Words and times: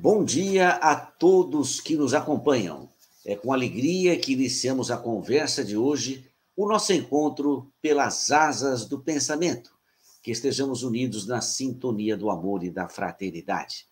Bom 0.00 0.24
dia 0.24 0.70
a 0.74 0.94
todos 0.94 1.80
que 1.80 1.96
nos 1.96 2.14
acompanham. 2.14 2.88
É 3.26 3.34
com 3.34 3.52
alegria 3.52 4.16
que 4.16 4.32
iniciamos 4.32 4.92
a 4.92 4.96
conversa 4.96 5.64
de 5.64 5.76
hoje, 5.76 6.24
o 6.56 6.68
nosso 6.68 6.92
encontro 6.92 7.68
pelas 7.82 8.30
asas 8.30 8.84
do 8.84 9.00
pensamento. 9.00 9.72
Que 10.22 10.30
estejamos 10.30 10.84
unidos 10.84 11.26
na 11.26 11.40
sintonia 11.40 12.16
do 12.16 12.30
amor 12.30 12.62
e 12.62 12.70
da 12.70 12.88
fraternidade. 12.88 13.86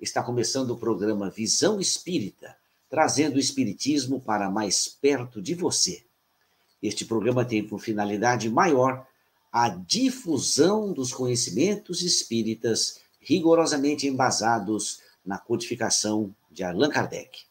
Está 0.00 0.22
começando 0.22 0.70
o 0.70 0.78
programa 0.78 1.28
Visão 1.28 1.78
Espírita, 1.78 2.56
trazendo 2.88 3.36
o 3.36 3.38
Espiritismo 3.40 4.18
para 4.18 4.50
mais 4.50 4.88
perto 4.88 5.42
de 5.42 5.54
você. 5.54 6.02
Este 6.82 7.04
programa 7.04 7.44
tem 7.44 7.62
por 7.62 7.80
finalidade 7.80 8.48
maior 8.48 9.06
a 9.52 9.68
difusão 9.68 10.90
dos 10.90 11.12
conhecimentos 11.12 12.00
espíritas 12.00 12.98
rigorosamente 13.20 14.06
embasados 14.06 15.09
na 15.30 15.38
codificação 15.38 16.34
de 16.50 16.64
Allan 16.64 16.90
Kardec. 16.90 17.42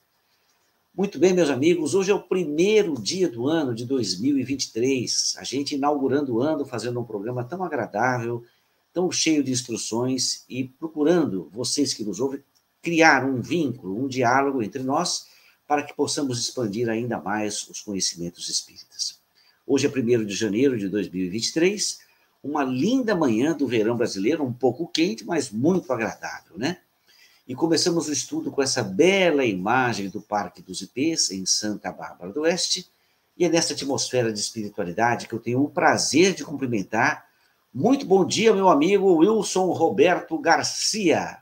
Muito 0.93 1.17
bem, 1.17 1.33
meus 1.33 1.49
amigos, 1.49 1.95
hoje 1.95 2.11
é 2.11 2.13
o 2.13 2.21
primeiro 2.21 2.93
dia 3.01 3.29
do 3.29 3.47
ano 3.47 3.73
de 3.73 3.85
2023, 3.85 5.35
a 5.37 5.45
gente 5.45 5.75
inaugurando 5.75 6.35
o 6.35 6.41
ano 6.41 6.65
fazendo 6.65 6.99
um 6.99 7.05
programa 7.05 7.41
tão 7.41 7.63
agradável, 7.63 8.43
tão 8.91 9.09
cheio 9.09 9.41
de 9.41 9.53
instruções 9.53 10.43
e 10.49 10.65
procurando, 10.65 11.49
vocês 11.53 11.93
que 11.93 12.03
nos 12.03 12.19
ouvem, 12.19 12.43
criar 12.81 13.23
um 13.23 13.39
vínculo, 13.39 13.97
um 13.97 14.09
diálogo 14.09 14.61
entre 14.61 14.83
nós 14.83 15.27
para 15.65 15.81
que 15.81 15.93
possamos 15.93 16.37
expandir 16.37 16.89
ainda 16.89 17.17
mais 17.17 17.65
os 17.69 17.81
conhecimentos 17.81 18.49
espíritas. 18.49 19.21
Hoje 19.65 19.87
é 19.87 19.89
1 19.89 20.25
de 20.25 20.35
janeiro 20.35 20.77
de 20.77 20.89
2023, 20.89 21.99
uma 22.43 22.61
linda 22.61 23.15
manhã 23.15 23.55
do 23.55 23.65
verão 23.67 23.95
brasileiro, 23.95 24.43
um 24.43 24.51
pouco 24.51 24.85
quente, 24.85 25.23
mas 25.23 25.49
muito 25.49 25.93
agradável, 25.93 26.57
né? 26.57 26.79
E 27.49 27.55
começamos 27.55 28.07
o 28.07 28.13
estudo 28.13 28.51
com 28.51 28.61
essa 28.61 28.83
bela 28.83 29.43
imagem 29.43 30.07
do 30.07 30.21
Parque 30.21 30.61
dos 30.61 30.83
Ipês, 30.83 31.31
em 31.31 31.47
Santa 31.47 31.91
Bárbara 31.91 32.31
do 32.31 32.41
Oeste, 32.41 32.87
e 33.35 33.43
é 33.43 33.49
nessa 33.49 33.73
atmosfera 33.73 34.31
de 34.31 34.39
espiritualidade 34.39 35.27
que 35.27 35.33
eu 35.33 35.39
tenho 35.39 35.63
o 35.63 35.67
prazer 35.67 36.35
de 36.35 36.45
cumprimentar. 36.45 37.25
Muito 37.73 38.05
bom 38.05 38.23
dia, 38.23 38.53
meu 38.53 38.69
amigo 38.69 39.15
Wilson 39.15 39.65
Roberto 39.71 40.37
Garcia. 40.37 41.39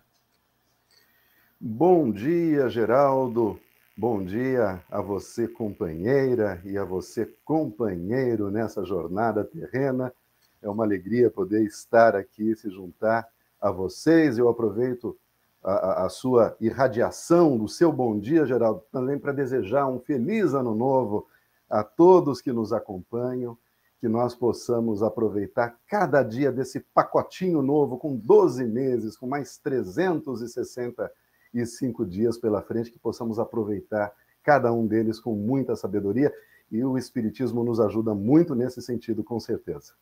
Bom 1.60 2.10
dia, 2.10 2.70
Geraldo. 2.70 3.60
Bom 3.98 4.24
dia 4.24 4.82
a 4.90 5.02
você, 5.02 5.46
companheira, 5.46 6.62
e 6.64 6.78
a 6.78 6.86
você, 6.86 7.30
companheiro, 7.44 8.50
nessa 8.50 8.86
jornada 8.86 9.44
terrena. 9.44 10.14
É 10.62 10.70
uma 10.70 10.86
alegria 10.86 11.30
poder 11.30 11.66
estar 11.66 12.16
aqui, 12.16 12.56
se 12.56 12.70
juntar 12.70 13.28
a 13.60 13.70
vocês. 13.70 14.38
Eu 14.38 14.48
aproveito 14.48 15.18
a, 15.64 16.06
a 16.06 16.10
sua 16.10 16.56
irradiação 16.60 17.58
do 17.58 17.68
seu 17.68 17.92
bom 17.92 18.18
dia, 18.18 18.46
Geraldo, 18.46 18.84
também 18.92 19.18
para 19.18 19.32
desejar 19.32 19.88
um 19.88 20.00
feliz 20.00 20.54
ano 20.54 20.74
novo 20.74 21.28
a 21.70 21.84
todos 21.84 22.42
que 22.42 22.52
nos 22.52 22.72
acompanham, 22.72 23.58
que 24.00 24.08
nós 24.08 24.36
possamos 24.36 25.02
aproveitar 25.02 25.78
cada 25.88 26.24
dia 26.24 26.52
desse 26.52 26.80
pacotinho 26.80 27.62
novo, 27.62 27.98
com 27.98 28.16
12 28.16 28.64
meses, 28.66 29.18
com 29.18 29.28
mais 29.28 29.58
360 29.58 31.12
e 31.54 31.66
cinco 31.66 32.06
dias 32.06 32.38
pela 32.38 32.62
frente, 32.62 32.92
que 32.92 33.00
possamos 33.00 33.40
aproveitar 33.40 34.14
cada 34.44 34.72
um 34.72 34.86
deles 34.86 35.20
com 35.20 35.34
muita 35.34 35.76
sabedoria. 35.76 36.32
E 36.72 36.84
o 36.84 36.98
Espiritismo 36.98 37.64
nos 37.64 37.80
ajuda 37.80 38.14
muito 38.14 38.54
nesse 38.54 38.82
sentido, 38.82 39.24
com 39.24 39.40
certeza. 39.40 39.94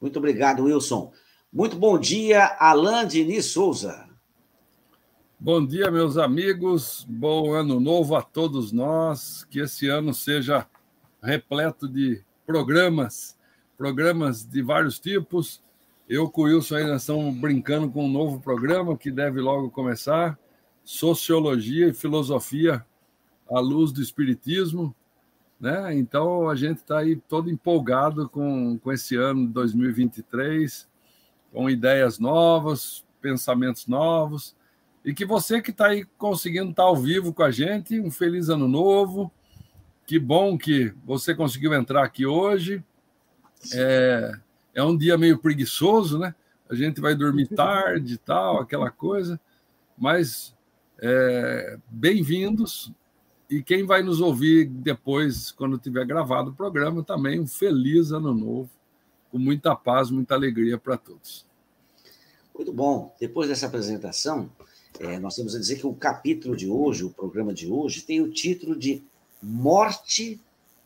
Muito 0.00 0.18
obrigado, 0.18 0.64
Wilson. 0.64 1.12
Muito 1.52 1.76
bom 1.76 1.98
dia, 1.98 2.56
Alain 2.58 3.06
Diniz 3.06 3.46
Souza. 3.46 4.15
Bom 5.38 5.64
dia, 5.64 5.90
meus 5.90 6.16
amigos. 6.16 7.06
Bom 7.06 7.52
ano 7.52 7.78
novo 7.78 8.16
a 8.16 8.22
todos 8.22 8.72
nós. 8.72 9.44
Que 9.50 9.60
esse 9.60 9.86
ano 9.86 10.14
seja 10.14 10.66
repleto 11.22 11.86
de 11.86 12.24
programas, 12.46 13.36
programas 13.76 14.46
de 14.46 14.62
vários 14.62 14.98
tipos. 14.98 15.62
Eu 16.08 16.30
com 16.30 16.40
o 16.40 16.44
Wilson 16.44 16.76
ainda 16.76 16.96
estamos 16.96 17.36
brincando 17.36 17.90
com 17.90 18.06
um 18.06 18.10
novo 18.10 18.40
programa 18.40 18.96
que 18.96 19.10
deve 19.10 19.38
logo 19.38 19.70
começar 19.70 20.38
sociologia 20.82 21.88
e 21.88 21.94
filosofia 21.94 22.84
à 23.46 23.60
luz 23.60 23.92
do 23.92 24.00
espiritismo, 24.00 24.96
né? 25.60 25.94
Então 25.94 26.48
a 26.48 26.56
gente 26.56 26.78
está 26.78 27.00
aí 27.00 27.14
todo 27.14 27.50
empolgado 27.50 28.26
com, 28.26 28.78
com 28.78 28.90
esse 28.90 29.14
ano 29.16 29.46
de 29.46 29.52
2023, 29.52 30.88
com 31.52 31.68
ideias 31.68 32.18
novas, 32.18 33.04
pensamentos 33.20 33.86
novos, 33.86 34.55
e 35.06 35.14
que 35.14 35.24
você 35.24 35.62
que 35.62 35.70
está 35.70 35.86
aí 35.86 36.04
conseguindo 36.18 36.70
estar 36.70 36.82
tá 36.82 36.88
ao 36.88 36.96
vivo 36.96 37.32
com 37.32 37.44
a 37.44 37.50
gente, 37.52 38.00
um 38.00 38.10
feliz 38.10 38.48
ano 38.48 38.66
novo. 38.66 39.30
Que 40.04 40.18
bom 40.18 40.58
que 40.58 40.92
você 41.04 41.32
conseguiu 41.32 41.72
entrar 41.72 42.02
aqui 42.02 42.26
hoje. 42.26 42.84
É, 43.72 44.32
é 44.74 44.82
um 44.82 44.96
dia 44.96 45.16
meio 45.16 45.38
preguiçoso, 45.38 46.18
né? 46.18 46.34
A 46.68 46.74
gente 46.74 47.00
vai 47.00 47.14
dormir 47.14 47.46
tarde 47.54 48.14
e 48.14 48.18
tal, 48.18 48.60
aquela 48.60 48.90
coisa, 48.90 49.40
mas 49.96 50.52
é, 50.98 51.78
Bem-vindos. 51.88 52.92
E 53.48 53.62
quem 53.62 53.86
vai 53.86 54.02
nos 54.02 54.20
ouvir 54.20 54.66
depois, 54.66 55.52
quando 55.52 55.78
tiver 55.78 56.04
gravado 56.04 56.50
o 56.50 56.54
programa, 56.54 57.04
também 57.04 57.38
um 57.38 57.46
feliz 57.46 58.10
ano 58.10 58.34
novo, 58.34 58.70
com 59.30 59.38
muita 59.38 59.76
paz, 59.76 60.10
muita 60.10 60.34
alegria 60.34 60.76
para 60.76 60.96
todos. 60.96 61.46
Muito 62.52 62.72
bom. 62.72 63.14
Depois 63.20 63.48
dessa 63.48 63.66
apresentação, 63.66 64.50
é, 65.00 65.18
nós 65.18 65.36
temos 65.36 65.54
a 65.54 65.58
dizer 65.58 65.76
que 65.76 65.86
o 65.86 65.94
capítulo 65.94 66.56
de 66.56 66.68
hoje, 66.68 67.04
o 67.04 67.10
programa 67.10 67.52
de 67.52 67.66
hoje, 67.66 68.02
tem 68.02 68.20
o 68.20 68.30
título 68.30 68.76
de 68.76 69.02
Morte 69.42 70.40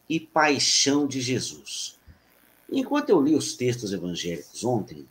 e 0.08 0.18
Paixão 0.18 1.06
de 1.06 1.20
Jesus. 1.20 1.98
Enquanto 2.70 3.10
eu 3.10 3.20
li 3.20 3.34
os 3.34 3.54
textos 3.54 3.92
evangélicos 3.92 4.64
ontem, 4.64 5.06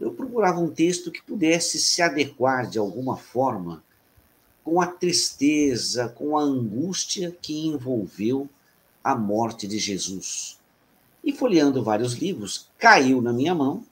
eu 0.00 0.12
procurava 0.12 0.60
um 0.60 0.70
texto 0.70 1.10
que 1.10 1.22
pudesse 1.22 1.78
se 1.80 2.00
adequar 2.00 2.68
de 2.68 2.78
alguma 2.78 3.16
forma 3.16 3.82
com 4.62 4.80
a 4.80 4.86
tristeza, 4.86 6.08
com 6.08 6.36
a 6.36 6.42
angústia 6.42 7.36
que 7.42 7.66
envolveu 7.66 8.48
a 9.02 9.16
morte 9.16 9.66
de 9.66 9.78
Jesus. 9.78 10.58
E 11.24 11.32
folheando 11.32 11.82
vários 11.82 12.12
livros, 12.12 12.68
caiu 12.78 13.20
na 13.20 13.32
minha 13.32 13.54
mão 13.54 13.84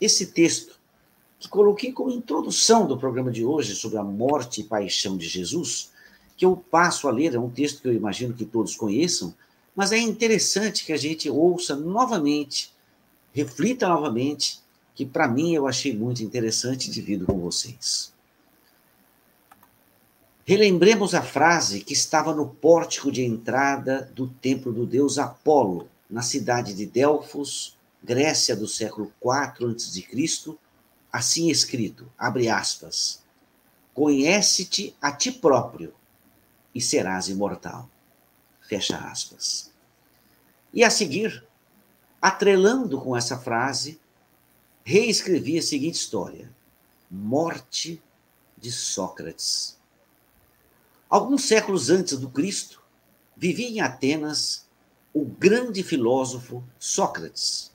esse 0.00 0.28
texto 0.28 0.78
que 1.44 1.48
coloquei 1.50 1.92
como 1.92 2.10
introdução 2.10 2.86
do 2.86 2.96
programa 2.96 3.30
de 3.30 3.44
hoje 3.44 3.74
sobre 3.74 3.98
a 3.98 4.02
morte 4.02 4.62
e 4.62 4.64
paixão 4.64 5.14
de 5.14 5.28
Jesus, 5.28 5.90
que 6.38 6.44
eu 6.46 6.56
passo 6.56 7.06
a 7.06 7.12
ler, 7.12 7.34
é 7.34 7.38
um 7.38 7.50
texto 7.50 7.82
que 7.82 7.88
eu 7.88 7.92
imagino 7.92 8.32
que 8.32 8.46
todos 8.46 8.74
conheçam, 8.74 9.34
mas 9.76 9.92
é 9.92 9.98
interessante 9.98 10.86
que 10.86 10.92
a 10.92 10.96
gente 10.96 11.28
ouça 11.28 11.76
novamente, 11.76 12.72
reflita 13.34 13.86
novamente, 13.86 14.60
que 14.94 15.04
para 15.04 15.28
mim 15.28 15.54
eu 15.54 15.66
achei 15.66 15.94
muito 15.94 16.22
interessante 16.22 16.88
e 16.88 16.90
divido 16.90 17.26
com 17.26 17.38
vocês. 17.38 18.10
Relembremos 20.46 21.14
a 21.14 21.20
frase 21.20 21.80
que 21.80 21.92
estava 21.92 22.34
no 22.34 22.48
pórtico 22.48 23.12
de 23.12 23.22
entrada 23.22 24.10
do 24.14 24.28
templo 24.28 24.72
do 24.72 24.86
deus 24.86 25.18
Apolo, 25.18 25.88
na 26.08 26.22
cidade 26.22 26.72
de 26.72 26.86
Delfos, 26.86 27.76
Grécia 28.02 28.56
do 28.56 28.66
século 28.66 29.12
IV 29.22 29.74
a.C., 29.74 30.56
assim 31.14 31.48
escrito, 31.48 32.10
abre 32.18 32.48
aspas, 32.48 33.22
Conhece-te 33.94 34.96
a 35.00 35.12
ti 35.12 35.30
próprio 35.30 35.94
e 36.74 36.80
serás 36.80 37.28
imortal. 37.28 37.88
Fecha 38.60 38.96
aspas. 38.96 39.70
E 40.72 40.82
a 40.82 40.90
seguir, 40.90 41.46
atrelando 42.20 43.00
com 43.00 43.16
essa 43.16 43.38
frase, 43.38 44.00
reescrevi 44.82 45.56
a 45.56 45.62
seguinte 45.62 45.94
história: 45.94 46.52
Morte 47.08 48.02
de 48.58 48.72
Sócrates. 48.72 49.78
Alguns 51.08 51.44
séculos 51.44 51.90
antes 51.90 52.18
do 52.18 52.28
Cristo, 52.28 52.82
vivia 53.36 53.68
em 53.68 53.80
Atenas 53.80 54.66
o 55.12 55.24
grande 55.24 55.84
filósofo 55.84 56.64
Sócrates. 56.76 57.72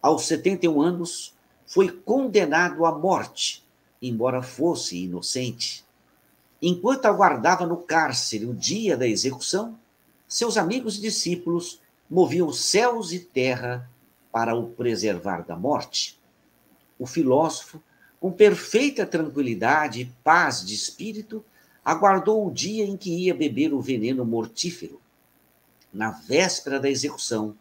Aos 0.00 0.26
71 0.26 0.80
anos, 0.80 1.36
foi 1.68 1.90
condenado 1.90 2.86
à 2.86 2.98
morte, 2.98 3.62
embora 4.00 4.42
fosse 4.42 4.96
inocente. 5.04 5.84
Enquanto 6.62 7.04
aguardava 7.04 7.66
no 7.66 7.76
cárcere 7.76 8.46
o 8.46 8.54
dia 8.54 8.96
da 8.96 9.06
execução, 9.06 9.78
seus 10.26 10.56
amigos 10.56 10.96
e 10.96 11.02
discípulos 11.02 11.78
moviam 12.08 12.50
céus 12.50 13.12
e 13.12 13.20
terra 13.20 13.88
para 14.32 14.54
o 14.54 14.70
preservar 14.70 15.42
da 15.42 15.54
morte. 15.56 16.18
O 16.98 17.06
filósofo, 17.06 17.82
com 18.18 18.32
perfeita 18.32 19.06
tranquilidade 19.06 20.00
e 20.00 20.12
paz 20.24 20.64
de 20.64 20.74
espírito, 20.74 21.44
aguardou 21.84 22.46
o 22.46 22.50
dia 22.50 22.84
em 22.84 22.96
que 22.96 23.10
ia 23.10 23.34
beber 23.34 23.74
o 23.74 23.80
veneno 23.80 24.24
mortífero. 24.24 25.00
Na 25.92 26.10
véspera 26.10 26.80
da 26.80 26.88
execução, 26.88 27.54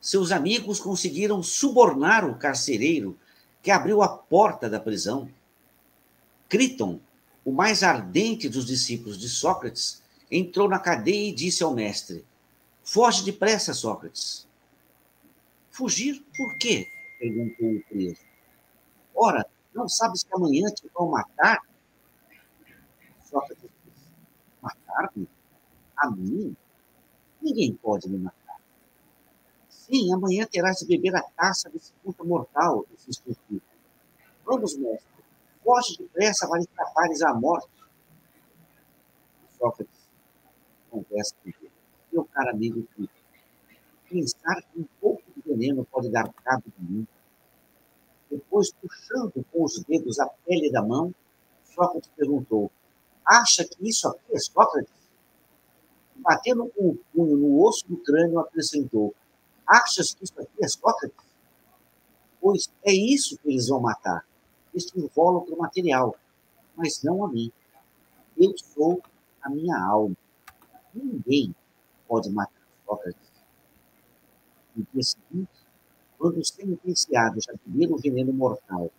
seus 0.00 0.32
amigos 0.32 0.80
conseguiram 0.80 1.42
subornar 1.42 2.28
o 2.28 2.34
carcereiro 2.34 3.16
que 3.64 3.70
abriu 3.70 4.02
a 4.02 4.08
porta 4.08 4.68
da 4.68 4.78
prisão. 4.78 5.26
Criton, 6.50 7.00
o 7.42 7.50
mais 7.50 7.82
ardente 7.82 8.46
dos 8.46 8.66
discípulos 8.66 9.18
de 9.18 9.26
Sócrates, 9.26 10.02
entrou 10.30 10.68
na 10.68 10.78
cadeia 10.78 11.30
e 11.30 11.34
disse 11.34 11.64
ao 11.64 11.74
mestre: 11.74 12.26
Foge 12.82 13.24
depressa, 13.24 13.72
Sócrates. 13.72 14.46
Fugir 15.70 16.22
por 16.36 16.58
quê? 16.58 16.86
perguntou 17.18 17.72
o 17.72 17.82
preso. 17.84 18.20
Ora, 19.14 19.46
não 19.74 19.88
sabes 19.88 20.22
que 20.22 20.34
amanhã 20.34 20.68
te 20.68 20.86
vão 20.94 21.08
matar? 21.08 21.62
Sócrates 23.24 23.70
disse: 23.86 24.08
Matar-me? 24.60 25.26
A 25.96 26.10
mim? 26.10 26.54
Ninguém 27.40 27.72
pode 27.76 28.10
me 28.10 28.18
matar. 28.18 28.43
Sim, 29.86 30.14
amanhã 30.14 30.46
terás 30.50 30.78
de 30.78 30.86
beber 30.86 31.14
a 31.14 31.22
taça 31.22 31.68
desse 31.68 31.92
puta 32.02 32.24
mortal, 32.24 32.86
insistiu 32.94 33.36
Pico. 33.48 33.66
Vamos, 34.44 34.76
mestre. 34.76 35.08
Foge 35.62 35.98
depressa 35.98 36.48
para 36.48 36.60
escapares 36.60 37.22
à 37.22 37.34
morte. 37.34 37.68
Sócrates 39.58 40.08
conversa 40.90 41.34
com 41.42 41.50
ele. 41.50 41.70
Meu 42.10 42.24
caro 42.24 42.50
amigo 42.50 42.82
Pico, 42.96 43.12
pensar 44.08 44.62
que 44.62 44.80
um 44.80 44.86
pouco 45.00 45.22
de 45.36 45.42
veneno 45.42 45.84
pode 45.84 46.08
dar 46.08 46.32
cabo 46.32 46.64
de 46.78 46.84
mim. 46.84 47.06
Depois, 48.30 48.72
puxando 48.72 49.44
com 49.52 49.64
os 49.64 49.82
dedos 49.84 50.18
a 50.18 50.26
pele 50.46 50.70
da 50.72 50.82
mão, 50.82 51.14
Sócrates 51.74 52.10
perguntou: 52.16 52.70
Acha 53.24 53.64
que 53.64 53.86
isso 53.86 54.08
aqui 54.08 54.34
é 54.34 54.38
Sócrates? 54.38 55.04
batendo 56.16 56.68
com 56.70 56.88
o 56.88 56.98
punho 57.12 57.36
no 57.36 57.62
osso 57.62 57.86
do 57.86 57.96
crânio, 57.98 58.38
acrescentou: 58.38 59.14
Achas 59.66 60.14
que 60.14 60.24
isso 60.24 60.40
aqui 60.40 60.64
é 60.64 60.68
Sócrates? 60.68 61.24
Pois 62.40 62.70
é 62.84 62.92
isso 62.92 63.38
que 63.38 63.48
eles 63.48 63.68
vão 63.68 63.80
matar, 63.80 64.26
este 64.74 64.98
invólucro 64.98 65.56
material, 65.56 66.14
mas 66.76 67.02
não 67.02 67.24
a 67.24 67.28
mim. 67.28 67.50
Eu 68.36 68.54
sou 68.58 69.02
a 69.40 69.48
minha 69.48 69.78
alma. 69.78 70.16
Ninguém 70.92 71.54
pode 72.06 72.30
matar 72.30 72.52
Sócrates. 72.84 73.32
No 74.76 74.86
dia 74.92 75.02
seguinte, 75.02 75.52
quando 76.18 76.38
o 76.38 76.44
sentenciado 76.44 77.40
já 77.40 77.54
bebeu 77.64 77.94
o 77.94 77.98
veneno 77.98 78.32
mortal 78.32 78.90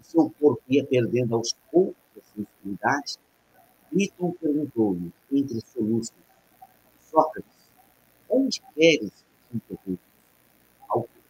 e 0.00 0.04
seu 0.04 0.30
corpo 0.38 0.62
ia 0.68 0.84
perdendo 0.84 1.36
aos 1.36 1.54
poucos 1.70 1.96
a 2.16 2.20
sensibilidade, 2.34 3.18
Cliton 3.88 4.32
perguntou-lhe, 4.32 5.12
entre 5.32 5.60
soluços, 5.62 6.14
Sócrates, 7.00 7.70
onde 8.28 8.62
queres 8.74 9.10
que 9.48 9.56
interrompas? 9.56 9.98
Ao 9.98 10.09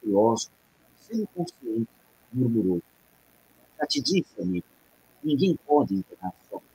filósofo, 0.01 0.53
sem 0.97 1.27
consciente, 1.27 1.89
murmurou. 2.33 2.83
Já 3.79 3.87
te 3.87 4.01
disse, 4.01 4.41
amigo, 4.41 4.67
ninguém 5.23 5.59
pode 5.67 5.95
enterrar 5.95 6.35
Sócrates. 6.49 6.71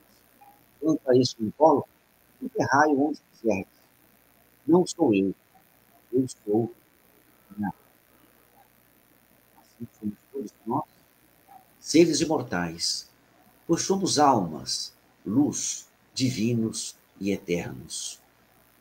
Quanto 0.80 1.10
a 1.10 1.18
este 1.18 1.44
invólucro, 1.44 1.90
enterrai-o 2.42 3.10
onde 3.10 3.20
quiseres. 3.32 3.68
Não 4.68 4.86
sou 4.86 5.14
eu, 5.14 5.34
eu 6.12 6.26
sou 6.28 6.74
minha 7.56 7.74
Assim 9.58 9.88
somos 10.00 10.16
todos 10.32 10.54
nós, 10.66 10.86
seres 11.80 12.22
imortais, 12.22 13.10
pois 13.68 13.82
somos 13.82 14.18
almas, 14.18 14.94
luz, 15.26 15.88
divinos 16.14 16.96
e 17.20 17.32
eternos. 17.32 18.20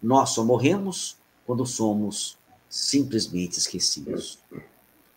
Nós 0.02 0.31
só 0.31 0.44
morremos 0.44 1.19
quando 1.47 1.67
somos 1.67 2.38
simplesmente 2.75 3.56
esquecidos. 3.56 4.37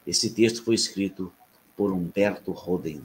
Esse 0.06 0.30
texto 0.30 0.64
foi 0.64 0.76
escrito 0.76 1.34
por 1.76 1.92
Humberto 1.92 2.52
Roden. 2.52 3.02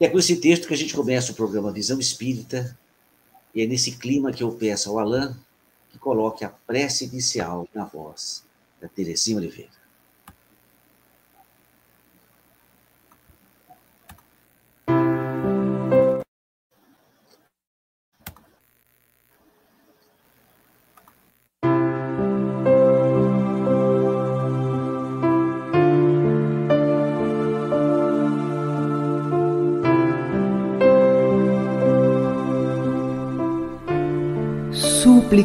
E 0.00 0.04
é 0.04 0.08
com 0.08 0.20
esse 0.20 0.36
texto 0.36 0.68
que 0.68 0.74
a 0.74 0.76
gente 0.76 0.94
começa 0.94 1.32
o 1.32 1.34
programa 1.34 1.72
Visão 1.72 1.98
Espírita, 1.98 2.78
e 3.52 3.60
é 3.60 3.66
nesse 3.66 3.96
clima 3.98 4.32
que 4.32 4.44
eu 4.44 4.52
peço 4.52 4.88
ao 4.88 5.00
Alain 5.00 5.34
que 5.90 5.98
coloque 5.98 6.44
a 6.44 6.48
prece 6.48 7.06
inicial 7.06 7.66
na 7.74 7.84
voz 7.84 8.44
da 8.80 8.86
Terezinha 8.86 9.38
Oliveira. 9.38 9.79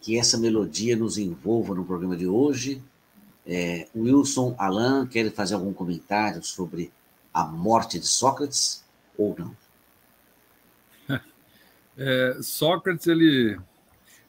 Que 0.00 0.18
essa 0.18 0.38
melodia 0.38 0.96
nos 0.96 1.18
envolva 1.18 1.74
no 1.74 1.84
programa 1.84 2.16
de 2.16 2.26
hoje. 2.26 2.82
É, 3.46 3.88
Wilson, 3.96 4.54
Alain, 4.58 5.06
querem 5.06 5.30
fazer 5.30 5.54
algum 5.54 5.72
comentário 5.72 6.42
sobre 6.42 6.92
a 7.32 7.44
morte 7.44 7.98
de 7.98 8.06
Sócrates 8.06 8.84
ou 9.16 9.34
não? 9.38 9.56
É, 12.00 12.38
Sócrates, 12.40 13.08
ele 13.08 13.58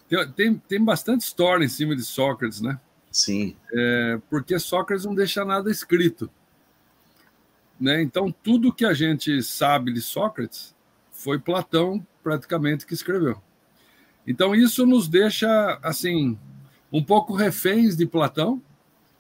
tem, 0.08 0.32
tem, 0.32 0.58
tem, 0.58 0.84
bastante 0.84 1.22
história 1.22 1.64
em 1.64 1.70
cima 1.70 1.96
de 1.96 2.02
Sócrates, 2.02 2.62
né? 2.62 2.80
Sim. 3.12 3.56
É, 3.72 4.20
porque 4.28 4.58
Sócrates 4.58 5.06
não 5.06 5.14
deixa 5.14 5.46
nada 5.46 5.70
escrito. 5.70 6.32
Né? 7.80 8.02
Então, 8.02 8.32
tudo 8.32 8.74
que 8.74 8.86
a 8.86 8.94
gente 8.96 9.44
sabe 9.44 9.94
de 9.94 10.02
Sócrates 10.02 10.76
foi 11.12 11.38
Platão 11.38 12.04
praticamente 12.24 12.88
que 12.88 12.94
escreveu. 12.96 13.40
Então, 14.29 14.53
isso 14.53 14.86
nos 14.86 15.07
deixa, 15.07 15.79
assim, 15.81 16.38
um 16.93 17.03
pouco 17.03 17.33
reféns 17.33 17.98
de 17.98 18.05
Platão 18.05 18.62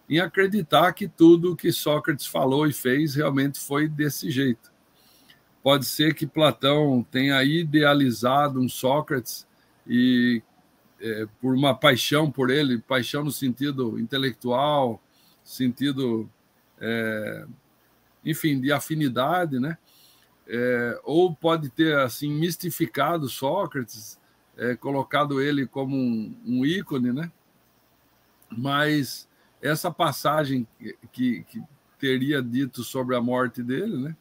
em 0.07 0.19
acreditar 0.19 0.93
que 0.93 1.07
tudo 1.07 1.55
que 1.55 1.71
Sócrates 1.71 2.27
falou 2.27 2.67
e 2.67 2.71
fez 2.71 3.15
realmente 3.15 3.59
foi 3.59 3.89
desse 3.89 4.29
jeito. 4.29 4.71
Pode 5.63 5.85
ser 5.85 6.13
que 6.13 6.27
Platão 6.27 7.03
tenha 7.09 7.43
idealizado 7.43 8.61
um 8.61 8.69
Sócrates 8.69 9.47
e 9.87 10.43
é, 11.01 11.25
por 11.41 11.55
uma 11.55 11.73
paixão 11.73 12.29
por 12.29 12.51
ele, 12.51 12.77
paixão 12.77 13.23
no 13.23 13.31
sentido 13.31 13.99
intelectual, 13.99 15.01
sentido, 15.43 16.29
é, 16.79 17.47
enfim, 18.23 18.61
de 18.61 18.71
afinidade, 18.71 19.59
né? 19.59 19.75
É, 20.47 20.99
ou 21.03 21.33
pode 21.33 21.69
ter 21.71 21.97
assim 21.97 22.31
mistificado 22.31 23.27
Sócrates, 23.27 24.18
é, 24.59 24.75
colocado 24.75 25.41
ele 25.41 25.65
como 25.65 25.95
um, 25.95 26.35
um, 26.45 26.65
ícone, 26.65 27.13
né? 27.13 27.31
Mas 28.51 29.27
essa 29.61 29.89
passagem 29.89 30.67
que, 31.13 31.43
que 31.43 31.63
teria 31.97 32.41
dito 32.41 32.83
sobre 32.83 33.15
a 33.15 33.21
morte 33.21 33.63
dele, 33.63 33.97
né? 33.97 34.15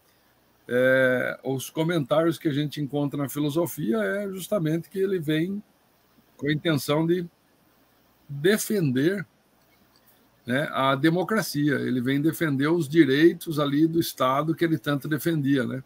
É, 0.71 1.41
os 1.43 1.71
comentários 1.71 2.39
que 2.39 2.47
a 2.47 2.53
gente 2.53 2.81
encontra 2.81 3.19
na 3.19 3.29
filosofia 3.29 3.97
é 3.99 4.29
justamente 4.29 4.89
que 4.91 4.99
ele 4.99 5.19
vem 5.19 5.63
com 6.37 6.47
a 6.47 6.53
intenção 6.53 7.07
de 7.07 7.27
defender 8.29 9.27
né, 10.47 10.69
a 10.73 10.95
democracia. 10.95 11.77
Ele 11.77 12.01
vem 12.01 12.21
defender 12.21 12.69
os 12.69 12.89
direitos 12.89 13.59
ali 13.59 13.89
do 13.89 13.99
Estado 13.99 14.55
que 14.55 14.65
ele 14.65 14.79
tanto 14.79 15.09
defendia, 15.09 15.65
né? 15.65 15.83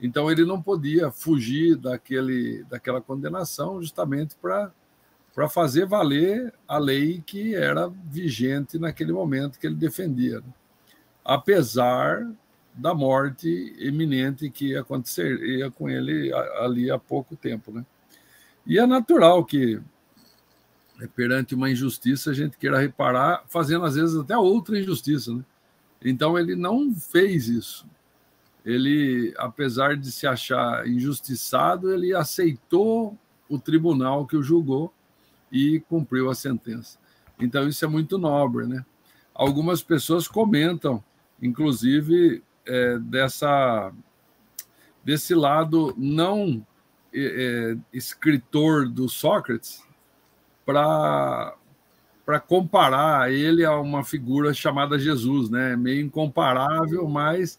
Então 0.00 0.30
ele 0.30 0.44
não 0.44 0.60
podia 0.60 1.10
fugir 1.10 1.76
daquele, 1.76 2.64
daquela 2.64 3.00
condenação 3.00 3.80
justamente 3.80 4.34
para 4.36 4.72
para 5.32 5.48
fazer 5.48 5.86
valer 5.86 6.52
a 6.66 6.76
lei 6.76 7.22
que 7.24 7.54
era 7.54 7.88
vigente 7.88 8.80
naquele 8.80 9.12
momento 9.12 9.60
que 9.60 9.66
ele 9.66 9.76
defendia, 9.76 10.40
né? 10.40 10.52
apesar 11.24 12.28
da 12.74 12.94
morte 12.94 13.48
iminente 13.78 14.50
que 14.50 14.76
aconteceria 14.76 15.70
com 15.70 15.88
ele 15.88 16.32
ali 16.60 16.90
há 16.90 16.98
pouco 16.98 17.36
tempo, 17.36 17.70
né? 17.72 17.84
E 18.66 18.78
é 18.78 18.86
natural 18.86 19.44
que, 19.44 19.80
né, 20.98 21.08
perante 21.14 21.54
uma 21.54 21.70
injustiça, 21.70 22.30
a 22.30 22.34
gente 22.34 22.56
queira 22.56 22.78
reparar, 22.78 23.44
fazendo 23.48 23.84
às 23.84 23.94
vezes 23.94 24.16
até 24.16 24.36
outra 24.36 24.78
injustiça. 24.78 25.34
Né? 25.34 25.44
Então, 26.04 26.38
ele 26.38 26.54
não 26.54 26.94
fez 26.94 27.48
isso. 27.48 27.86
Ele, 28.64 29.34
apesar 29.38 29.96
de 29.96 30.10
se 30.12 30.26
achar 30.26 30.86
injustiçado, 30.86 31.92
ele 31.92 32.14
aceitou 32.14 33.16
o 33.48 33.58
tribunal 33.58 34.26
que 34.26 34.36
o 34.36 34.42
julgou 34.42 34.92
e 35.50 35.80
cumpriu 35.88 36.30
a 36.30 36.34
sentença. 36.34 36.98
Então, 37.38 37.66
isso 37.66 37.84
é 37.84 37.88
muito 37.88 38.18
nobre. 38.18 38.66
Né? 38.66 38.84
Algumas 39.34 39.82
pessoas 39.82 40.28
comentam, 40.28 41.02
inclusive, 41.40 42.42
é, 42.66 42.98
dessa, 42.98 43.92
desse 45.04 45.34
lado 45.34 45.94
não 45.96 46.64
é, 47.12 47.76
escritor 47.92 48.88
do 48.88 49.08
Sócrates 49.08 49.82
para 50.64 51.56
para 52.24 52.38
comparar 52.38 53.32
ele 53.32 53.64
a 53.64 53.76
uma 53.76 54.04
figura 54.04 54.54
chamada 54.54 54.96
Jesus, 54.96 55.50
né? 55.50 55.74
Meio 55.74 56.06
incomparável, 56.06 57.08
mas 57.08 57.58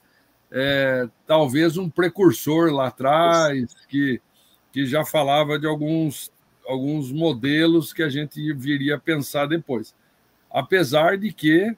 é, 0.51 1.07
talvez 1.25 1.77
um 1.77 1.89
precursor 1.89 2.71
lá 2.71 2.87
atrás 2.87 3.73
que, 3.87 4.21
que 4.71 4.85
já 4.85 5.05
falava 5.05 5.57
de 5.57 5.65
alguns 5.65 6.31
alguns 6.67 7.11
modelos 7.11 7.91
que 7.91 8.03
a 8.03 8.09
gente 8.09 8.53
viria 8.53 8.95
a 8.95 8.99
pensar 8.99 9.45
depois. 9.47 9.95
Apesar 10.49 11.17
de 11.17 11.33
que 11.33 11.75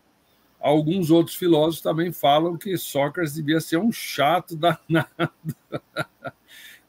alguns 0.60 1.10
outros 1.12 1.36
filósofos 1.36 1.82
também 1.82 2.12
falam 2.12 2.58
que 2.58 2.78
Sócrates 2.78 3.34
devia 3.34 3.60
ser 3.60 3.78
um 3.78 3.92
chato 3.92 4.56
danado. 4.58 5.08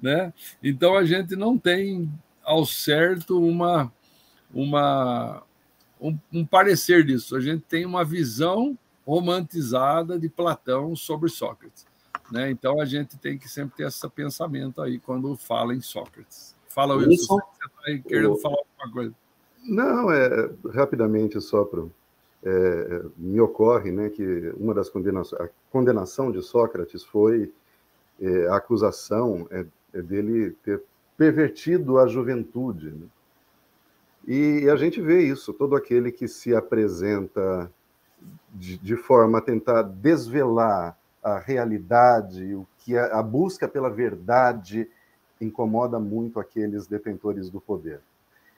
né? 0.00 0.32
Então 0.62 0.96
a 0.96 1.04
gente 1.04 1.34
não 1.34 1.58
tem 1.58 2.12
ao 2.42 2.66
certo 2.66 3.42
uma, 3.42 3.92
uma 4.52 5.42
um, 6.00 6.18
um, 6.32 6.44
parecer 6.44 7.04
disso. 7.04 7.36
A 7.36 7.40
gente 7.40 7.62
tem 7.62 7.86
uma 7.86 8.04
visão 8.04 8.78
romantizada 9.06 10.18
de 10.18 10.28
Platão 10.28 10.94
sobre 10.96 11.28
Sócrates. 11.28 11.86
Né? 12.30 12.50
Então 12.50 12.80
a 12.80 12.84
gente 12.84 13.16
tem 13.18 13.38
que 13.38 13.48
sempre 13.48 13.76
ter 13.76 13.86
esse 13.86 14.08
pensamento 14.08 14.80
aí 14.80 14.98
quando 14.98 15.36
fala 15.36 15.74
em 15.74 15.80
Sócrates. 15.80 16.54
Fala, 16.68 16.96
Wilson, 16.96 17.12
Isso. 17.12 17.26
você 17.36 17.92
está 17.92 18.08
querendo 18.08 18.36
falar 18.36 18.56
alguma 18.56 18.92
coisa. 18.92 19.14
Não, 19.62 20.10
é 20.10 20.50
rapidamente 20.72 21.40
só 21.40 21.64
para 21.64 21.84
é, 22.44 23.02
me 23.16 23.40
ocorre 23.40 23.90
né, 23.90 24.10
que 24.10 24.52
uma 24.58 24.74
das 24.74 24.90
condenações, 24.90 25.40
a 25.40 25.48
condenação 25.70 26.30
de 26.30 26.42
Sócrates 26.42 27.02
foi 27.02 27.50
é, 28.20 28.46
a 28.48 28.56
acusação 28.56 29.46
é, 29.50 29.64
é, 29.94 30.02
dele 30.02 30.50
ter 30.62 30.82
pervertido 31.16 31.98
a 31.98 32.06
juventude. 32.06 32.90
Né? 32.90 33.06
E 34.26 34.68
a 34.68 34.76
gente 34.76 35.00
vê 35.00 35.22
isso, 35.22 35.54
todo 35.54 35.74
aquele 35.74 36.12
que 36.12 36.28
se 36.28 36.54
apresenta 36.54 37.70
de, 38.52 38.78
de 38.78 38.96
forma 38.96 39.38
a 39.38 39.42
tentar 39.42 39.82
desvelar 39.82 40.96
a 41.22 41.38
realidade, 41.38 42.54
o 42.54 42.66
que 42.78 42.96
a, 42.96 43.18
a 43.18 43.22
busca 43.22 43.66
pela 43.66 43.90
verdade 43.90 44.88
incomoda 45.40 45.98
muito 45.98 46.38
aqueles 46.38 46.86
detentores 46.86 47.50
do 47.50 47.60
poder. 47.60 48.00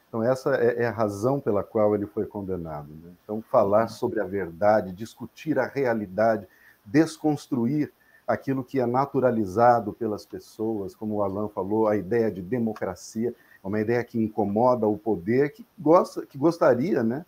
Então, 0.08 0.22
essa 0.22 0.56
é, 0.56 0.82
é 0.82 0.86
a 0.86 0.92
razão 0.92 1.40
pela 1.40 1.62
qual 1.62 1.94
ele 1.94 2.06
foi 2.06 2.26
condenado. 2.26 2.88
Né? 2.88 3.12
Então, 3.22 3.42
falar 3.42 3.88
sobre 3.88 4.20
a 4.20 4.24
verdade, 4.24 4.92
discutir 4.92 5.58
a 5.58 5.66
realidade, 5.66 6.46
desconstruir 6.84 7.92
aquilo 8.26 8.64
que 8.64 8.80
é 8.80 8.86
naturalizado 8.86 9.92
pelas 9.92 10.26
pessoas, 10.26 10.94
como 10.94 11.16
o 11.16 11.22
Alan 11.22 11.48
falou, 11.48 11.86
a 11.86 11.96
ideia 11.96 12.30
de 12.30 12.42
democracia, 12.42 13.34
é 13.62 13.66
uma 13.66 13.80
ideia 13.80 14.02
que 14.02 14.18
incomoda 14.18 14.86
o 14.86 14.98
poder, 14.98 15.52
que 15.52 15.64
gosta, 15.78 16.26
que 16.26 16.36
gostaria, 16.36 17.02
né? 17.02 17.24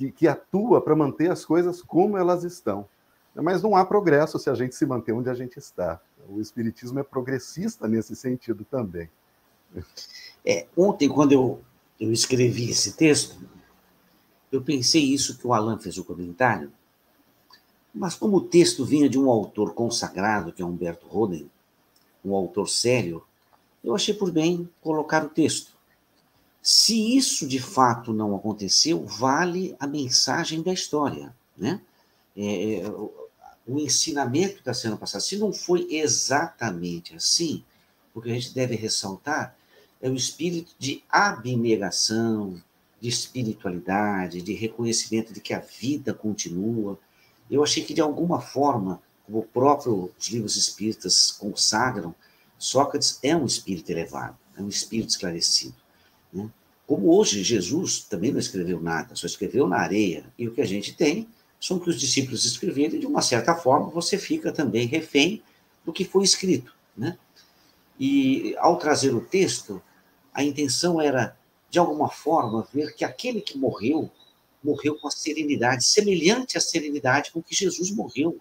Que, 0.00 0.10
que 0.10 0.28
atua 0.28 0.80
para 0.80 0.96
manter 0.96 1.30
as 1.30 1.44
coisas 1.44 1.82
como 1.82 2.16
elas 2.16 2.42
estão. 2.42 2.88
Mas 3.34 3.62
não 3.62 3.76
há 3.76 3.84
progresso 3.84 4.38
se 4.38 4.48
a 4.48 4.54
gente 4.54 4.74
se 4.74 4.86
manter 4.86 5.12
onde 5.12 5.28
a 5.28 5.34
gente 5.34 5.58
está. 5.58 6.00
O 6.28 6.40
Espiritismo 6.40 6.98
é 6.98 7.02
progressista 7.02 7.86
nesse 7.86 8.16
sentido 8.16 8.64
também. 8.64 9.10
É, 10.44 10.66
ontem, 10.76 11.08
quando 11.08 11.32
eu 11.32 11.60
eu 12.00 12.10
escrevi 12.10 12.70
esse 12.70 12.94
texto, 12.94 13.38
eu 14.50 14.62
pensei 14.62 15.02
isso 15.02 15.36
que 15.36 15.46
o 15.46 15.52
Alan 15.52 15.78
fez 15.78 15.98
o 15.98 16.04
comentário, 16.04 16.72
mas 17.94 18.14
como 18.14 18.38
o 18.38 18.40
texto 18.40 18.86
vinha 18.86 19.08
de 19.08 19.18
um 19.18 19.28
autor 19.28 19.74
consagrado, 19.74 20.50
que 20.50 20.62
é 20.62 20.64
Humberto 20.64 21.06
Roden, 21.06 21.50
um 22.24 22.34
autor 22.34 22.70
sério, 22.70 23.22
eu 23.84 23.94
achei 23.94 24.14
por 24.14 24.30
bem 24.30 24.66
colocar 24.80 25.22
o 25.24 25.28
texto. 25.28 25.76
Se 26.62 27.16
isso 27.16 27.46
de 27.46 27.58
fato 27.58 28.12
não 28.12 28.36
aconteceu, 28.36 29.04
vale 29.06 29.74
a 29.80 29.86
mensagem 29.86 30.62
da 30.62 30.72
história, 30.72 31.34
né? 31.56 31.80
É, 32.36 32.74
é 32.74 32.92
o 33.66 33.78
ensinamento 33.78 34.56
está 34.56 34.74
sendo 34.74 34.96
passado. 34.96 35.20
Se 35.20 35.36
não 35.36 35.52
foi 35.52 35.86
exatamente 35.90 37.14
assim, 37.14 37.62
o 38.14 38.20
que 38.20 38.30
a 38.30 38.34
gente 38.34 38.52
deve 38.52 38.74
ressaltar 38.74 39.54
é 40.00 40.08
o 40.08 40.14
espírito 40.14 40.74
de 40.78 41.04
abnegação, 41.08 42.60
de 43.00 43.08
espiritualidade, 43.08 44.42
de 44.42 44.52
reconhecimento 44.54 45.32
de 45.32 45.40
que 45.40 45.54
a 45.54 45.60
vida 45.60 46.12
continua. 46.12 46.98
Eu 47.50 47.62
achei 47.62 47.84
que, 47.84 47.94
de 47.94 48.00
alguma 48.00 48.40
forma, 48.40 49.00
como 49.24 49.38
o 49.38 49.46
próprio 49.46 50.10
os 50.18 50.28
livros 50.28 50.56
espíritas 50.56 51.30
consagram, 51.30 52.14
Sócrates 52.58 53.18
é 53.22 53.34
um 53.34 53.46
espírito 53.46 53.90
elevado, 53.90 54.36
é 54.56 54.60
um 54.60 54.68
espírito 54.68 55.10
esclarecido. 55.10 55.74
Como 56.90 57.16
hoje 57.16 57.44
Jesus 57.44 58.00
também 58.00 58.32
não 58.32 58.40
escreveu 58.40 58.80
nada, 58.80 59.14
só 59.14 59.24
escreveu 59.24 59.68
na 59.68 59.76
areia. 59.76 60.24
E 60.36 60.48
o 60.48 60.52
que 60.52 60.60
a 60.60 60.66
gente 60.66 60.92
tem 60.92 61.28
são 61.60 61.78
que 61.78 61.88
os 61.88 62.00
discípulos 62.00 62.44
escreveram 62.44 62.96
e, 62.96 62.98
de 62.98 63.06
uma 63.06 63.22
certa 63.22 63.54
forma, 63.54 63.88
você 63.90 64.18
fica 64.18 64.50
também 64.50 64.88
refém 64.88 65.40
do 65.84 65.92
que 65.92 66.04
foi 66.04 66.24
escrito. 66.24 66.74
Né? 66.96 67.16
E, 67.96 68.56
ao 68.58 68.76
trazer 68.76 69.14
o 69.14 69.20
texto, 69.20 69.80
a 70.34 70.42
intenção 70.42 71.00
era, 71.00 71.38
de 71.70 71.78
alguma 71.78 72.08
forma, 72.08 72.66
ver 72.74 72.92
que 72.96 73.04
aquele 73.04 73.40
que 73.40 73.56
morreu, 73.56 74.10
morreu 74.60 74.98
com 74.98 75.06
a 75.06 75.12
serenidade, 75.12 75.84
semelhante 75.84 76.58
à 76.58 76.60
serenidade 76.60 77.30
com 77.30 77.40
que 77.40 77.54
Jesus 77.54 77.92
morreu. 77.92 78.36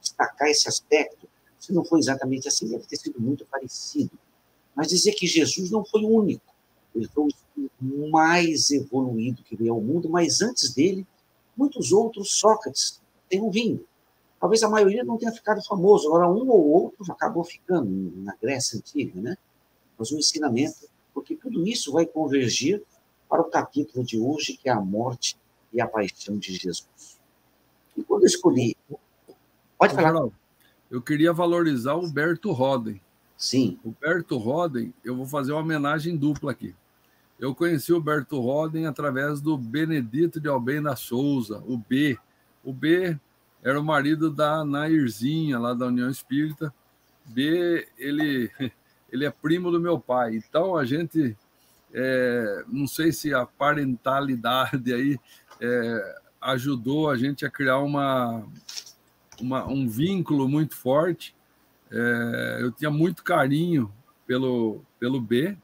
Destacar 0.00 0.48
esse 0.48 0.66
aspecto, 0.68 1.28
se 1.56 1.72
não 1.72 1.84
foi 1.84 2.00
exatamente 2.00 2.48
assim, 2.48 2.68
deve 2.68 2.84
ter 2.84 2.96
sido 2.96 3.20
muito 3.20 3.46
parecido. 3.46 4.18
Mas 4.74 4.88
dizer 4.88 5.12
que 5.12 5.28
Jesus 5.28 5.70
não 5.70 5.84
foi 5.84 6.02
o 6.02 6.08
único, 6.08 6.51
ele 6.94 7.08
foi 7.08 7.24
o 7.24 7.28
espírito 7.28 8.10
mais 8.10 8.70
evoluído 8.70 9.42
que 9.42 9.56
veio 9.56 9.74
ao 9.74 9.80
mundo, 9.80 10.08
mas 10.08 10.40
antes 10.40 10.72
dele, 10.72 11.06
muitos 11.56 11.92
outros 11.92 12.32
Sócrates 12.32 13.00
tenham 13.28 13.50
vindo. 13.50 13.84
Talvez 14.40 14.62
a 14.62 14.68
maioria 14.68 15.04
não 15.04 15.16
tenha 15.16 15.32
ficado 15.32 15.62
famoso, 15.64 16.08
agora 16.08 16.28
um 16.28 16.48
ou 16.50 16.68
outro 16.68 17.10
acabou 17.12 17.44
ficando 17.44 18.12
na 18.16 18.34
Grécia 18.40 18.78
Antiga, 18.78 19.20
né? 19.20 19.36
mas 19.96 20.10
um 20.10 20.18
ensinamento, 20.18 20.88
porque 21.14 21.36
tudo 21.36 21.66
isso 21.66 21.92
vai 21.92 22.04
convergir 22.04 22.82
para 23.28 23.40
o 23.40 23.44
capítulo 23.44 24.04
de 24.04 24.18
hoje, 24.18 24.56
que 24.56 24.68
é 24.68 24.72
a 24.72 24.80
morte 24.80 25.36
e 25.72 25.80
a 25.80 25.86
paixão 25.86 26.36
de 26.36 26.54
Jesus. 26.54 27.18
E 27.96 28.02
quando 28.02 28.22
eu 28.22 28.26
escolhi. 28.26 28.76
Pode 29.78 29.94
falar. 29.94 30.28
Eu 30.90 31.00
queria 31.00 31.32
valorizar 31.32 31.94
o 31.94 32.04
Humberto 32.04 32.50
Roden. 32.52 33.00
Sim. 33.42 33.78
O 33.84 33.90
Berto 33.90 34.36
Roden, 34.36 34.94
eu 35.02 35.16
vou 35.16 35.26
fazer 35.26 35.52
uma 35.52 35.60
homenagem 35.60 36.16
dupla 36.16 36.52
aqui. 36.52 36.74
Eu 37.42 37.56
conheci 37.56 37.92
o 37.92 38.00
Berto 38.00 38.38
Roden 38.38 38.86
através 38.86 39.40
do 39.40 39.58
Benedito 39.58 40.38
de 40.38 40.46
Almeida 40.46 40.94
Souza, 40.94 41.60
o 41.66 41.76
B. 41.76 42.16
O 42.62 42.72
B 42.72 43.18
era 43.60 43.80
o 43.80 43.84
marido 43.84 44.30
da 44.30 44.64
Nairzinha, 44.64 45.58
lá 45.58 45.74
da 45.74 45.86
União 45.86 46.08
Espírita. 46.08 46.72
B, 47.26 47.88
ele, 47.98 48.48
ele 49.10 49.24
é 49.24 49.30
primo 49.32 49.72
do 49.72 49.80
meu 49.80 49.98
pai. 49.98 50.36
Então, 50.36 50.76
a 50.76 50.84
gente, 50.84 51.36
é, 51.92 52.64
não 52.68 52.86
sei 52.86 53.10
se 53.10 53.34
a 53.34 53.44
parentalidade 53.44 54.94
aí 54.94 55.18
é, 55.60 56.20
ajudou 56.40 57.10
a 57.10 57.16
gente 57.16 57.44
a 57.44 57.50
criar 57.50 57.80
uma, 57.80 58.46
uma 59.40 59.66
um 59.66 59.88
vínculo 59.88 60.48
muito 60.48 60.76
forte. 60.76 61.34
É, 61.90 62.58
eu 62.60 62.70
tinha 62.70 62.88
muito 62.88 63.24
carinho 63.24 63.92
pelo, 64.28 64.80
pelo 65.00 65.20
B, 65.20 65.56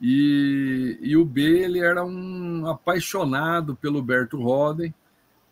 e, 0.00 0.98
e, 1.00 1.16
o 1.16 1.24
B 1.24 1.42
ele 1.42 1.80
era 1.80 2.04
um 2.04 2.66
apaixonado 2.66 3.74
pelo 3.74 4.02
Berto 4.02 4.40
Roden. 4.40 4.94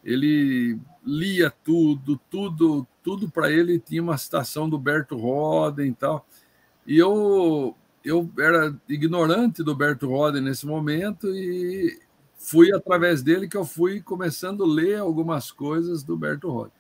Ele 0.04 0.78
lia 1.04 1.50
tudo, 1.50 2.20
tudo, 2.30 2.86
tudo 3.02 3.28
para 3.30 3.50
ele 3.50 3.78
tinha 3.78 4.02
uma 4.02 4.18
citação 4.18 4.68
do 4.68 4.78
Berto 4.78 5.16
Roden 5.16 5.88
e 5.88 5.94
tal. 5.94 6.26
E 6.86 6.98
eu 6.98 7.74
eu 8.04 8.30
era 8.38 8.76
ignorante 8.86 9.62
do 9.62 9.74
Berto 9.74 10.06
Roden 10.06 10.42
nesse 10.42 10.66
momento 10.66 11.26
e 11.28 11.98
fui 12.36 12.70
através 12.74 13.22
dele 13.22 13.48
que 13.48 13.56
eu 13.56 13.64
fui 13.64 14.02
começando 14.02 14.62
a 14.62 14.66
ler 14.66 14.98
algumas 14.98 15.50
coisas 15.50 16.02
do 16.02 16.14
Berto 16.14 16.50
Roden. 16.50 16.72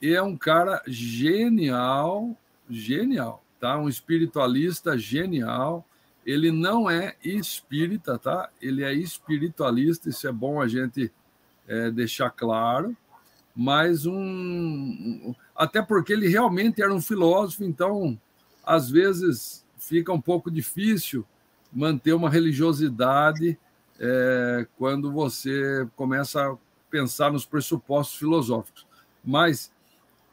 E 0.00 0.14
é 0.14 0.22
um 0.22 0.36
cara 0.36 0.80
genial, 0.86 2.36
genial, 2.70 3.42
tá? 3.58 3.76
Um 3.76 3.88
espiritualista 3.88 4.96
genial 4.96 5.84
ele 6.28 6.52
não 6.52 6.90
é 6.90 7.16
espírita, 7.24 8.18
tá? 8.18 8.50
Ele 8.60 8.84
é 8.84 8.92
espiritualista, 8.92 10.10
isso 10.10 10.28
é 10.28 10.32
bom 10.32 10.60
a 10.60 10.68
gente 10.68 11.10
é, 11.66 11.90
deixar 11.90 12.28
claro, 12.28 12.94
mas 13.56 14.04
um. 14.04 15.34
Até 15.56 15.80
porque 15.80 16.12
ele 16.12 16.28
realmente 16.28 16.82
era 16.82 16.92
um 16.92 17.00
filósofo, 17.00 17.64
então, 17.64 18.20
às 18.62 18.90
vezes, 18.90 19.64
fica 19.78 20.12
um 20.12 20.20
pouco 20.20 20.50
difícil 20.50 21.24
manter 21.72 22.12
uma 22.12 22.28
religiosidade 22.28 23.58
é, 23.98 24.66
quando 24.76 25.10
você 25.10 25.88
começa 25.96 26.46
a 26.46 26.56
pensar 26.90 27.32
nos 27.32 27.46
pressupostos 27.46 28.18
filosóficos. 28.18 28.86
Mas 29.24 29.72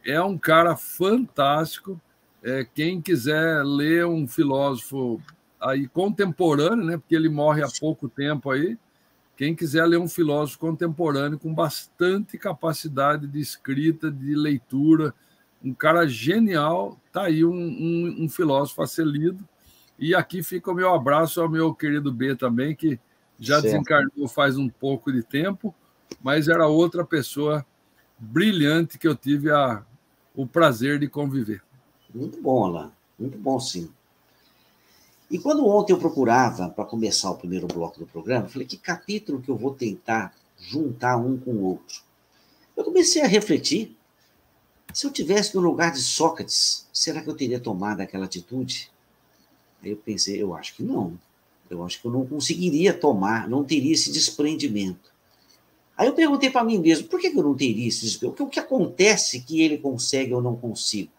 é 0.06 0.22
um 0.22 0.38
cara 0.38 0.76
fantástico. 0.76 2.00
É, 2.44 2.68
quem 2.76 3.02
quiser 3.02 3.64
ler 3.64 4.06
um 4.06 4.28
filósofo 4.28 5.22
aí 5.60 5.88
contemporâneo, 5.88 6.86
né? 6.86 6.98
Porque 6.98 7.16
ele 7.16 7.30
morre 7.30 7.64
há 7.64 7.68
pouco 7.80 8.08
tempo 8.08 8.52
aí. 8.52 8.78
Quem 9.36 9.56
quiser 9.56 9.86
ler 9.86 9.98
um 9.98 10.08
filósofo 10.08 10.60
contemporâneo 10.60 11.38
com 11.38 11.54
bastante 11.54 12.38
capacidade 12.38 13.28
de 13.28 13.40
escrita, 13.40 14.10
de 14.10 14.34
leitura, 14.34 15.14
um 15.64 15.74
cara 15.74 16.08
genial, 16.08 16.98
tá 17.12 17.24
aí 17.24 17.44
um, 17.44 17.54
um, 17.54 18.16
um 18.22 18.30
filósofo 18.30 18.82
a 18.82 18.88
ser 18.88 19.06
lido. 19.06 19.44
E 19.98 20.14
aqui 20.14 20.44
fica 20.44 20.72
o 20.72 20.76
meu 20.76 20.94
abraço 20.94 21.42
ao 21.42 21.50
meu 21.50 21.74
querido 21.74 22.12
B 22.14 22.36
também, 22.36 22.76
que 22.76 23.00
já 23.40 23.56
certo. 23.56 23.74
desencarnou 23.74 24.28
faz 24.28 24.58
um 24.58 24.70
pouco 24.70 25.12
de 25.12 25.24
tempo, 25.24 25.74
mas 26.22 26.48
era 26.48 26.68
outra 26.68 27.04
pessoa 27.04 27.66
brilhante 28.18 28.98
que 28.98 29.08
eu 29.08 29.16
tive 29.16 29.52
a, 29.52 29.84
o 30.34 30.46
prazer 30.48 31.00
de 31.00 31.08
conviver. 31.08 31.62
Muito 32.14 32.42
bom, 32.42 32.66
Alain. 32.66 32.92
Muito 33.20 33.38
bom, 33.38 33.60
sim. 33.60 33.90
E 35.30 35.40
quando 35.40 35.68
ontem 35.68 35.92
eu 35.92 35.98
procurava, 35.98 36.70
para 36.70 36.86
começar 36.86 37.32
o 37.32 37.38
primeiro 37.38 37.68
bloco 37.68 38.00
do 38.00 38.06
programa, 38.06 38.48
falei, 38.48 38.68
que 38.68 38.78
capítulo 38.78 39.42
que 39.42 39.50
eu 39.50 39.58
vou 39.58 39.74
tentar 39.74 40.36
juntar 40.58 41.18
um 41.18 41.38
com 41.38 41.52
o 41.52 41.64
outro? 41.64 42.02
Eu 42.78 42.84
comecei 42.84 43.22
a 43.22 43.28
refletir. 43.28 43.96
Se 44.94 45.06
eu 45.06 45.12
tivesse 45.12 45.56
no 45.56 45.62
lugar 45.62 45.92
de 45.92 46.02
Sócrates, 46.02 46.88
será 46.94 47.22
que 47.22 47.30
eu 47.30 47.36
teria 47.36 47.60
tomado 47.60 48.02
aquela 48.02 48.26
atitude? 48.26 48.92
Aí 49.84 49.92
eu 49.92 49.98
pensei, 49.98 50.42
eu 50.42 50.54
acho 50.54 50.76
que 50.76 50.84
não. 50.84 51.20
Eu 51.70 51.84
acho 51.84 52.00
que 52.00 52.08
eu 52.08 52.12
não 52.12 52.26
conseguiria 52.26 52.94
tomar, 52.94 53.50
não 53.50 53.64
teria 53.64 53.94
esse 53.94 54.12
desprendimento. 54.12 55.12
Aí 55.98 56.08
eu 56.08 56.14
perguntei 56.14 56.50
para 56.50 56.64
mim 56.64 56.78
mesmo, 56.78 57.08
por 57.08 57.20
que 57.20 57.28
eu 57.28 57.44
não 57.44 57.56
teria 57.56 57.88
esse 57.88 58.02
desprendimento? 58.02 58.44
O 58.44 58.50
que 58.50 58.60
acontece 58.60 59.42
que 59.42 59.62
ele 59.62 59.78
consegue 59.78 60.34
ou 60.34 60.42
não 60.42 60.56
consigo? 60.56 61.12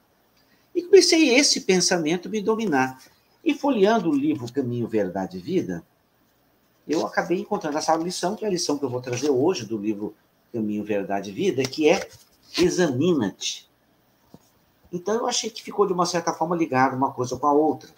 E 0.74 0.82
comecei 0.82 1.34
esse 1.34 1.62
pensamento 1.62 2.28
me 2.28 2.40
dominar. 2.40 3.02
E 3.46 3.54
folheando 3.54 4.10
o 4.10 4.12
livro 4.12 4.52
Caminho, 4.52 4.88
Verdade 4.88 5.38
e 5.38 5.40
Vida, 5.40 5.86
eu 6.86 7.06
acabei 7.06 7.38
encontrando 7.38 7.78
essa 7.78 7.94
lição, 7.94 8.34
que 8.34 8.44
é 8.44 8.48
a 8.48 8.50
lição 8.50 8.76
que 8.76 8.84
eu 8.84 8.90
vou 8.90 9.00
trazer 9.00 9.30
hoje 9.30 9.64
do 9.64 9.78
livro 9.78 10.16
Caminho, 10.52 10.82
Verdade 10.82 11.30
e 11.30 11.32
Vida, 11.32 11.62
que 11.62 11.88
é 11.88 12.08
Examina-te. 12.58 13.70
Então 14.92 15.14
eu 15.14 15.28
achei 15.28 15.48
que 15.48 15.62
ficou 15.62 15.86
de 15.86 15.92
uma 15.92 16.06
certa 16.06 16.32
forma 16.32 16.56
ligado 16.56 16.96
uma 16.96 17.12
coisa 17.12 17.36
com 17.36 17.46
a 17.46 17.52
outra. 17.52 17.88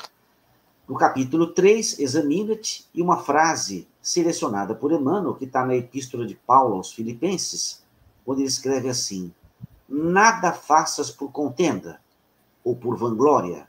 No 0.86 0.94
capítulo 0.96 1.46
3, 1.46 1.98
Examina-te, 1.98 2.86
e 2.92 3.00
uma 3.00 3.16
frase 3.16 3.88
selecionada 4.02 4.74
por 4.74 4.92
Emmanuel, 4.92 5.34
que 5.34 5.46
está 5.46 5.64
na 5.64 5.74
Epístola 5.74 6.26
de 6.26 6.34
Paulo 6.34 6.74
aos 6.74 6.92
Filipenses, 6.92 7.82
onde 8.26 8.42
ele 8.42 8.48
escreve 8.48 8.90
assim: 8.90 9.32
Nada 9.88 10.52
faças 10.52 11.10
por 11.10 11.32
contenda 11.32 12.00
ou 12.62 12.76
por 12.76 12.98
vanglória, 12.98 13.67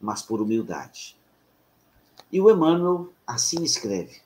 mas 0.00 0.22
por 0.22 0.40
humildade. 0.40 1.16
E 2.30 2.40
o 2.40 2.50
Emmanuel 2.50 3.12
assim 3.26 3.62
escreve: 3.62 4.20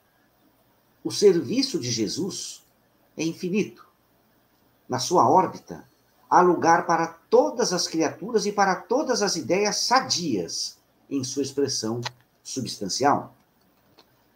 O 1.05 1.11
serviço 1.11 1.79
de 1.79 1.91
Jesus 1.91 2.65
é 3.17 3.25
infinito. 3.25 3.87
Na 4.89 4.99
sua 4.99 5.29
órbita, 5.29 5.89
há 6.29 6.41
lugar 6.41 6.87
para 6.87 7.07
todas 7.07 7.73
as 7.73 7.87
criaturas 7.87 8.47
e 8.47 8.53
para 8.53 8.75
todas 8.75 9.23
as 9.23 9.37
ideias 9.37 9.77
sadias 9.79 10.79
em 11.09 11.23
sua 11.23 11.43
expressão 11.43 12.01
substancial. 12.43 13.35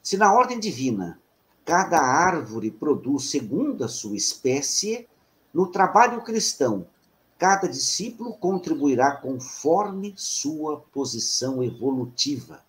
Se 0.02 0.16
na 0.16 0.32
ordem 0.32 0.60
divina 0.60 1.18
cada 1.64 1.98
árvore 1.98 2.70
produz 2.70 3.30
segundo 3.30 3.84
a 3.84 3.88
sua 3.88 4.16
espécie, 4.16 5.08
no 5.52 5.66
trabalho 5.66 6.22
cristão 6.22 6.86
Cada 7.44 7.68
discípulo 7.68 8.32
contribuirá 8.32 9.18
conforme 9.18 10.14
sua 10.16 10.80
posição 10.94 11.62
evolutiva. 11.62 12.62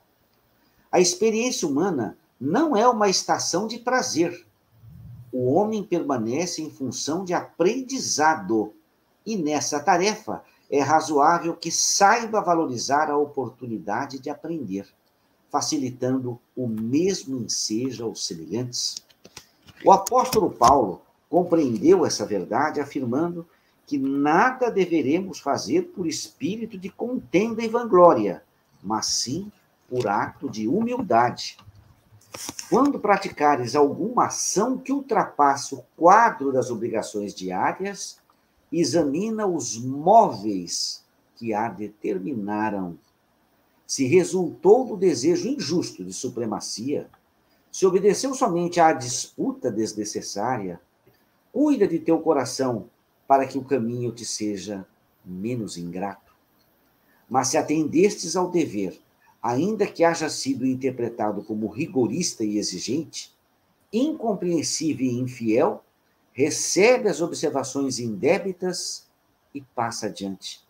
A 0.92 1.00
experiência 1.00 1.66
humana 1.66 2.18
não 2.38 2.76
é 2.76 2.86
uma 2.86 3.08
estação 3.08 3.68
de 3.68 3.80
prazer. 3.80 4.46
O 5.32 5.54
homem 5.54 5.82
permanece 5.82 6.62
em 6.62 6.70
função 6.70 7.24
de 7.24 7.34
aprendizado, 7.34 8.74
e 9.26 9.38
nessa 9.38 9.80
tarefa 9.80 10.44
é 10.70 10.82
razoável 10.82 11.56
que 11.56 11.72
saiba 11.72 12.42
valorizar 12.42 13.10
a 13.10 13.18
oportunidade 13.18 14.20
de 14.20 14.30
aprender, 14.30 14.86
facilitando 15.50 16.38
o 16.54 16.68
mesmo 16.68 17.38
ensejo 17.38 18.04
aos 18.04 18.28
semelhantes. 18.28 18.98
O 19.86 19.92
apóstolo 19.94 20.52
Paulo 20.52 21.02
compreendeu 21.30 22.06
essa 22.06 22.26
verdade 22.26 22.82
afirmando 22.82 23.48
que 23.86 23.98
nada 23.98 24.71
deveremos 24.71 25.39
fazer 25.39 25.84
por 25.93 26.08
espírito 26.08 26.78
de 26.78 26.89
contenda 26.89 27.63
e 27.63 27.67
vanglória, 27.67 28.43
mas 28.82 29.06
sim 29.08 29.52
por 29.88 30.08
ato 30.08 30.50
de 30.50 30.67
humildade. 30.67 31.58
Quando 32.69 33.00
praticares 33.00 33.76
alguma 33.76 34.26
ação 34.26 34.78
que 34.78 34.91
ultrapasse 34.91 35.76
o 35.76 35.84
quadro 35.95 36.52
das 36.52 36.71
obrigações 36.71 37.34
diárias, 37.34 38.19
examina 38.71 39.45
os 39.45 39.78
móveis 39.78 41.04
que 41.36 41.54
a 41.54 41.69
determinaram. 41.69 42.98
Se 43.86 44.08
resultou 44.08 44.86
do 44.86 44.98
desejo 44.98 45.48
injusto 45.48 46.04
de 46.04 46.12
supremacia, 46.12 47.08
se 47.71 47.86
obedeceu 47.86 48.34
somente 48.34 48.80
à 48.80 48.91
disputa 48.93 49.69
desnecessária, 49.69 50.82
cuida 51.54 51.88
de 51.88 52.00
teu 52.00 52.19
coração 52.19 52.89
para 53.28 53.48
que 53.48 53.58
o 53.58 53.64
caminho 53.64 54.12
te 54.12 54.26
seja 54.26 54.86
menos 55.24 55.78
ingrato. 55.78 56.36
Mas 57.30 57.48
se 57.48 57.58
atendestes 57.58 58.36
ao 58.36 58.52
dever, 58.52 59.00
ainda 59.42 59.88
que 59.88 60.04
haja 60.04 60.30
sido 60.30 60.66
interpretado 60.66 61.44
como 61.44 61.68
rigorista 61.68 62.44
e 62.44 62.58
exigente, 62.58 63.34
incompreensível 63.92 65.06
e 65.06 65.20
infiel, 65.20 65.84
recebe 66.34 67.08
as 67.10 67.22
observações 67.22 67.98
indébitas 67.98 69.08
e 69.54 69.62
passa 69.62 70.08
adiante. 70.08 70.62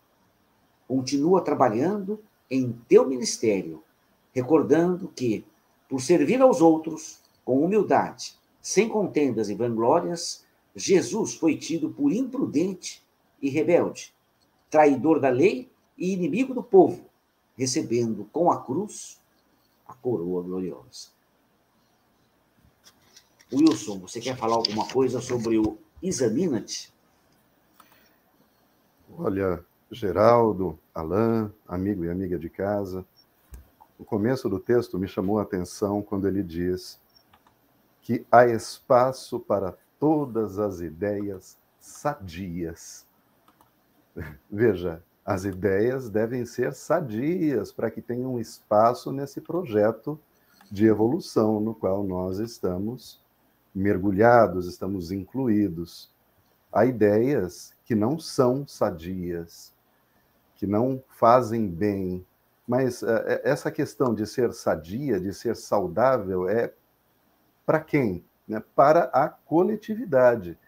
Continua 0.86 1.42
trabalhando 1.42 2.22
em 2.48 2.72
teu 2.88 3.06
ministério, 3.06 3.82
recordando 4.32 5.08
que, 5.08 5.44
por 5.88 6.00
servir 6.00 6.40
aos 6.40 6.60
outros 6.60 7.20
com 7.44 7.64
humildade, 7.64 8.36
sem 8.62 8.88
contendas 8.88 9.50
e 9.50 9.54
vanglórias, 9.54 10.45
Jesus 10.76 11.34
foi 11.34 11.56
tido 11.56 11.88
por 11.88 12.12
imprudente 12.12 13.02
e 13.40 13.48
rebelde, 13.48 14.14
traidor 14.70 15.18
da 15.18 15.30
lei 15.30 15.70
e 15.96 16.12
inimigo 16.12 16.52
do 16.52 16.62
povo, 16.62 17.08
recebendo 17.56 18.26
com 18.26 18.52
a 18.52 18.62
cruz 18.62 19.18
a 19.88 19.94
coroa 19.94 20.42
gloriosa. 20.42 21.08
Wilson, 23.50 24.00
você 24.00 24.20
quer 24.20 24.36
falar 24.36 24.56
alguma 24.56 24.86
coisa 24.88 25.20
sobre 25.20 25.56
o 25.56 25.78
Examina-te? 26.02 26.92
Olha, 29.16 29.64
Geraldo, 29.90 30.78
Alain, 30.94 31.50
amigo 31.66 32.04
e 32.04 32.10
amiga 32.10 32.38
de 32.38 32.50
casa, 32.50 33.06
o 33.98 34.04
começo 34.04 34.46
do 34.48 34.58
texto 34.58 34.98
me 34.98 35.08
chamou 35.08 35.38
a 35.38 35.42
atenção 35.42 36.02
quando 36.02 36.28
ele 36.28 36.42
diz 36.42 37.00
que 38.02 38.26
há 38.30 38.46
espaço 38.46 39.40
para 39.40 39.78
todas 39.98 40.58
as 40.58 40.80
ideias 40.80 41.56
sadias. 41.80 43.06
Veja, 44.50 45.02
as 45.24 45.44
ideias 45.44 46.08
devem 46.08 46.44
ser 46.46 46.72
sadias 46.72 47.72
para 47.72 47.90
que 47.90 48.00
tenham 48.00 48.38
espaço 48.38 49.10
nesse 49.12 49.40
projeto 49.40 50.18
de 50.70 50.86
evolução 50.86 51.60
no 51.60 51.74
qual 51.74 52.04
nós 52.04 52.38
estamos 52.38 53.20
mergulhados, 53.74 54.66
estamos 54.66 55.12
incluídos. 55.12 56.10
Há 56.72 56.86
ideias 56.86 57.74
que 57.84 57.94
não 57.94 58.18
são 58.18 58.66
sadias, 58.66 59.72
que 60.56 60.66
não 60.66 61.02
fazem 61.08 61.68
bem, 61.68 62.24
mas 62.66 63.02
uh, 63.02 63.06
essa 63.44 63.70
questão 63.70 64.14
de 64.14 64.26
ser 64.26 64.52
sadia, 64.52 65.20
de 65.20 65.32
ser 65.32 65.54
saudável, 65.56 66.48
é 66.48 66.72
para 67.64 67.80
quem? 67.80 68.24
Né? 68.46 68.62
Para 68.74 69.04
a 69.12 69.28
coletividade. 69.28 70.58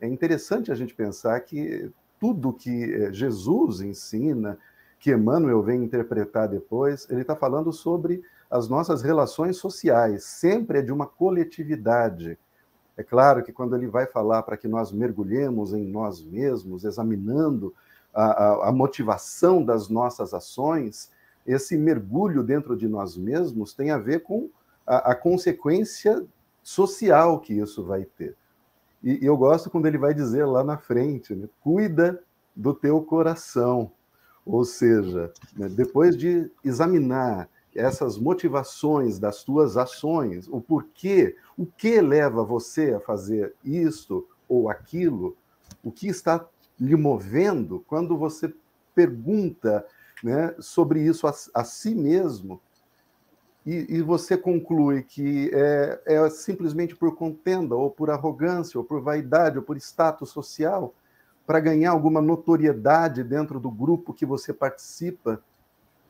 É 0.00 0.06
interessante 0.06 0.70
a 0.70 0.74
gente 0.74 0.94
pensar 0.94 1.38
que 1.40 1.90
tudo 2.18 2.52
que 2.52 2.92
eh, 2.92 3.12
Jesus 3.12 3.80
ensina, 3.80 4.58
que 4.98 5.12
Emmanuel 5.12 5.62
vem 5.62 5.84
interpretar 5.84 6.48
depois, 6.48 7.08
ele 7.10 7.22
está 7.22 7.36
falando 7.36 7.72
sobre 7.72 8.22
as 8.50 8.68
nossas 8.68 9.02
relações 9.02 9.56
sociais, 9.56 10.24
sempre 10.24 10.78
é 10.78 10.82
de 10.82 10.92
uma 10.92 11.06
coletividade. 11.06 12.38
É 12.96 13.02
claro 13.02 13.44
que 13.44 13.52
quando 13.52 13.76
ele 13.76 13.86
vai 13.86 14.06
falar 14.06 14.42
para 14.42 14.56
que 14.56 14.66
nós 14.66 14.90
mergulhemos 14.90 15.72
em 15.72 15.84
nós 15.84 16.24
mesmos, 16.24 16.84
examinando 16.84 17.72
a, 18.12 18.24
a, 18.24 18.68
a 18.68 18.72
motivação 18.72 19.64
das 19.64 19.88
nossas 19.88 20.34
ações, 20.34 21.10
esse 21.46 21.76
mergulho 21.76 22.42
dentro 22.42 22.76
de 22.76 22.88
nós 22.88 23.16
mesmos 23.16 23.72
tem 23.72 23.90
a 23.90 23.98
ver 23.98 24.20
com 24.20 24.50
a, 24.86 25.12
a 25.12 25.14
consequência 25.14 26.26
social 26.68 27.40
que 27.40 27.54
isso 27.54 27.82
vai 27.82 28.04
ter. 28.04 28.36
E, 29.02 29.24
e, 29.24 29.26
eu 29.26 29.38
gosto 29.38 29.70
quando 29.70 29.86
ele 29.86 29.96
vai 29.96 30.12
dizer 30.12 30.44
lá 30.44 30.62
na 30.62 30.76
frente, 30.76 31.34
né, 31.34 31.48
cuida 31.62 32.22
do 32.54 32.74
teu 32.74 33.00
coração. 33.02 33.90
Ou 34.44 34.66
seja, 34.66 35.32
né, 35.56 35.66
depois 35.66 36.14
de 36.14 36.50
examinar 36.62 37.48
essas 37.74 38.18
motivações 38.18 39.18
das 39.18 39.42
tuas 39.42 39.78
ações, 39.78 40.46
o 40.48 40.60
porquê, 40.60 41.36
o 41.56 41.64
que 41.64 42.02
leva 42.02 42.44
você 42.44 42.92
a 42.92 43.00
fazer 43.00 43.54
isto 43.64 44.28
ou 44.46 44.68
aquilo, 44.68 45.34
o 45.82 45.90
que 45.90 46.08
está 46.08 46.46
lhe 46.78 46.96
movendo, 46.96 47.82
quando 47.88 48.14
você 48.14 48.54
pergunta 48.94 49.86
né, 50.22 50.54
sobre 50.58 51.00
isso 51.00 51.26
a, 51.26 51.34
a 51.54 51.64
si 51.64 51.94
mesmo, 51.94 52.60
e, 53.68 53.96
e, 53.96 54.02
você 54.02 54.36
conclui 54.36 55.02
que 55.02 55.50
é, 55.52 56.00
é 56.06 56.30
simplesmente 56.30 56.96
por 56.96 57.14
contenda, 57.14 57.74
ou 57.74 57.90
por 57.90 58.08
arrogância, 58.08 58.78
ou 58.78 58.84
por 58.84 59.02
vaidade, 59.02 59.58
ou 59.58 59.62
por 59.62 59.76
status 59.76 60.30
social, 60.30 60.94
para 61.46 61.60
ganhar 61.60 61.90
alguma 61.90 62.22
notoriedade 62.22 63.22
dentro 63.22 63.60
do 63.60 63.70
grupo 63.70 64.14
que 64.14 64.24
você 64.24 64.54
participa, 64.54 65.42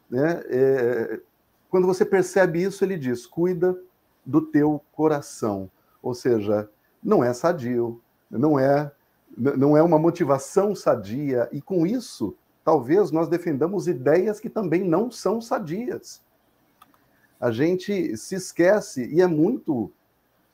né? 0.08 0.40
É, 0.46 1.20
quando 1.68 1.86
você 1.86 2.04
percebe 2.04 2.62
isso, 2.62 2.84
ele 2.84 2.96
diz: 2.96 3.26
cuida 3.26 3.76
do 4.24 4.40
teu 4.40 4.80
coração. 4.92 5.68
Ou 6.00 6.14
seja, 6.14 6.70
não 7.02 7.24
é 7.24 7.32
sadio, 7.32 8.00
não 8.30 8.56
é, 8.56 8.90
não 9.36 9.76
é 9.76 9.82
uma 9.82 9.98
motivação 9.98 10.76
sadia, 10.76 11.48
e 11.50 11.60
com 11.60 11.84
isso, 11.84 12.36
talvez 12.64 13.10
nós 13.10 13.28
defendamos 13.28 13.88
ideias 13.88 14.38
que 14.38 14.48
também 14.48 14.84
não 14.84 15.10
são 15.10 15.40
sadias. 15.40 16.22
A 17.40 17.50
gente 17.50 18.16
se 18.16 18.34
esquece, 18.34 19.06
e 19.06 19.20
é 19.20 19.26
muito. 19.26 19.90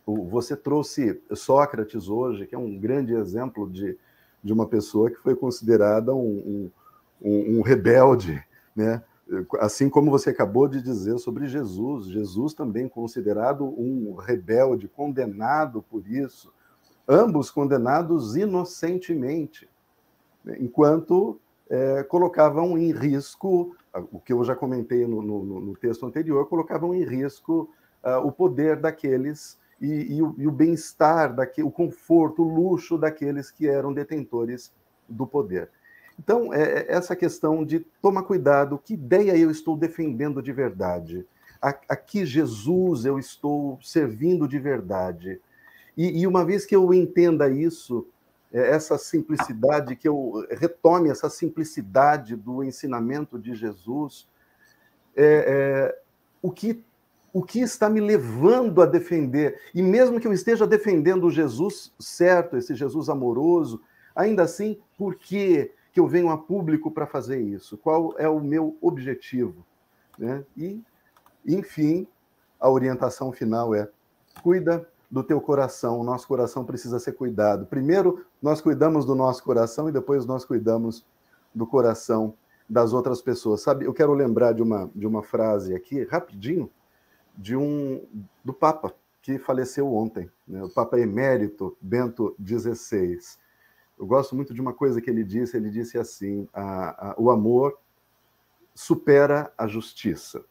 Você 0.07 0.55
trouxe 0.55 1.21
Sócrates 1.33 2.09
hoje, 2.09 2.47
que 2.47 2.55
é 2.55 2.59
um 2.59 2.79
grande 2.79 3.15
exemplo 3.15 3.71
de, 3.71 3.97
de 4.43 4.53
uma 4.53 4.67
pessoa 4.67 5.11
que 5.11 5.17
foi 5.17 5.35
considerada 5.35 6.15
um, 6.15 6.71
um, 7.23 7.59
um 7.59 7.63
rebelde, 7.63 8.45
né? 8.77 9.03
assim 9.59 9.89
como 9.89 10.11
você 10.11 10.31
acabou 10.31 10.69
de 10.69 10.83
dizer 10.83 11.19
sobre 11.19 11.47
Jesus, 11.47 12.07
Jesus 12.07 12.53
também 12.53 12.89
considerado 12.89 13.65
um 13.65 14.15
rebelde, 14.15 14.89
condenado 14.89 15.83
por 15.83 16.07
isso, 16.07 16.53
ambos 17.09 17.51
condenados 17.51 18.37
inocentemente, 18.37 19.69
enquanto 20.59 21.41
é, 21.71 22.03
colocavam 22.03 22.77
em 22.77 22.93
risco, 22.93 23.75
o 24.11 24.19
que 24.19 24.33
eu 24.33 24.43
já 24.45 24.55
comentei 24.55 25.07
no, 25.07 25.23
no, 25.23 25.61
no 25.61 25.77
texto 25.77 26.07
anterior, 26.07 26.49
colocavam 26.49 26.95
em 26.95 27.05
risco 27.05 27.71
uh, 28.03 28.27
o 28.27 28.33
poder 28.33 28.77
daqueles 28.77 29.59
e, 29.81 30.17
e 30.17 30.23
o, 30.23 30.29
o 30.29 30.51
bem-estar, 30.51 31.35
o 31.65 31.71
conforto, 31.71 32.43
o 32.43 32.55
luxo 32.55 32.99
daqueles 32.99 33.51
que 33.51 33.69
eram 33.69 33.93
detentores 33.93 34.73
do 35.09 35.27
poder. 35.27 35.71
Então, 36.19 36.53
é, 36.53 36.63
é, 36.63 36.93
essa 36.93 37.15
questão 37.17 37.65
de 37.65 37.81
tomar 38.01 38.23
cuidado, 38.23 38.81
que 38.83 38.95
ideia 38.95 39.37
eu 39.37 39.51
estou 39.51 39.77
defendendo 39.77 40.43
de 40.43 40.53
verdade? 40.53 41.27
A, 41.61 41.69
a 41.89 41.97
que 41.97 42.25
Jesus 42.25 43.05
eu 43.05 43.19
estou 43.19 43.79
servindo 43.83 44.47
de 44.47 44.59
verdade? 44.59 45.41
E, 45.97 46.21
e 46.21 46.27
uma 46.27 46.45
vez 46.45 46.65
que 46.67 46.75
eu 46.75 46.93
entenda 46.93 47.49
isso, 47.49 48.07
essa 48.63 48.97
simplicidade, 48.97 49.97
que 49.97 50.07
eu 50.07 50.47
retome 50.51 51.11
essa 51.11 51.29
simplicidade 51.29 52.37
do 52.37 52.63
ensinamento 52.63 53.37
de 53.37 53.55
Jesus, 53.55 54.29
é, 55.17 55.25
é, 55.25 55.99
o, 56.41 56.53
que, 56.53 56.85
o 57.33 57.43
que 57.43 57.61
está 57.61 57.91
me 57.91 58.01
levando 58.01 58.81
a 58.81 58.87
defender, 58.87 59.61
e 59.75 59.83
mesmo 59.83 60.21
que 60.21 60.27
eu 60.27 60.33
esteja 60.33 60.67
defendendo 60.67 61.25
o 61.25 61.31
Jesus 61.31 61.93
certo, 61.99 62.57
esse 62.57 62.77
Jesus 62.77 63.09
amoroso, 63.09 63.83
ainda 64.15 64.45
assim, 64.45 64.79
por 64.97 65.17
que 65.17 65.73
que 65.93 66.01
eu 66.01 66.07
venho 66.07 66.29
a 66.31 66.39
público 66.39 66.91
para 66.91 67.07
fazer 67.07 67.41
isso? 67.41 67.79
Qual 67.79 68.15
é 68.19 68.29
o 68.29 68.41
meu 68.41 68.77
objetivo? 68.81 69.65
Né? 70.19 70.45
E, 70.57 70.83
enfim, 71.47 72.07
a 72.59 72.69
orientação 72.69 73.31
final 73.33 73.75
é: 73.75 73.89
cuida 74.43 74.89
do 75.15 75.23
teu 75.23 75.41
coração. 75.41 76.01
O 76.01 76.03
nosso 76.03 76.27
coração 76.27 76.65
precisa 76.65 76.99
ser 76.99 77.13
cuidado. 77.13 77.67
Primeiro, 77.67 78.27
nós 78.43 78.61
cuidamos 78.61 79.05
do 79.07 79.15
nosso 79.15 79.45
coração 79.45 79.89
e 79.89 79.93
depois 79.93 80.27
nós 80.27 80.45
cuidamos 80.45 81.07
do 81.55 81.65
coração 81.65 82.35
das 82.69 82.93
outras 82.93 83.23
pessoas. 83.23 83.61
Sabe, 83.61 83.85
eu 83.85 83.95
quero 83.95 84.13
lembrar 84.13 84.53
de 84.53 84.61
uma, 84.61 84.91
de 84.93 85.07
uma 85.07 85.23
frase 85.23 85.73
aqui, 85.73 86.03
rapidinho, 86.03 86.69
de 87.39 87.55
um 87.55 88.05
do 88.45 88.53
Papa, 88.53 88.93
que 89.23 89.39
faleceu 89.39 89.95
ontem, 89.95 90.29
né? 90.49 90.65
o 90.65 90.69
Papa 90.69 90.99
Emérito 90.99 91.77
Bento 91.81 92.35
XVI. 92.45 93.21
Eu 93.97 94.07
gosto 94.07 94.35
muito 94.35 94.53
de 94.53 94.61
uma 94.61 94.73
coisa 94.73 95.01
que 95.01 95.09
ele 95.09 95.23
disse. 95.23 95.57
Ele 95.57 95.71
disse 95.71 95.97
assim: 95.97 96.49
a, 96.53 97.11
a, 97.11 97.15
o 97.17 97.31
amor 97.31 97.79
supera 98.75 99.53
a 99.57 99.69
justiça, 99.69 100.45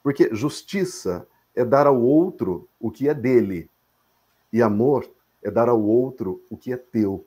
porque 0.00 0.32
justiça 0.32 1.26
é 1.56 1.64
dar 1.64 1.88
ao 1.88 2.00
outro 2.00 2.68
o 2.78 2.88
que 2.88 3.08
é 3.08 3.14
dele, 3.14 3.68
e 4.56 4.62
amor 4.62 5.06
é 5.42 5.50
dar 5.50 5.68
ao 5.68 5.82
outro 5.82 6.42
o 6.48 6.56
que 6.56 6.72
é 6.72 6.78
teu. 6.78 7.26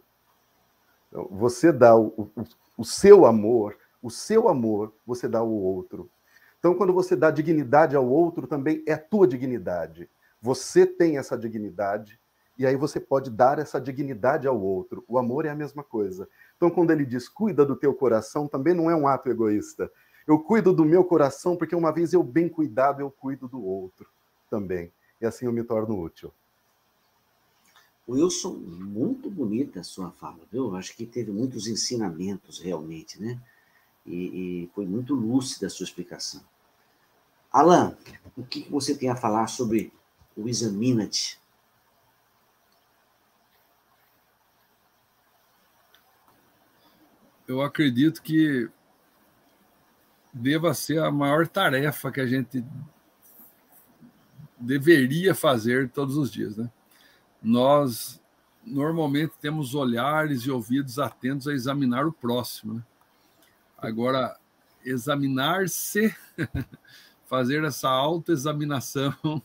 Então, 1.08 1.28
você 1.30 1.72
dá 1.72 1.96
o, 1.96 2.08
o, 2.36 2.44
o 2.76 2.84
seu 2.84 3.24
amor, 3.24 3.78
o 4.02 4.10
seu 4.10 4.50
amor, 4.50 4.92
você 5.06 5.28
dá 5.28 5.38
ao 5.38 5.52
outro. 5.52 6.10
Então, 6.58 6.74
quando 6.74 6.92
você 6.92 7.15
dá 7.15 7.30
dignidade 7.30 7.96
ao 7.96 8.08
outro, 8.08 8.48
também 8.48 8.84
é 8.88 8.94
a 8.94 8.98
tua 8.98 9.28
dignidade. 9.28 10.10
Você 10.42 10.88
tem 10.88 11.20
essa 11.20 11.38
dignidade 11.38 12.20
e 12.58 12.65
aí 12.65 12.76
você 12.76 13.00
pode 13.00 13.30
dar 13.30 13.60
essa 13.60 13.80
dignidade 13.80 14.48
ao 14.48 14.60
outro. 14.60 15.04
O 15.08 15.20
amor 15.20 15.46
é 15.46 15.50
a 15.50 15.56
mesma 15.56 15.84
coisa. 15.84 16.28
Então, 16.58 16.72
quando 16.72 16.89
ele 16.89 17.06
diz 17.06 17.30
cuida 17.30 17.63
do 17.63 17.76
teu 17.76 17.94
coração, 17.94 18.48
também 18.48 18.74
não 18.74 18.89
é 18.89 18.96
um 18.96 19.08
ato 19.08 19.30
egoísta. 19.30 19.92
Eu 20.26 20.39
cuido 20.39 20.74
do 20.74 20.84
meu 20.84 21.04
coração 21.04 21.56
porque 21.56 21.76
uma 21.76 21.92
vez 21.92 22.12
eu 22.12 22.24
bem 22.24 22.50
cuidado, 22.50 23.02
eu 23.02 23.12
cuido 23.12 23.48
do 23.48 23.63
outro 23.63 24.10
também. 24.50 24.92
E 25.22 25.28
assim 25.28 25.46
eu 25.46 25.54
me 25.54 25.63
torno 25.63 25.96
útil. 26.00 26.34
Wilson, 28.10 28.54
muito 28.54 29.30
bonita 29.30 29.82
a 29.82 29.84
sua 29.84 30.12
fala, 30.12 30.39
viu? 30.52 30.76
Acho 30.76 30.95
que 30.95 31.06
teve 31.06 31.32
muitos 31.32 31.67
ensinamentos 31.67 32.60
realmente, 32.60 33.22
né? 33.22 33.39
E, 34.06 34.63
e 34.63 34.69
foi 34.74 34.86
muito 34.86 35.13
lúcida 35.13 35.67
a 35.67 35.69
sua 35.69 35.84
explicação. 35.84 36.41
Alan, 37.52 37.95
o 38.36 38.43
que 38.43 38.67
você 38.69 38.95
tem 38.95 39.10
a 39.10 39.15
falar 39.15 39.48
sobre 39.48 39.93
o 40.36 40.48
Examina-te? 40.48 41.39
eu 47.50 47.63
acredito 47.63 48.22
que 48.22 48.69
deva 50.32 50.72
ser 50.76 51.00
a 51.00 51.10
maior 51.10 51.48
tarefa 51.48 52.12
que 52.12 52.22
a 52.22 52.28
gente 52.28 52.63
deveria 54.60 55.34
fazer 55.34 55.89
todos 55.89 56.15
os 56.15 56.32
dias. 56.32 56.56
Né? 56.56 56.69
Nós 57.41 58.21
normalmente 58.65 59.34
temos 59.41 59.73
olhares 59.73 60.41
e 60.43 60.52
ouvidos 60.52 60.99
atentos 60.99 61.47
a 61.47 61.54
examinar 61.54 62.06
o 62.06 62.13
próximo. 62.13 62.75
Né? 62.75 62.84
Agora, 63.78 64.38
examinar-se, 64.84 66.15
fazer 67.25 67.63
essa 67.63 67.89
autoexaminação, 67.89 69.13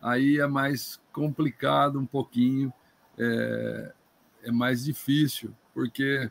aí 0.00 0.38
é 0.38 0.46
mais 0.46 1.00
complicado 1.12 1.98
um 1.98 2.06
pouquinho, 2.06 2.72
é, 3.16 3.92
é 4.44 4.52
mais 4.52 4.84
difícil, 4.84 5.54
porque 5.74 6.30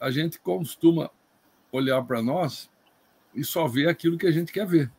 a 0.00 0.10
gente 0.10 0.38
costuma 0.38 1.10
olhar 1.72 2.02
para 2.02 2.22
nós 2.22 2.70
e 3.34 3.44
só 3.44 3.66
ver 3.66 3.88
aquilo 3.88 4.18
que 4.18 4.26
a 4.26 4.32
gente 4.32 4.52
quer 4.52 4.66
ver. 4.66 4.90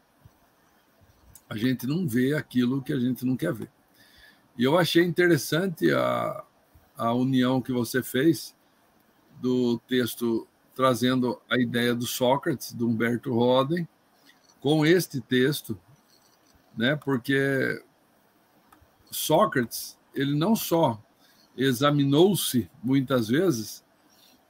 A 1.49 1.55
gente 1.55 1.85
não 1.85 2.07
vê 2.07 2.33
aquilo 2.33 2.81
que 2.81 2.91
a 2.91 2.99
gente 2.99 3.25
não 3.25 3.37
quer 3.37 3.53
ver. 3.53 3.69
E 4.57 4.63
eu 4.63 4.77
achei 4.77 5.03
interessante 5.03 5.91
a, 5.91 6.43
a 6.97 7.13
união 7.13 7.61
que 7.61 7.71
você 7.71 8.01
fez 8.01 8.55
do 9.41 9.79
texto 9.79 10.47
trazendo 10.73 11.41
a 11.49 11.57
ideia 11.59 11.93
do 11.95 12.05
Sócrates, 12.05 12.73
do 12.73 12.87
Humberto 12.87 13.33
Roden, 13.33 13.87
com 14.59 14.85
este 14.85 15.21
texto, 15.21 15.79
né? 16.77 16.95
Porque 16.95 17.81
Sócrates, 19.09 19.97
ele 20.13 20.35
não 20.35 20.55
só 20.55 21.01
examinou-se 21.57 22.69
muitas 22.83 23.29
vezes, 23.29 23.83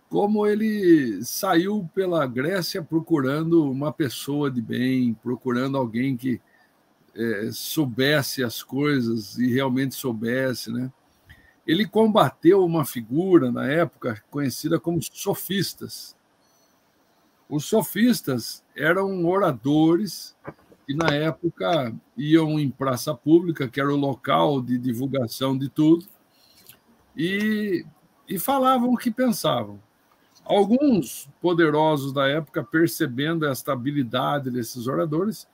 como 0.10 0.48
ele 0.48 1.24
saiu 1.24 1.90
pela 1.94 2.26
Grécia 2.26 2.82
procurando 2.82 3.70
uma 3.70 3.92
pessoa 3.92 4.50
de 4.50 4.62
bem, 4.62 5.14
procurando 5.14 5.78
alguém 5.78 6.16
que 6.16 6.42
é, 7.16 7.50
soubesse 7.52 8.44
as 8.44 8.62
coisas 8.62 9.38
e 9.38 9.52
realmente 9.54 9.96
soubesse, 9.96 10.72
né? 10.72 10.92
Ele 11.66 11.88
combateu 11.88 12.64
uma 12.64 12.86
figura 12.86 13.52
na 13.52 13.68
época 13.68 14.22
conhecida 14.30 14.80
como 14.80 15.02
sofistas. 15.02 16.16
Os 17.50 17.66
sofistas 17.66 18.64
eram 18.76 19.26
oradores 19.26 20.36
que 20.86 20.94
na 20.94 21.08
época 21.08 21.96
iam 22.16 22.60
em 22.60 22.70
praça 22.70 23.16
pública, 23.16 23.68
que 23.68 23.80
era 23.80 23.92
o 23.92 23.98
local 23.98 24.62
de 24.62 24.78
divulgação 24.78 25.58
de 25.58 25.68
tudo, 25.68 26.06
e, 27.18 27.84
e 28.28 28.38
falavam 28.38 28.94
o 28.94 28.98
que 28.98 29.10
pensavam. 29.10 29.80
Alguns 30.44 31.28
poderosos 31.42 32.14
da 32.14 32.28
época, 32.28 32.64
percebendo 32.64 33.48
esta 33.48 33.74
habilidade 33.74 34.52
desses 34.52 34.86
oradores, 34.86 35.48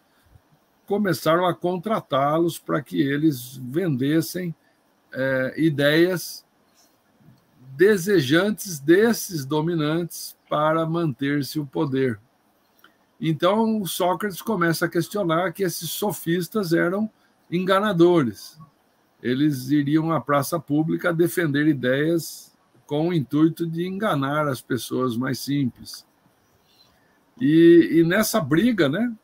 começaram 0.92 1.46
a 1.46 1.54
contratá-los 1.54 2.60
para 2.60 2.82
que 2.82 3.02
eles 3.02 3.56
vendessem 3.64 4.54
é, 5.14 5.54
ideias 5.56 6.46
desejantes 7.78 8.78
desses 8.78 9.46
dominantes 9.46 10.38
para 10.50 10.86
manter-se 10.86 11.62
o 11.62 11.66
poder. 11.66 12.20
Então, 13.22 13.86
Sócrates 13.86 14.42
começa 14.42 14.86
a 14.86 14.90
questionar 14.90 15.54
que 15.54 15.64
esses 15.64 15.90
sofistas 15.90 16.74
eram 16.74 17.10
enganadores. 17.50 18.60
Eles 19.24 19.70
iriam 19.70 20.12
à 20.12 20.20
praça 20.20 20.60
pública 20.60 21.14
defender 21.14 21.68
ideias 21.68 22.54
com 22.86 23.08
o 23.08 23.14
intuito 23.14 23.66
de 23.66 23.88
enganar 23.88 24.46
as 24.46 24.62
pessoas 24.62 25.16
mais 25.16 25.40
simples. 25.40 26.06
E, 27.40 27.92
e 27.94 28.04
nessa 28.04 28.42
briga, 28.42 28.90
né, 28.90 29.16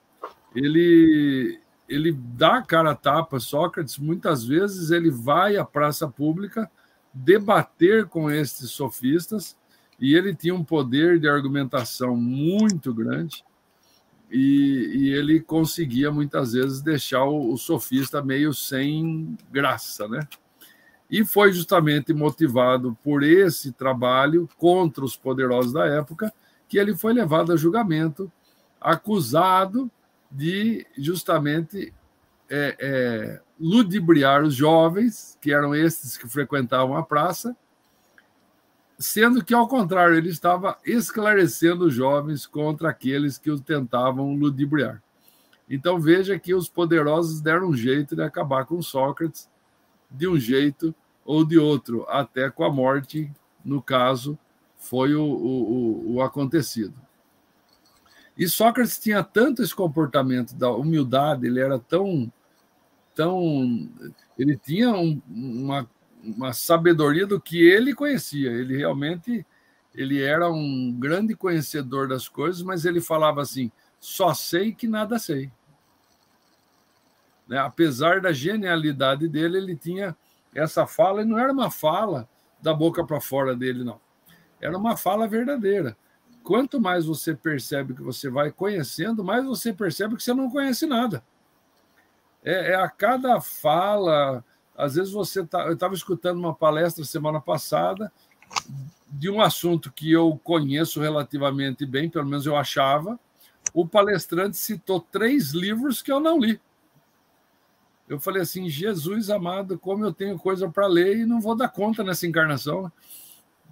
ele, 0.56 1.60
ele 1.88 2.12
dá 2.12 2.62
cara 2.62 2.92
a 2.92 2.96
tapa 2.96 3.40
Sócrates, 3.40 3.98
muitas 3.98 4.46
vezes 4.46 4.92
ele 4.92 5.12
vai 5.12 5.58
à 5.58 5.66
praça 5.66 6.08
pública 6.08 6.70
debater 7.14 8.06
com 8.06 8.30
esses 8.30 8.72
sofistas, 8.72 9.58
e 10.00 10.16
ele 10.16 10.36
tinha 10.36 10.54
um 10.54 10.64
poder 10.64 11.20
de 11.20 11.28
argumentação 11.28 12.16
muito 12.16 12.94
grande, 12.94 13.44
e, 14.30 14.92
e 14.94 15.14
ele 15.14 15.40
conseguia 15.40 16.12
muitas 16.12 16.54
vezes 16.54 16.82
deixar 16.82 17.24
o, 17.24 17.54
o, 17.54 17.58
sofista 17.58 18.22
meio 18.22 18.54
sem 18.54 19.38
graça, 19.52 20.08
né? 20.08 20.28
E 21.10 21.24
foi 21.24 21.54
justamente 21.54 22.14
motivado 22.14 22.98
por 23.02 23.24
esse 23.24 23.72
trabalho 23.72 24.50
contra 24.58 25.06
os 25.06 25.16
poderosos 25.16 25.72
da 25.72 25.86
época 25.86 26.34
que 26.68 26.78
ele 26.78 26.94
foi 26.94 27.14
levado 27.14 27.54
a 27.54 27.56
julgamento, 27.56 28.30
acusado 28.82 29.90
de 30.30 30.86
justamente 30.98 31.94
é, 32.50 32.76
é, 32.80 33.42
ludibriar 33.60 34.44
os 34.44 34.54
jovens, 34.54 35.38
que 35.42 35.52
eram 35.52 35.74
esses 35.74 36.18
que 36.18 36.28
frequentavam 36.28 36.96
a 36.96 37.04
praça, 37.04 37.56
sendo 38.98 39.44
que, 39.44 39.54
ao 39.54 39.68
contrário, 39.68 40.16
ele 40.16 40.30
estava 40.30 40.78
esclarecendo 40.86 41.86
os 41.86 41.94
jovens 41.94 42.46
contra 42.46 42.90
aqueles 42.90 43.38
que 43.38 43.52
os 43.52 43.62
tentavam 43.62 44.36
ludibriar. 44.36 45.02
Então 45.70 46.00
veja 46.00 46.40
que 46.40 46.54
os 46.54 46.70
poderosos 46.70 47.42
deram 47.42 47.70
um 47.70 47.76
jeito 47.76 48.16
de 48.16 48.24
acabar 48.24 48.66
com 48.66 48.82
Sócrates, 48.82 49.50
de 50.10 50.28
um 50.28 50.38
jeito 50.38 50.96
ou 51.26 51.44
de 51.44 51.58
outro, 51.58 52.06
até 52.08 52.50
com 52.50 52.64
a 52.64 52.72
morte, 52.72 53.30
no 53.64 53.82
caso, 53.82 54.40
foi 54.78 55.14
o, 55.14 55.24
o, 55.24 56.16
o 56.16 56.22
acontecido. 56.22 56.94
E 58.38 58.48
Sócrates 58.48 59.00
tinha 59.00 59.24
tanto 59.24 59.64
esse 59.64 59.74
comportamento 59.74 60.54
da 60.54 60.70
humildade, 60.70 61.48
ele 61.48 61.60
era 61.60 61.80
tão. 61.80 62.32
tão 63.16 63.90
ele 64.38 64.56
tinha 64.56 64.92
um, 64.92 65.20
uma, 65.28 65.90
uma 66.22 66.54
sabedoria 66.54 67.26
do 67.26 67.42
que 67.42 67.60
ele 67.68 67.96
conhecia. 67.96 68.52
Ele 68.52 68.78
realmente 68.78 69.44
ele 69.96 70.22
era 70.22 70.48
um 70.52 70.96
grande 71.00 71.36
conhecedor 71.36 72.08
das 72.08 72.30
coisas, 72.30 72.62
mas 72.62 72.86
ele 72.86 73.02
falava 73.02 73.42
assim: 73.42 73.72
só 74.00 74.34
sei 74.36 74.72
que 74.72 74.88
nada 74.88 75.18
sei. 75.18 75.52
Né? 77.48 77.58
Apesar 77.58 78.22
da 78.22 78.32
genialidade 78.32 79.28
dele, 79.28 79.58
ele 79.58 79.76
tinha 79.76 80.16
essa 80.54 80.86
fala, 80.86 81.24
e 81.24 81.26
não 81.26 81.40
era 81.40 81.52
uma 81.52 81.72
fala 81.72 82.30
da 82.62 82.74
boca 82.74 83.04
para 83.04 83.20
fora 83.20 83.56
dele, 83.56 83.84
não. 83.84 84.00
Era 84.62 84.78
uma 84.78 84.96
fala 84.96 85.28
verdadeira 85.28 85.98
quanto 86.48 86.80
mais 86.80 87.06
você 87.06 87.36
percebe 87.36 87.94
que 87.94 88.02
você 88.02 88.30
vai 88.30 88.50
conhecendo, 88.54 89.22
mais 89.22 89.44
você 89.44 89.74
percebe 89.74 90.16
que 90.16 90.24
você 90.24 90.34
não 90.34 90.50
conhece 90.50 90.86
nada. 90.86 91.22
É, 92.42 92.72
é 92.72 92.76
a 92.76 92.88
cada 92.88 93.42
fala. 93.42 94.42
Às 94.74 94.96
vezes 94.96 95.12
você 95.12 95.46
tá. 95.46 95.66
Eu 95.66 95.74
estava 95.74 95.94
escutando 95.94 96.38
uma 96.38 96.56
palestra 96.56 97.04
semana 97.04 97.42
passada 97.42 98.10
de 99.10 99.30
um 99.30 99.42
assunto 99.42 99.92
que 99.92 100.10
eu 100.10 100.40
conheço 100.42 101.02
relativamente 101.02 101.86
bem, 101.86 102.10
pelo 102.10 102.26
menos 102.26 102.46
eu 102.46 102.56
achava. 102.56 103.20
O 103.74 103.86
palestrante 103.86 104.56
citou 104.56 105.02
três 105.02 105.52
livros 105.52 106.02
que 106.02 106.14
eu 106.14 106.22
não 106.22 106.40
li. 106.40 106.62
Eu 108.08 108.22
falei 108.22 108.44
assim: 108.44 108.70
Jesus 108.70 109.30
amado, 109.30 109.78
como 109.78 110.06
eu 110.06 110.14
tenho 110.14 110.40
coisa 110.40 110.70
para 110.70 110.88
ler 110.88 111.18
e 111.18 111.26
não 111.26 111.42
vou 111.42 111.58
dar 111.58 111.68
conta 111.68 112.06
nessa 112.06 112.26
encarnação 112.26 112.90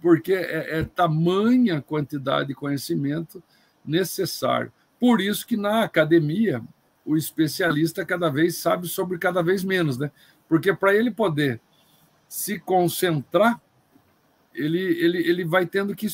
porque 0.05 0.33
é, 0.33 0.81
é 0.81 0.83
tamanha 0.83 1.81
quantidade 1.81 2.49
de 2.49 2.53
conhecimento 2.53 3.41
necessário. 3.83 4.71
Por 4.99 5.19
isso 5.19 5.47
que 5.47 5.57
na 5.57 5.81
academia 5.81 6.61
o 7.03 7.17
especialista 7.17 8.05
cada 8.05 8.29
vez 8.29 8.55
sabe 8.55 8.87
sobre 8.87 9.17
cada 9.17 9.41
vez 9.41 9.63
menos, 9.63 9.97
né? 9.97 10.11
Porque 10.47 10.71
para 10.71 10.93
ele 10.93 11.09
poder 11.09 11.59
se 12.29 12.59
concentrar, 12.59 13.59
ele, 14.53 14.77
ele, 14.77 15.27
ele 15.27 15.43
vai 15.43 15.65
tendo 15.65 15.95
que 15.95 16.07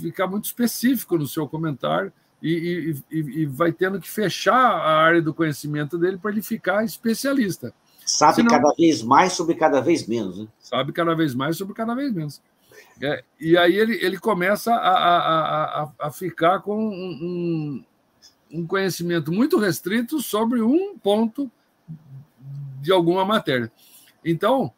ficar 0.00 0.26
muito 0.26 0.46
específico 0.46 1.18
no 1.18 1.26
seu 1.26 1.46
comentário 1.46 2.10
e, 2.42 2.96
e, 3.10 3.18
e, 3.18 3.44
vai 3.44 3.70
tendo 3.70 4.00
que 4.00 4.08
fechar 4.08 4.56
a 4.56 4.96
área 4.96 5.20
do 5.20 5.34
conhecimento 5.34 5.98
dele 5.98 6.16
para 6.16 6.30
ele 6.30 6.40
ficar 6.40 6.86
especialista. 6.86 7.74
Sabe 8.06 8.36
Senão, 8.36 8.50
cada 8.50 8.74
vez 8.74 9.02
mais 9.02 9.34
sobre 9.34 9.56
cada 9.56 9.82
vez 9.82 10.06
menos, 10.06 10.38
né? 10.38 10.48
Sabe 10.58 10.90
cada 10.90 11.14
vez 11.14 11.34
mais 11.34 11.58
sobre 11.58 11.74
cada 11.74 11.94
vez 11.94 12.14
menos. 12.14 12.40
É, 13.02 13.24
e 13.40 13.56
aí 13.56 13.76
ele, 13.76 13.94
ele 14.04 14.18
começa 14.18 14.74
a, 14.74 14.90
a, 14.90 15.82
a, 15.82 15.92
a 16.00 16.10
ficar 16.10 16.60
com 16.60 16.88
um, 16.88 17.84
um 18.52 18.66
conhecimento 18.66 19.32
muito 19.32 19.58
restrito 19.58 20.20
sobre 20.20 20.60
um 20.60 20.98
ponto 20.98 21.50
de 22.80 22.92
alguma 22.92 23.24
matéria. 23.24 23.70
Então, 24.24 24.72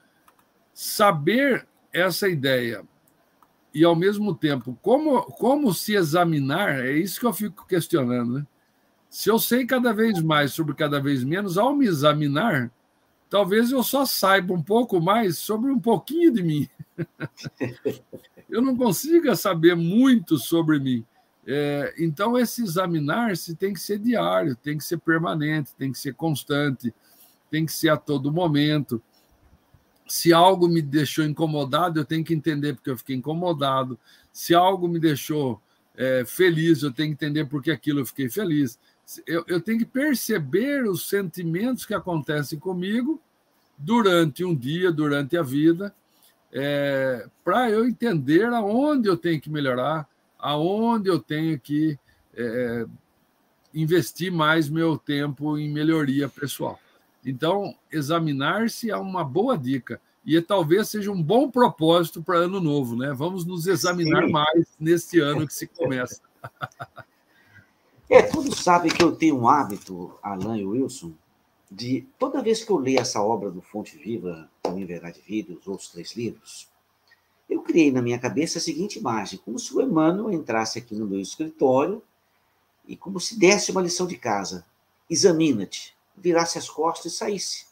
saber 0.73 1.67
essa 1.93 2.29
ideia 2.29 2.85
e, 3.75 3.85
ao 3.85 3.97
mesmo 3.97 4.35
tempo, 4.35 4.79
como, 4.83 5.23
como 5.23 5.73
se 5.73 5.95
examinar, 5.95 6.85
é 6.85 6.93
isso 6.93 7.19
que 7.19 7.27
eu 7.27 7.33
fico 7.33 7.67
questionando. 7.67 8.35
Né? 8.35 8.47
Se 9.09 9.31
eu 9.31 9.39
sei 9.39 9.67
cada 9.67 9.93
vez 9.93 10.21
mais 10.23 10.53
sobre 10.53 10.75
cada 10.75 11.01
vez 11.01 11.25
menos, 11.25 11.57
ao 11.57 11.75
me 11.75 11.87
examinar, 11.87 12.71
talvez 13.31 13.71
eu 13.71 13.83
só 13.83 14.05
saiba 14.05 14.53
um 14.53 14.63
pouco 14.63 15.01
mais 15.01 15.39
sobre 15.39 15.71
um 15.71 15.79
pouquinho 15.79 16.33
de 16.33 16.43
mim. 16.43 16.69
Eu 18.49 18.63
não 18.63 18.77
consiga 18.77 19.35
saber 19.37 19.75
muito 19.75 20.39
sobre 20.39 20.79
mim. 20.79 21.05
É, 21.47 21.95
então, 21.99 22.39
esse 22.39 22.63
examinar-se 22.63 23.57
tem 23.57 23.73
que 23.73 23.81
ser 23.81 23.99
diário, 23.99 24.55
tem 24.57 24.79
que 24.79 24.85
ser 24.85 24.99
permanente, 24.99 25.75
tem 25.77 25.91
que 25.91 25.99
ser 25.99 26.15
constante, 26.15 26.95
tem 27.51 27.67
que 27.67 27.73
ser 27.73 27.89
a 27.89 27.97
todo 27.97 28.33
momento. 28.33 29.03
Se 30.07 30.33
algo 30.33 30.69
me 30.69 30.81
deixou 30.83 31.25
incomodado, 31.25 31.99
eu 31.99 32.05
tenho 32.05 32.25
que 32.25 32.35
entender 32.35 32.75
porque 32.75 32.91
eu 32.91 32.99
fiquei 32.99 33.17
incomodado. 33.17 33.99
Se 34.33 34.55
algo 34.55 34.87
me 34.87 35.01
deixou 35.01 35.61
é, 35.97 36.25
feliz, 36.25 36.83
eu 36.83 36.93
tenho 36.93 37.09
que 37.09 37.25
entender 37.25 37.47
porque 37.47 37.71
aquilo 37.71 38.01
eu 38.01 38.07
fiquei 38.07 38.29
feliz. 38.29 38.79
Eu, 39.27 39.45
eu 39.49 39.61
tenho 39.61 39.79
que 39.79 39.85
perceber 39.85 40.85
os 40.89 41.09
sentimentos 41.09 41.85
que 41.85 41.95
acontecem 41.95 42.59
comigo 42.59 43.21
durante 43.77 44.45
um 44.45 44.55
dia, 44.55 44.93
durante 44.93 45.37
a 45.37 45.43
vida, 45.43 45.95
é, 46.53 47.27
para 47.43 47.71
eu 47.71 47.87
entender 47.87 48.45
aonde 48.47 49.09
eu 49.09 49.17
tenho 49.17 49.41
que 49.41 49.51
melhorar, 49.51 50.07
aonde 50.39 51.09
eu 51.09 51.19
tenho 51.19 51.59
que 51.59 51.99
é, 52.35 52.87
investir 53.75 54.31
mais 54.31 54.69
meu 54.69 54.99
tempo 54.99 55.57
em 55.59 55.71
melhoria 55.71 56.29
pessoal. 56.29 56.79
Então, 57.25 57.75
examinar-se 57.91 58.91
é 58.91 58.97
uma 58.97 59.25
boa 59.25 59.57
dica 59.57 60.01
e 60.25 60.41
talvez 60.41 60.89
seja 60.89 61.11
um 61.11 61.23
bom 61.23 61.51
propósito 61.51 62.23
para 62.23 62.39
ano 62.39 62.61
novo, 62.61 62.97
né? 62.97 63.13
Vamos 63.13 63.45
nos 63.45 63.67
examinar 63.67 64.27
Sim. 64.27 64.33
mais 64.33 64.67
neste 64.79 65.21
ano 65.21 65.47
que 65.47 65.55
se 65.55 65.67
começa. 65.67 66.21
É, 68.11 68.21
todos 68.21 68.59
sabem 68.59 68.93
que 68.93 69.03
eu 69.03 69.13
tenho 69.13 69.39
um 69.39 69.49
hábito, 69.49 70.13
Alan 70.23 70.59
e 70.59 70.67
Wilson, 70.67 71.15
de 71.75 72.07
toda 72.19 72.43
vez 72.43 72.63
que 72.63 72.71
eu 72.71 72.77
leio 72.77 73.01
essa 73.01 73.23
obra 73.23 73.51
do 73.51 73.63
Fonte 73.63 73.97
Viva, 73.97 74.51
Caminho, 74.63 74.87
Verdade 74.87 75.21
e 75.21 75.29
Vida, 75.29 75.59
os 75.59 75.67
outros 75.67 75.89
três 75.89 76.13
livros, 76.13 76.69
eu 77.49 77.63
criei 77.63 77.91
na 77.91 78.03
minha 78.03 78.19
cabeça 78.19 78.59
a 78.59 78.61
seguinte 78.61 78.99
imagem, 78.99 79.41
como 79.43 79.59
se 79.59 79.75
o 79.75 79.81
Emmanuel 79.81 80.31
entrasse 80.31 80.79
aqui 80.79 80.95
no 80.95 81.07
meu 81.07 81.21
escritório 81.21 82.03
e 82.87 82.95
como 82.95 83.19
se 83.19 83.39
desse 83.39 83.71
uma 83.71 83.81
lição 83.81 84.07
de 84.07 84.19
casa. 84.19 84.67
Examina-te, 85.09 85.97
virasse 86.15 86.59
as 86.59 86.69
costas 86.69 87.13
e 87.13 87.17
saísse. 87.17 87.67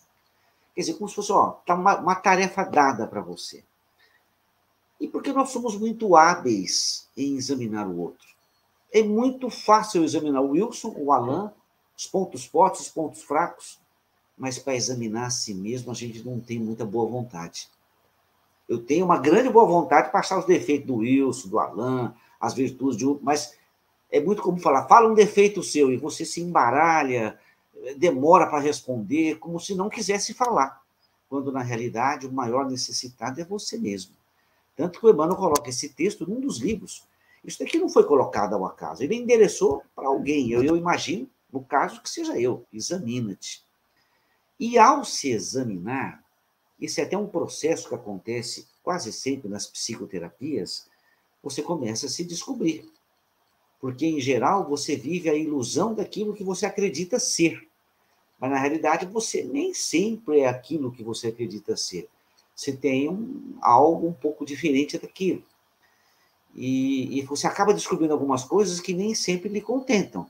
Quer 0.75 0.81
dizer, 0.81 0.95
como 0.95 1.09
se 1.09 1.15
fosse, 1.15 1.33
ó, 1.33 1.51
tá 1.67 1.75
uma, 1.75 1.99
uma 1.99 2.15
tarefa 2.15 2.65
dada 2.65 3.07
para 3.07 3.21
você. 3.21 3.63
E 4.99 5.09
porque 5.09 5.33
nós 5.33 5.51
somos 5.51 5.77
muito 5.77 6.17
hábeis 6.17 7.07
em 7.17 7.37
examinar 7.37 7.87
o 7.87 7.99
outro. 7.99 8.29
É 8.93 9.03
muito 9.03 9.51
fácil 9.51 10.05
examinar 10.05 10.41
o 10.41 10.51
Wilson, 10.51 10.95
o 10.97 11.13
Alan, 11.13 11.53
os 11.97 12.07
pontos 12.07 12.47
fortes, 12.47 12.83
os 12.83 12.89
pontos 12.89 13.23
fracos, 13.23 13.79
mas 14.41 14.59
para 14.59 14.75
examinar 14.75 15.27
a 15.27 15.31
si 15.31 15.53
mesmo 15.53 15.93
a 15.93 15.95
gente 15.95 16.25
não 16.25 16.41
tem 16.41 16.59
muita 16.59 16.83
boa 16.83 17.07
vontade. 17.07 17.69
Eu 18.67 18.79
tenho 18.83 19.05
uma 19.05 19.19
grande 19.19 19.51
boa 19.51 19.67
vontade 19.67 20.11
para 20.11 20.21
achar 20.21 20.39
os 20.39 20.47
defeitos 20.47 20.87
do 20.87 20.97
Wilson, 20.97 21.49
do 21.51 21.59
Alan, 21.59 22.15
as 22.41 22.55
virtudes 22.55 22.97
de 22.97 23.07
um, 23.07 23.21
mas 23.23 23.55
é 24.11 24.19
muito 24.19 24.41
como 24.41 24.59
falar, 24.59 24.89
fala 24.89 25.11
um 25.11 25.15
defeito 25.15 25.63
seu 25.63 25.93
e 25.93 25.99
você 25.99 26.25
se 26.25 26.41
embaralha, 26.41 27.39
demora 27.99 28.47
para 28.47 28.61
responder, 28.61 29.39
como 29.39 29.61
se 29.61 29.75
não 29.75 29.91
quisesse 29.91 30.33
falar, 30.33 30.81
quando 31.29 31.53
na 31.53 31.61
realidade 31.61 32.27
o 32.27 32.33
maior 32.33 32.69
necessitado 32.69 33.43
é 33.43 33.45
você 33.45 33.77
mesmo. 33.77 34.15
Tanto 34.75 35.01
que 35.01 35.07
o 35.07 35.11
Emmanuel 35.11 35.37
coloca 35.37 35.69
esse 35.69 35.91
texto 35.91 36.27
num 36.27 36.41
dos 36.41 36.57
livros. 36.57 37.07
Isso 37.45 37.59
daqui 37.59 37.79
não 37.79 37.91
foi 37.91 38.05
colocado 38.05 38.55
ao 38.55 38.65
acaso, 38.65 39.03
ele 39.03 39.17
endereçou 39.17 39.83
para 39.95 40.09
alguém, 40.09 40.51
eu, 40.51 40.65
eu 40.65 40.79
imagino, 40.79 41.29
no 41.53 41.63
caso 41.63 42.01
que 42.01 42.09
seja 42.09 42.41
eu, 42.41 42.65
examina-te. 42.73 43.69
E 44.61 44.79
ao 44.79 45.07
se 45.07 45.31
examinar, 45.31 46.23
esse 46.79 47.01
é 47.01 47.05
até 47.05 47.17
um 47.17 47.27
processo 47.27 47.89
que 47.89 47.95
acontece 47.95 48.69
quase 48.83 49.11
sempre 49.11 49.49
nas 49.49 49.67
psicoterapias, 49.67 50.87
você 51.43 51.63
começa 51.63 52.05
a 52.05 52.11
se 52.11 52.23
descobrir. 52.23 52.87
Porque, 53.81 54.05
em 54.05 54.21
geral, 54.21 54.69
você 54.69 54.97
vive 54.97 55.31
a 55.31 55.35
ilusão 55.35 55.95
daquilo 55.95 56.35
que 56.35 56.45
você 56.45 56.67
acredita 56.67 57.19
ser. 57.19 57.67
Mas, 58.39 58.51
na 58.51 58.59
realidade, 58.59 59.07
você 59.07 59.43
nem 59.43 59.73
sempre 59.73 60.41
é 60.41 60.49
aquilo 60.49 60.93
que 60.93 61.03
você 61.03 61.29
acredita 61.29 61.75
ser. 61.75 62.07
Você 62.55 62.77
tem 62.77 63.09
um, 63.09 63.57
algo 63.63 64.09
um 64.09 64.13
pouco 64.13 64.45
diferente 64.45 64.99
daquilo. 64.99 65.43
E, 66.55 67.19
e 67.19 67.23
você 67.23 67.47
acaba 67.47 67.73
descobrindo 67.73 68.13
algumas 68.13 68.45
coisas 68.45 68.79
que 68.79 68.93
nem 68.93 69.15
sempre 69.15 69.49
lhe 69.49 69.63
contentam. 69.63 70.29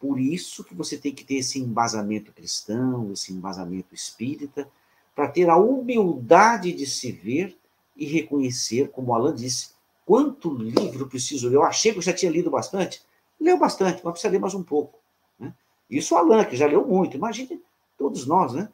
Por 0.00 0.18
isso 0.18 0.64
que 0.64 0.74
você 0.74 0.96
tem 0.96 1.14
que 1.14 1.22
ter 1.22 1.34
esse 1.34 1.60
embasamento 1.60 2.32
cristão, 2.32 3.12
esse 3.12 3.32
embasamento 3.32 3.94
espírita, 3.94 4.66
para 5.14 5.28
ter 5.28 5.50
a 5.50 5.58
humildade 5.58 6.72
de 6.72 6.86
se 6.86 7.12
ver 7.12 7.56
e 7.94 8.06
reconhecer, 8.06 8.88
como 8.88 9.12
Alan 9.12 9.34
disse, 9.34 9.72
quanto 10.06 10.54
livro 10.54 11.06
preciso 11.06 11.48
ler. 11.48 11.56
Eu 11.56 11.62
achei 11.62 11.92
que 11.92 11.98
eu 11.98 12.02
já 12.02 12.14
tinha 12.14 12.32
lido 12.32 12.50
bastante. 12.50 13.02
Leu 13.38 13.58
bastante, 13.58 14.00
mas 14.02 14.12
precisa 14.12 14.32
ler 14.32 14.40
mais 14.40 14.54
um 14.54 14.62
pouco. 14.62 14.98
Né? 15.38 15.52
Isso 15.90 16.14
o 16.14 16.18
Alan, 16.18 16.46
que 16.46 16.56
já 16.56 16.66
leu 16.66 16.86
muito. 16.86 17.18
Imagine 17.18 17.62
todos 17.98 18.26
nós, 18.26 18.54
né? 18.54 18.70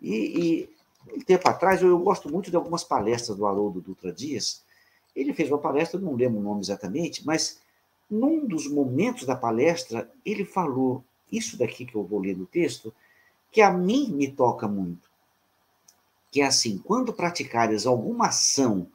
E, 0.00 0.14
e 0.14 1.14
um 1.16 1.20
tempo 1.20 1.48
atrás, 1.48 1.82
eu, 1.82 1.88
eu, 1.88 1.98
gosto 1.98 2.30
muito 2.30 2.48
de 2.48 2.56
algumas 2.56 2.84
palestras 2.84 3.36
do 3.36 3.44
Haroldo 3.44 3.80
Dutra 3.80 4.12
Dias. 4.12 4.62
Ele 5.16 5.32
fez 5.32 5.50
uma 5.50 5.58
palestra, 5.58 5.98
não 5.98 6.14
lembro 6.14 6.38
o 6.38 6.42
nome 6.42 6.60
exatamente, 6.60 7.26
mas 7.26 7.58
num 8.10 8.46
dos 8.46 8.68
momentos 8.68 9.24
da 9.24 9.36
palestra, 9.36 10.10
ele 10.24 10.44
falou 10.44 11.04
isso 11.30 11.56
daqui 11.56 11.84
que 11.84 11.94
eu 11.94 12.04
vou 12.04 12.20
ler 12.20 12.36
no 12.36 12.46
texto, 12.46 12.92
que 13.50 13.60
a 13.60 13.70
mim 13.70 14.12
me 14.12 14.30
toca 14.30 14.68
muito. 14.68 15.10
Que 16.30 16.40
é 16.40 16.46
assim, 16.46 16.78
quando 16.78 17.12
praticares 17.12 17.86
alguma 17.86 18.28
ação 18.28 18.88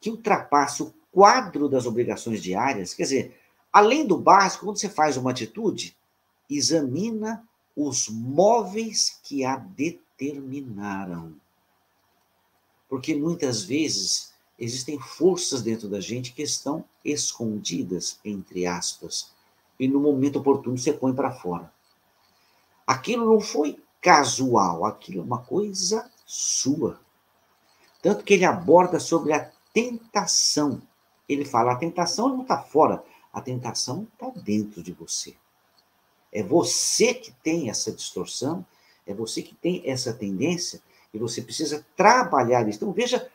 que 0.00 0.10
ultrapasse 0.10 0.82
o 0.82 0.94
quadro 1.10 1.68
das 1.68 1.86
obrigações 1.86 2.42
diárias, 2.42 2.92
quer 2.92 3.04
dizer, 3.04 3.40
além 3.72 4.06
do 4.06 4.18
básico, 4.18 4.66
quando 4.66 4.78
você 4.78 4.88
faz 4.88 5.16
uma 5.16 5.30
atitude, 5.30 5.96
examina 6.48 7.46
os 7.74 8.08
móveis 8.08 9.18
que 9.22 9.44
a 9.44 9.56
determinaram. 9.56 11.34
Porque 12.88 13.14
muitas 13.14 13.62
vezes 13.62 14.32
existem 14.58 14.98
forças 14.98 15.62
dentro 15.62 15.88
da 15.88 16.00
gente 16.00 16.32
que 16.32 16.42
estão 16.42 16.84
escondidas, 17.04 18.18
entre 18.24 18.66
aspas, 18.66 19.32
e 19.78 19.86
no 19.86 20.00
momento 20.00 20.38
oportuno 20.38 20.78
você 20.78 20.92
põe 20.92 21.14
para 21.14 21.30
fora. 21.30 21.72
Aquilo 22.86 23.26
não 23.26 23.40
foi 23.40 23.78
casual, 24.00 24.84
aquilo 24.84 25.20
é 25.20 25.24
uma 25.24 25.42
coisa 25.42 26.10
sua. 26.24 27.00
Tanto 28.00 28.24
que 28.24 28.34
ele 28.34 28.44
aborda 28.44 29.00
sobre 29.00 29.32
a 29.32 29.50
tentação. 29.72 30.80
Ele 31.28 31.44
fala: 31.44 31.72
a 31.72 31.76
tentação 31.76 32.28
não 32.28 32.42
está 32.42 32.62
fora, 32.62 33.04
a 33.32 33.40
tentação 33.40 34.06
está 34.12 34.30
dentro 34.40 34.82
de 34.82 34.92
você. 34.92 35.34
É 36.32 36.42
você 36.42 37.14
que 37.14 37.32
tem 37.42 37.68
essa 37.68 37.92
distorção, 37.92 38.64
é 39.06 39.12
você 39.12 39.42
que 39.42 39.54
tem 39.54 39.82
essa 39.84 40.12
tendência, 40.12 40.80
e 41.12 41.18
você 41.18 41.42
precisa 41.42 41.84
trabalhar 41.96 42.68
isso. 42.68 42.78
Então, 42.78 42.92
veja 42.92 43.28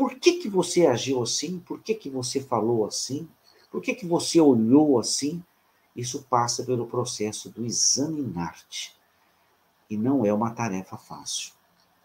por 0.00 0.14
que, 0.14 0.38
que 0.38 0.48
você 0.48 0.86
agiu 0.86 1.22
assim? 1.22 1.58
Por 1.58 1.82
que, 1.82 1.94
que 1.94 2.08
você 2.08 2.40
falou 2.40 2.86
assim? 2.86 3.28
Por 3.70 3.82
que, 3.82 3.94
que 3.94 4.06
você 4.06 4.40
olhou 4.40 4.98
assim? 4.98 5.44
Isso 5.94 6.22
passa 6.22 6.64
pelo 6.64 6.86
processo 6.86 7.50
do 7.50 7.66
examinar-te. 7.66 8.96
E 9.90 9.98
não 9.98 10.24
é 10.24 10.32
uma 10.32 10.52
tarefa 10.52 10.96
fácil. 10.96 11.52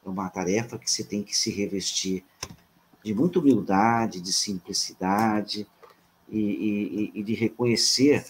É 0.06 0.10
uma 0.10 0.30
tarefa 0.30 0.78
que 0.78 0.92
você 0.92 1.06
tem 1.06 1.24
que 1.24 1.34
se 1.34 1.50
revestir 1.50 2.26
de 3.02 3.14
muita 3.14 3.40
humildade, 3.40 4.20
de 4.20 4.34
simplicidade 4.34 5.66
e, 6.28 6.38
e, 6.38 7.12
e 7.22 7.24
de 7.24 7.34
reconhecer. 7.34 8.26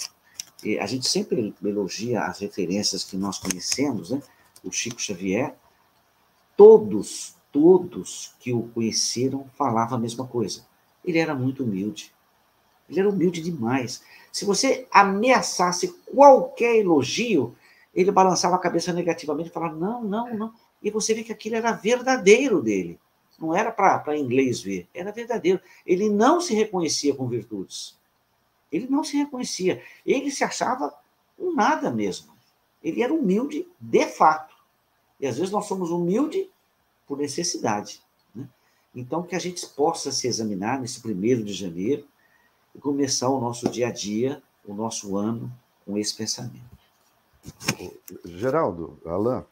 A 0.80 0.86
gente 0.86 1.10
sempre 1.10 1.56
elogia 1.64 2.22
as 2.22 2.38
referências 2.38 3.04
que 3.04 3.18
nós 3.18 3.40
conhecemos, 3.40 4.12
né? 4.12 4.22
O 4.64 4.72
Chico 4.72 5.02
Xavier, 5.02 5.58
todos 6.56 7.36
todos 7.56 8.36
que 8.38 8.52
o 8.52 8.64
conheceram 8.74 9.50
falavam 9.54 9.98
a 9.98 10.02
mesma 10.02 10.28
coisa. 10.28 10.68
Ele 11.06 11.18
era 11.18 11.34
muito 11.34 11.64
humilde. 11.64 12.14
Ele 12.90 13.00
era 13.00 13.10
humilde 13.10 13.42
demais. 13.42 14.04
Se 14.30 14.44
você 14.44 14.86
ameaçasse 14.92 15.88
qualquer 16.14 16.76
elogio, 16.76 17.56
ele 17.94 18.12
balançava 18.12 18.58
a 18.58 18.60
cabeça 18.60 18.92
negativamente 18.92 19.50
e 19.50 19.54
falava: 19.54 19.74
não, 19.74 20.04
não, 20.04 20.34
não. 20.34 20.54
E 20.84 20.92
você 20.92 21.14
vê 21.14 21.24
que 21.24 21.32
aquilo 21.32 21.56
era 21.56 21.72
verdadeiro 21.72 22.62
dele. 22.62 23.00
Não 23.40 23.56
era 23.56 23.72
para 23.72 24.18
inglês 24.18 24.62
ver, 24.62 24.90
era 24.94 25.14
verdadeiro. 25.14 25.62
Ele 25.86 26.10
não 26.10 26.42
se 26.42 26.54
reconhecia 26.54 27.16
com 27.16 27.26
virtudes. 27.26 27.98
Ele 28.70 28.88
não 28.90 29.02
se 29.02 29.16
reconhecia. 29.16 29.82
Ele 30.06 30.30
se 30.30 30.44
achava 30.44 30.94
um 31.40 31.54
nada 31.54 31.90
mesmo. 31.90 32.34
Ele 32.84 33.02
era 33.02 33.14
humilde 33.14 33.66
de 33.80 34.08
fato. 34.08 34.54
E 35.22 35.26
às 35.26 35.38
vezes 35.38 35.52
nós 35.52 35.66
somos 35.66 35.90
humildes 35.90 36.48
por 37.08 37.18
necessidade. 37.18 38.02
Né? 38.34 38.48
Então, 38.96 39.24
que 39.24 39.36
a 39.36 39.40
gente 39.40 39.66
possa 39.68 40.12
se 40.12 40.28
examinar 40.28 40.80
nesse 40.80 41.02
primeiro 41.02 41.44
de 41.44 41.54
janeiro 41.54 42.08
e 42.74 42.80
começar 42.80 43.30
o 43.30 43.40
nosso 43.40 43.70
dia 43.70 43.88
a 43.88 43.92
dia, 43.92 44.42
o 44.66 44.74
nosso 44.74 45.18
ano, 45.18 45.52
com 45.86 45.98
esse 45.98 46.16
pensamento. 46.16 46.76
Geraldo, 48.26 49.00
Alain, 49.06 49.44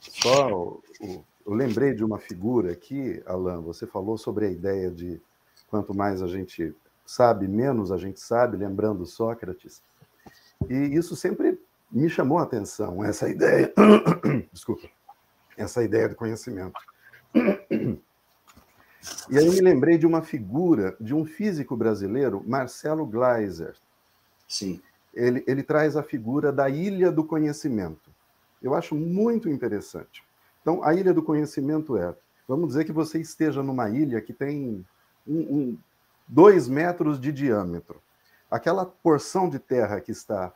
só 0.00 0.80
eu 1.46 1.54
lembrei 1.54 1.94
de 1.94 2.02
uma 2.02 2.18
figura 2.18 2.72
aqui, 2.72 3.22
Alain, 3.26 3.60
você 3.60 3.86
falou 3.86 4.16
sobre 4.16 4.46
a 4.46 4.50
ideia 4.50 4.90
de 4.90 5.20
quanto 5.68 5.94
mais 5.94 6.22
a 6.22 6.26
gente 6.26 6.74
sabe, 7.04 7.46
menos 7.46 7.92
a 7.92 7.98
gente 7.98 8.20
sabe, 8.20 8.56
lembrando 8.56 9.06
Sócrates. 9.06 9.82
E 10.68 10.74
isso 10.74 11.14
sempre 11.14 11.60
me 11.90 12.08
chamou 12.08 12.38
a 12.38 12.42
atenção, 12.42 13.04
essa 13.04 13.28
ideia. 13.28 13.72
Desculpa. 14.52 14.88
Essa 15.56 15.82
ideia 15.82 16.08
do 16.08 16.14
conhecimento. 16.14 16.78
E 19.30 19.38
aí 19.38 19.46
eu 19.46 19.52
me 19.52 19.60
lembrei 19.60 19.96
de 19.98 20.06
uma 20.06 20.22
figura 20.22 20.96
de 21.00 21.14
um 21.14 21.24
físico 21.24 21.76
brasileiro, 21.76 22.42
Marcelo 22.46 23.06
Gleiser. 23.06 23.74
Sim. 24.48 24.80
Ele, 25.14 25.42
ele 25.46 25.62
traz 25.62 25.96
a 25.96 26.02
figura 26.02 26.52
da 26.52 26.68
ilha 26.68 27.10
do 27.10 27.24
conhecimento. 27.24 28.10
Eu 28.62 28.74
acho 28.74 28.94
muito 28.94 29.48
interessante. 29.48 30.22
Então, 30.60 30.82
a 30.82 30.94
ilha 30.94 31.14
do 31.14 31.22
conhecimento 31.22 31.96
é: 31.96 32.14
vamos 32.46 32.68
dizer 32.68 32.84
que 32.84 32.92
você 32.92 33.20
esteja 33.20 33.62
numa 33.62 33.88
ilha 33.88 34.20
que 34.20 34.32
tem 34.32 34.84
um, 35.26 35.38
um, 35.38 35.78
dois 36.26 36.68
metros 36.68 37.20
de 37.20 37.32
diâmetro. 37.32 38.00
Aquela 38.50 38.84
porção 38.84 39.48
de 39.48 39.58
terra 39.58 40.00
que 40.00 40.12
está 40.12 40.52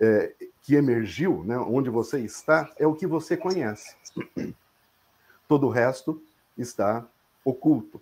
é, 0.00 0.34
que 0.62 0.74
emergiu, 0.74 1.44
né, 1.44 1.58
onde 1.58 1.90
você 1.90 2.20
está, 2.20 2.72
é 2.78 2.86
o 2.86 2.94
que 2.94 3.06
você 3.06 3.36
conhece. 3.36 3.94
Todo 5.46 5.66
o 5.66 5.70
resto 5.70 6.22
está 6.56 7.06
oculto. 7.44 8.00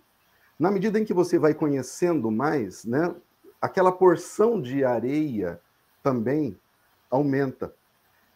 Na 0.57 0.71
medida 0.71 0.99
em 0.99 1.05
que 1.05 1.13
você 1.13 1.37
vai 1.37 1.53
conhecendo 1.53 2.31
mais, 2.31 2.85
né, 2.85 3.13
aquela 3.61 3.91
porção 3.91 4.61
de 4.61 4.83
areia 4.83 5.59
também 6.01 6.57
aumenta. 7.09 7.73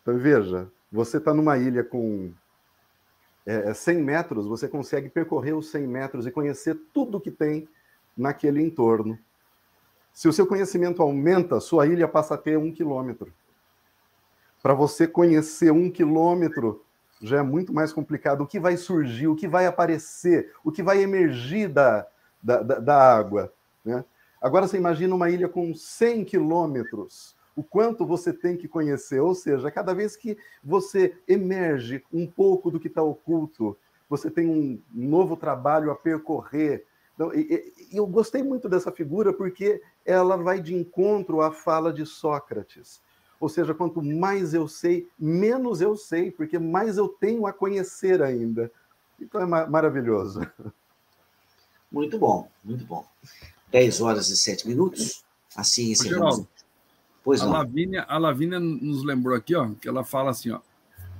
Então, 0.01 0.17
veja, 0.17 0.69
você 0.91 1.17
está 1.17 1.33
numa 1.33 1.57
ilha 1.57 1.83
com 1.83 2.33
é, 3.45 3.73
100 3.73 4.01
metros, 4.01 4.45
você 4.45 4.67
consegue 4.67 5.09
percorrer 5.09 5.53
os 5.53 5.69
100 5.69 5.87
metros 5.87 6.27
e 6.27 6.31
conhecer 6.31 6.77
tudo 6.93 7.19
que 7.19 7.31
tem 7.31 7.67
naquele 8.15 8.61
entorno. 8.61 9.17
Se 10.13 10.27
o 10.27 10.33
seu 10.33 10.45
conhecimento 10.45 11.01
aumenta, 11.01 11.59
sua 11.59 11.87
ilha 11.87 12.07
passa 12.07 12.35
a 12.35 12.37
ter 12.37 12.57
um 12.57 12.71
quilômetro. 12.71 13.33
Para 14.63 14.73
você 14.73 15.05
conhecer 15.05 15.73
um 15.73 15.91
quilômetro, 15.91 16.85
já 17.21 17.39
é 17.39 17.41
muito 17.41 17.73
mais 17.73 17.91
complicado. 17.91 18.41
O 18.41 18.47
que 18.47 18.61
vai 18.61 18.77
surgir, 18.77 19.27
o 19.27 19.35
que 19.35 19.45
vai 19.45 19.65
aparecer, 19.65 20.53
o 20.63 20.71
que 20.71 20.81
vai 20.81 21.01
emergir 21.01 21.67
da, 21.67 22.07
da, 22.41 22.63
da, 22.63 22.79
da 22.79 23.13
água. 23.13 23.53
Né? 23.83 24.05
Agora 24.41 24.65
você 24.65 24.77
imagina 24.77 25.13
uma 25.13 25.29
ilha 25.29 25.49
com 25.49 25.75
100 25.75 26.23
quilômetros, 26.23 27.35
o 27.57 27.61
quanto 27.61 28.05
você 28.05 28.31
tem 28.31 28.55
que 28.55 28.69
conhecer. 28.69 29.19
Ou 29.19 29.35
seja, 29.35 29.69
cada 29.69 29.93
vez 29.93 30.15
que 30.15 30.37
você 30.63 31.13
emerge 31.27 32.01
um 32.11 32.25
pouco 32.25 32.71
do 32.71 32.79
que 32.79 32.87
está 32.87 33.03
oculto, 33.03 33.77
você 34.09 34.31
tem 34.31 34.47
um 34.47 34.81
novo 34.93 35.35
trabalho 35.35 35.91
a 35.91 35.95
percorrer. 35.95 36.85
Então, 37.15 37.33
eu 37.91 38.07
gostei 38.07 38.41
muito 38.41 38.69
dessa 38.69 38.93
figura 38.93 39.33
porque 39.33 39.81
ela 40.05 40.37
vai 40.37 40.61
de 40.61 40.73
encontro 40.73 41.41
à 41.41 41.51
fala 41.51 41.91
de 41.91 42.05
Sócrates. 42.05 43.01
Ou 43.43 43.49
seja, 43.49 43.73
quanto 43.73 44.01
mais 44.01 44.53
eu 44.53 44.69
sei, 44.69 45.09
menos 45.19 45.81
eu 45.81 45.97
sei, 45.97 46.31
porque 46.31 46.57
mais 46.57 46.95
eu 46.95 47.09
tenho 47.09 47.45
a 47.45 47.51
conhecer 47.51 48.23
ainda. 48.23 48.71
Então 49.19 49.41
é 49.41 49.45
maravilhoso. 49.45 50.39
Muito 51.91 52.17
bom, 52.17 52.49
muito 52.63 52.85
bom. 52.85 53.05
10 53.69 53.99
horas 53.99 54.29
e 54.29 54.37
7 54.37 54.65
minutos. 54.65 55.25
Assim 55.57 55.91
encerramos. 55.91 56.47
Pois 57.21 57.41
a 57.41 57.45
Lavínia, 57.45 58.05
a 58.07 58.17
Lavínia 58.17 58.61
nos 58.61 59.03
lembrou 59.03 59.35
aqui, 59.35 59.53
ó, 59.55 59.71
que 59.73 59.89
ela 59.89 60.05
fala 60.05 60.31
assim, 60.31 60.51
ó, 60.51 60.61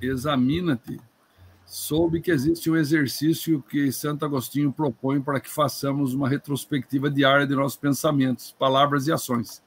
examina-te. 0.00 0.98
Soube 1.66 2.22
que 2.22 2.30
existe 2.30 2.70
um 2.70 2.76
exercício 2.76 3.62
que 3.68 3.92
Santo 3.92 4.24
Agostinho 4.24 4.72
propõe 4.72 5.20
para 5.20 5.40
que 5.40 5.50
façamos 5.50 6.14
uma 6.14 6.26
retrospectiva 6.26 7.10
diária 7.10 7.46
de 7.46 7.54
nossos 7.54 7.76
pensamentos, 7.76 8.50
palavras 8.58 9.08
e 9.08 9.12
ações. 9.12 9.62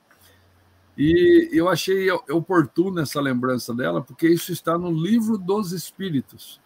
E 0.98 1.50
eu 1.52 1.70
achei 1.70 2.10
oportuna 2.10 3.04
essa 3.04 3.22
lembrança 3.22 3.72
dela, 3.74 4.02
porque 4.02 4.28
isso 4.28 4.52
está 4.52 4.78
no 4.80 4.92
livro 4.92 5.38
dos 5.38 5.72
Espíritos. 5.72 6.60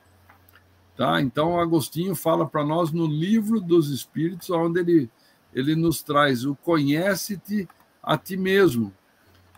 Tá? 0.95 1.21
Então, 1.21 1.59
Agostinho 1.59 2.15
fala 2.15 2.47
para 2.47 2.63
nós 2.63 2.91
no 2.91 3.05
livro 3.05 3.59
dos 3.59 3.89
Espíritos, 3.89 4.49
onde 4.49 4.79
ele, 4.79 5.09
ele 5.53 5.75
nos 5.75 6.01
traz 6.01 6.45
o 6.45 6.55
conhece-te 6.55 7.67
a 8.01 8.17
ti 8.17 8.37
mesmo. 8.37 8.93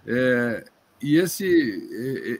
É, 0.08 0.66
e 1.00 1.18
esse 1.18 1.46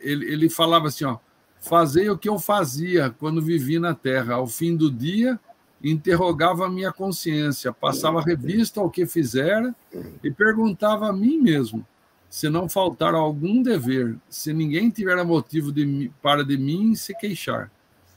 ele, 0.02 0.26
ele 0.26 0.50
falava 0.50 0.88
assim: 0.88 1.06
ó, 1.06 1.20
fazei 1.62 2.10
o 2.10 2.18
que 2.18 2.30
eu 2.30 2.40
fazia 2.40 3.12
quando 3.12 3.44
vivi 3.44 3.78
na 3.78 3.94
terra. 3.94 4.36
Ao 4.36 4.48
fim 4.48 4.76
do 4.76 4.90
dia, 4.90 5.40
interrogava 5.84 6.66
a 6.66 6.70
minha 6.70 6.92
consciência, 6.92 7.72
passava 7.72 8.22
revista 8.22 8.80
ao 8.80 8.90
que 8.90 9.06
fizera 9.06 9.76
e 10.24 10.32
perguntava 10.32 11.10
a 11.10 11.14
mim 11.14 11.38
mesmo 11.38 11.86
se 12.34 12.50
não 12.50 12.68
faltar 12.68 13.14
algum 13.14 13.62
dever, 13.62 14.18
se 14.28 14.52
ninguém 14.52 14.90
tiver 14.90 15.24
motivo 15.24 15.72
de, 15.72 16.12
para 16.20 16.44
de 16.44 16.58
mim 16.58 16.96
se 16.96 17.16
queixar. 17.16 17.70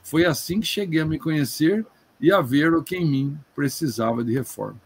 Foi 0.03 0.25
assim 0.25 0.59
que 0.59 0.67
cheguei 0.67 1.01
a 1.01 1.05
me 1.05 1.19
conhecer 1.19 1.85
e 2.19 2.33
a 2.33 2.41
ver 2.41 2.73
o 2.73 2.83
que 2.83 2.97
em 2.97 3.05
mim 3.05 3.39
precisava 3.55 4.25
de 4.25 4.33
reforma. 4.33 4.81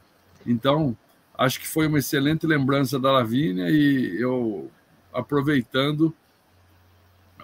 Então, 0.45 0.97
acho 1.39 1.61
que 1.61 1.69
foi 1.69 1.87
uma 1.87 2.01
excelente 2.01 2.45
lembrança 2.45 2.99
da 2.99 3.13
Lavínia 3.13 3.71
e 3.71 4.21
eu, 4.21 4.69
aproveitando, 5.13 6.13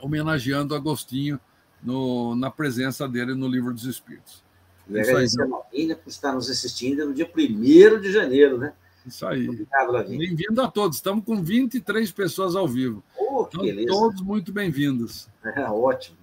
homenageando 0.03 0.75
Agostinho 0.75 1.39
no, 1.81 2.35
na 2.35 2.51
presença 2.51 3.09
dele 3.09 3.33
no 3.33 3.47
Livro 3.47 3.73
dos 3.73 3.85
Espíritos. 3.85 4.43
Agradecer 4.91 5.41
a 5.41 5.47
Lavínia 5.47 5.95
por 5.95 6.11
estar 6.11 6.33
nos 6.33 6.51
assistindo 6.51 7.07
no 7.07 7.15
dia 7.15 7.31
1 7.33 8.01
de 8.01 8.11
janeiro, 8.11 8.59
né? 8.59 8.73
Isso 9.07 9.25
aí. 9.25 9.47
Bem-vindo 10.09 10.61
a 10.61 10.69
todos. 10.69 10.97
Estamos 10.97 11.25
com 11.25 11.41
23 11.41 12.11
pessoas 12.11 12.57
ao 12.57 12.67
vivo. 12.67 13.05
Oh, 13.17 13.47
então, 13.49 13.63
beleza. 13.63 13.87
todos 13.87 14.21
muito 14.21 14.53
bem-vindos. 14.53 15.29
É, 15.45 15.63
ótimo. 15.71 16.19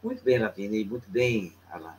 Muito 0.00 0.22
bem, 0.22 0.38
Lavínia, 0.38 0.80
e 0.80 0.84
muito 0.84 1.10
bem, 1.10 1.52
Alan. 1.68 1.96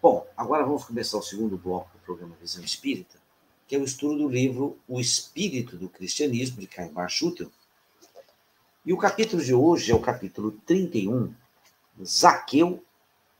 Bom, 0.00 0.24
agora 0.36 0.64
vamos 0.64 0.84
começar 0.84 1.18
o 1.18 1.22
segundo 1.22 1.56
bloco 1.56 1.90
do 1.92 2.04
programa 2.04 2.36
Visão 2.40 2.62
Espírita, 2.62 3.18
que 3.66 3.74
é 3.74 3.78
o 3.78 3.84
estudo 3.84 4.18
do 4.18 4.28
livro 4.28 4.78
O 4.86 5.00
Espírito 5.00 5.76
do 5.76 5.88
Cristianismo, 5.88 6.60
de 6.60 6.68
Caimar 6.68 7.10
Schutel. 7.10 7.50
E 8.86 8.92
o 8.92 8.96
capítulo 8.96 9.42
de 9.42 9.52
hoje 9.52 9.90
é 9.90 9.94
o 9.94 10.00
capítulo 10.00 10.52
31, 10.64 11.34
Zaqueu, 12.04 12.80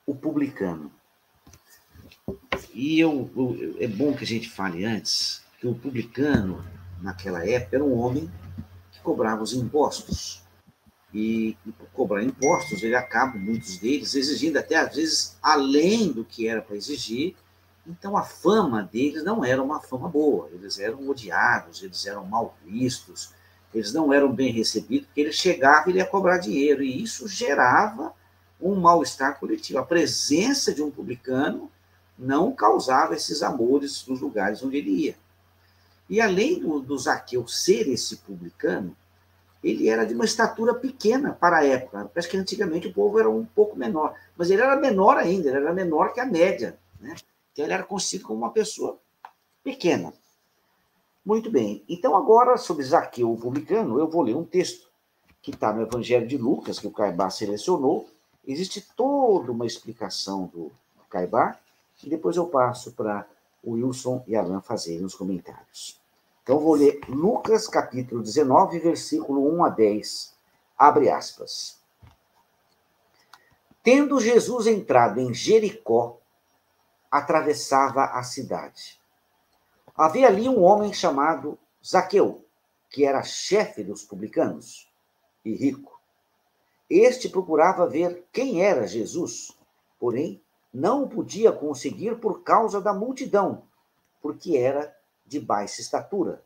o 0.05 0.16
Publicano. 0.16 0.90
E 2.74 2.98
eu, 2.98 3.30
eu, 3.36 3.76
é 3.78 3.86
bom 3.86 4.12
que 4.14 4.24
a 4.24 4.26
gente 4.26 4.50
fale 4.50 4.84
antes 4.84 5.42
que 5.62 5.68
o 5.68 5.76
publicano, 5.76 6.64
naquela 7.00 7.48
época, 7.48 7.76
era 7.76 7.84
um 7.84 7.96
homem 7.96 8.28
que 8.90 8.98
cobrava 8.98 9.44
os 9.44 9.52
impostos. 9.52 10.42
E, 11.14 11.56
e 11.64 11.70
por 11.70 11.86
cobrar 11.92 12.24
impostos, 12.24 12.82
ele 12.82 12.96
acaba, 12.96 13.38
muitos 13.38 13.78
deles, 13.78 14.16
exigindo 14.16 14.58
até 14.58 14.74
às 14.74 14.96
vezes 14.96 15.38
além 15.40 16.10
do 16.10 16.24
que 16.24 16.48
era 16.48 16.60
para 16.60 16.74
exigir. 16.74 17.36
Então 17.86 18.16
a 18.16 18.24
fama 18.24 18.82
deles 18.82 19.22
não 19.22 19.44
era 19.44 19.62
uma 19.62 19.80
fama 19.80 20.08
boa, 20.08 20.50
eles 20.52 20.80
eram 20.80 21.08
odiados, 21.08 21.80
eles 21.80 22.04
eram 22.06 22.24
mal 22.24 22.56
vistos, 22.66 23.32
eles 23.72 23.92
não 23.92 24.12
eram 24.12 24.32
bem 24.32 24.52
recebidos, 24.52 25.06
porque 25.06 25.20
ele 25.20 25.32
chegava 25.32 25.88
e 25.88 25.92
ele 25.92 25.98
ia 26.00 26.06
cobrar 26.06 26.38
dinheiro, 26.38 26.82
e 26.82 27.04
isso 27.04 27.28
gerava 27.28 28.12
um 28.60 28.74
mal-estar 28.74 29.38
coletivo. 29.38 29.78
A 29.78 29.86
presença 29.86 30.74
de 30.74 30.82
um 30.82 30.90
publicano 30.90 31.70
não 32.18 32.52
causava 32.52 33.14
esses 33.14 33.42
amores 33.44 34.04
nos 34.08 34.20
lugares 34.20 34.60
onde 34.60 34.78
ele 34.78 34.90
ia. 34.90 35.22
E 36.12 36.20
além 36.20 36.60
do, 36.60 36.78
do 36.78 36.98
Zaqueu 36.98 37.48
ser 37.48 37.88
esse 37.88 38.18
publicano, 38.18 38.94
ele 39.64 39.88
era 39.88 40.04
de 40.04 40.12
uma 40.12 40.26
estatura 40.26 40.74
pequena 40.74 41.32
para 41.32 41.60
a 41.60 41.64
época. 41.64 42.04
Parece 42.12 42.28
que 42.28 42.36
antigamente 42.36 42.86
o 42.86 42.92
povo 42.92 43.18
era 43.18 43.30
um 43.30 43.46
pouco 43.46 43.78
menor, 43.78 44.14
mas 44.36 44.50
ele 44.50 44.60
era 44.60 44.76
menor 44.76 45.16
ainda, 45.16 45.48
ele 45.48 45.56
era 45.56 45.72
menor 45.72 46.12
que 46.12 46.20
a 46.20 46.26
média. 46.26 46.78
Né? 47.00 47.16
Então 47.50 47.64
ele 47.64 47.72
era 47.72 47.82
conhecido 47.82 48.24
como 48.24 48.40
uma 48.40 48.50
pessoa 48.50 48.98
pequena. 49.64 50.12
Muito 51.24 51.50
bem. 51.50 51.82
Então, 51.88 52.14
agora, 52.14 52.58
sobre 52.58 52.84
Zaqueu, 52.84 53.32
o 53.32 53.40
publicano, 53.40 53.98
eu 53.98 54.06
vou 54.06 54.20
ler 54.20 54.36
um 54.36 54.44
texto 54.44 54.90
que 55.40 55.50
está 55.50 55.72
no 55.72 55.80
Evangelho 55.80 56.28
de 56.28 56.36
Lucas, 56.36 56.78
que 56.78 56.86
o 56.86 56.92
Caibá 56.92 57.30
selecionou. 57.30 58.06
Existe 58.46 58.86
toda 58.94 59.50
uma 59.50 59.64
explicação 59.64 60.44
do 60.52 60.70
Caibá, 61.08 61.58
e 62.04 62.10
depois 62.10 62.36
eu 62.36 62.48
passo 62.48 62.92
para 62.92 63.26
o 63.62 63.70
Wilson 63.70 64.22
e 64.28 64.36
Alan 64.36 64.60
fazerem 64.60 65.06
os 65.06 65.14
comentários. 65.14 66.01
Então, 66.43 66.59
vou 66.59 66.74
ler 66.74 67.01
Lucas, 67.09 67.68
capítulo 67.68 68.20
19, 68.20 68.80
versículo 68.80 69.49
1 69.55 69.64
a 69.64 69.68
10. 69.68 70.34
Abre 70.76 71.09
aspas. 71.09 71.80
Tendo 73.80 74.18
Jesus 74.18 74.66
entrado 74.66 75.20
em 75.20 75.32
Jericó, 75.32 76.18
atravessava 77.09 78.07
a 78.07 78.24
cidade. 78.24 79.01
Havia 79.95 80.26
ali 80.26 80.49
um 80.49 80.62
homem 80.62 80.93
chamado 80.93 81.57
Zaqueu, 81.84 82.45
que 82.90 83.05
era 83.05 83.22
chefe 83.22 83.84
dos 83.84 84.03
publicanos 84.03 84.90
e 85.45 85.55
rico. 85.55 86.01
Este 86.90 87.28
procurava 87.28 87.86
ver 87.86 88.26
quem 88.32 88.64
era 88.64 88.86
Jesus, 88.86 89.57
porém 89.97 90.43
não 90.74 91.05
o 91.05 91.09
podia 91.09 91.53
conseguir 91.53 92.18
por 92.18 92.43
causa 92.43 92.80
da 92.80 92.93
multidão, 92.93 93.62
porque 94.20 94.57
era 94.57 94.93
de 95.25 95.41
baixa 95.41 95.81
estatura. 95.81 96.43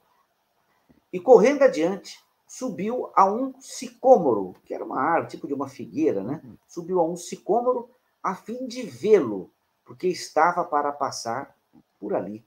E 1.12 1.20
correndo 1.20 1.62
adiante, 1.62 2.24
subiu 2.46 3.10
a 3.14 3.24
um 3.30 3.58
sicômoro, 3.60 4.54
que 4.64 4.74
era 4.74 4.84
uma 4.84 5.00
árvore, 5.00 5.30
tipo 5.30 5.46
de 5.46 5.54
uma 5.54 5.68
figueira, 5.68 6.22
né? 6.22 6.42
Subiu 6.68 7.00
a 7.00 7.04
um 7.04 7.16
sicômoro 7.16 7.88
a 8.22 8.34
fim 8.34 8.66
de 8.66 8.82
vê-lo, 8.82 9.50
porque 9.84 10.08
estava 10.08 10.64
para 10.64 10.92
passar 10.92 11.56
por 11.98 12.14
ali. 12.14 12.44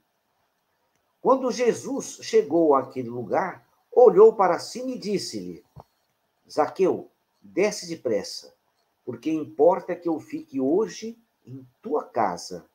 Quando 1.20 1.50
Jesus 1.50 2.18
chegou 2.22 2.74
àquele 2.74 3.08
lugar, 3.08 3.66
olhou 3.92 4.34
para 4.34 4.58
cima 4.58 4.90
e 4.90 4.98
disse-lhe: 4.98 5.64
Zaqueu, 6.50 7.10
desce 7.40 7.88
depressa, 7.88 8.54
porque 9.04 9.30
importa 9.30 9.94
que 9.94 10.08
eu 10.08 10.18
fique 10.18 10.60
hoje 10.60 11.18
em 11.46 11.66
tua 11.82 12.04
casa. 12.04 12.66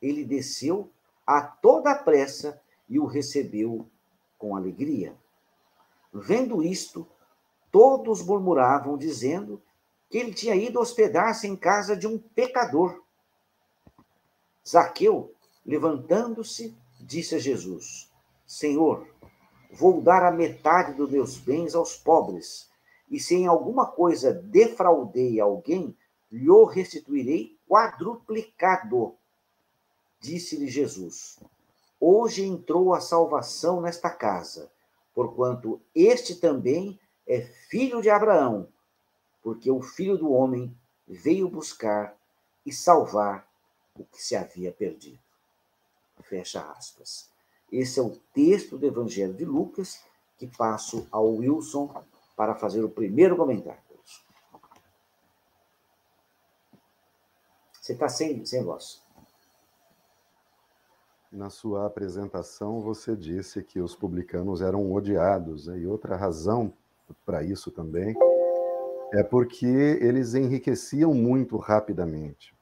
Ele 0.00 0.24
desceu 0.24 0.90
a 1.30 1.42
toda 1.42 1.94
pressa 1.94 2.60
e 2.88 2.98
o 2.98 3.06
recebeu 3.06 3.86
com 4.36 4.56
alegria. 4.56 5.14
Vendo 6.12 6.60
isto, 6.60 7.06
todos 7.70 8.20
murmuravam, 8.20 8.98
dizendo 8.98 9.62
que 10.08 10.18
ele 10.18 10.34
tinha 10.34 10.56
ido 10.56 10.80
hospedar-se 10.80 11.46
em 11.46 11.54
casa 11.54 11.96
de 11.96 12.04
um 12.08 12.18
pecador. 12.18 13.00
Zaqueu, 14.66 15.32
levantando-se, 15.64 16.76
disse 16.98 17.36
a 17.36 17.38
Jesus: 17.38 18.10
Senhor, 18.44 19.06
vou 19.70 20.02
dar 20.02 20.24
a 20.24 20.32
metade 20.32 20.94
dos 20.94 21.08
meus 21.08 21.38
bens 21.38 21.76
aos 21.76 21.96
pobres, 21.96 22.68
e 23.08 23.20
se 23.20 23.36
em 23.36 23.46
alguma 23.46 23.86
coisa 23.86 24.32
defraudei 24.32 25.38
alguém, 25.38 25.96
lhe 26.28 26.48
restituirei 26.72 27.56
quadruplicado. 27.68 29.14
Disse-lhe 30.20 30.68
Jesus: 30.68 31.40
Hoje 31.98 32.44
entrou 32.44 32.94
a 32.94 33.00
salvação 33.00 33.80
nesta 33.80 34.10
casa, 34.10 34.70
porquanto 35.14 35.80
este 35.94 36.34
também 36.34 37.00
é 37.26 37.40
filho 37.40 38.02
de 38.02 38.10
Abraão, 38.10 38.68
porque 39.42 39.70
o 39.70 39.80
filho 39.80 40.18
do 40.18 40.30
homem 40.30 40.76
veio 41.08 41.48
buscar 41.48 42.14
e 42.64 42.72
salvar 42.72 43.48
o 43.94 44.04
que 44.04 44.22
se 44.22 44.36
havia 44.36 44.70
perdido. 44.70 45.18
Fecha 46.22 46.60
aspas. 46.72 47.28
Esse 47.72 47.98
é 47.98 48.02
o 48.02 48.16
texto 48.34 48.76
do 48.76 48.86
Evangelho 48.86 49.32
de 49.32 49.44
Lucas 49.44 50.02
que 50.36 50.46
passo 50.46 51.06
ao 51.10 51.34
Wilson 51.34 52.04
para 52.36 52.54
fazer 52.54 52.84
o 52.84 52.88
primeiro 52.88 53.36
comentário. 53.36 53.80
Você 57.80 57.94
está 57.94 58.08
sem, 58.08 58.44
sem 58.44 58.62
voz. 58.62 59.02
Na 61.32 61.48
sua 61.48 61.86
apresentação, 61.86 62.80
você 62.80 63.14
disse 63.14 63.62
que 63.62 63.80
os 63.80 63.94
publicanos 63.94 64.60
eram 64.60 64.92
odiados, 64.92 65.68
né? 65.68 65.78
e 65.78 65.86
outra 65.86 66.16
razão 66.16 66.72
para 67.24 67.44
isso 67.44 67.70
também 67.70 68.16
é 69.12 69.22
porque 69.22 69.64
eles 69.64 70.34
enriqueciam 70.34 71.14
muito 71.14 71.56
rapidamente. 71.56 72.52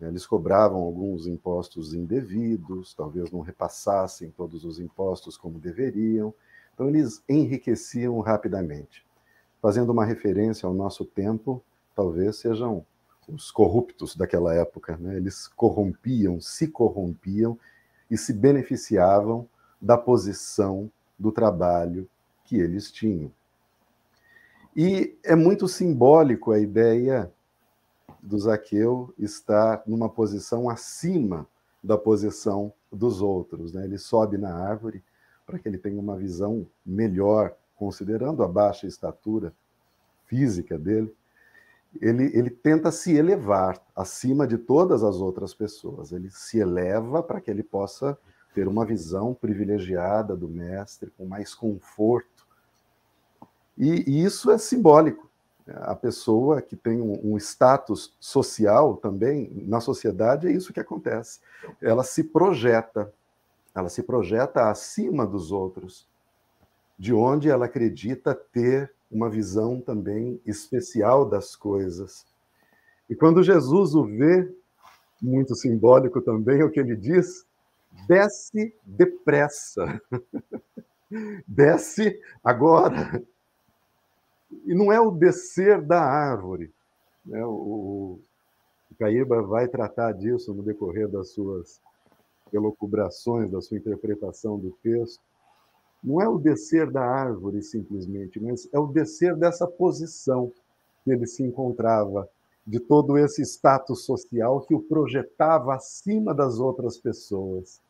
Eles 0.00 0.26
cobravam 0.26 0.80
alguns 0.80 1.26
impostos 1.26 1.92
indevidos, 1.92 2.94
talvez 2.94 3.30
não 3.30 3.40
repassassem 3.40 4.30
todos 4.30 4.64
os 4.64 4.80
impostos 4.80 5.36
como 5.36 5.58
deveriam, 5.58 6.32
então 6.72 6.88
eles 6.88 7.22
enriqueciam 7.28 8.18
rapidamente. 8.20 9.04
Fazendo 9.60 9.90
uma 9.90 10.04
referência 10.06 10.66
ao 10.66 10.72
nosso 10.72 11.04
tempo, 11.04 11.62
talvez 11.94 12.36
sejam 12.36 12.86
os 13.28 13.50
corruptos 13.50 14.16
daquela 14.16 14.54
época, 14.54 14.96
né? 14.96 15.14
eles 15.14 15.46
corrompiam, 15.46 16.40
se 16.40 16.68
corrompiam 16.68 17.58
e 18.10 18.16
se 18.16 18.32
beneficiavam 18.32 19.48
da 19.80 19.96
posição 19.96 20.90
do 21.18 21.30
trabalho 21.32 22.08
que 22.44 22.56
eles 22.56 22.90
tinham. 22.90 23.30
E 24.76 25.16
é 25.22 25.36
muito 25.36 25.68
simbólico 25.68 26.50
a 26.50 26.58
ideia 26.58 27.32
do 28.20 28.38
Zaqueu 28.38 29.14
estar 29.18 29.82
numa 29.86 30.08
posição 30.08 30.68
acima 30.68 31.46
da 31.82 31.96
posição 31.96 32.72
dos 32.90 33.20
outros. 33.20 33.72
Né? 33.72 33.84
Ele 33.84 33.98
sobe 33.98 34.38
na 34.38 34.54
árvore 34.54 35.02
para 35.46 35.58
que 35.58 35.68
ele 35.68 35.78
tenha 35.78 36.00
uma 36.00 36.16
visão 36.16 36.66
melhor, 36.84 37.54
considerando 37.76 38.42
a 38.42 38.48
baixa 38.48 38.86
estatura 38.86 39.52
física 40.26 40.78
dele. 40.78 41.14
Ele, 42.00 42.30
ele 42.36 42.50
tenta 42.50 42.90
se 42.90 43.14
elevar 43.14 43.80
acima 43.94 44.46
de 44.46 44.58
todas 44.58 45.02
as 45.04 45.16
outras 45.16 45.54
pessoas. 45.54 46.12
Ele 46.12 46.30
se 46.30 46.58
eleva 46.58 47.22
para 47.22 47.40
que 47.40 47.50
ele 47.50 47.62
possa 47.62 48.18
ter 48.54 48.68
uma 48.68 48.84
visão 48.84 49.34
privilegiada 49.34 50.36
do 50.36 50.48
mestre, 50.48 51.12
com 51.16 51.24
mais 51.24 51.54
conforto. 51.54 52.46
E, 53.76 54.08
e 54.10 54.24
isso 54.24 54.50
é 54.50 54.58
simbólico 54.58 55.24
a 55.66 55.94
pessoa 55.94 56.60
que 56.60 56.76
tem 56.76 57.00
um, 57.00 57.32
um, 57.32 57.36
status 57.38 58.14
social 58.20 58.96
também 58.96 59.50
na 59.66 59.80
sociedade, 59.80 60.46
é 60.46 60.52
isso 60.52 60.72
que 60.72 60.80
acontece. 60.80 61.40
Ela 61.80 62.04
se 62.04 62.22
projeta, 62.22 63.12
ela 63.74 63.88
se 63.88 64.02
projeta 64.02 64.68
acima 64.68 65.26
dos 65.26 65.50
outros, 65.50 66.06
de 66.98 67.14
onde 67.14 67.48
ela 67.48 67.64
acredita 67.64 68.34
ter 68.34 68.93
uma 69.10 69.30
visão 69.30 69.80
também 69.80 70.40
especial 70.44 71.28
das 71.28 71.54
coisas. 71.54 72.26
E 73.08 73.14
quando 73.14 73.42
Jesus 73.42 73.94
o 73.94 74.04
vê, 74.04 74.50
muito 75.20 75.54
simbólico 75.54 76.20
também 76.20 76.60
é 76.60 76.64
o 76.64 76.70
que 76.70 76.80
ele 76.80 76.96
diz: 76.96 77.46
desce 78.06 78.74
depressa. 78.84 80.00
desce 81.46 82.20
agora 82.42 83.22
e 84.64 84.74
não 84.74 84.92
é 84.92 85.00
o 85.00 85.10
descer 85.10 85.82
da 85.82 86.02
árvore. 86.02 86.72
Né? 87.24 87.44
O, 87.44 88.18
o 88.90 88.94
Caíba 88.98 89.42
vai 89.42 89.66
tratar 89.68 90.12
disso 90.12 90.54
no 90.54 90.62
decorrer 90.62 91.08
das 91.08 91.30
suas 91.30 91.80
elocubrações, 92.52 93.50
da 93.50 93.60
sua 93.60 93.76
interpretação 93.76 94.58
do 94.58 94.70
texto. 94.82 95.22
Não 96.04 96.20
é 96.20 96.28
o 96.28 96.38
descer 96.38 96.90
da 96.90 97.02
árvore 97.02 97.62
simplesmente, 97.62 98.38
mas 98.38 98.68
é 98.70 98.78
o 98.78 98.86
descer 98.86 99.34
dessa 99.34 99.66
posição 99.66 100.52
que 101.02 101.10
ele 101.10 101.26
se 101.26 101.42
encontrava, 101.42 102.28
de 102.66 102.78
todo 102.78 103.16
esse 103.16 103.42
status 103.42 104.04
social 104.04 104.60
que 104.60 104.74
o 104.74 104.80
projetava 104.80 105.74
acima 105.74 106.34
das 106.34 106.58
outras 106.58 106.98
pessoas. 106.98 107.80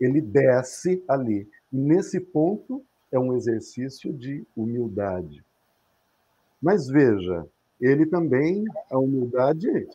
Ele 0.00 0.22
desce 0.22 1.04
ali. 1.06 1.48
E 1.70 1.76
nesse 1.76 2.18
ponto 2.18 2.82
é 3.12 3.18
um 3.18 3.34
exercício 3.34 4.12
de 4.12 4.46
humildade. 4.56 5.44
Mas 6.62 6.88
veja, 6.88 7.46
ele 7.80 8.06
também, 8.06 8.64
a 8.90 8.98
humildade 8.98 9.86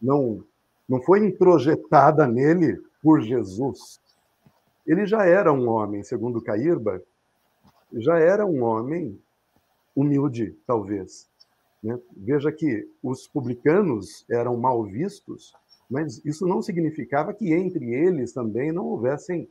não, 0.00 0.44
não 0.88 1.00
foi 1.00 1.26
introjetada 1.26 2.26
nele 2.26 2.80
por 3.02 3.20
Jesus. 3.20 4.00
Ele 4.86 5.06
já 5.06 5.24
era 5.24 5.52
um 5.52 5.68
homem, 5.68 6.02
segundo 6.02 6.42
Cairba, 6.42 7.02
já 7.92 8.18
era 8.18 8.44
um 8.44 8.62
homem 8.62 9.18
humilde, 9.94 10.56
talvez. 10.66 11.28
Né? 11.82 11.98
Veja 12.16 12.50
que 12.50 12.88
os 13.02 13.26
publicanos 13.26 14.24
eram 14.30 14.56
mal 14.56 14.82
vistos, 14.84 15.52
mas 15.90 16.24
isso 16.24 16.46
não 16.46 16.62
significava 16.62 17.34
que 17.34 17.52
entre 17.52 17.94
eles 17.94 18.32
também 18.32 18.72
não 18.72 18.86
houvessem 18.86 19.48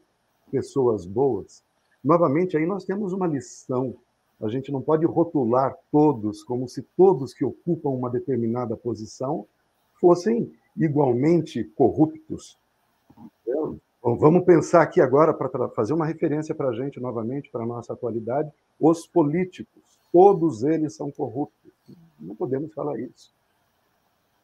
pessoas 0.51 1.05
boas. 1.05 1.63
Novamente, 2.03 2.57
aí 2.57 2.65
nós 2.65 2.83
temos 2.83 3.13
uma 3.13 3.27
lição 3.27 3.95
a 4.41 4.49
gente 4.49 4.71
não 4.71 4.81
pode 4.81 5.05
rotular 5.05 5.77
todos 5.91 6.43
como 6.43 6.67
se 6.67 6.81
todos 6.97 7.33
que 7.33 7.45
ocupam 7.45 7.89
uma 7.89 8.09
determinada 8.09 8.75
posição 8.75 9.45
fossem 9.99 10.51
igualmente 10.75 11.63
corruptos. 11.63 12.57
Então, 14.01 14.17
vamos 14.17 14.43
pensar 14.43 14.81
aqui 14.81 14.99
agora, 14.99 15.31
para 15.31 15.69
fazer 15.69 15.93
uma 15.93 16.07
referência 16.07 16.55
para 16.55 16.69
a 16.69 16.73
gente 16.73 16.99
novamente, 16.99 17.51
para 17.51 17.63
a 17.63 17.67
nossa 17.67 17.93
atualidade, 17.93 18.51
os 18.79 19.05
políticos. 19.05 19.83
Todos 20.11 20.63
eles 20.63 20.95
são 20.95 21.11
corruptos. 21.11 21.71
Não 22.19 22.35
podemos 22.35 22.73
falar 22.73 22.99
isso. 22.99 23.31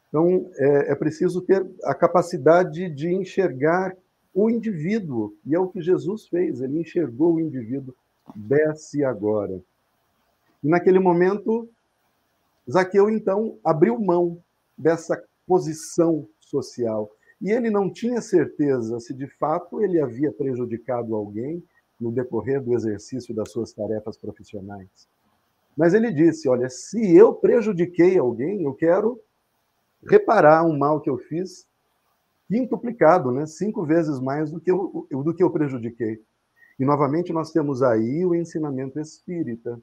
Então, 0.08 0.48
é, 0.54 0.92
é 0.92 0.94
preciso 0.94 1.40
ter 1.40 1.68
a 1.82 1.92
capacidade 1.92 2.88
de 2.88 3.12
enxergar 3.12 3.96
o 4.32 4.48
indivíduo, 4.48 5.34
e 5.44 5.56
é 5.56 5.58
o 5.58 5.66
que 5.66 5.82
Jesus 5.82 6.28
fez, 6.28 6.60
ele 6.60 6.78
enxergou 6.78 7.34
o 7.34 7.40
indivíduo. 7.40 7.92
Desce 8.36 9.02
agora. 9.02 9.60
E 10.62 10.68
naquele 10.68 11.00
momento, 11.00 11.68
Zaqueu 12.70 13.10
então 13.10 13.58
abriu 13.64 13.98
mão 13.98 14.38
dessa 14.76 15.20
posição 15.48 16.28
social. 16.38 17.10
E 17.40 17.50
ele 17.50 17.70
não 17.70 17.90
tinha 17.90 18.20
certeza 18.20 18.98
se 18.98 19.14
de 19.14 19.26
fato 19.38 19.80
ele 19.80 20.00
havia 20.00 20.32
prejudicado 20.32 21.14
alguém 21.14 21.62
no 22.00 22.12
decorrer 22.12 22.62
do 22.62 22.74
exercício 22.74 23.34
das 23.34 23.50
suas 23.50 23.72
tarefas 23.72 24.16
profissionais. 24.16 25.08
Mas 25.76 25.94
ele 25.94 26.12
disse: 26.12 26.48
Olha, 26.48 26.68
se 26.68 27.16
eu 27.16 27.32
prejudiquei 27.32 28.18
alguém, 28.18 28.62
eu 28.62 28.74
quero 28.74 29.20
reparar 30.06 30.64
um 30.64 30.76
mal 30.76 31.00
que 31.00 31.10
eu 31.10 31.18
fiz 31.18 31.66
quintuplicado, 32.48 33.30
né? 33.30 33.46
cinco 33.46 33.84
vezes 33.84 34.18
mais 34.20 34.50
do 34.50 34.60
que, 34.60 34.70
eu, 34.70 35.06
do 35.10 35.34
que 35.34 35.42
eu 35.42 35.50
prejudiquei. 35.50 36.20
E, 36.78 36.84
novamente, 36.84 37.32
nós 37.32 37.52
temos 37.52 37.82
aí 37.82 38.24
o 38.24 38.34
ensinamento 38.34 38.98
espírita, 38.98 39.80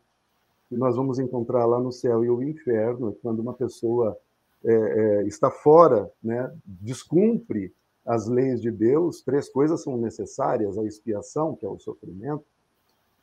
que 0.67 0.75
nós 0.75 0.95
vamos 0.95 1.19
encontrar 1.19 1.65
lá 1.65 1.79
no 1.79 1.91
céu 1.91 2.25
e 2.25 2.29
o 2.29 2.41
inferno, 2.41 3.13
quando 3.21 3.39
uma 3.39 3.53
pessoa 3.53 4.17
é, 4.63 4.73
é, 4.73 5.27
está 5.27 5.51
fora, 5.51 6.09
né, 6.23 6.51
descumpre 6.65 7.73
as 8.05 8.27
leis 8.27 8.61
de 8.61 8.69
Deus, 8.69 9.21
três 9.21 9.49
coisas 9.49 9.81
são 9.81 9.97
necessárias: 9.97 10.77
a 10.77 10.83
expiação, 10.83 11.55
que 11.55 11.65
é 11.65 11.69
o 11.69 11.79
sofrimento, 11.79 12.45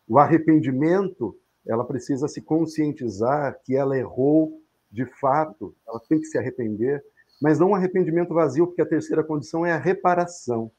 o 0.09 0.19
arrependimento, 0.19 1.37
ela 1.67 1.85
precisa 1.85 2.27
se 2.27 2.41
conscientizar 2.41 3.61
que 3.65 3.77
ela 3.77 3.97
errou 3.97 4.61
de 4.91 5.07
fato, 5.07 5.75
ela 5.89 6.01
tem 6.01 6.21
que 6.21 6.27
se 6.27 6.37
arrepender, 6.37 7.03
mas 7.41 7.59
não 7.59 7.71
um 7.71 7.75
arrependimento 7.75 8.35
vazio, 8.35 8.67
porque 8.67 8.83
a 8.83 8.87
terceira 8.87 9.25
condição 9.25 9.65
é 9.65 9.73
a 9.73 9.79
reparação. 9.79 10.71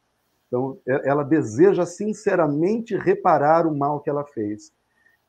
Então, 0.47 0.77
é, 0.87 1.09
ela 1.09 1.23
deseja 1.23 1.85
sinceramente 1.85 2.95
reparar 2.95 3.65
o 3.65 3.75
mal 3.75 4.01
que 4.01 4.09
ela 4.09 4.23
fez. 4.23 4.71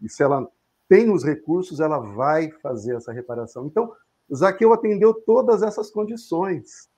E 0.02 0.08
se 0.08 0.22
ela 0.22 0.46
tem 0.86 1.10
os 1.10 1.24
recursos, 1.24 1.80
ela 1.80 1.98
vai 1.98 2.50
fazer 2.50 2.94
essa 2.94 3.10
reparação. 3.10 3.66
Então, 3.66 3.90
Zaqueu 4.32 4.72
atendeu 4.72 5.12
todas 5.12 5.62
essas 5.62 5.90
condições. 5.90 6.88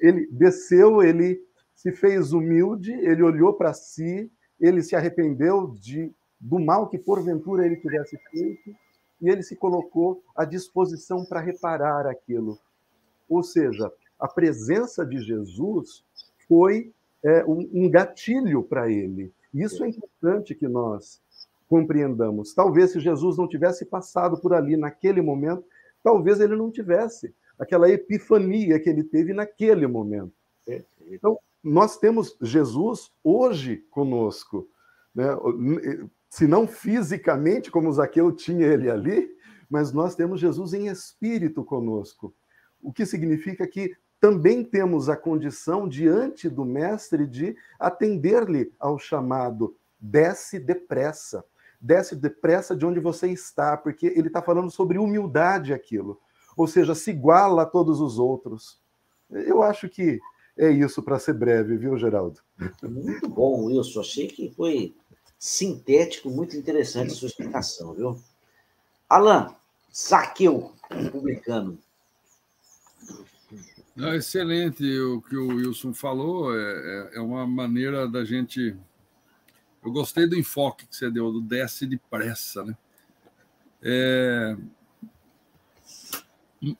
Ele 0.00 0.26
desceu, 0.30 1.02
ele 1.02 1.40
se 1.74 1.92
fez 1.92 2.32
humilde, 2.32 2.92
ele 2.92 3.22
olhou 3.22 3.52
para 3.52 3.74
si, 3.74 4.30
ele 4.58 4.82
se 4.82 4.96
arrependeu 4.96 5.74
de, 5.80 6.10
do 6.40 6.58
mal 6.58 6.88
que 6.88 6.98
porventura 6.98 7.66
ele 7.66 7.76
tivesse 7.76 8.16
feito 8.30 8.74
e 9.20 9.28
ele 9.28 9.42
se 9.42 9.56
colocou 9.56 10.22
à 10.34 10.44
disposição 10.44 11.24
para 11.24 11.40
reparar 11.40 12.06
aquilo. 12.06 12.58
Ou 13.28 13.42
seja, 13.42 13.92
a 14.18 14.28
presença 14.28 15.04
de 15.04 15.18
Jesus 15.20 16.04
foi 16.48 16.92
é, 17.22 17.44
um, 17.44 17.68
um 17.72 17.90
gatilho 17.90 18.62
para 18.62 18.90
ele. 18.90 19.32
Isso 19.52 19.84
é 19.84 19.88
importante 19.88 20.54
que 20.54 20.66
nós 20.66 21.20
compreendamos. 21.68 22.54
Talvez 22.54 22.92
se 22.92 23.00
Jesus 23.00 23.36
não 23.38 23.48
tivesse 23.48 23.84
passado 23.84 24.38
por 24.40 24.52
ali 24.52 24.76
naquele 24.76 25.20
momento, 25.20 25.64
talvez 26.04 26.38
ele 26.38 26.54
não 26.54 26.70
tivesse 26.70 27.34
aquela 27.58 27.90
epifania 27.90 28.78
que 28.78 28.90
ele 28.90 29.02
teve 29.02 29.32
naquele 29.32 29.86
momento. 29.86 30.32
Então, 31.08 31.38
nós 31.62 31.96
temos 31.98 32.36
Jesus 32.42 33.10
hoje 33.24 33.78
conosco. 33.90 34.68
Né? 35.14 35.26
Se 36.28 36.46
não 36.46 36.66
fisicamente, 36.66 37.70
como 37.70 37.92
Zaqueu 37.92 38.30
tinha 38.30 38.66
ele 38.66 38.90
ali, 38.90 39.34
mas 39.68 39.92
nós 39.92 40.14
temos 40.14 40.40
Jesus 40.40 40.74
em 40.74 40.88
espírito 40.88 41.64
conosco. 41.64 42.34
O 42.82 42.92
que 42.92 43.06
significa 43.06 43.66
que 43.66 43.96
também 44.20 44.62
temos 44.62 45.08
a 45.08 45.16
condição, 45.16 45.88
diante 45.88 46.48
do 46.48 46.64
Mestre, 46.64 47.26
de 47.26 47.56
atender-lhe 47.78 48.72
ao 48.78 48.98
chamado: 48.98 49.76
desce 49.98 50.58
depressa. 50.58 51.44
Desce 51.84 52.16
depressa 52.16 52.74
de 52.74 52.86
onde 52.86 52.98
você 52.98 53.28
está, 53.28 53.76
porque 53.76 54.06
ele 54.06 54.28
está 54.28 54.40
falando 54.40 54.70
sobre 54.70 54.98
humildade 54.98 55.74
aquilo. 55.74 56.18
Ou 56.56 56.66
seja, 56.66 56.94
se 56.94 57.10
iguala 57.10 57.62
a 57.62 57.66
todos 57.66 58.00
os 58.00 58.18
outros. 58.18 58.80
Eu 59.30 59.62
acho 59.62 59.88
que 59.88 60.18
é 60.56 60.70
isso 60.70 61.02
para 61.02 61.18
ser 61.18 61.34
breve, 61.34 61.76
viu, 61.76 61.98
Geraldo? 61.98 62.40
Muito 62.82 63.28
bom, 63.28 63.64
Wilson. 63.64 64.00
Achei 64.00 64.28
que 64.28 64.50
foi 64.56 64.94
sintético, 65.38 66.30
muito 66.30 66.56
interessante 66.56 67.12
a 67.12 67.14
sua 67.14 67.28
explicação, 67.28 67.92
viu? 67.92 68.18
Alan, 69.08 69.54
Zaqueu, 69.94 70.72
publicano. 71.12 71.78
Não, 73.94 74.14
excelente 74.14 74.84
o 74.98 75.20
que 75.20 75.36
o 75.36 75.48
Wilson 75.48 75.92
falou. 75.92 76.56
É, 76.56 76.62
é, 77.12 77.18
é, 77.18 77.20
uma 77.20 77.46
maneira 77.46 78.08
da 78.08 78.24
gente. 78.24 78.74
Eu 79.84 79.92
gostei 79.92 80.26
do 80.26 80.38
enfoque 80.38 80.86
que 80.86 80.96
você 80.96 81.10
deu, 81.10 81.30
do 81.30 81.42
desce 81.42 81.86
depressa, 81.86 82.64
né? 82.64 82.76
É... 83.82 84.56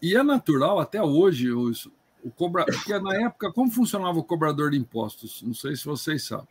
E 0.00 0.16
é 0.16 0.22
natural 0.22 0.80
até 0.80 1.02
hoje, 1.02 1.52
Wilson, 1.52 1.90
o 2.22 2.30
cobra... 2.30 2.64
porque 2.64 2.98
na 2.98 3.14
época, 3.26 3.52
como 3.52 3.70
funcionava 3.70 4.18
o 4.18 4.24
cobrador 4.24 4.70
de 4.70 4.78
impostos? 4.78 5.42
Não 5.42 5.52
sei 5.52 5.76
se 5.76 5.84
vocês 5.84 6.22
sabem. 6.24 6.48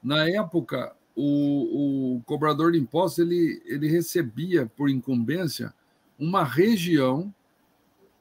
Na 0.00 0.28
época, 0.28 0.94
o, 1.16 2.16
o 2.16 2.22
cobrador 2.22 2.70
de 2.70 2.78
impostos 2.78 3.18
ele, 3.18 3.60
ele 3.66 3.88
recebia, 3.88 4.66
por 4.66 4.88
incumbência, 4.88 5.74
uma 6.16 6.44
região 6.44 7.34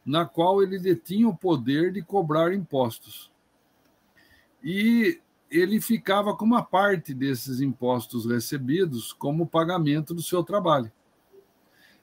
na 0.04 0.26
qual 0.26 0.64
ele 0.64 0.80
detinha 0.80 1.28
o 1.28 1.38
poder 1.38 1.92
de 1.94 2.02
cobrar 2.02 2.52
impostos. 2.52 3.32
E 4.64 5.22
ele 5.50 5.82
ficava 5.82 6.36
com 6.36 6.46
uma 6.46 6.64
parte 6.64 7.14
desses 7.14 7.60
impostos 7.60 8.26
recebidos 8.26 9.12
como 9.14 9.48
pagamento 9.48 10.14
do 10.14 10.22
seu 10.22 10.44
trabalho. 10.44 10.92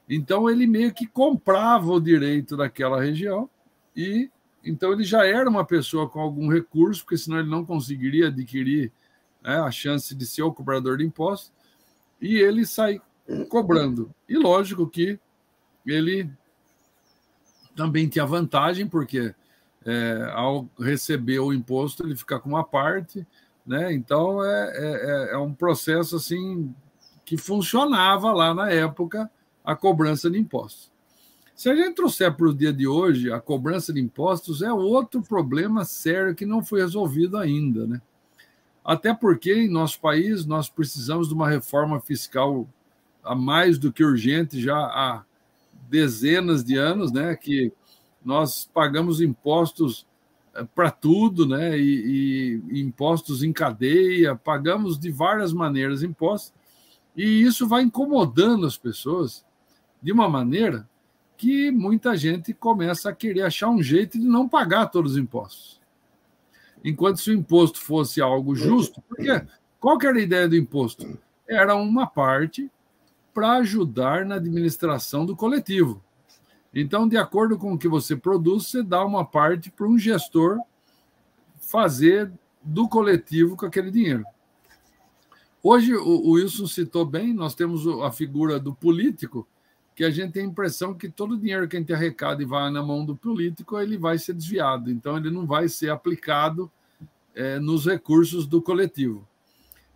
Então 0.08 0.48
ele 0.48 0.66
meio 0.66 0.92
que 0.92 1.06
comprava 1.06 1.90
o 1.92 2.00
direito 2.00 2.56
daquela 2.56 3.00
região 3.00 3.48
e 3.94 4.30
então 4.64 4.92
ele 4.92 5.04
já 5.04 5.24
era 5.24 5.48
uma 5.48 5.64
pessoa 5.64 6.08
com 6.08 6.20
algum 6.20 6.50
recurso, 6.50 7.02
porque 7.04 7.16
senão 7.16 7.38
ele 7.38 7.48
não 7.48 7.64
conseguiria 7.64 8.26
adquirir 8.26 8.92
né, 9.40 9.56
a 9.58 9.70
chance 9.70 10.12
de 10.12 10.26
ser 10.26 10.42
o 10.42 10.52
cobrador 10.52 10.98
de 10.98 11.04
impostos, 11.04 11.52
e 12.20 12.36
ele 12.36 12.66
sai 12.66 13.00
cobrando. 13.48 14.12
E 14.28 14.36
lógico 14.36 14.88
que 14.88 15.20
ele 15.86 16.28
também 17.76 18.08
tinha 18.08 18.26
vantagem, 18.26 18.88
porque 18.88 19.32
é, 19.86 20.30
ao 20.32 20.68
receber 20.78 21.38
o 21.38 21.52
imposto 21.52 22.04
ele 22.04 22.16
fica 22.16 22.40
com 22.40 22.48
uma 22.48 22.64
parte, 22.64 23.24
né? 23.64 23.92
Então 23.92 24.44
é, 24.44 24.72
é, 24.74 25.30
é 25.32 25.38
um 25.38 25.54
processo 25.54 26.16
assim 26.16 26.74
que 27.24 27.36
funcionava 27.36 28.32
lá 28.32 28.52
na 28.52 28.70
época 28.70 29.30
a 29.64 29.74
cobrança 29.76 30.28
de 30.28 30.38
impostos. 30.38 30.90
Se 31.54 31.70
a 31.70 31.74
gente 31.74 31.94
trouxer 31.94 32.34
para 32.34 32.48
o 32.48 32.54
dia 32.54 32.72
de 32.72 32.86
hoje, 32.86 33.32
a 33.32 33.40
cobrança 33.40 33.92
de 33.92 34.00
impostos 34.00 34.60
é 34.60 34.72
outro 34.72 35.22
problema 35.22 35.84
sério 35.84 36.34
que 36.34 36.44
não 36.44 36.62
foi 36.62 36.80
resolvido 36.80 37.38
ainda, 37.38 37.86
né? 37.86 38.02
Até 38.84 39.14
porque 39.14 39.52
em 39.52 39.68
nosso 39.68 39.98
país 40.00 40.44
nós 40.44 40.68
precisamos 40.68 41.28
de 41.28 41.34
uma 41.34 41.48
reforma 41.48 41.98
fiscal 42.00 42.68
a 43.24 43.34
mais 43.34 43.78
do 43.78 43.92
que 43.92 44.04
urgente 44.04 44.60
já 44.60 44.76
há 44.76 45.24
dezenas 45.88 46.62
de 46.62 46.76
anos, 46.76 47.10
né? 47.10 47.34
Que 47.34 47.72
nós 48.26 48.68
pagamos 48.74 49.20
impostos 49.20 50.06
eh, 50.54 50.66
para 50.74 50.90
tudo, 50.90 51.46
né? 51.46 51.78
E, 51.78 52.60
e, 52.70 52.80
impostos 52.80 53.42
em 53.42 53.52
cadeia, 53.52 54.36
pagamos 54.36 54.98
de 54.98 55.10
várias 55.10 55.52
maneiras 55.52 56.02
impostos, 56.02 56.52
e 57.16 57.42
isso 57.42 57.66
vai 57.66 57.82
incomodando 57.82 58.66
as 58.66 58.76
pessoas 58.76 59.44
de 60.02 60.12
uma 60.12 60.28
maneira 60.28 60.88
que 61.36 61.70
muita 61.70 62.16
gente 62.16 62.52
começa 62.52 63.08
a 63.08 63.14
querer 63.14 63.42
achar 63.42 63.70
um 63.70 63.82
jeito 63.82 64.18
de 64.18 64.26
não 64.26 64.48
pagar 64.48 64.86
todos 64.86 65.12
os 65.12 65.18
impostos 65.18 65.76
enquanto 66.86 67.18
se 67.18 67.30
o 67.30 67.34
imposto 67.34 67.80
fosse 67.80 68.20
algo 68.20 68.54
justo, 68.54 69.02
porque 69.08 69.44
qual 69.80 69.98
era 70.00 70.18
a 70.18 70.22
ideia 70.22 70.48
do 70.48 70.56
imposto? 70.56 71.18
Era 71.48 71.74
uma 71.74 72.06
parte 72.06 72.70
para 73.34 73.54
ajudar 73.54 74.24
na 74.24 74.36
administração 74.36 75.26
do 75.26 75.34
coletivo. 75.34 76.00
Então, 76.78 77.08
de 77.08 77.16
acordo 77.16 77.56
com 77.56 77.72
o 77.72 77.78
que 77.78 77.88
você 77.88 78.14
produz, 78.14 78.66
você 78.66 78.82
dá 78.82 79.02
uma 79.02 79.24
parte 79.24 79.70
para 79.70 79.86
um 79.86 79.98
gestor 79.98 80.60
fazer 81.58 82.30
do 82.62 82.86
coletivo 82.86 83.56
com 83.56 83.64
aquele 83.64 83.90
dinheiro. 83.90 84.26
Hoje, 85.62 85.96
o 85.96 86.32
Wilson 86.32 86.66
citou 86.66 87.06
bem, 87.06 87.32
nós 87.32 87.54
temos 87.54 87.86
a 88.04 88.12
figura 88.12 88.60
do 88.60 88.74
político, 88.74 89.48
que 89.94 90.04
a 90.04 90.10
gente 90.10 90.32
tem 90.32 90.44
a 90.44 90.48
impressão 90.48 90.92
que 90.92 91.08
todo 91.08 91.32
o 91.32 91.38
dinheiro 91.38 91.66
que 91.66 91.78
a 91.78 91.80
gente 91.80 91.94
arrecada 91.94 92.42
e 92.42 92.46
vai 92.46 92.70
na 92.70 92.82
mão 92.82 93.06
do 93.06 93.16
político, 93.16 93.80
ele 93.80 93.96
vai 93.96 94.18
ser 94.18 94.34
desviado. 94.34 94.90
Então, 94.90 95.16
ele 95.16 95.30
não 95.30 95.46
vai 95.46 95.70
ser 95.70 95.88
aplicado 95.88 96.70
é, 97.34 97.58
nos 97.58 97.86
recursos 97.86 98.46
do 98.46 98.60
coletivo. 98.60 99.26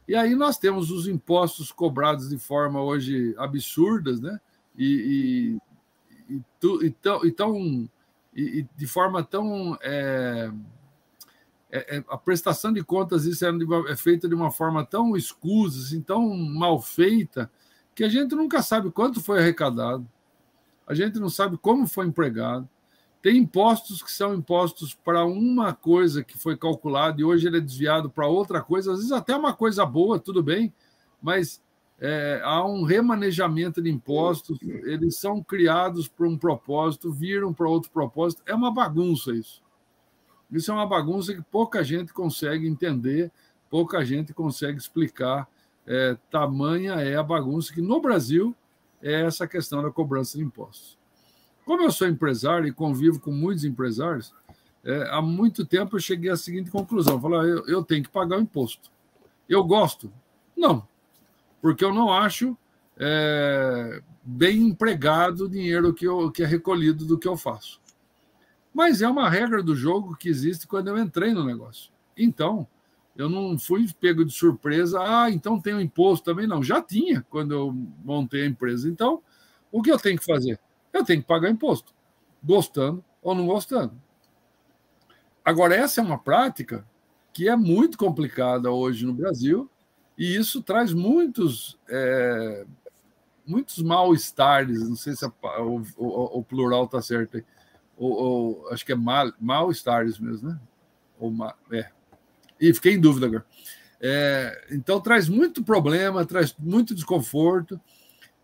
E 0.09 0.15
aí 0.17 0.35
nós 0.35 0.57
temos 0.57 0.91
os 0.91 1.07
impostos 1.07 1.71
cobrados 1.71 2.31
de 2.31 2.39
forma 2.39 2.83
hoje 2.83 3.35
absurdas, 3.37 4.19
né? 4.19 4.41
E, 4.75 5.59
e, 5.59 5.70
e, 6.31 6.43
tu, 6.61 6.85
e, 6.85 6.91
tão, 6.91 7.25
e, 7.25 7.33
tão, 7.33 7.91
e, 8.35 8.67
de 8.77 8.87
forma 8.87 9.23
tão. 9.25 9.77
É, 9.83 10.51
é, 11.73 11.99
é, 11.99 12.05
a 12.09 12.19
prestação 12.19 12.73
de 12.73 12.83
contas 12.83 13.25
isso 13.25 13.45
é, 13.45 13.51
é 13.89 13.97
feita 13.97 14.29
de 14.29 14.35
uma 14.35 14.51
forma 14.51 14.85
tão 14.85 15.17
escusa, 15.17 15.81
assim, 15.81 16.01
tão 16.01 16.37
mal 16.37 16.81
feita, 16.81 17.51
que 17.95 18.03
a 18.03 18.09
gente 18.09 18.35
nunca 18.35 18.61
sabe 18.63 18.91
quanto 18.91 19.21
foi 19.21 19.39
arrecadado, 19.39 20.07
a 20.87 20.95
gente 20.95 21.21
não 21.21 21.29
sabe 21.29 21.57
como 21.57 21.87
foi 21.87 22.07
empregado, 22.07 22.69
tem 23.23 23.37
impostos 23.37 24.03
que 24.03 24.11
são 24.11 24.35
impostos 24.35 24.95
para 24.95 25.25
uma 25.25 25.73
coisa 25.73 26.25
que 26.25 26.37
foi 26.37 26.57
calculada 26.57 27.21
e 27.21 27.25
hoje 27.25 27.47
ele 27.47 27.59
é 27.59 27.61
desviado 27.61 28.11
para 28.11 28.27
outra 28.27 28.61
coisa, 28.61 28.93
às 28.93 28.99
vezes 28.99 29.13
até 29.13 29.37
uma 29.37 29.55
coisa 29.55 29.87
boa, 29.87 30.19
tudo 30.19 30.43
bem, 30.43 30.73
mas 31.23 31.63
é, 32.01 32.41
há 32.43 32.65
um 32.65 32.83
remanejamento 32.83 33.83
de 33.83 33.91
impostos, 33.91 34.59
eles 34.63 35.17
são 35.17 35.43
criados 35.43 36.09
para 36.09 36.27
um 36.27 36.37
propósito, 36.37 37.13
viram 37.13 37.53
para 37.53 37.69
outro 37.69 37.91
propósito, 37.91 38.43
é 38.47 38.55
uma 38.55 38.73
bagunça 38.73 39.33
isso. 39.33 39.63
Isso 40.51 40.71
é 40.71 40.75
uma 40.75 40.87
bagunça 40.87 41.35
que 41.35 41.43
pouca 41.43 41.85
gente 41.85 42.13
consegue 42.13 42.67
entender, 42.67 43.31
pouca 43.69 44.03
gente 44.05 44.33
consegue 44.33 44.79
explicar. 44.79 45.47
É, 45.87 46.17
tamanha 46.31 46.95
é 46.95 47.17
a 47.17 47.23
bagunça 47.23 47.73
que 47.73 47.83
no 47.83 48.01
Brasil 48.01 48.55
é 49.03 49.23
essa 49.23 49.47
questão 49.47 49.83
da 49.83 49.91
cobrança 49.91 50.39
de 50.39 50.45
impostos. 50.45 50.99
Como 51.65 51.83
eu 51.83 51.91
sou 51.91 52.09
empresário 52.09 52.67
e 52.67 52.73
convivo 52.73 53.21
com 53.21 53.31
muitos 53.31 53.65
empresários, 53.65 54.35
é, 54.83 55.09
há 55.11 55.21
muito 55.21 55.67
tempo 55.67 55.97
eu 55.97 56.01
cheguei 56.01 56.31
à 56.31 56.37
seguinte 56.37 56.71
conclusão: 56.71 57.21
falar, 57.21 57.45
eu, 57.45 57.67
eu 57.67 57.85
tenho 57.85 58.03
que 58.03 58.11
pagar 58.11 58.39
o 58.39 58.43
imposto. 58.43 58.91
Eu 59.49 59.63
gosto? 59.65 60.13
Não, 60.57 60.87
porque 61.61 61.85
eu 61.85 61.93
não 61.93 62.13
acho 62.13 62.57
é, 62.99 64.03
bem 64.23 64.69
empregado 64.69 65.45
o 65.45 65.49
dinheiro 65.49 65.95
que, 65.95 66.07
eu, 66.07 66.31
que 66.31 66.43
é 66.43 66.47
recolhido 66.47 67.05
do 67.05 67.19
que 67.19 67.29
eu 67.29 67.37
faço. 67.37 67.81
Mas 68.73 69.03
é 69.03 69.09
uma 69.09 69.29
regra 69.29 69.63
do 69.63 69.75
jogo 69.75 70.17
que 70.17 70.29
existe 70.29 70.67
quando 70.67 70.89
eu 70.89 70.99
entrei 70.99 71.33
no 71.33 71.45
negócio. 71.45 71.91
Então, 72.17 72.67
eu 73.17 73.29
não 73.29 73.59
fui 73.59 73.87
pego 74.01 74.25
de 74.25 74.33
surpresa, 74.33 75.01
ah, 75.01 75.31
então 75.31 75.61
tem 75.61 75.75
um 75.75 75.81
imposto 75.81 76.25
também. 76.25 76.47
Não, 76.47 76.63
já 76.63 76.81
tinha 76.81 77.25
quando 77.29 77.53
eu 77.53 77.73
montei 78.05 78.45
a 78.45 78.47
empresa. 78.47 78.89
Então, 78.89 79.23
o 79.73 79.83
que 79.83 79.91
eu 79.91 79.99
tenho 79.99 80.19
que 80.19 80.25
fazer? 80.25 80.59
Eu 80.93 81.05
tenho 81.05 81.21
que 81.21 81.29
pagar 81.29 81.51
imposto, 81.51 81.93
gostando 82.43 83.05
ou 83.23 83.35
não 83.35 83.47
gostando. 83.47 83.95
Agora, 85.45 85.75
essa 85.75 86.01
é 86.01 86.05
uma 86.05 86.19
prática 86.19 86.87
que 87.33 87.49
é 87.49 87.57
muito 87.57 87.97
complicada 87.97 88.71
hoje 88.71 89.07
no 89.07 89.13
Brasil, 89.13 89.71
e 90.21 90.37
isso 90.37 90.63
traz 90.63 90.93
muitos, 90.93 91.79
é, 91.89 92.67
muitos 93.47 93.79
mal-estares, 93.79 94.87
não 94.87 94.95
sei 94.95 95.17
se 95.17 95.25
a, 95.25 95.63
o, 95.63 95.81
o, 95.97 96.39
o, 96.41 96.45
plural 96.45 96.85
está 96.85 97.01
certo 97.01 97.39
aí, 97.39 97.45
ou, 97.97 98.69
acho 98.71 98.85
que 98.85 98.93
é 98.93 98.95
mal-estares 98.95 100.19
mesmo, 100.19 100.51
né? 100.51 100.61
Ou, 101.19 101.33
é. 101.73 101.91
E 102.61 102.75
fiquei 102.75 102.93
em 102.93 103.01
dúvida 103.01 103.29
agora. 103.29 103.47
É, 103.99 104.67
então 104.71 105.01
traz 105.01 105.27
muito 105.27 105.65
problema, 105.65 106.27
traz 106.27 106.55
muito 106.59 106.95
desconforto, 106.95 107.81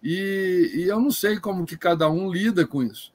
e, 0.03 0.72
e, 0.77 0.83
eu 0.85 0.99
não 0.99 1.11
sei 1.11 1.39
como 1.39 1.66
que 1.66 1.77
cada 1.77 2.09
um 2.09 2.33
lida 2.33 2.66
com 2.66 2.83
isso. 2.83 3.12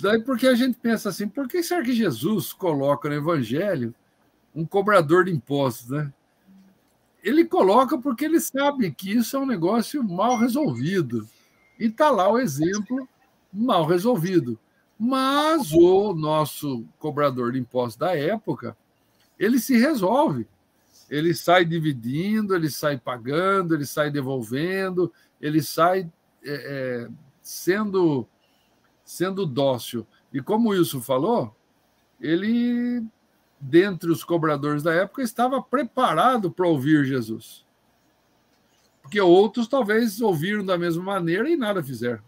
Daí 0.00 0.22
porque 0.22 0.46
a 0.46 0.54
gente 0.54 0.78
pensa 0.78 1.10
assim, 1.10 1.28
por 1.28 1.46
que 1.46 1.62
será 1.62 1.82
que 1.82 1.92
Jesus 1.92 2.50
coloca 2.50 3.10
no 3.10 3.14
Evangelho 3.14 3.94
um 4.54 4.64
cobrador 4.64 5.26
de 5.26 5.32
impostos, 5.32 5.90
né? 5.90 6.10
Ele 7.22 7.44
coloca 7.44 7.98
porque 7.98 8.24
ele 8.24 8.40
sabe 8.40 8.90
que 8.92 9.12
isso 9.12 9.36
é 9.36 9.40
um 9.40 9.46
negócio 9.46 10.02
mal 10.02 10.36
resolvido. 10.36 11.28
E 11.78 11.86
está 11.86 12.10
lá 12.10 12.30
o 12.30 12.38
exemplo 12.38 13.08
mal 13.52 13.86
resolvido. 13.86 14.58
Mas 14.98 15.72
o 15.72 16.12
nosso 16.12 16.84
cobrador 16.98 17.52
de 17.52 17.58
impostos 17.58 17.96
da 17.96 18.16
época, 18.16 18.76
ele 19.38 19.58
se 19.58 19.76
resolve. 19.76 20.46
Ele 21.08 21.32
sai 21.34 21.64
dividindo, 21.64 22.54
ele 22.54 22.68
sai 22.68 22.98
pagando, 22.98 23.74
ele 23.74 23.86
sai 23.86 24.10
devolvendo, 24.10 25.12
ele 25.40 25.62
sai 25.62 26.10
é, 26.44 27.06
é, 27.06 27.08
sendo, 27.40 28.26
sendo 29.04 29.46
dócil. 29.46 30.06
E 30.32 30.42
como 30.42 30.68
o 30.68 30.72
Wilson 30.72 31.00
falou, 31.00 31.54
ele, 32.20 33.02
dentre 33.60 34.10
os 34.10 34.22
cobradores 34.22 34.82
da 34.82 34.92
época, 34.92 35.22
estava 35.22 35.62
preparado 35.62 36.50
para 36.50 36.66
ouvir 36.66 37.04
Jesus. 37.04 37.64
Porque 39.02 39.20
outros 39.20 39.66
talvez 39.66 40.20
ouviram 40.20 40.64
da 40.64 40.76
mesma 40.76 41.02
maneira 41.02 41.48
e 41.48 41.56
nada 41.56 41.82
fizeram. 41.82 42.22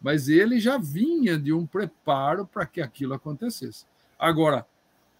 Mas 0.00 0.28
ele 0.28 0.58
já 0.58 0.78
vinha 0.78 1.38
de 1.38 1.52
um 1.52 1.66
preparo 1.66 2.46
para 2.46 2.66
que 2.66 2.80
aquilo 2.80 3.14
acontecesse. 3.14 3.84
Agora, 4.18 4.66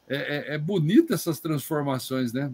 é, 0.08 0.52
é, 0.52 0.54
é 0.54 0.58
bonita 0.58 1.14
essas 1.14 1.40
transformações, 1.40 2.32
né? 2.32 2.52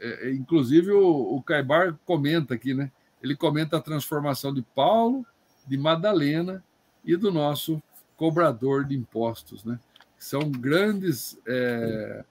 É, 0.00 0.28
é 0.28 0.32
inclusive 0.32 0.90
o, 0.90 1.36
o 1.36 1.42
Caibar 1.42 1.96
comenta 2.04 2.54
aqui, 2.54 2.74
né? 2.74 2.90
ele 3.24 3.34
comenta 3.34 3.78
a 3.78 3.80
transformação 3.80 4.52
de 4.52 4.60
Paulo, 4.60 5.24
de 5.66 5.78
Madalena 5.78 6.62
e 7.02 7.16
do 7.16 7.32
nosso 7.32 7.82
cobrador 8.18 8.84
de 8.84 8.94
impostos, 8.94 9.64
né? 9.64 9.80
São 10.24 10.50
grandes, 10.50 11.38
é, 11.46 12.24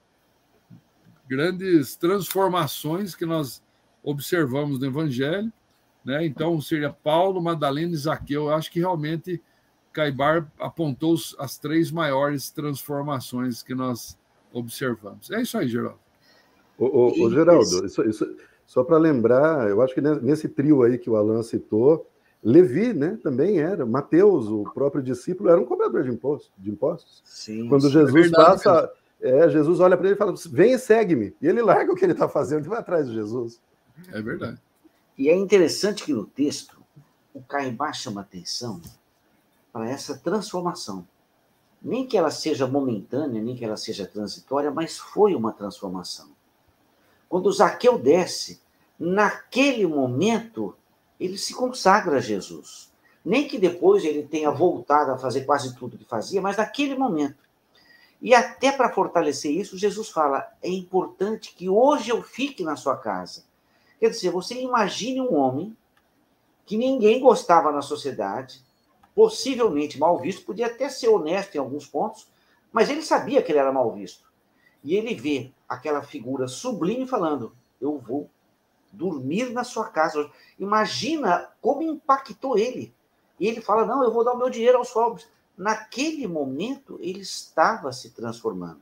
grandes 1.29 1.95
transformações 1.95 3.13
que 3.13 3.23
nós 3.23 3.61
observamos 4.01 4.79
no 4.79 4.87
Evangelho, 4.87 5.53
né? 6.03 6.25
Então 6.25 6.59
seria 6.59 6.89
Paulo, 6.89 7.39
Madalena 7.39 7.93
e 7.93 7.97
Zaqueu. 7.97 8.45
Eu 8.45 8.53
acho 8.55 8.71
que 8.71 8.79
realmente 8.79 9.39
Caibar 9.93 10.51
apontou 10.59 11.13
as 11.37 11.59
três 11.59 11.91
maiores 11.91 12.49
transformações 12.49 13.61
que 13.61 13.75
nós 13.75 14.17
observamos. 14.51 15.29
É 15.29 15.43
isso 15.43 15.55
aí, 15.55 15.67
Geraldo. 15.67 15.99
Ô, 16.79 16.85
ô, 16.85 17.25
ô 17.25 17.29
Geraldo, 17.29 17.85
isso, 17.85 18.01
isso, 18.09 18.35
só 18.65 18.83
para 18.83 18.97
lembrar, 18.97 19.69
eu 19.69 19.83
acho 19.83 19.93
que 19.93 20.01
nesse 20.01 20.49
trio 20.49 20.81
aí 20.81 20.97
que 20.97 21.11
o 21.11 21.15
Alan 21.15 21.43
citou, 21.43 22.09
Levi, 22.43 22.93
né, 22.93 23.17
também 23.23 23.59
era. 23.59 23.85
Mateus, 23.85 24.47
o 24.47 24.63
próprio 24.73 25.01
discípulo, 25.01 25.49
era 25.49 25.59
um 25.59 25.65
cobrador 25.65 26.03
de 26.03 26.09
impostos. 26.09 26.51
De 26.57 26.69
impostos. 26.69 27.21
Sim, 27.23 27.69
Quando 27.69 27.87
é 27.87 27.91
Jesus 27.91 28.27
é 28.27 28.29
passa, 28.31 28.91
é, 29.21 29.49
Jesus 29.49 29.79
olha 29.79 29.95
para 29.95 30.07
ele 30.07 30.15
e 30.15 30.17
fala: 30.17 30.33
Vem 30.49 30.73
e 30.73 30.79
segue-me. 30.79 31.33
E 31.41 31.47
ele 31.47 31.61
larga 31.61 31.93
o 31.93 31.95
que 31.95 32.03
ele 32.03 32.11
está 32.11 32.27
fazendo 32.27 32.65
e 32.65 32.69
vai 32.69 32.79
atrás 32.79 33.07
de 33.07 33.13
Jesus. 33.13 33.61
É 34.11 34.21
verdade. 34.21 34.59
E 35.17 35.29
é 35.29 35.35
interessante 35.35 36.03
que 36.03 36.13
no 36.13 36.25
texto 36.25 36.83
o 37.33 37.41
Caibá 37.41 37.93
chama 37.93 38.21
atenção 38.21 38.81
para 39.71 39.89
essa 39.89 40.17
transformação. 40.17 41.07
Nem 41.81 42.05
que 42.05 42.17
ela 42.17 42.31
seja 42.31 42.67
momentânea, 42.67 43.41
nem 43.41 43.55
que 43.55 43.63
ela 43.63 43.77
seja 43.77 44.05
transitória, 44.05 44.71
mas 44.71 44.97
foi 44.97 45.35
uma 45.35 45.51
transformação. 45.51 46.29
Quando 47.27 47.51
Zaqueu 47.51 47.97
desce, 47.97 48.61
naquele 48.99 49.85
momento, 49.87 50.75
ele 51.25 51.37
se 51.37 51.53
consagra 51.53 52.17
a 52.17 52.21
Jesus. 52.21 52.91
Nem 53.23 53.47
que 53.47 53.57
depois 53.57 54.03
ele 54.03 54.23
tenha 54.23 54.51
voltado 54.51 55.11
a 55.11 55.17
fazer 55.17 55.45
quase 55.45 55.75
tudo 55.75 55.97
que 55.97 56.03
fazia, 56.03 56.41
mas 56.41 56.57
naquele 56.57 56.95
momento. 56.95 57.37
E 58.21 58.33
até 58.33 58.71
para 58.71 58.91
fortalecer 58.91 59.51
isso, 59.51 59.77
Jesus 59.77 60.09
fala: 60.09 60.51
é 60.61 60.69
importante 60.69 61.53
que 61.55 61.69
hoje 61.69 62.09
eu 62.09 62.21
fique 62.21 62.63
na 62.63 62.75
sua 62.75 62.97
casa. 62.97 63.43
Quer 63.99 64.09
dizer, 64.09 64.31
você 64.31 64.55
imagine 64.59 65.21
um 65.21 65.33
homem 65.35 65.75
que 66.65 66.77
ninguém 66.77 67.21
gostava 67.21 67.71
na 67.71 67.81
sociedade, 67.81 68.61
possivelmente 69.15 69.97
mal 69.97 70.19
visto, 70.19 70.45
podia 70.45 70.67
até 70.67 70.89
ser 70.89 71.07
honesto 71.07 71.55
em 71.55 71.59
alguns 71.59 71.87
pontos, 71.87 72.27
mas 72.71 72.89
ele 72.89 73.01
sabia 73.01 73.41
que 73.41 73.51
ele 73.51 73.59
era 73.59 73.71
mal 73.71 73.91
visto. 73.93 74.25
E 74.83 74.95
ele 74.95 75.15
vê 75.15 75.51
aquela 75.67 76.01
figura 76.01 76.49
sublime 76.49 77.07
falando: 77.07 77.55
Eu 77.79 77.97
vou 77.97 78.29
dormir 78.93 79.51
na 79.51 79.63
sua 79.63 79.89
casa. 79.89 80.29
Imagina 80.57 81.49
como 81.59 81.81
impactou 81.81 82.57
ele. 82.57 82.93
E 83.39 83.47
ele 83.47 83.59
fala: 83.59 83.85
Não, 83.85 84.03
eu 84.03 84.11
vou 84.11 84.23
dar 84.23 84.33
o 84.33 84.37
meu 84.37 84.49
dinheiro 84.49 84.77
aos 84.77 84.91
pobres. 84.91 85.27
Naquele 85.57 86.27
momento, 86.27 86.97
ele 87.01 87.19
estava 87.19 87.91
se 87.91 88.11
transformando. 88.11 88.81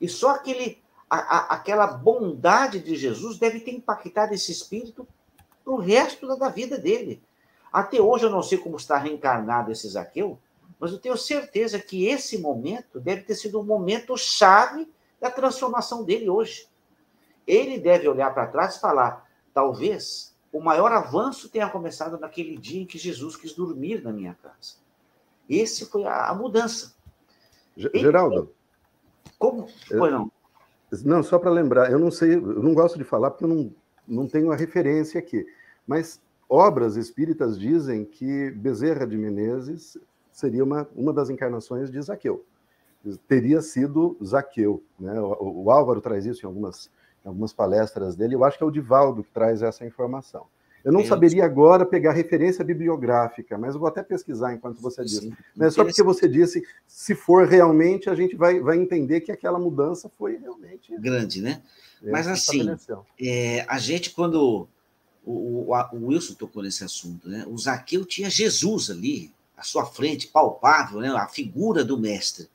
E 0.00 0.08
só 0.08 0.30
aquele, 0.30 0.82
a, 1.08 1.16
a, 1.16 1.38
aquela 1.54 1.86
bondade 1.86 2.80
de 2.80 2.96
Jesus 2.96 3.38
deve 3.38 3.60
ter 3.60 3.72
impactado 3.72 4.34
esse 4.34 4.52
espírito 4.52 5.06
para 5.64 5.72
o 5.72 5.78
resto 5.78 6.26
da 6.36 6.48
vida 6.48 6.78
dele. 6.78 7.22
Até 7.72 8.00
hoje, 8.00 8.24
eu 8.24 8.30
não 8.30 8.42
sei 8.42 8.58
como 8.58 8.76
está 8.76 8.96
reencarnado 8.98 9.72
esse 9.72 9.88
Zaqueu, 9.88 10.38
mas 10.78 10.92
eu 10.92 10.98
tenho 10.98 11.16
certeza 11.16 11.78
que 11.78 12.06
esse 12.06 12.38
momento 12.38 13.00
deve 13.00 13.22
ter 13.22 13.34
sido 13.34 13.60
um 13.60 13.64
momento 13.64 14.16
chave 14.16 14.88
da 15.20 15.30
transformação 15.30 16.04
dele 16.04 16.28
hoje. 16.28 16.68
Ele 17.46 17.78
deve 17.78 18.08
olhar 18.08 18.32
para 18.32 18.46
trás 18.46 18.76
e 18.76 18.80
falar: 18.80 19.28
talvez 19.52 20.34
o 20.52 20.60
maior 20.60 20.92
avanço 20.92 21.48
tenha 21.48 21.68
começado 21.68 22.18
naquele 22.18 22.56
dia 22.56 22.82
em 22.82 22.86
que 22.86 22.98
Jesus 22.98 23.36
quis 23.36 23.52
dormir 23.52 24.02
na 24.02 24.12
minha 24.12 24.34
casa. 24.34 24.76
Esse 25.48 25.86
foi 25.86 26.04
a, 26.04 26.28
a 26.28 26.34
mudança. 26.34 26.94
Geraldo. 27.76 28.34
Ele, 28.36 28.48
como? 29.38 29.68
Foi 29.88 30.10
não? 30.10 30.30
Não, 31.04 31.22
só 31.22 31.38
para 31.38 31.50
lembrar, 31.50 31.90
eu 31.90 31.98
não 31.98 32.10
sei, 32.10 32.34
eu 32.34 32.62
não 32.62 32.72
gosto 32.72 32.96
de 32.96 33.02
falar 33.02 33.30
porque 33.30 33.44
eu 33.44 33.48
não, 33.48 33.74
não 34.06 34.28
tenho 34.28 34.52
a 34.52 34.56
referência 34.56 35.18
aqui, 35.18 35.44
mas 35.84 36.22
obras 36.48 36.94
espíritas 36.94 37.58
dizem 37.58 38.04
que 38.04 38.52
Bezerra 38.52 39.04
de 39.04 39.16
Menezes 39.16 39.98
seria 40.30 40.62
uma, 40.62 40.88
uma 40.94 41.12
das 41.12 41.30
encarnações 41.30 41.90
de 41.90 42.00
Zaqueu 42.00 42.46
teria 43.28 43.60
sido 43.60 44.16
Zaqueu. 44.24 44.82
Né? 44.98 45.20
O, 45.20 45.64
o, 45.64 45.70
Álvaro 45.70 46.00
traz 46.00 46.24
isso 46.24 46.44
em 46.44 46.48
algumas, 46.48 46.90
algumas 47.24 47.52
palestras 47.52 48.14
dele. 48.14 48.34
Eu 48.34 48.44
acho 48.44 48.58
que 48.58 48.64
é 48.64 48.66
o 48.66 48.70
Divaldo 48.70 49.24
que 49.24 49.30
traz 49.30 49.62
essa 49.62 49.84
informação. 49.84 50.46
Eu 50.84 50.92
não 50.92 51.02
saberia 51.02 51.46
agora 51.46 51.86
pegar 51.86 52.12
referência 52.12 52.62
bibliográfica, 52.62 53.56
mas 53.56 53.72
eu 53.72 53.80
vou 53.80 53.88
até 53.88 54.02
pesquisar 54.02 54.52
enquanto 54.52 54.82
você 54.82 55.02
disse. 55.02 55.32
Mas 55.56 55.72
só 55.72 55.82
porque 55.82 56.02
você 56.02 56.28
disse, 56.28 56.62
se 56.86 57.14
for 57.14 57.48
realmente, 57.48 58.10
a 58.10 58.14
gente 58.14 58.36
vai, 58.36 58.60
vai 58.60 58.76
entender 58.76 59.22
que 59.22 59.32
aquela 59.32 59.58
mudança 59.58 60.10
foi 60.18 60.36
realmente 60.36 60.94
grande, 60.98 61.40
né? 61.40 61.62
É, 62.02 62.10
mas 62.10 62.28
assim, 62.28 62.68
é, 63.18 63.64
a 63.66 63.78
gente 63.78 64.10
quando 64.10 64.68
o, 65.24 65.32
o, 65.70 65.74
o, 65.94 66.06
Wilson 66.08 66.34
tocou 66.34 66.62
nesse 66.62 66.84
assunto, 66.84 67.30
né? 67.30 67.46
O 67.48 67.56
Zaqueu 67.56 68.04
tinha 68.04 68.28
Jesus 68.28 68.90
ali 68.90 69.32
à 69.56 69.62
sua 69.62 69.86
frente, 69.86 70.26
palpável, 70.26 71.00
né? 71.00 71.08
A 71.08 71.28
figura 71.28 71.82
do 71.82 71.98
mestre. 71.98 72.46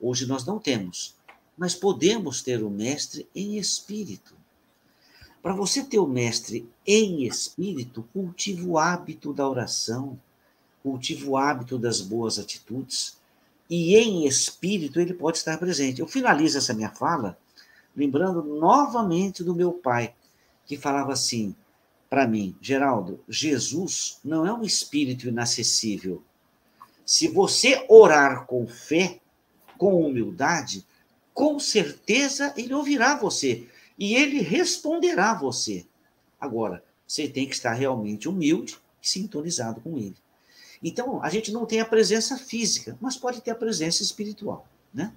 Hoje 0.00 0.26
nós 0.26 0.46
não 0.46 0.58
temos. 0.58 1.18
Mas 1.56 1.74
podemos 1.74 2.42
ter 2.42 2.62
o 2.62 2.70
mestre 2.70 3.28
em 3.34 3.56
espírito. 3.58 4.34
Para 5.42 5.54
você 5.54 5.84
ter 5.84 5.98
o 5.98 6.06
mestre 6.06 6.68
em 6.86 7.24
espírito, 7.26 8.08
cultive 8.12 8.66
o 8.66 8.78
hábito 8.78 9.32
da 9.32 9.48
oração, 9.48 10.18
cultive 10.82 11.28
o 11.28 11.36
hábito 11.36 11.78
das 11.78 12.00
boas 12.00 12.38
atitudes, 12.38 13.16
e 13.68 13.96
em 13.96 14.26
espírito 14.26 15.00
ele 15.00 15.14
pode 15.14 15.38
estar 15.38 15.58
presente. 15.58 16.00
Eu 16.00 16.06
finalizo 16.06 16.58
essa 16.58 16.74
minha 16.74 16.90
fala 16.90 17.38
lembrando 17.96 18.42
novamente 18.42 19.44
do 19.44 19.54
meu 19.54 19.72
pai, 19.72 20.14
que 20.66 20.76
falava 20.76 21.12
assim 21.12 21.54
para 22.10 22.26
mim: 22.26 22.56
Geraldo, 22.60 23.20
Jesus 23.28 24.18
não 24.24 24.46
é 24.46 24.52
um 24.52 24.62
espírito 24.62 25.28
inacessível. 25.28 26.22
Se 27.04 27.28
você 27.28 27.84
orar 27.88 28.46
com 28.46 28.66
fé, 28.66 29.20
com 29.76 30.00
humildade, 30.00 30.84
com 31.34 31.58
certeza 31.58 32.54
ele 32.56 32.72
ouvirá 32.72 33.16
você 33.16 33.68
e 33.98 34.14
ele 34.14 34.40
responderá 34.40 35.34
você. 35.34 35.84
Agora, 36.40 36.82
você 37.06 37.28
tem 37.28 37.46
que 37.46 37.54
estar 37.54 37.72
realmente 37.72 38.28
humilde 38.28 38.78
e 39.02 39.08
sintonizado 39.08 39.80
com 39.80 39.98
ele. 39.98 40.16
Então, 40.82 41.22
a 41.22 41.28
gente 41.28 41.50
não 41.50 41.66
tem 41.66 41.80
a 41.80 41.84
presença 41.84 42.38
física, 42.38 42.96
mas 43.00 43.16
pode 43.16 43.40
ter 43.40 43.50
a 43.50 43.56
presença 43.56 44.02
espiritual, 44.02 44.66
né? 44.92 45.12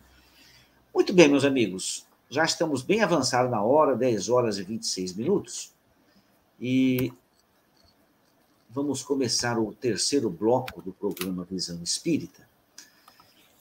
Muito 0.93 1.13
bem, 1.13 1.28
meus 1.28 1.43
amigos, 1.43 2.05
já 2.30 2.43
estamos 2.43 2.82
bem 2.82 3.01
avançados 3.01 3.51
na 3.51 3.61
hora, 3.61 3.95
10 3.95 4.30
horas 4.30 4.57
e 4.57 4.63
26 4.63 5.13
minutos, 5.13 5.74
e 6.59 7.13
vamos 8.70 9.03
começar 9.03 9.59
o 9.59 9.74
terceiro 9.74 10.30
bloco 10.30 10.82
do 10.82 10.91
programa 10.91 11.43
Visão 11.43 11.82
Espírita, 11.84 12.47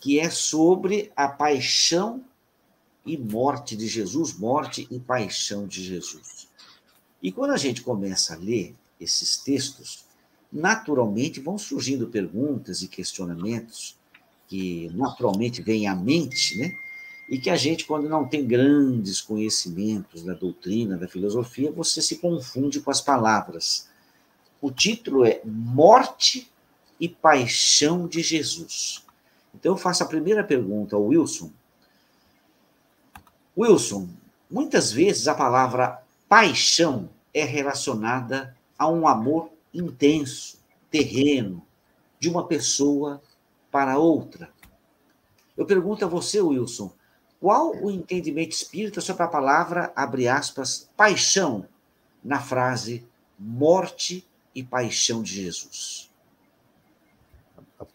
que 0.00 0.18
é 0.18 0.30
sobre 0.30 1.12
a 1.16 1.28
paixão 1.28 2.24
e 3.06 3.16
morte 3.16 3.76
de 3.76 3.86
Jesus, 3.86 4.36
morte 4.36 4.86
e 4.90 4.98
paixão 4.98 5.66
de 5.66 5.82
Jesus. 5.82 6.48
E 7.22 7.30
quando 7.30 7.52
a 7.52 7.56
gente 7.56 7.82
começa 7.82 8.34
a 8.34 8.36
ler 8.36 8.74
esses 9.00 9.36
textos, 9.38 10.04
naturalmente 10.52 11.40
vão 11.40 11.56
surgindo 11.56 12.08
perguntas 12.08 12.82
e 12.82 12.88
questionamentos 12.88 13.96
que 14.48 14.90
naturalmente 14.94 15.62
vêm 15.62 15.86
à 15.86 15.94
mente, 15.94 16.56
né? 16.58 16.72
E 17.28 17.38
que 17.38 17.50
a 17.50 17.56
gente, 17.56 17.84
quando 17.84 18.08
não 18.08 18.26
tem 18.26 18.46
grandes 18.46 19.20
conhecimentos 19.20 20.22
da 20.22 20.32
doutrina, 20.32 20.96
da 20.96 21.08
filosofia, 21.08 21.72
você 21.72 22.00
se 22.00 22.18
confunde 22.18 22.80
com 22.80 22.90
as 22.90 23.00
palavras. 23.00 23.88
O 24.60 24.70
título 24.70 25.24
é 25.24 25.40
Morte 25.44 26.48
e 27.00 27.08
Paixão 27.08 28.06
de 28.06 28.22
Jesus. 28.22 29.04
Então 29.54 29.72
eu 29.72 29.76
faço 29.76 30.02
a 30.04 30.06
primeira 30.06 30.44
pergunta 30.44 30.94
ao 30.94 31.06
Wilson, 31.06 31.50
Wilson, 33.56 34.08
muitas 34.50 34.92
vezes 34.92 35.26
a 35.28 35.34
palavra 35.34 36.02
paixão 36.28 37.08
é 37.32 37.42
relacionada 37.44 38.54
a 38.78 38.86
um 38.88 39.08
amor 39.08 39.50
intenso, 39.72 40.58
terreno, 40.90 41.62
de 42.20 42.28
uma 42.28 42.46
pessoa 42.46 43.22
para 43.70 43.98
outra. 43.98 44.50
Eu 45.56 45.64
pergunto 45.64 46.04
a 46.04 46.08
você, 46.08 46.40
Wilson, 46.40 46.92
qual 47.40 47.74
o 47.76 47.90
entendimento 47.90 48.52
espírita 48.52 49.00
sobre 49.00 49.22
a 49.22 49.28
palavra, 49.28 49.92
abre 49.96 50.28
aspas, 50.28 50.90
paixão, 50.96 51.66
na 52.22 52.40
frase 52.40 53.06
morte 53.38 54.26
e 54.54 54.62
paixão 54.62 55.22
de 55.22 55.34
Jesus? 55.34 56.10
A 57.78 57.86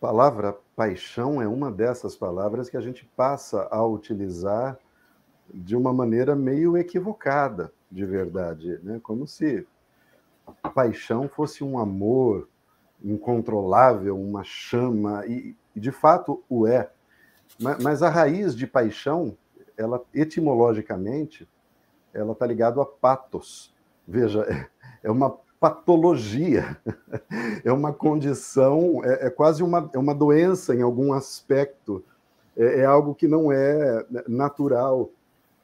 palavra 0.00 0.56
paixão 0.76 1.42
é 1.42 1.48
uma 1.48 1.70
dessas 1.70 2.16
palavras 2.16 2.70
que 2.70 2.76
a 2.76 2.80
gente 2.80 3.04
passa 3.16 3.68
a 3.70 3.84
utilizar 3.84 4.78
de 5.52 5.76
uma 5.76 5.92
maneira 5.92 6.34
meio 6.34 6.76
equivocada, 6.76 7.72
de 7.90 8.04
verdade, 8.04 8.78
né? 8.82 9.00
Como 9.02 9.26
se 9.26 9.66
paixão 10.74 11.28
fosse 11.28 11.62
um 11.62 11.78
amor 11.78 12.48
incontrolável, 13.02 14.18
uma 14.18 14.44
chama 14.44 15.24
e, 15.26 15.56
de 15.74 15.90
fato 15.90 16.42
o 16.48 16.66
é. 16.66 16.90
Mas, 17.58 18.02
a 18.02 18.08
raiz 18.08 18.54
de 18.54 18.66
paixão, 18.66 19.36
ela 19.76 20.02
etimologicamente, 20.14 21.48
ela 22.12 22.32
está 22.32 22.46
ligada 22.46 22.80
a 22.80 22.86
patos. 22.86 23.74
Veja, 24.06 24.42
é, 24.42 24.66
é 25.02 25.10
uma 25.10 25.36
patologia, 25.58 26.78
é 27.64 27.72
uma 27.72 27.92
condição, 27.92 29.02
é, 29.04 29.26
é 29.26 29.30
quase 29.30 29.62
uma, 29.62 29.90
é 29.92 29.98
uma 29.98 30.14
doença 30.14 30.74
em 30.74 30.82
algum 30.82 31.12
aspecto, 31.12 32.02
é, 32.56 32.80
é 32.80 32.84
algo 32.84 33.14
que 33.14 33.28
não 33.28 33.52
é 33.52 34.04
natural 34.26 35.10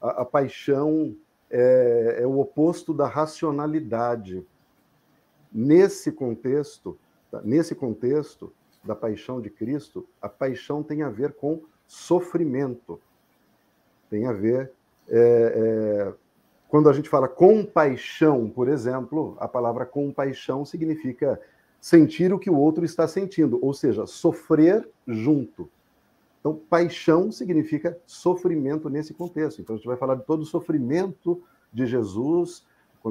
a, 0.01 0.23
a 0.23 0.25
paixão 0.25 1.17
é, 1.51 2.19
é, 2.21 2.27
o 2.27 2.39
oposto 2.39 2.93
da 2.93 3.07
racionalidade. 3.07 4.45
Nesse 5.53 6.13
contexto, 6.13 6.99
tá, 7.31 7.41
nesse 7.43 7.75
contexto 7.75 8.53
da 8.85 8.95
paixão 8.95 9.41
de 9.41 9.51
Cristo, 9.51 10.07
a 10.21 10.29
paixão 10.29 10.83
tem 10.83 11.03
a 11.03 11.09
ver 11.09 11.35
com 11.35 11.63
sofrimento, 11.87 13.01
tem 14.11 14.27
a 14.27 14.33
ver 14.33 14.73
é, 15.09 16.09
é, 16.09 16.15
quando 16.69 16.89
a 16.89 16.93
gente 16.93 17.09
fala 17.09 17.29
compaixão, 17.29 18.51
por 18.51 18.69
exemplo, 18.69 19.37
a 19.39 19.47
palavra 19.47 19.87
compaixão 19.87 20.65
significa 20.65 21.41
sentir 21.81 22.33
o 22.33 22.39
que 22.39 22.51
o 22.51 22.57
outro 22.57 22.85
está 22.85 23.07
sentindo, 23.07 23.59
ou 23.63 23.73
seja, 23.73 24.07
sofrer 24.07 24.89
junto. 25.07 25.71
Então, 26.47 26.61
paixão 26.71 27.33
significa 27.33 27.99
sofrimento 28.07 28.89
nesse 28.89 29.13
contexto. 29.13 29.61
Então, 29.61 29.75
a 29.75 29.79
gente 29.79 29.89
vai 29.89 29.97
falar 29.97 30.15
de 30.15 30.23
todo 30.23 30.43
o 30.43 30.47
sofrimento 30.47 31.43
de 31.73 31.85
Jesus, 31.87 32.65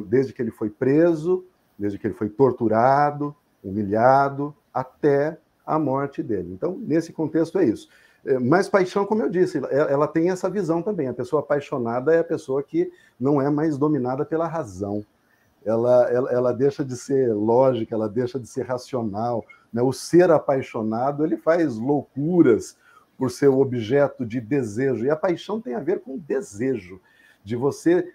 desde 0.07 0.31
que 0.31 0.41
ele 0.41 0.51
foi 0.51 0.69
preso, 0.69 1.43
desde 1.77 1.99
que 1.99 2.07
ele 2.07 2.13
foi 2.13 2.29
torturado, 2.29 3.35
humilhado, 3.61 4.55
até 4.73 5.37
a 5.65 5.77
morte 5.77 6.23
dele. 6.23 6.53
Então, 6.53 6.77
nesse 6.79 7.11
contexto 7.11 7.59
é 7.59 7.65
isso. 7.65 7.89
É, 8.25 8.39
mas 8.39 8.69
paixão, 8.69 9.05
como 9.05 9.23
eu 9.23 9.29
disse, 9.29 9.59
ela 9.69 10.07
tem 10.07 10.29
essa 10.29 10.49
visão 10.49 10.81
também. 10.81 11.09
A 11.09 11.13
pessoa 11.13 11.41
apaixonada 11.41 12.15
é 12.15 12.19
a 12.19 12.23
pessoa 12.23 12.63
que 12.63 12.89
não 13.19 13.41
é 13.41 13.49
mais 13.49 13.77
dominada 13.77 14.23
pela 14.23 14.47
razão. 14.47 15.05
Ela, 15.65 16.09
ela, 16.09 16.31
ela 16.31 16.53
deixa 16.53 16.85
de 16.85 16.95
ser 16.95 17.33
lógica, 17.33 17.95
ela 17.95 18.07
deixa 18.07 18.39
de 18.39 18.47
ser 18.47 18.65
racional. 18.65 19.43
Né? 19.73 19.81
O 19.81 19.91
ser 19.91 20.31
apaixonado, 20.31 21.25
ele 21.25 21.35
faz 21.35 21.75
loucuras, 21.75 22.77
por 23.17 23.31
ser 23.31 23.47
objeto 23.47 24.25
de 24.25 24.41
desejo. 24.41 25.05
E 25.05 25.09
a 25.09 25.15
paixão 25.15 25.61
tem 25.61 25.75
a 25.75 25.79
ver 25.79 26.01
com 26.01 26.17
desejo, 26.17 26.99
de 27.43 27.55
você 27.55 28.13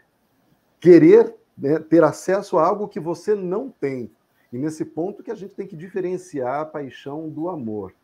querer 0.79 1.35
né, 1.57 1.79
ter 1.79 2.03
acesso 2.03 2.59
a 2.59 2.67
algo 2.67 2.89
que 2.89 3.01
você 3.01 3.35
não 3.35 3.71
tem. 3.71 4.11
E 4.53 4.59
nesse 4.59 4.85
ponto 4.85 5.23
que 5.23 5.31
a 5.31 5.35
gente 5.35 5.55
tem 5.55 5.67
que 5.67 5.77
diferenciar 5.77 6.61
a 6.61 6.67
paixão 6.67 7.29
do 7.29 7.49
amor. 7.49 7.95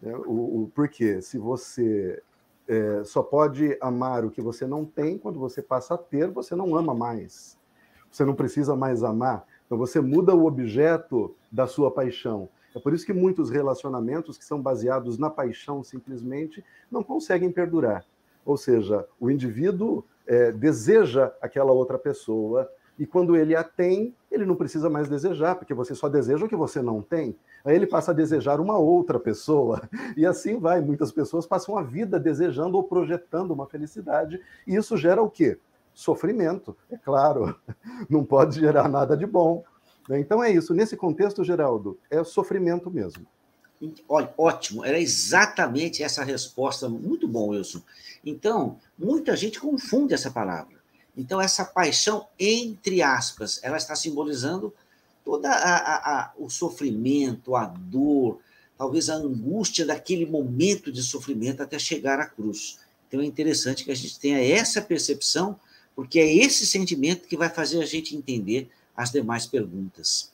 Né? 0.00 0.14
O, 0.16 0.62
o, 0.62 0.72
porque 0.74 1.20
se 1.20 1.36
você 1.38 2.22
é, 2.66 3.02
só 3.04 3.22
pode 3.22 3.76
amar 3.80 4.24
o 4.24 4.30
que 4.30 4.40
você 4.40 4.66
não 4.66 4.84
tem, 4.84 5.18
quando 5.18 5.38
você 5.38 5.60
passa 5.60 5.94
a 5.94 5.98
ter, 5.98 6.30
você 6.30 6.54
não 6.54 6.74
ama 6.76 6.94
mais. 6.94 7.58
Você 8.10 8.24
não 8.24 8.34
precisa 8.34 8.74
mais 8.74 9.02
amar. 9.02 9.44
Então 9.66 9.76
você 9.76 10.00
muda 10.00 10.34
o 10.34 10.46
objeto 10.46 11.34
da 11.50 11.66
sua 11.66 11.90
paixão. 11.90 12.48
É 12.74 12.80
por 12.80 12.92
isso 12.94 13.06
que 13.06 13.12
muitos 13.12 13.50
relacionamentos 13.50 14.38
que 14.38 14.44
são 14.44 14.60
baseados 14.60 15.18
na 15.18 15.30
paixão 15.30 15.82
simplesmente 15.82 16.64
não 16.90 17.02
conseguem 17.02 17.50
perdurar. 17.50 18.04
Ou 18.44 18.56
seja, 18.56 19.06
o 19.20 19.30
indivíduo 19.30 20.04
é, 20.26 20.52
deseja 20.52 21.32
aquela 21.40 21.72
outra 21.72 21.98
pessoa 21.98 22.68
e 22.98 23.06
quando 23.06 23.36
ele 23.36 23.56
a 23.56 23.64
tem, 23.64 24.14
ele 24.30 24.44
não 24.44 24.54
precisa 24.54 24.88
mais 24.90 25.08
desejar, 25.08 25.56
porque 25.56 25.74
você 25.74 25.94
só 25.94 26.08
deseja 26.08 26.44
o 26.44 26.48
que 26.48 26.56
você 26.56 26.82
não 26.82 27.00
tem. 27.00 27.36
Aí 27.64 27.74
ele 27.74 27.86
passa 27.86 28.10
a 28.10 28.14
desejar 28.14 28.60
uma 28.60 28.78
outra 28.78 29.18
pessoa. 29.18 29.82
E 30.16 30.26
assim 30.26 30.58
vai. 30.58 30.80
Muitas 30.80 31.10
pessoas 31.10 31.46
passam 31.46 31.78
a 31.78 31.82
vida 31.82 32.20
desejando 32.20 32.76
ou 32.76 32.84
projetando 32.84 33.52
uma 33.52 33.66
felicidade. 33.66 34.40
E 34.66 34.74
isso 34.74 34.96
gera 34.96 35.22
o 35.22 35.30
quê? 35.30 35.58
Sofrimento, 35.94 36.76
é 36.90 36.96
claro. 36.96 37.56
Não 38.08 38.24
pode 38.24 38.60
gerar 38.60 38.88
nada 38.88 39.16
de 39.16 39.26
bom. 39.26 39.64
Né? 40.08 40.20
Então 40.20 40.42
é 40.42 40.50
isso. 40.50 40.74
Nesse 40.74 40.96
contexto, 40.96 41.44
Geraldo, 41.44 41.98
é 42.10 42.22
sofrimento 42.24 42.90
mesmo. 42.90 43.26
Olha, 44.08 44.32
ótimo, 44.38 44.84
era 44.84 45.00
exatamente 45.00 46.02
essa 46.04 46.22
resposta. 46.22 46.88
Muito 46.88 47.26
bom, 47.26 47.48
Wilson. 47.48 47.82
Então, 48.24 48.78
muita 48.96 49.36
gente 49.36 49.58
confunde 49.58 50.14
essa 50.14 50.30
palavra. 50.30 50.76
Então, 51.16 51.40
essa 51.40 51.64
paixão, 51.64 52.26
entre 52.38 53.02
aspas, 53.02 53.58
ela 53.62 53.76
está 53.76 53.96
simbolizando 53.96 54.72
todo 55.24 55.46
o 56.38 56.48
sofrimento, 56.48 57.56
a 57.56 57.64
dor, 57.66 58.38
talvez 58.78 59.10
a 59.10 59.14
angústia 59.14 59.84
daquele 59.84 60.26
momento 60.26 60.92
de 60.92 61.02
sofrimento 61.02 61.62
até 61.62 61.78
chegar 61.78 62.20
à 62.20 62.26
cruz. 62.26 62.78
Então, 63.08 63.20
é 63.20 63.24
interessante 63.24 63.84
que 63.84 63.90
a 63.90 63.96
gente 63.96 64.18
tenha 64.18 64.40
essa 64.40 64.80
percepção, 64.80 65.58
porque 65.94 66.20
é 66.20 66.34
esse 66.34 66.64
sentimento 66.64 67.26
que 67.26 67.36
vai 67.36 67.48
fazer 67.48 67.82
a 67.82 67.86
gente 67.86 68.16
entender 68.16 68.70
as 68.96 69.10
demais 69.10 69.46
perguntas. 69.46 70.32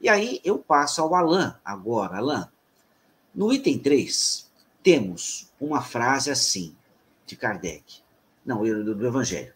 E 0.00 0.08
aí 0.08 0.40
eu 0.44 0.58
passo 0.58 1.00
ao 1.00 1.14
Alain 1.14 1.52
agora. 1.64 2.18
Alain, 2.18 2.44
no 3.34 3.52
item 3.52 3.78
3, 3.78 4.50
temos 4.82 5.50
uma 5.60 5.82
frase 5.82 6.30
assim: 6.30 6.74
de 7.26 7.36
Kardec. 7.36 8.02
Não, 8.44 8.62
do 8.62 9.06
Evangelho. 9.06 9.54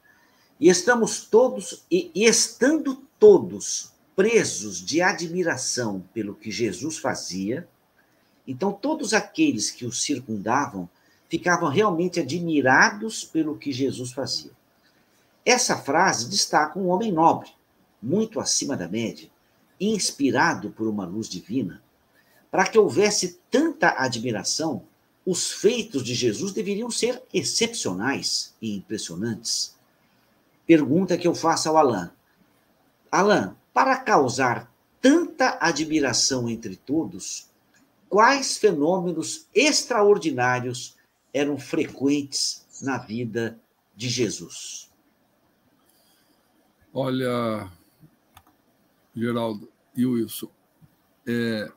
E 0.59 0.68
estamos 0.68 1.24
todos, 1.26 1.85
e, 1.91 2.11
e 2.14 2.24
estando 2.24 2.97
todos 3.18 3.93
presos 4.16 4.85
de 4.85 5.01
admiração 5.01 6.03
pelo 6.12 6.35
que 6.35 6.51
Jesus 6.51 6.99
fazia, 6.99 7.68
então 8.47 8.72
todos 8.72 9.14
aqueles 9.14 9.70
que 9.70 9.85
o 9.85 9.93
circundavam 9.93 10.89
ficavam 11.29 11.68
realmente 11.68 12.18
admirados 12.18 13.22
pelo 13.22 13.57
que 13.57 13.70
Jesus 13.70 14.12
fazia. 14.12 14.51
Essa 15.45 15.76
frase 15.76 16.29
destaca 16.29 16.79
um 16.79 16.89
homem 16.89 17.12
nobre, 17.12 17.51
muito 18.03 18.41
acima 18.41 18.77
da 18.77 18.89
média, 18.89 19.29
inspirado 19.81 20.71
por 20.71 20.89
uma 20.89 21.05
luz 21.05 21.29
divina. 21.29 21.83
Para 22.51 22.67
que 22.67 22.79
houvesse 22.79 23.41
tanta 23.51 23.91
admiração, 23.91 24.85
os 25.25 25.53
feitos 25.53 26.03
de 26.03 26.15
Jesus 26.15 26.53
deveriam 26.53 26.91
ser 26.91 27.23
excepcionais 27.33 28.55
e 28.63 28.75
impressionantes. 28.75 29.77
Pergunta 30.67 31.19
que 31.19 31.29
eu 31.29 31.35
faço 31.35 31.69
ao 31.69 31.77
Alain. 31.77 32.11
Alain, 33.11 33.55
para 33.75 33.97
causar 33.97 34.73
tanta 35.01 35.59
admiração 35.61 36.49
entre 36.49 36.77
todos, 36.77 37.49
quais 38.09 38.57
fenômenos 38.57 39.47
extraordinários 39.55 40.97
eram 41.33 41.59
frequentes 41.59 42.67
na 42.83 42.99
vida 42.99 43.59
de 43.95 44.09
Jesus? 44.09 44.91
Olha, 46.93 47.71
Geraldo 49.19 49.69
e 49.97 50.07
Wilson, 50.07 50.51
é, 51.27 51.71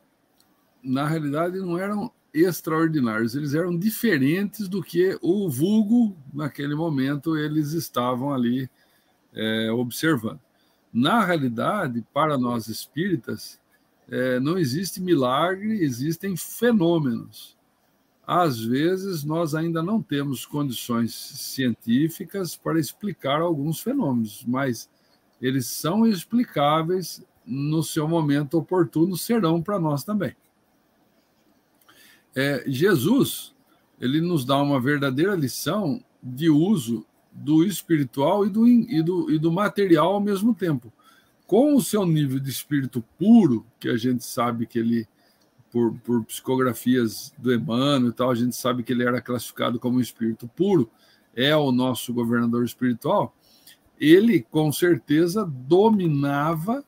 na 0.82 1.06
realidade 1.06 1.58
não 1.58 1.78
eram 1.78 2.10
extraordinários, 2.32 3.34
eles 3.34 3.54
eram 3.54 3.76
diferentes 3.76 4.68
do 4.68 4.82
que 4.82 5.18
o 5.20 5.48
vulgo, 5.50 6.16
naquele 6.32 6.74
momento, 6.74 7.36
eles 7.36 7.72
estavam 7.72 8.32
ali 8.32 8.70
é, 9.34 9.70
observando. 9.70 10.40
Na 10.92 11.24
realidade, 11.24 12.04
para 12.12 12.38
nós 12.38 12.68
espíritas, 12.68 13.60
é, 14.08 14.40
não 14.40 14.58
existe 14.58 15.00
milagre, 15.00 15.82
existem 15.82 16.36
fenômenos. 16.36 17.56
Às 18.26 18.60
vezes, 18.60 19.24
nós 19.24 19.54
ainda 19.54 19.82
não 19.82 20.02
temos 20.02 20.46
condições 20.46 21.14
científicas 21.14 22.56
para 22.56 22.78
explicar 22.78 23.40
alguns 23.40 23.80
fenômenos, 23.80 24.44
mas 24.46 24.88
eles 25.40 25.66
são 25.66 26.06
explicáveis 26.06 27.22
no 27.46 27.82
seu 27.82 28.08
momento 28.08 28.58
oportuno, 28.58 29.16
serão 29.16 29.62
para 29.62 29.78
nós 29.78 30.04
também. 30.04 30.34
É, 32.34 32.64
Jesus, 32.66 33.54
ele 34.00 34.20
nos 34.20 34.44
dá 34.44 34.60
uma 34.60 34.80
verdadeira 34.80 35.34
lição 35.34 36.02
de 36.22 36.48
uso 36.48 37.04
do 37.30 37.64
espiritual 37.64 38.46
e 38.46 38.50
do, 38.50 38.66
e, 38.66 39.02
do, 39.02 39.30
e 39.30 39.38
do 39.38 39.50
material 39.50 40.14
ao 40.14 40.20
mesmo 40.20 40.54
tempo. 40.54 40.92
Com 41.46 41.74
o 41.74 41.82
seu 41.82 42.06
nível 42.06 42.38
de 42.38 42.50
espírito 42.50 43.04
puro, 43.18 43.66
que 43.78 43.88
a 43.88 43.96
gente 43.96 44.24
sabe 44.24 44.66
que 44.66 44.78
ele, 44.78 45.06
por, 45.70 45.94
por 46.00 46.24
psicografias 46.24 47.34
do 47.36 47.52
Emmanuel 47.52 48.10
e 48.10 48.12
tal, 48.12 48.30
a 48.30 48.34
gente 48.34 48.56
sabe 48.56 48.82
que 48.82 48.92
ele 48.92 49.04
era 49.04 49.20
classificado 49.20 49.78
como 49.78 49.98
um 49.98 50.00
espírito 50.00 50.48
puro, 50.48 50.90
é 51.34 51.54
o 51.56 51.72
nosso 51.72 52.12
governador 52.12 52.64
espiritual, 52.64 53.34
ele 53.98 54.42
com 54.42 54.70
certeza 54.72 55.44
dominava 55.44 56.84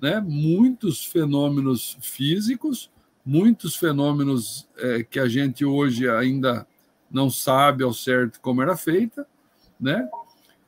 né, 0.00 0.20
muitos 0.20 1.04
fenômenos 1.04 1.96
físicos, 2.00 2.90
muitos 3.24 3.76
fenômenos 3.76 4.68
é, 4.78 5.02
que 5.02 5.18
a 5.18 5.28
gente 5.28 5.64
hoje 5.64 6.08
ainda 6.08 6.66
não 7.10 7.28
sabe 7.28 7.84
ao 7.84 7.92
certo 7.92 8.40
como 8.40 8.62
era 8.62 8.76
feita, 8.76 9.26
né? 9.78 10.08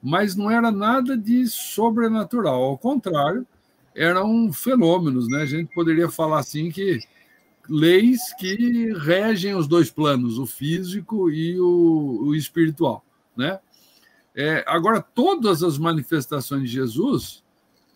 Mas 0.02 0.34
não 0.34 0.50
era 0.50 0.70
nada 0.70 1.16
de 1.16 1.46
sobrenatural, 1.46 2.62
ao 2.62 2.76
contrário, 2.76 3.46
eram 3.94 4.52
fenômenos, 4.52 5.28
né? 5.28 5.42
A 5.42 5.46
gente 5.46 5.72
poderia 5.72 6.10
falar 6.10 6.40
assim 6.40 6.70
que 6.70 6.98
leis 7.68 8.34
que 8.38 8.92
regem 8.98 9.54
os 9.54 9.68
dois 9.68 9.90
planos, 9.90 10.38
o 10.38 10.46
físico 10.46 11.30
e 11.30 11.58
o, 11.60 12.24
o 12.24 12.34
espiritual, 12.34 13.04
né? 13.36 13.60
É, 14.34 14.64
agora, 14.66 15.00
todas 15.00 15.62
as 15.62 15.78
manifestações 15.78 16.62
de 16.62 16.68
Jesus, 16.68 17.44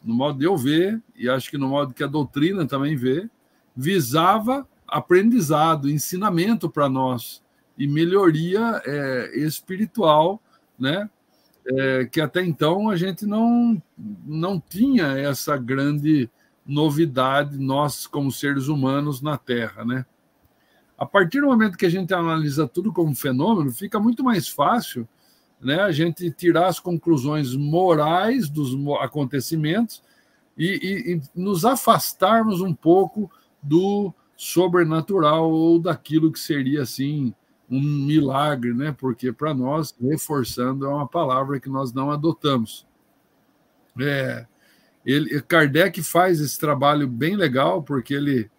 no 0.06 0.14
modo 0.14 0.38
de 0.38 0.44
eu 0.44 0.56
ver, 0.56 1.02
e 1.16 1.28
acho 1.28 1.50
que 1.50 1.58
no 1.58 1.68
modo 1.68 1.92
que 1.92 2.04
a 2.04 2.06
doutrina 2.06 2.64
também 2.64 2.94
vê, 2.94 3.28
visava 3.76 4.66
aprendizado, 4.86 5.90
ensinamento 5.90 6.70
para 6.70 6.88
nós 6.88 7.42
e 7.76 7.88
melhoria 7.88 8.80
é, 8.86 9.36
espiritual, 9.36 10.40
né? 10.78 11.10
É, 11.68 12.04
que 12.04 12.20
até 12.20 12.44
então 12.44 12.88
a 12.88 12.94
gente 12.94 13.26
não, 13.26 13.82
não 14.24 14.60
tinha 14.60 15.06
essa 15.18 15.56
grande 15.56 16.30
novidade, 16.64 17.58
nós 17.58 18.06
como 18.06 18.30
seres 18.30 18.68
humanos 18.68 19.20
na 19.20 19.36
Terra, 19.36 19.84
né? 19.84 20.06
A 20.96 21.04
partir 21.04 21.40
do 21.40 21.48
momento 21.48 21.76
que 21.76 21.84
a 21.84 21.90
gente 21.90 22.14
analisa 22.14 22.68
tudo 22.68 22.92
como 22.92 23.16
fenômeno, 23.16 23.72
fica 23.72 23.98
muito 23.98 24.22
mais 24.22 24.48
fácil 24.48 25.06
né, 25.60 25.80
a 25.80 25.90
gente 25.90 26.30
tirar 26.30 26.66
as 26.66 26.78
conclusões 26.78 27.54
morais 27.54 28.48
dos 28.48 28.74
acontecimentos 29.00 30.02
e, 30.56 30.66
e, 30.66 31.14
e 31.14 31.20
nos 31.34 31.64
afastarmos 31.64 32.60
um 32.60 32.74
pouco 32.74 33.30
do 33.62 34.12
sobrenatural 34.36 35.50
ou 35.50 35.78
daquilo 35.78 36.30
que 36.30 36.38
seria 36.38 36.82
assim 36.82 37.34
um 37.68 37.80
milagre, 37.80 38.72
né? 38.72 38.94
Porque 38.96 39.32
para 39.32 39.52
nós, 39.52 39.94
reforçando, 40.00 40.84
é 40.84 40.88
uma 40.88 41.08
palavra 41.08 41.58
que 41.58 41.68
nós 41.68 41.92
não 41.92 42.10
adotamos. 42.10 42.86
É, 43.98 44.46
ele, 45.04 45.40
Kardec 45.42 46.02
faz 46.02 46.40
esse 46.40 46.58
trabalho 46.58 47.08
bem 47.08 47.34
legal, 47.34 47.82
porque 47.82 48.14
ele, 48.14 48.50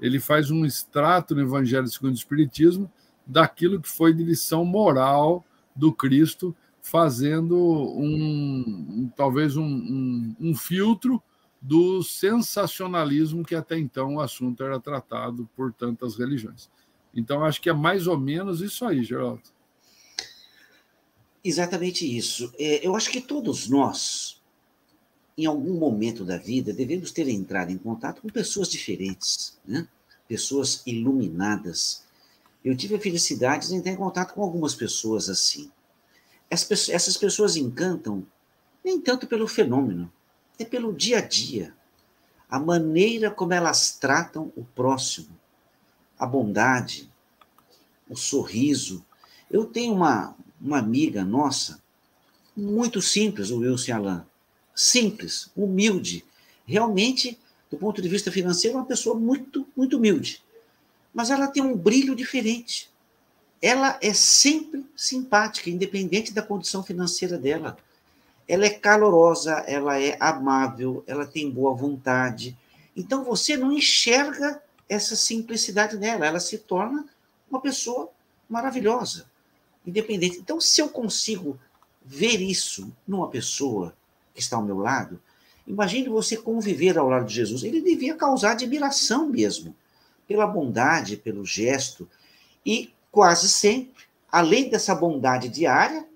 ele 0.00 0.20
faz 0.20 0.50
um 0.50 0.64
extrato 0.64 1.34
no 1.34 1.42
Evangelho 1.42 1.86
segundo 1.88 2.12
o 2.12 2.18
Espiritismo 2.18 2.90
daquilo 3.26 3.80
que 3.80 3.88
foi 3.88 4.12
de 4.12 4.24
lição 4.24 4.64
moral 4.64 5.44
do 5.74 5.92
Cristo, 5.92 6.54
fazendo 6.82 7.56
um, 7.56 9.10
talvez 9.16 9.56
um, 9.56 9.64
um, 9.64 10.36
um 10.40 10.54
filtro 10.54 11.22
do 11.60 12.02
sensacionalismo 12.02 13.44
que 13.44 13.54
até 13.54 13.78
então 13.78 14.14
o 14.14 14.20
assunto 14.20 14.62
era 14.62 14.80
tratado 14.80 15.48
por 15.54 15.72
tantas 15.72 16.16
religiões. 16.16 16.70
Então, 17.14 17.44
acho 17.44 17.60
que 17.60 17.68
é 17.68 17.72
mais 17.72 18.06
ou 18.06 18.18
menos 18.18 18.60
isso 18.62 18.84
aí, 18.84 19.02
Geraldo. 19.02 19.42
Exatamente 21.42 22.04
isso. 22.04 22.52
É, 22.58 22.86
eu 22.86 22.94
acho 22.94 23.10
que 23.10 23.20
todos 23.20 23.68
nós, 23.68 24.40
em 25.36 25.46
algum 25.46 25.74
momento 25.78 26.24
da 26.24 26.36
vida, 26.36 26.72
devemos 26.72 27.10
ter 27.10 27.28
entrado 27.28 27.70
em 27.70 27.78
contato 27.78 28.22
com 28.22 28.28
pessoas 28.28 28.68
diferentes, 28.68 29.58
né? 29.66 29.88
pessoas 30.28 30.82
iluminadas. 30.86 32.04
Eu 32.64 32.76
tive 32.76 32.96
a 32.96 33.00
felicidade 33.00 33.68
de 33.68 33.74
entrar 33.74 33.92
em 33.92 33.96
contato 33.96 34.34
com 34.34 34.42
algumas 34.42 34.74
pessoas 34.74 35.28
assim. 35.28 35.70
Essas 36.50 37.16
pessoas 37.16 37.56
encantam 37.56 38.26
nem 38.84 39.00
tanto 39.00 39.26
pelo 39.26 39.46
fenômeno, 39.46 40.12
é 40.58 40.64
pelo 40.64 40.92
dia 40.92 41.18
a 41.18 41.20
dia, 41.20 41.74
a 42.48 42.58
maneira 42.58 43.30
como 43.30 43.52
elas 43.52 43.96
tratam 43.96 44.52
o 44.56 44.64
próximo, 44.64 45.28
a 46.18 46.26
bondade, 46.26 47.10
o 48.08 48.16
sorriso. 48.16 49.04
Eu 49.50 49.64
tenho 49.64 49.94
uma, 49.94 50.36
uma 50.60 50.78
amiga 50.78 51.24
nossa, 51.24 51.80
muito 52.56 53.00
simples, 53.00 53.50
o 53.50 53.58
Wilson 53.58 53.92
Alain, 53.92 54.22
simples, 54.74 55.50
humilde, 55.56 56.24
realmente, 56.66 57.38
do 57.70 57.76
ponto 57.76 58.02
de 58.02 58.08
vista 58.08 58.32
financeiro, 58.32 58.76
uma 58.76 58.84
pessoa 58.84 59.18
muito, 59.18 59.66
muito 59.76 59.96
humilde. 59.96 60.42
Mas 61.12 61.30
ela 61.30 61.48
tem 61.48 61.62
um 61.62 61.76
brilho 61.76 62.14
diferente. 62.14 62.90
Ela 63.60 63.98
é 64.00 64.14
sempre 64.14 64.86
simpática, 64.96 65.68
independente 65.68 66.32
da 66.32 66.42
condição 66.42 66.82
financeira 66.82 67.36
dela 67.36 67.76
ela 68.50 68.66
é 68.66 68.70
calorosa, 68.70 69.52
ela 69.68 70.00
é 70.00 70.16
amável, 70.18 71.04
ela 71.06 71.24
tem 71.24 71.48
boa 71.48 71.72
vontade. 71.72 72.58
Então 72.96 73.22
você 73.22 73.56
não 73.56 73.70
enxerga 73.70 74.60
essa 74.88 75.14
simplicidade 75.14 75.96
nela, 75.96 76.26
ela 76.26 76.40
se 76.40 76.58
torna 76.58 77.06
uma 77.48 77.60
pessoa 77.60 78.10
maravilhosa, 78.48 79.26
independente. 79.86 80.38
Então, 80.38 80.60
se 80.60 80.80
eu 80.80 80.88
consigo 80.88 81.56
ver 82.04 82.40
isso 82.40 82.92
numa 83.06 83.28
pessoa 83.28 83.94
que 84.34 84.40
está 84.40 84.56
ao 84.56 84.64
meu 84.64 84.78
lado, 84.78 85.22
imagine 85.64 86.08
você 86.08 86.36
conviver 86.36 86.98
ao 86.98 87.08
lado 87.08 87.26
de 87.26 87.34
Jesus. 87.34 87.62
Ele 87.62 87.80
devia 87.80 88.16
causar 88.16 88.50
admiração 88.50 89.28
mesmo, 89.28 89.76
pela 90.30 90.46
bondade, 90.46 91.16
pelo 91.16 91.44
gesto. 91.44 92.08
E 92.64 92.94
quase 93.10 93.48
sempre, 93.48 94.04
além 94.30 94.70
dessa 94.70 94.94
bondade 94.94 95.48
diária, 95.48 96.06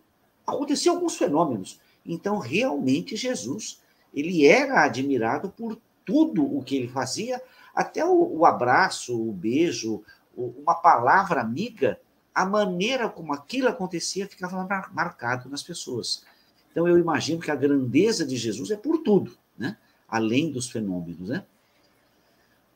aconteciam 0.46 0.94
alguns 0.94 1.16
fenômenos. 1.16 1.80
Então, 2.06 2.38
realmente, 2.38 3.16
Jesus, 3.16 3.80
ele 4.14 4.46
era 4.46 4.84
admirado 4.84 5.48
por 5.48 5.76
tudo 6.04 6.44
o 6.44 6.62
que 6.62 6.76
ele 6.76 6.86
fazia, 6.86 7.42
até 7.74 8.04
o, 8.04 8.38
o 8.38 8.46
abraço, 8.46 9.20
o 9.20 9.32
beijo, 9.32 10.04
o, 10.36 10.54
uma 10.62 10.76
palavra 10.76 11.40
amiga, 11.40 11.98
a 12.32 12.46
maneira 12.46 13.08
como 13.08 13.32
aquilo 13.32 13.66
acontecia 13.66 14.28
ficava 14.28 14.64
marcado 14.92 15.48
nas 15.48 15.64
pessoas. 15.64 16.24
Então, 16.70 16.86
eu 16.86 16.98
imagino 16.98 17.40
que 17.40 17.50
a 17.50 17.56
grandeza 17.56 18.24
de 18.24 18.36
Jesus 18.36 18.70
é 18.70 18.76
por 18.76 18.98
tudo, 18.98 19.36
né? 19.58 19.76
além 20.08 20.52
dos 20.52 20.70
fenômenos. 20.70 21.30
Né? 21.30 21.44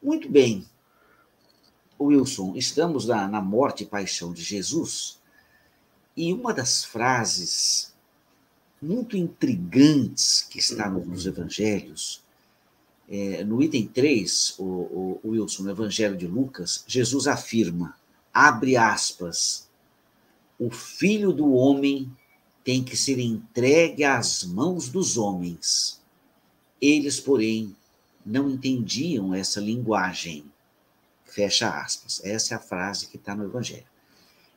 Muito 0.02 0.28
bem, 0.28 0.66
Wilson, 2.06 2.54
estamos 2.56 3.06
na, 3.06 3.26
na 3.26 3.40
morte 3.40 3.82
e 3.84 3.86
paixão 3.86 4.32
de 4.32 4.42
Jesus, 4.42 5.18
e 6.16 6.32
uma 6.32 6.52
das 6.52 6.84
frases 6.84 7.92
muito 8.80 9.16
intrigantes 9.16 10.42
que 10.42 10.58
está 10.58 10.88
nos 10.88 11.26
evangelhos, 11.26 12.22
é, 13.08 13.42
no 13.42 13.62
item 13.62 13.86
3, 13.86 14.56
o, 14.58 14.62
o, 14.62 15.20
o 15.24 15.28
Wilson, 15.30 15.62
no 15.62 15.70
Evangelho 15.70 16.16
de 16.16 16.26
Lucas, 16.26 16.84
Jesus 16.86 17.26
afirma, 17.26 17.96
abre 18.32 18.76
aspas, 18.76 19.66
o 20.58 20.70
filho 20.70 21.32
do 21.32 21.52
homem 21.52 22.10
tem 22.62 22.84
que 22.84 22.96
ser 22.96 23.18
entregue 23.18 24.04
às 24.04 24.44
mãos 24.44 24.88
dos 24.90 25.16
homens. 25.16 26.02
Eles, 26.80 27.18
porém, 27.18 27.74
não 28.26 28.50
entendiam 28.50 29.32
essa 29.32 29.58
linguagem. 29.58 30.44
Fecha 31.38 31.70
aspas. 31.70 32.20
Essa 32.24 32.54
é 32.54 32.56
a 32.56 32.60
frase 32.60 33.06
que 33.06 33.16
está 33.16 33.32
no 33.32 33.44
Evangelho. 33.44 33.86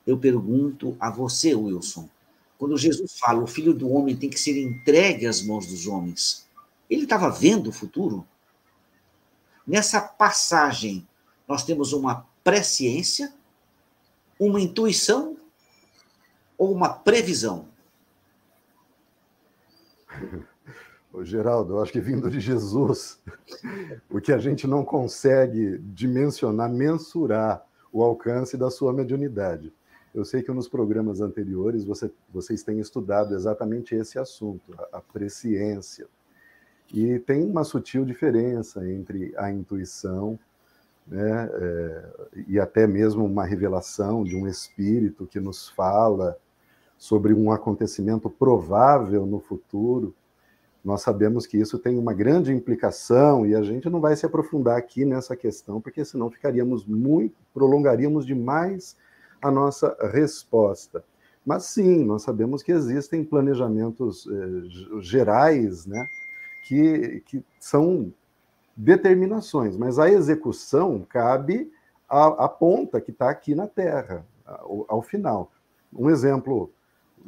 Eu 0.03 0.17
pergunto 0.17 0.97
a 0.99 1.11
você, 1.11 1.53
Wilson, 1.53 2.09
quando 2.57 2.75
Jesus 2.75 3.19
fala 3.19 3.43
o 3.43 3.45
filho 3.45 3.71
do 3.71 3.87
homem 3.91 4.17
tem 4.17 4.31
que 4.31 4.39
ser 4.39 4.59
entregue 4.59 5.27
às 5.27 5.43
mãos 5.43 5.67
dos 5.67 5.85
homens, 5.85 6.49
ele 6.89 7.03
estava 7.03 7.29
vendo 7.29 7.67
o 7.67 7.71
futuro? 7.71 8.25
Nessa 9.67 10.01
passagem, 10.01 11.07
nós 11.47 11.63
temos 11.63 11.93
uma 11.93 12.27
presciência, 12.43 13.31
uma 14.39 14.59
intuição 14.59 15.37
ou 16.57 16.73
uma 16.73 16.89
previsão? 16.89 17.67
Geraldo, 21.23 21.73
eu 21.73 21.81
acho 21.81 21.91
que 21.91 21.99
vindo 21.99 22.29
de 22.29 22.39
Jesus, 22.39 23.21
o 24.09 24.21
que 24.21 24.31
a 24.31 24.37
gente 24.37 24.65
não 24.65 24.83
consegue 24.83 25.77
dimensionar, 25.79 26.71
mensurar 26.71 27.65
o 27.91 28.01
alcance 28.01 28.55
da 28.55 28.71
sua 28.71 28.93
mediunidade. 28.93 29.73
Eu 30.13 30.23
sei 30.23 30.41
que 30.41 30.51
nos 30.51 30.67
programas 30.67 31.21
anteriores 31.21 31.83
você, 31.83 32.11
vocês 32.33 32.63
têm 32.63 32.79
estudado 32.79 33.35
exatamente 33.35 33.95
esse 33.95 34.17
assunto, 34.17 34.73
a, 34.77 34.97
a 34.97 35.01
presciência. 35.01 36.07
E 36.93 37.19
tem 37.19 37.43
uma 37.43 37.63
sutil 37.63 38.03
diferença 38.03 38.89
entre 38.89 39.33
a 39.37 39.51
intuição 39.51 40.39
né, 41.07 41.49
é, 41.53 42.09
e 42.47 42.59
até 42.59 42.87
mesmo 42.87 43.25
uma 43.25 43.45
revelação 43.45 44.23
de 44.23 44.35
um 44.35 44.47
espírito 44.47 45.25
que 45.25 45.39
nos 45.39 45.69
fala 45.69 46.37
sobre 46.97 47.33
um 47.33 47.51
acontecimento 47.51 48.29
provável 48.29 49.25
no 49.25 49.39
futuro 49.39 50.13
nós 50.83 51.01
sabemos 51.01 51.45
que 51.45 51.57
isso 51.57 51.77
tem 51.77 51.97
uma 51.97 52.13
grande 52.13 52.51
implicação 52.51 53.45
e 53.45 53.53
a 53.53 53.61
gente 53.61 53.89
não 53.89 54.01
vai 54.01 54.15
se 54.15 54.25
aprofundar 54.25 54.77
aqui 54.77 55.05
nessa 55.05 55.35
questão, 55.35 55.79
porque 55.79 56.03
senão 56.03 56.29
ficaríamos 56.29 56.85
muito, 56.85 57.35
prolongaríamos 57.53 58.25
demais 58.25 58.97
a 59.41 59.51
nossa 59.51 59.95
resposta. 60.11 61.03
Mas 61.45 61.65
sim, 61.65 62.03
nós 62.03 62.23
sabemos 62.23 62.63
que 62.63 62.71
existem 62.71 63.23
planejamentos 63.23 64.27
eh, 64.27 65.01
gerais, 65.01 65.85
né, 65.85 66.07
que, 66.67 67.23
que 67.25 67.43
são 67.59 68.11
determinações, 68.75 69.75
mas 69.77 69.99
a 69.99 70.09
execução 70.09 71.05
cabe 71.07 71.71
à, 72.09 72.45
à 72.45 72.47
ponta 72.47 73.01
que 73.01 73.11
está 73.11 73.29
aqui 73.29 73.53
na 73.53 73.67
Terra, 73.67 74.25
ao, 74.45 74.85
ao 74.87 75.01
final. 75.01 75.51
Um 75.93 76.09
exemplo 76.09 76.71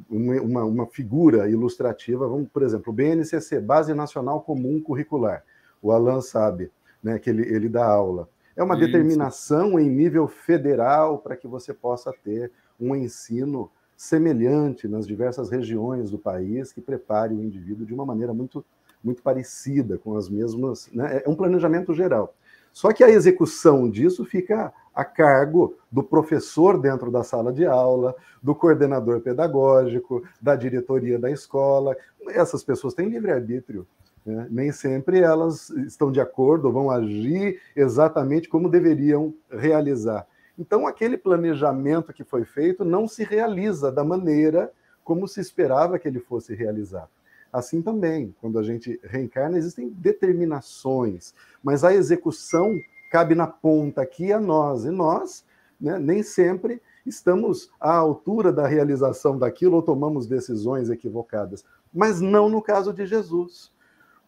uma, 0.09 0.63
uma, 0.63 0.85
figura 0.87 1.49
ilustrativa, 1.49 2.27
vamos, 2.27 2.49
por 2.49 2.63
exemplo, 2.63 2.91
o 2.91 2.95
BNCC, 2.95 3.59
Base 3.59 3.93
Nacional 3.93 4.41
Comum 4.41 4.81
Curricular, 4.81 5.43
o 5.81 5.91
Alan 5.91 6.21
sabe, 6.21 6.71
né, 7.01 7.19
que 7.19 7.29
ele, 7.29 7.43
ele 7.43 7.69
dá 7.69 7.85
aula. 7.85 8.29
É 8.55 8.63
uma 8.63 8.75
Isso. 8.75 8.85
determinação 8.85 9.79
em 9.79 9.89
nível 9.89 10.27
federal 10.27 11.17
para 11.17 11.35
que 11.35 11.47
você 11.47 11.73
possa 11.73 12.13
ter 12.23 12.51
um 12.79 12.95
ensino 12.95 13.69
semelhante 13.95 14.87
nas 14.87 15.07
diversas 15.07 15.49
regiões 15.49 16.11
do 16.11 16.17
país 16.17 16.71
que 16.71 16.81
prepare 16.81 17.33
o 17.33 17.43
indivíduo 17.43 17.85
de 17.85 17.93
uma 17.93 18.05
maneira 18.05 18.33
muito, 18.33 18.63
muito 19.03 19.21
parecida, 19.21 19.97
com 19.97 20.15
as 20.17 20.29
mesmas. 20.29 20.89
Né? 20.91 21.21
É 21.25 21.29
um 21.29 21.35
planejamento 21.35 21.93
geral. 21.93 22.33
Só 22.73 22.91
que 22.91 23.03
a 23.03 23.09
execução 23.09 23.87
disso 23.87 24.25
fica 24.25 24.73
a 24.93 25.05
cargo 25.05 25.77
do 25.91 26.03
professor 26.03 26.77
dentro 26.79 27.11
da 27.11 27.23
sala 27.23 27.53
de 27.53 27.65
aula, 27.65 28.15
do 28.41 28.55
coordenador 28.55 29.21
pedagógico, 29.21 30.23
da 30.41 30.55
diretoria 30.55 31.19
da 31.19 31.31
escola. 31.31 31.95
Essas 32.29 32.63
pessoas 32.63 32.95
têm 32.95 33.09
livre-arbítrio. 33.09 33.87
Né? 34.25 34.47
Nem 34.49 34.71
sempre 34.71 35.19
elas 35.19 35.69
estão 35.69 36.11
de 36.11 36.19
acordo, 36.19 36.71
vão 36.71 36.89
agir 36.89 37.61
exatamente 37.75 38.49
como 38.49 38.69
deveriam 38.69 39.33
realizar. 39.51 40.25
Então, 40.57 40.87
aquele 40.87 41.17
planejamento 41.17 42.11
que 42.11 42.23
foi 42.23 42.43
feito 42.43 42.83
não 42.83 43.07
se 43.07 43.23
realiza 43.23 43.91
da 43.91 44.03
maneira 44.03 44.71
como 45.03 45.27
se 45.27 45.39
esperava 45.39 45.99
que 45.99 46.07
ele 46.07 46.19
fosse 46.19 46.55
realizado. 46.55 47.09
Assim 47.53 47.83
também, 47.83 48.35
quando 48.41 48.57
a 48.57 48.63
gente 48.63 48.99
reencarna, 49.03 49.59
existem 49.59 49.87
determinações, 49.89 51.35
mas 51.63 51.83
a 51.83 51.93
execução 51.93 52.81
cabe 53.11 53.35
na 53.35 53.45
ponta 53.45 54.01
aqui 54.01 54.33
a 54.33 54.39
nós, 54.39 54.85
e 54.85 54.89
nós 54.89 55.45
né, 55.79 55.99
nem 55.99 56.23
sempre 56.23 56.81
estamos 57.05 57.69
à 57.79 57.93
altura 57.95 58.51
da 58.51 58.65
realização 58.65 59.37
daquilo 59.37 59.75
ou 59.75 59.83
tomamos 59.83 60.25
decisões 60.25 60.89
equivocadas, 60.89 61.63
mas 61.93 62.19
não 62.19 62.49
no 62.49 62.59
caso 62.59 62.91
de 62.91 63.05
Jesus. 63.05 63.71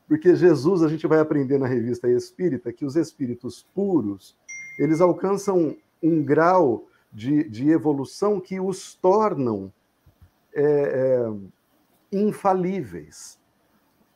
Porque 0.08 0.36
Jesus, 0.36 0.84
a 0.84 0.88
gente 0.88 1.08
vai 1.08 1.20
aprender 1.20 1.58
na 1.58 1.66
revista 1.66 2.08
Espírita 2.08 2.72
que 2.72 2.86
os 2.86 2.96
espíritos 2.96 3.66
puros, 3.74 4.38
eles 4.78 5.02
alcançam 5.02 5.76
um 6.04 6.24
grau 6.24 6.86
de, 7.12 7.50
de 7.50 7.72
evolução 7.72 8.40
que 8.40 8.60
os 8.60 8.94
tornam 8.94 9.74
é, 10.54 10.64
é, 10.64 11.34
infalíveis. 12.16 13.40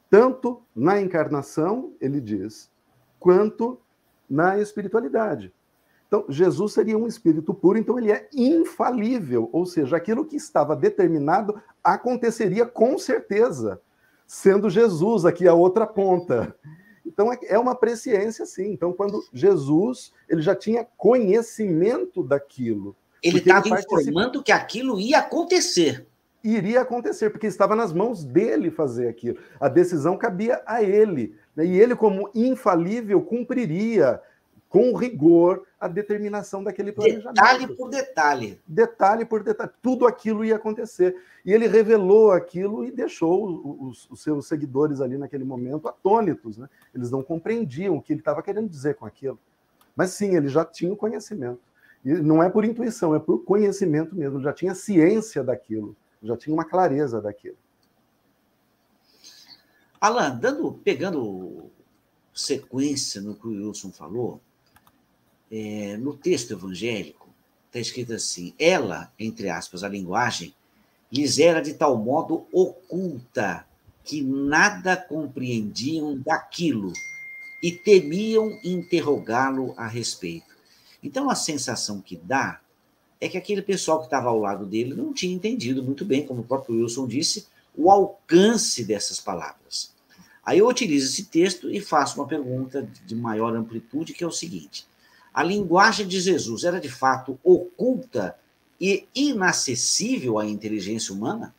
Tanto 0.10 0.62
na 0.76 1.00
encarnação, 1.00 1.94
ele 2.02 2.20
diz, 2.20 2.72
quanto 3.20 3.80
na 4.30 4.60
espiritualidade. 4.60 5.54
Então, 6.08 6.26
Jesus 6.28 6.74
seria 6.74 6.98
um 6.98 7.06
espírito 7.06 7.54
puro, 7.54 7.78
então 7.78 8.00
ele 8.00 8.12
é 8.12 8.28
infalível, 8.34 9.48
ou 9.54 9.66
seja, 9.66 9.96
aquilo 9.96 10.26
que 10.26 10.36
estava 10.36 10.76
determinado 10.76 11.62
aconteceria 11.84 12.66
com 12.66 12.98
certeza, 12.98 13.80
sendo 14.26 14.72
Jesus 14.72 15.24
aqui 15.24 15.48
a 15.48 15.54
outra 15.54 15.86
ponta. 15.86 16.56
Então, 17.06 17.32
é, 17.32 17.38
é 17.44 17.60
uma 17.60 17.76
presciência, 17.76 18.46
sim. 18.46 18.72
Então, 18.72 18.92
quando 18.92 19.24
Jesus, 19.32 20.12
ele 20.28 20.42
já 20.42 20.56
tinha 20.56 20.88
conhecimento 20.98 22.24
daquilo. 22.24 22.96
Ele 23.22 23.40
estava 23.40 23.68
informando 23.68 24.42
que 24.42 24.52
aquilo 24.52 25.00
ia 25.00 25.20
acontecer. 25.20 26.08
Iria 26.44 26.82
acontecer, 26.82 27.30
porque 27.30 27.48
estava 27.48 27.76
nas 27.76 27.92
mãos 27.92 28.24
dele 28.24 28.72
fazer 28.72 29.08
aquilo. 29.08 29.38
A 29.60 29.68
decisão 29.68 30.18
cabia 30.18 30.62
a 30.66 30.82
ele. 30.82 31.36
Né? 31.56 31.66
E 31.66 31.80
ele, 31.80 31.96
como 31.96 32.30
infalível, 32.34 33.22
cumpriria 33.22 34.22
com 34.70 34.96
rigor 34.96 35.64
a 35.80 35.88
determinação 35.88 36.64
daquele 36.64 36.92
planejamento. 36.92 37.34
Detalhe 37.34 37.76
por 37.76 37.90
detalhe. 37.90 38.62
Detalhe 38.68 39.26
por 39.26 39.44
detalhe. 39.44 39.72
Tudo 39.82 40.06
aquilo 40.06 40.46
ia 40.46 40.56
acontecer. 40.56 41.16
E 41.44 41.52
ele 41.52 41.68
revelou 41.68 42.32
aquilo 42.32 42.86
e 42.86 42.92
deixou 42.92 43.90
os, 43.90 44.08
os 44.10 44.22
seus 44.22 44.48
seguidores 44.48 45.02
ali 45.02 45.18
naquele 45.18 45.44
momento 45.44 45.88
atônitos. 45.88 46.58
Né? 46.58 46.70
Eles 46.94 47.10
não 47.10 47.24
compreendiam 47.24 47.98
o 47.98 48.02
que 48.02 48.14
ele 48.14 48.22
estava 48.22 48.44
querendo 48.44 48.70
dizer 48.70 48.96
com 48.96 49.06
aquilo. 49.06 49.40
Mas 49.96 50.12
sim, 50.12 50.36
ele 50.36 50.48
já 50.48 50.64
tinha 50.64 50.94
o 50.94 50.98
conhecimento. 50.98 51.60
E 52.06 52.14
não 52.14 52.42
é 52.42 52.50
por 52.50 52.64
intuição, 52.64 53.14
é 53.16 53.20
por 53.20 53.40
conhecimento 53.40 54.16
mesmo. 54.16 54.40
Já 54.42 54.54
tinha 54.54 54.74
ciência 54.74 55.44
daquilo, 55.44 55.96
já 56.22 56.38
tinha 56.38 56.54
uma 56.54 56.66
clareza 56.66 57.22
daquilo. 57.22 57.58
Alan, 60.00 60.38
dando, 60.38 60.74
pegando 60.84 61.70
sequência 62.34 63.22
no 63.22 63.36
que 63.36 63.48
o 63.48 63.52
Wilson 63.52 63.92
falou, 63.92 64.40
é, 65.52 65.98
no 65.98 66.16
texto 66.16 66.52
evangélico 66.52 67.28
está 67.68 67.80
escrito 67.80 68.14
assim: 68.14 68.54
ela, 68.58 69.12
entre 69.20 69.50
aspas, 69.50 69.84
a 69.84 69.90
linguagem, 69.90 70.54
lhes 71.12 71.40
era 71.40 71.62
de 71.62 71.74
tal 71.74 71.98
modo 71.98 72.46
oculta 72.52 73.66
que 74.04 74.22
nada 74.22 74.96
compreendiam 74.96 76.18
daquilo 76.18 76.94
e 77.62 77.72
temiam 77.72 78.58
interrogá-lo 78.64 79.74
a 79.76 79.88
respeito. 79.88 80.58
Então, 81.04 81.30
a 81.30 81.36
sensação 81.36 82.02
que 82.02 82.16
dá 82.16 82.62
é 83.20 83.28
que 83.28 83.38
aquele 83.38 83.62
pessoal 83.62 84.00
que 84.00 84.06
estava 84.06 84.30
ao 84.30 84.40
lado 84.40 84.66
dele 84.66 84.94
não 84.94 85.14
tinha 85.14 85.36
entendido 85.36 85.84
muito 85.84 86.06
bem, 86.06 86.26
como 86.26 86.42
o 86.42 86.46
próprio 86.46 86.76
Wilson 86.76 87.08
disse, 87.08 87.48
o 87.76 87.92
alcance 87.92 88.84
dessas 88.84 89.20
palavras. 89.20 89.94
Aí 90.46 90.60
eu 90.60 90.68
utilizo 90.68 91.08
esse 91.08 91.26
texto 91.26 91.70
e 91.70 91.82
faço 91.82 92.20
uma 92.20 92.28
pergunta 92.28 92.82
de 93.06 93.16
maior 93.16 93.56
amplitude, 93.56 94.14
que 94.14 94.24
é 94.24 94.28
o 94.28 94.32
seguinte: 94.32 94.88
a 95.34 95.44
linguagem 95.44 96.08
de 96.08 96.20
Jesus 96.20 96.64
era 96.64 96.80
de 96.80 96.90
fato 96.90 97.38
oculta 97.44 98.38
e 98.80 99.08
inacessível 99.14 100.40
à 100.40 100.46
inteligência 100.46 101.14
humana? 101.14 101.54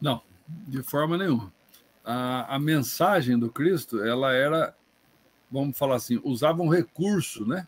Não, 0.00 0.22
de 0.46 0.82
forma 0.82 1.18
nenhuma. 1.18 1.52
A, 2.04 2.54
a 2.54 2.58
mensagem 2.58 3.38
do 3.38 3.50
Cristo, 3.50 4.02
ela 4.02 4.32
era, 4.32 4.74
vamos 5.50 5.76
falar 5.76 5.96
assim, 5.96 6.20
usava 6.22 6.62
um 6.62 6.68
recurso, 6.68 7.44
né? 7.44 7.66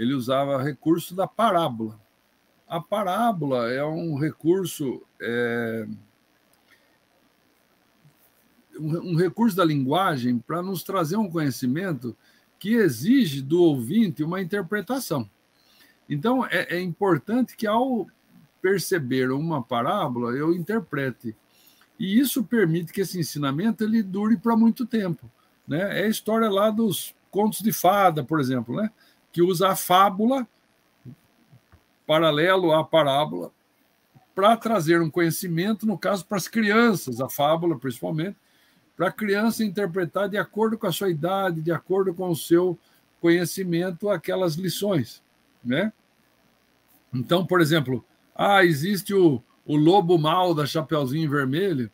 Ele 0.00 0.14
usava 0.14 0.62
recurso 0.62 1.14
da 1.14 1.26
parábola. 1.26 2.00
A 2.66 2.80
parábola 2.80 3.70
é 3.70 3.84
um 3.84 4.16
recurso 4.16 5.02
é, 5.20 5.86
um 8.80 9.14
recurso 9.14 9.54
da 9.54 9.62
linguagem 9.62 10.38
para 10.38 10.62
nos 10.62 10.82
trazer 10.82 11.16
um 11.16 11.28
conhecimento 11.28 12.16
que 12.58 12.76
exige 12.76 13.42
do 13.42 13.60
ouvinte 13.60 14.24
uma 14.24 14.40
interpretação. 14.40 15.28
Então, 16.08 16.46
é, 16.46 16.76
é 16.76 16.80
importante 16.80 17.54
que, 17.54 17.66
ao 17.66 18.06
perceber 18.62 19.30
uma 19.30 19.62
parábola, 19.62 20.32
eu 20.32 20.54
interprete. 20.54 21.36
E 21.98 22.18
isso 22.18 22.42
permite 22.42 22.90
que 22.90 23.02
esse 23.02 23.20
ensinamento 23.20 23.84
ele 23.84 24.02
dure 24.02 24.38
para 24.38 24.56
muito 24.56 24.86
tempo. 24.86 25.30
Né? 25.68 26.00
É 26.00 26.04
a 26.04 26.08
história 26.08 26.48
lá 26.48 26.70
dos 26.70 27.14
contos 27.30 27.60
de 27.60 27.70
fada, 27.70 28.24
por 28.24 28.40
exemplo, 28.40 28.74
né? 28.76 28.90
Que 29.32 29.42
usa 29.42 29.68
a 29.68 29.76
fábula, 29.76 30.46
paralelo 32.06 32.72
à 32.72 32.84
parábola, 32.84 33.52
para 34.34 34.56
trazer 34.56 35.00
um 35.00 35.10
conhecimento, 35.10 35.86
no 35.86 35.98
caso, 35.98 36.24
para 36.24 36.38
as 36.38 36.48
crianças, 36.48 37.20
a 37.20 37.28
fábula 37.28 37.78
principalmente, 37.78 38.36
para 38.96 39.08
a 39.08 39.12
criança 39.12 39.64
interpretar 39.64 40.28
de 40.28 40.36
acordo 40.36 40.76
com 40.76 40.86
a 40.86 40.92
sua 40.92 41.10
idade, 41.10 41.60
de 41.60 41.72
acordo 41.72 42.12
com 42.12 42.28
o 42.28 42.36
seu 42.36 42.78
conhecimento, 43.20 44.08
aquelas 44.10 44.54
lições, 44.54 45.22
né? 45.64 45.92
Então, 47.12 47.44
por 47.44 47.60
exemplo, 47.60 48.04
ah, 48.34 48.64
existe 48.64 49.14
o, 49.14 49.42
o 49.66 49.76
lobo 49.76 50.18
mal 50.18 50.54
da 50.54 50.66
Chapeuzinho 50.66 51.30
Vermelho, 51.30 51.90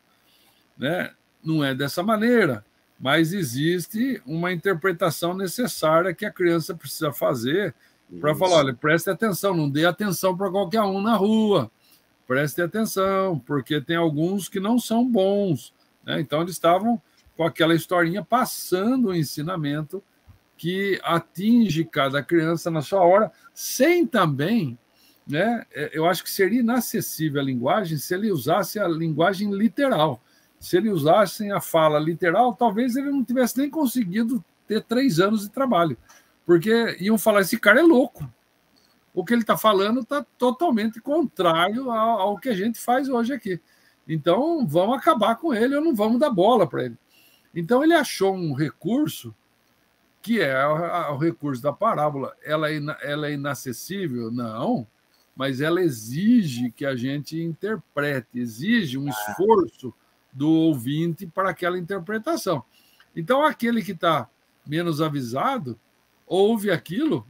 né? 0.77 1.13
Não 1.43 1.65
é 1.65 1.75
dessa 1.75 2.03
maneira, 2.03 2.65
mas 2.99 3.33
existe 3.33 4.23
uma 4.27 4.53
interpretação 4.53 5.35
necessária 5.35 6.15
que 6.15 6.25
a 6.25 6.31
criança 6.31 6.75
precisa 6.75 7.13
fazer 7.13 7.75
para 8.21 8.35
falar, 8.35 8.57
olha, 8.59 8.75
preste 8.75 9.11
atenção, 9.11 9.55
não 9.55 9.69
dê 9.69 9.85
atenção 9.85 10.37
para 10.37 10.51
qualquer 10.51 10.83
um 10.83 11.01
na 11.01 11.17
rua, 11.17 11.71
preste 12.27 12.63
atenção, 12.63 13.39
porque 13.41 13.81
tem 13.81 13.97
alguns 13.97 14.49
que 14.49 14.61
não 14.61 14.79
são 14.79 15.07
bons, 15.09 15.75
né? 16.05 16.21
Então, 16.21 16.41
eles 16.41 16.53
estavam 16.53 17.03
com 17.37 17.45
aquela 17.45 17.75
historinha 17.75 18.25
passando 18.25 19.09
o 19.09 19.15
ensinamento 19.15 20.03
que 20.57 20.99
atinge 21.03 21.85
cada 21.85 22.23
criança 22.23 22.71
na 22.71 22.81
sua 22.81 23.01
hora, 23.01 23.31
sem 23.53 24.07
também. 24.07 24.79
Né? 25.27 25.65
É, 25.75 25.91
eu 25.93 26.07
acho 26.07 26.25
que 26.25 26.31
seria 26.31 26.61
inacessível 26.61 27.41
a 27.41 27.45
linguagem 27.45 27.99
se 27.99 28.15
ele 28.15 28.31
usasse 28.31 28.79
a 28.79 28.89
linguagem 28.89 29.51
literal. 29.53 30.23
Se 30.67 30.77
ele 30.77 30.91
usasse 30.91 31.49
a 31.53 31.61
fala 31.61 31.97
literal, 31.97 32.53
talvez 32.53 32.97
ele 32.97 33.09
não 33.09 33.23
tivesse 33.23 33.57
nem 33.57 33.71
conseguido 33.71 34.45
ter 34.67 34.83
três 34.83 35.21
anos 35.21 35.43
de 35.43 35.51
trabalho, 35.51 35.97
porque 36.45 36.97
iam 36.99 37.17
falar: 37.17 37.43
esse 37.43 37.57
cara 37.57 37.79
é 37.79 37.85
louco. 37.85 38.29
O 39.15 39.25
que 39.25 39.33
ele 39.33 39.43
está 39.43 39.57
falando 39.57 40.01
está 40.01 40.27
totalmente 40.37 41.01
contrário 41.01 41.89
ao, 41.89 42.19
ao 42.19 42.39
que 42.39 42.49
a 42.49 42.55
gente 42.55 42.81
faz 42.81 43.09
hoje 43.09 43.33
aqui. 43.33 43.61
Então, 44.09 44.67
vamos 44.67 44.99
acabar 44.99 45.37
com 45.37 45.55
ele 45.55 45.77
ou 45.77 45.85
não 45.85 45.95
vamos 45.95 46.19
dar 46.19 46.31
bola 46.31 46.69
para 46.69 46.87
ele. 46.87 46.99
Então, 47.55 47.85
ele 47.85 47.95
achou 47.95 48.35
um 48.35 48.53
recurso 48.53 49.33
que 50.21 50.41
é 50.41 50.67
o 50.67 51.17
recurso 51.17 51.63
da 51.63 51.73
parábola. 51.73 52.35
Ela 52.45 52.73
é, 52.73 52.81
ela 53.03 53.29
é 53.29 53.35
inacessível? 53.35 54.33
Não, 54.33 54.85
mas 55.37 55.61
ela 55.61 55.81
exige 55.81 56.73
que 56.73 56.85
a 56.85 56.97
gente 56.97 57.41
interprete, 57.41 58.41
exige 58.41 58.99
um 58.99 59.09
esforço 59.09 59.95
do 60.37 60.51
ouvinte 60.51 61.27
para 61.27 61.51
aquela 61.51 61.79
interpretação. 61.79 62.63
Então, 63.15 63.45
aquele 63.45 63.83
que 63.83 63.93
está 63.93 64.29
menos 64.67 65.01
avisado 65.01 65.79
ouve 66.27 66.71
aquilo 66.71 67.27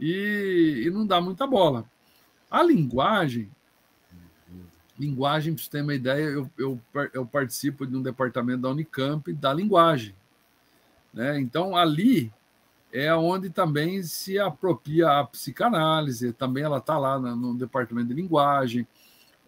e, 0.00 0.84
e 0.86 0.90
não 0.90 1.06
dá 1.06 1.20
muita 1.20 1.46
bola. 1.46 1.84
A 2.50 2.62
linguagem 2.62 3.50
Linguagem, 4.98 5.54
para 5.54 5.62
você 5.62 5.70
ter 5.70 5.82
uma 5.82 5.94
ideia, 5.94 6.24
eu, 6.24 6.50
eu, 6.58 6.80
eu 7.14 7.24
participo 7.24 7.86
de 7.86 7.96
um 7.96 8.02
departamento 8.02 8.62
da 8.62 8.70
Unicamp 8.70 9.32
da 9.32 9.54
linguagem. 9.54 10.12
Né? 11.14 11.38
Então, 11.38 11.76
ali 11.76 12.32
é 12.92 13.14
onde 13.14 13.48
também 13.48 14.02
se 14.02 14.40
apropria 14.40 15.20
a 15.20 15.24
psicanálise, 15.24 16.32
também 16.32 16.64
ela 16.64 16.78
está 16.78 16.98
lá 16.98 17.16
no, 17.18 17.56
departamento 17.56 18.08
de 18.08 18.14
linguagem. 18.14 18.88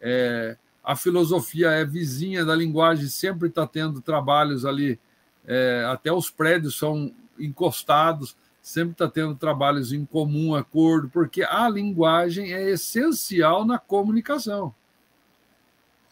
É, 0.00 0.56
a 0.90 0.96
filosofia 0.96 1.70
é 1.70 1.84
vizinha 1.84 2.44
da 2.44 2.52
linguagem, 2.52 3.06
sempre 3.06 3.46
está 3.46 3.64
tendo 3.64 4.00
trabalhos 4.00 4.64
ali, 4.64 4.98
é, 5.46 5.84
até 5.88 6.12
os 6.12 6.28
prédios 6.28 6.76
são 6.76 7.14
encostados, 7.38 8.36
sempre 8.60 8.90
está 8.94 9.08
tendo 9.08 9.36
trabalhos 9.36 9.92
em 9.92 10.04
comum 10.04 10.52
acordo, 10.52 11.08
porque 11.08 11.44
a 11.44 11.68
linguagem 11.68 12.52
é 12.52 12.70
essencial 12.70 13.64
na 13.64 13.78
comunicação. 13.78 14.74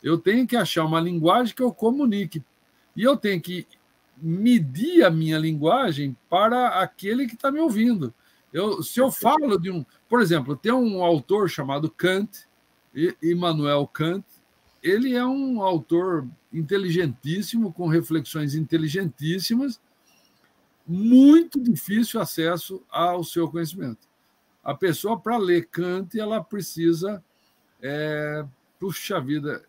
Eu 0.00 0.16
tenho 0.16 0.46
que 0.46 0.56
achar 0.56 0.84
uma 0.84 1.00
linguagem 1.00 1.56
que 1.56 1.62
eu 1.62 1.72
comunique. 1.72 2.40
E 2.94 3.02
eu 3.02 3.16
tenho 3.16 3.42
que 3.42 3.66
medir 4.16 5.04
a 5.04 5.10
minha 5.10 5.38
linguagem 5.38 6.16
para 6.30 6.80
aquele 6.80 7.26
que 7.26 7.34
está 7.34 7.50
me 7.50 7.58
ouvindo. 7.58 8.14
Eu, 8.52 8.80
se 8.84 9.00
eu 9.00 9.10
falo 9.10 9.58
de 9.58 9.72
um. 9.72 9.84
Por 10.08 10.22
exemplo, 10.22 10.56
tem 10.56 10.70
um 10.70 11.02
autor 11.02 11.50
chamado 11.50 11.90
Kant, 11.90 12.46
Immanuel 13.20 13.84
Kant. 13.88 14.24
Ele 14.82 15.14
é 15.14 15.24
um 15.24 15.62
autor 15.62 16.26
inteligentíssimo, 16.52 17.72
com 17.72 17.88
reflexões 17.88 18.54
inteligentíssimas, 18.54 19.80
muito 20.86 21.60
difícil 21.60 22.20
acesso 22.20 22.82
ao 22.88 23.22
seu 23.22 23.48
conhecimento. 23.48 24.08
A 24.64 24.74
pessoa, 24.74 25.18
para 25.18 25.36
ler 25.36 25.66
Kant, 25.66 26.18
ela 26.18 26.42
precisa. 26.42 27.22
É, 27.80 28.44
puxa 28.78 29.20
vida, 29.20 29.64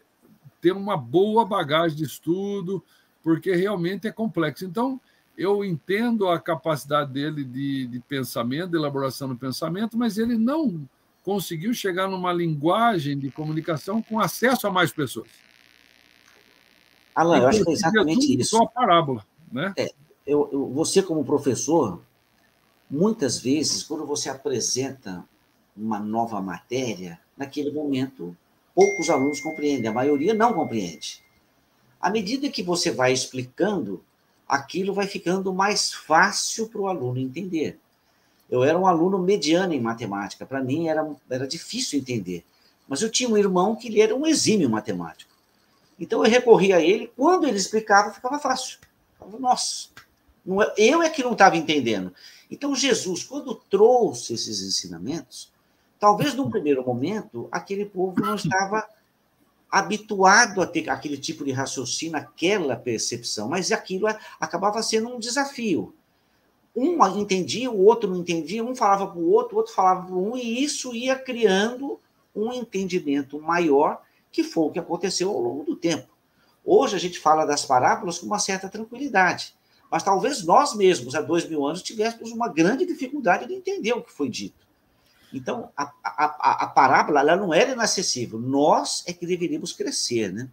ter 0.61 0.71
uma 0.71 0.97
boa 0.97 1.45
bagagem 1.45 1.97
de 1.97 2.03
estudo, 2.03 2.83
porque 3.23 3.53
realmente 3.53 4.07
é 4.07 4.11
complexo. 4.11 4.65
Então, 4.65 4.99
eu 5.37 5.63
entendo 5.63 6.27
a 6.27 6.39
capacidade 6.39 7.11
dele 7.13 7.43
de, 7.43 7.87
de 7.87 7.99
pensamento, 8.01 8.71
de 8.71 8.77
elaboração 8.77 9.29
do 9.29 9.37
pensamento, 9.37 9.97
mas 9.97 10.17
ele 10.17 10.37
não 10.37 10.87
conseguiu 11.29 11.75
chegar 11.75 12.07
numa 12.07 12.33
linguagem 12.33 13.15
de 13.15 13.29
comunicação 13.29 14.01
com 14.01 14.19
acesso 14.19 14.65
a 14.65 14.71
mais 14.71 14.91
pessoas. 14.91 15.29
Alan, 17.13 17.37
eu 17.37 17.47
acho 17.47 17.63
que 17.63 17.69
é 17.69 17.73
exatamente 17.73 18.39
isso. 18.39 18.57
Só 18.57 18.63
a 18.63 18.67
parábola, 18.67 19.23
né? 19.51 19.71
É, 19.77 19.91
eu, 20.25 20.49
eu, 20.51 20.67
você 20.73 21.03
como 21.03 21.23
professor, 21.23 22.01
muitas 22.89 23.39
vezes, 23.39 23.83
quando 23.83 24.07
você 24.07 24.27
apresenta 24.27 25.23
uma 25.77 25.99
nova 25.99 26.41
matéria, 26.41 27.19
naquele 27.37 27.71
momento 27.71 28.35
poucos 28.73 29.11
alunos 29.11 29.39
compreendem, 29.39 29.87
a 29.87 29.93
maioria 29.93 30.33
não 30.33 30.51
compreende. 30.51 31.23
À 32.01 32.09
medida 32.09 32.49
que 32.49 32.63
você 32.63 32.89
vai 32.89 33.13
explicando, 33.13 34.03
aquilo 34.47 34.95
vai 34.95 35.05
ficando 35.05 35.53
mais 35.53 35.93
fácil 35.93 36.67
para 36.69 36.81
o 36.81 36.87
aluno 36.87 37.19
entender. 37.19 37.77
Eu 38.49 38.63
era 38.63 38.77
um 38.77 38.87
aluno 38.87 39.19
mediano 39.19 39.73
em 39.73 39.81
matemática, 39.81 40.45
para 40.45 40.63
mim 40.63 40.87
era, 40.87 41.07
era 41.29 41.47
difícil 41.47 41.99
entender. 41.99 42.43
Mas 42.87 43.01
eu 43.01 43.09
tinha 43.09 43.29
um 43.29 43.37
irmão 43.37 43.75
que 43.75 43.87
ele 43.87 44.01
era 44.01 44.15
um 44.15 44.25
exímio 44.25 44.69
matemático. 44.69 45.31
Então 45.99 46.23
eu 46.23 46.29
recorria 46.29 46.77
a 46.77 46.81
ele, 46.81 47.11
quando 47.15 47.47
ele 47.47 47.57
explicava, 47.57 48.11
ficava 48.11 48.39
fácil. 48.39 48.79
Eu 49.21 49.29
falava, 49.29 50.73
é, 50.77 50.83
eu 50.83 51.03
é 51.03 51.09
que 51.09 51.23
não 51.23 51.33
estava 51.33 51.57
entendendo. 51.57 52.13
Então 52.49 52.75
Jesus, 52.75 53.23
quando 53.23 53.53
trouxe 53.53 54.33
esses 54.33 54.61
ensinamentos, 54.61 55.51
Talvez, 55.99 56.33
num 56.33 56.49
primeiro 56.49 56.83
momento, 56.83 57.49
aquele 57.51 57.85
povo 57.85 58.19
não 58.21 58.35
estava 58.35 58.87
habituado 59.69 60.61
a 60.61 60.65
ter 60.65 60.89
aquele 60.89 61.17
tipo 61.17 61.43
de 61.43 61.51
raciocínio, 61.51 62.15
aquela 62.15 62.75
percepção, 62.75 63.49
mas 63.49 63.71
aquilo 63.71 64.07
acabava 64.39 64.81
sendo 64.81 65.09
um 65.09 65.19
desafio. 65.19 65.93
Um 66.75 67.05
entendia, 67.19 67.69
o 67.69 67.83
outro 67.83 68.09
não 68.09 68.17
entendia, 68.17 68.63
um 68.63 68.75
falava 68.75 69.07
para 69.07 69.19
o 69.19 69.29
outro, 69.29 69.55
o 69.55 69.57
outro 69.57 69.73
falava 69.73 70.05
para 70.05 70.15
um, 70.15 70.37
e 70.37 70.63
isso 70.63 70.95
ia 70.95 71.15
criando 71.15 71.99
um 72.35 72.53
entendimento 72.53 73.41
maior, 73.41 74.01
que 74.31 74.43
foi 74.43 74.65
o 74.65 74.71
que 74.71 74.79
aconteceu 74.79 75.29
ao 75.29 75.41
longo 75.41 75.63
do 75.63 75.75
tempo. 75.75 76.07
Hoje 76.63 76.95
a 76.95 76.99
gente 76.99 77.19
fala 77.19 77.45
das 77.45 77.65
parábolas 77.65 78.19
com 78.19 78.27
uma 78.27 78.39
certa 78.39 78.69
tranquilidade, 78.69 79.55
mas 79.89 80.03
talvez 80.03 80.45
nós 80.45 80.75
mesmos, 80.75 81.15
há 81.15 81.21
dois 81.21 81.49
mil 81.49 81.65
anos, 81.65 81.81
tivéssemos 81.81 82.31
uma 82.31 82.47
grande 82.47 82.85
dificuldade 82.85 83.47
de 83.47 83.55
entender 83.55 83.93
o 83.93 84.03
que 84.03 84.13
foi 84.13 84.29
dito. 84.29 84.67
Então, 85.33 85.69
a, 85.75 85.91
a, 86.03 86.63
a 86.63 86.67
parábola 86.67 87.19
ela 87.19 87.35
não 87.35 87.53
era 87.53 87.71
inacessível. 87.71 88.39
Nós 88.39 89.03
é 89.07 89.13
que 89.13 89.25
deveríamos 89.25 89.73
crescer, 89.73 90.31
né? 90.31 90.49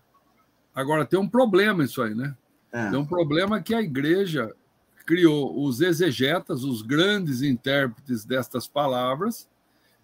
Agora, 0.74 1.06
tem 1.06 1.18
um 1.18 1.28
problema 1.28 1.84
isso 1.84 2.02
aí, 2.02 2.14
né? 2.14 2.34
É. 2.70 2.90
Tem 2.90 2.98
um 2.98 3.06
problema 3.06 3.62
que 3.62 3.74
a 3.74 3.80
igreja 3.80 4.54
criou 5.06 5.64
os 5.64 5.80
exegetas, 5.80 6.64
os 6.64 6.82
grandes 6.82 7.40
intérpretes 7.40 8.24
destas 8.24 8.66
palavras, 8.66 9.48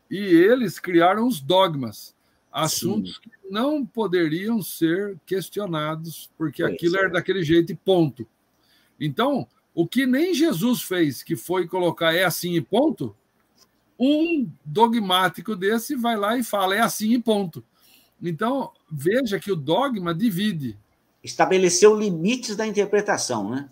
e 0.09 0.17
eles 0.17 0.79
criaram 0.79 1.27
os 1.27 1.41
dogmas, 1.41 2.15
assuntos 2.53 3.17
Sim. 3.17 3.23
que 3.23 3.31
não 3.51 3.85
poderiam 3.85 4.63
ser 4.63 5.19
questionados, 5.27 6.31
porque 6.39 6.63
pois 6.63 6.75
aquilo 6.75 6.97
é. 6.97 7.01
era 7.01 7.11
daquele 7.11 7.43
jeito 7.43 7.73
e 7.73 7.75
ponto. 7.75 8.27
Então, 9.01 9.49
o 9.75 9.87
que 9.87 10.07
nem 10.07 10.33
Jesus 10.33 10.83
fez, 10.83 11.23
que 11.23 11.35
foi 11.35 11.67
colocar 11.67 12.15
é 12.15 12.25
assim 12.25 12.55
e 12.55 12.61
ponto, 12.61 13.17
um 13.99 14.49
dogmático 14.65 15.57
desse 15.57 15.97
vai 15.97 16.17
lá 16.17 16.37
e 16.37 16.45
fala 16.45 16.77
é 16.77 16.81
assim 16.81 17.13
e 17.13 17.19
ponto. 17.19 17.65
Então, 18.23 18.71
veja 18.91 19.41
que 19.41 19.51
o 19.51 19.57
dogma 19.57 20.15
divide. 20.15 20.79
Estabeleceu 21.25 21.99
limites 21.99 22.55
da 22.55 22.67
interpretação, 22.67 23.51
né? 23.51 23.69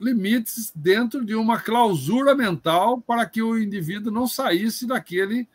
Limites 0.00 0.72
dentro 0.74 1.24
de 1.24 1.34
uma 1.34 1.60
clausura 1.60 2.34
mental 2.34 3.00
para 3.00 3.24
que 3.26 3.42
o 3.42 3.58
indivíduo 3.58 4.12
não 4.12 4.26
saísse 4.26 4.86
daquele 4.86 5.48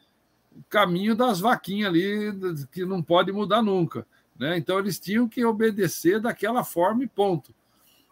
caminho 0.69 1.15
das 1.15 1.39
vaquinhas 1.39 1.89
ali, 1.89 2.67
que 2.71 2.85
não 2.85 3.03
pode 3.03 3.31
mudar 3.31 3.61
nunca. 3.61 4.05
Né? 4.39 4.57
Então, 4.57 4.79
eles 4.79 4.99
tinham 4.99 5.27
que 5.27 5.43
obedecer 5.43 6.19
daquela 6.19 6.63
forma 6.63 7.03
e 7.03 7.07
ponto. 7.07 7.53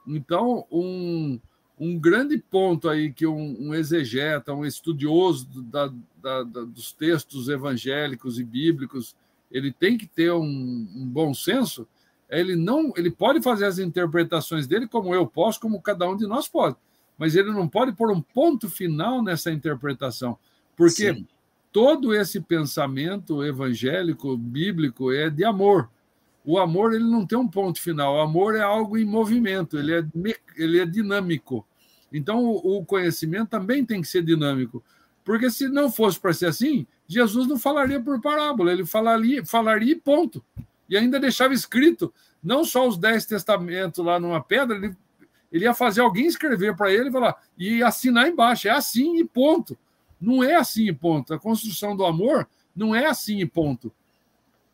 Então, 0.08 0.66
um, 0.72 1.40
um 1.80 1.98
grande 1.98 2.38
ponto 2.38 2.88
aí 2.90 3.12
que 3.12 3.28
um, 3.28 3.70
um 3.70 3.74
exegeta, 3.74 4.54
um 4.54 4.66
estudioso 4.66 5.48
da, 5.64 5.92
da, 6.22 6.44
da, 6.44 6.62
dos 6.64 6.92
textos 6.92 7.50
evangélicos 7.50 8.40
e 8.40 8.44
bíblicos, 8.44 9.16
ele 9.52 9.72
tem 9.72 9.98
que 9.98 10.08
ter 10.08 10.32
um, 10.32 10.44
um, 10.44 11.08
bom 11.08 11.34
senso. 11.34 11.88
Ele 12.30 12.56
não, 12.56 12.92
ele 12.96 13.12
pode 13.12 13.42
fazer 13.42 13.66
as 13.66 13.78
interpretações 13.78 14.68
dele 14.68 14.88
como 14.88 15.14
eu 15.14 15.28
posso, 15.28 15.60
como 15.60 15.82
cada 15.82 16.10
um 16.10 16.16
de 16.16 16.26
nós 16.26 16.48
pode, 16.48 16.76
mas 17.18 17.36
ele 17.36 17.52
não 17.52 17.68
pode 17.68 17.94
pôr 17.94 18.12
um 18.12 18.22
ponto 18.22 18.70
final 18.70 19.24
nessa 19.24 19.52
interpretação, 19.52 20.38
porque 20.76 21.14
Sim. 21.14 21.28
todo 21.72 22.14
esse 22.14 22.42
pensamento 22.42 23.44
evangélico, 23.44 24.36
bíblico, 24.36 25.12
é 25.12 25.30
de 25.30 25.46
amor. 25.46 25.90
O 26.44 26.60
amor 26.60 26.94
ele 26.94 27.04
não 27.04 27.26
tem 27.26 27.38
um 27.38 27.48
ponto 27.48 27.82
final. 27.82 28.16
O 28.16 28.22
amor 28.22 28.56
é 28.56 28.62
algo 28.62 28.98
em 28.98 29.06
movimento, 29.06 29.78
ele 29.78 29.94
é, 29.94 30.06
ele 30.56 30.80
é 30.80 30.86
dinâmico. 30.86 31.66
Então, 32.14 32.44
o, 32.44 32.78
o 32.78 32.86
conhecimento 32.86 33.50
também 33.50 33.84
tem 33.84 34.02
que 34.02 34.08
ser 34.08 34.24
dinâmico. 34.24 34.84
Porque 35.24 35.50
se 35.50 35.68
não 35.68 35.92
fosse 35.92 36.20
para 36.20 36.34
ser 36.34 36.46
assim, 36.46 36.86
Jesus 37.08 37.48
não 37.48 37.58
falaria 37.58 38.00
por 38.00 38.22
parábola, 38.22 38.72
ele 38.72 38.86
falaria, 38.86 39.44
falaria 39.44 39.94
e 39.94 40.00
ponto. 40.00 40.44
E 40.90 40.98
ainda 40.98 41.20
deixava 41.20 41.54
escrito, 41.54 42.14
não 42.44 42.64
só 42.64 42.88
os 42.88 42.98
dez 42.98 43.26
testamentos 43.26 44.04
lá 44.04 44.20
numa 44.20 44.42
pedra, 44.42 44.78
ele, 44.78 44.96
ele 45.52 45.66
ia 45.66 45.74
fazer 45.74 46.02
alguém 46.02 46.28
escrever 46.28 46.76
para 46.76 46.92
ele 46.94 47.10
e 47.10 47.12
falar, 47.12 47.36
e 47.58 47.84
assinar 47.84 48.28
embaixo, 48.28 48.68
é 48.68 48.72
assim 48.72 49.18
e 49.18 49.26
ponto. 49.26 49.78
Não 50.20 50.44
é 50.44 50.56
assim 50.56 50.88
e 50.88 50.94
ponto. 50.94 51.34
A 51.34 51.40
construção 51.40 51.96
do 51.96 52.06
amor 52.06 52.48
não 52.76 52.96
é 52.96 53.06
assim 53.06 53.40
e 53.40 53.46
ponto. 53.46 53.92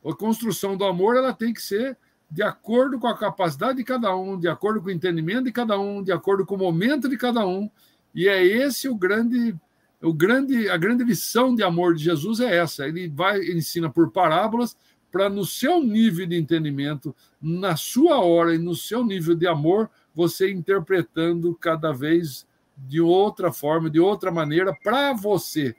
A 0.05 0.13
construção 0.13 0.75
do 0.75 0.83
amor 0.83 1.15
ela 1.15 1.33
tem 1.33 1.53
que 1.53 1.61
ser 1.61 1.97
de 2.29 2.41
acordo 2.41 2.97
com 2.97 3.07
a 3.07 3.17
capacidade 3.17 3.77
de 3.77 3.83
cada 3.83 4.15
um, 4.15 4.39
de 4.39 4.47
acordo 4.47 4.81
com 4.81 4.87
o 4.87 4.91
entendimento 4.91 5.43
de 5.43 5.51
cada 5.51 5.77
um, 5.77 6.01
de 6.01 6.11
acordo 6.11 6.45
com 6.45 6.55
o 6.55 6.57
momento 6.57 7.09
de 7.09 7.17
cada 7.17 7.45
um. 7.45 7.69
E 8.15 8.27
é 8.27 8.43
esse 8.43 8.87
o 8.87 8.95
grande, 8.95 9.53
o 10.01 10.13
grande, 10.13 10.69
a 10.69 10.77
grande 10.77 11.03
lição 11.03 11.53
de 11.53 11.61
amor 11.61 11.93
de 11.93 12.05
Jesus 12.05 12.39
é 12.39 12.57
essa. 12.57 12.87
Ele 12.87 13.09
vai 13.09 13.37
ele 13.37 13.59
ensina 13.59 13.89
por 13.89 14.11
parábolas 14.11 14.77
para 15.11 15.29
no 15.29 15.45
seu 15.45 15.83
nível 15.83 16.25
de 16.25 16.37
entendimento, 16.37 17.15
na 17.41 17.75
sua 17.75 18.19
hora 18.21 18.55
e 18.55 18.57
no 18.57 18.75
seu 18.75 19.03
nível 19.03 19.35
de 19.35 19.47
amor, 19.47 19.89
você 20.15 20.51
interpretando 20.51 21.53
cada 21.55 21.91
vez 21.91 22.47
de 22.77 23.01
outra 23.01 23.51
forma, 23.51 23.89
de 23.89 23.99
outra 23.99 24.31
maneira 24.31 24.75
para 24.83 25.13
você, 25.13 25.75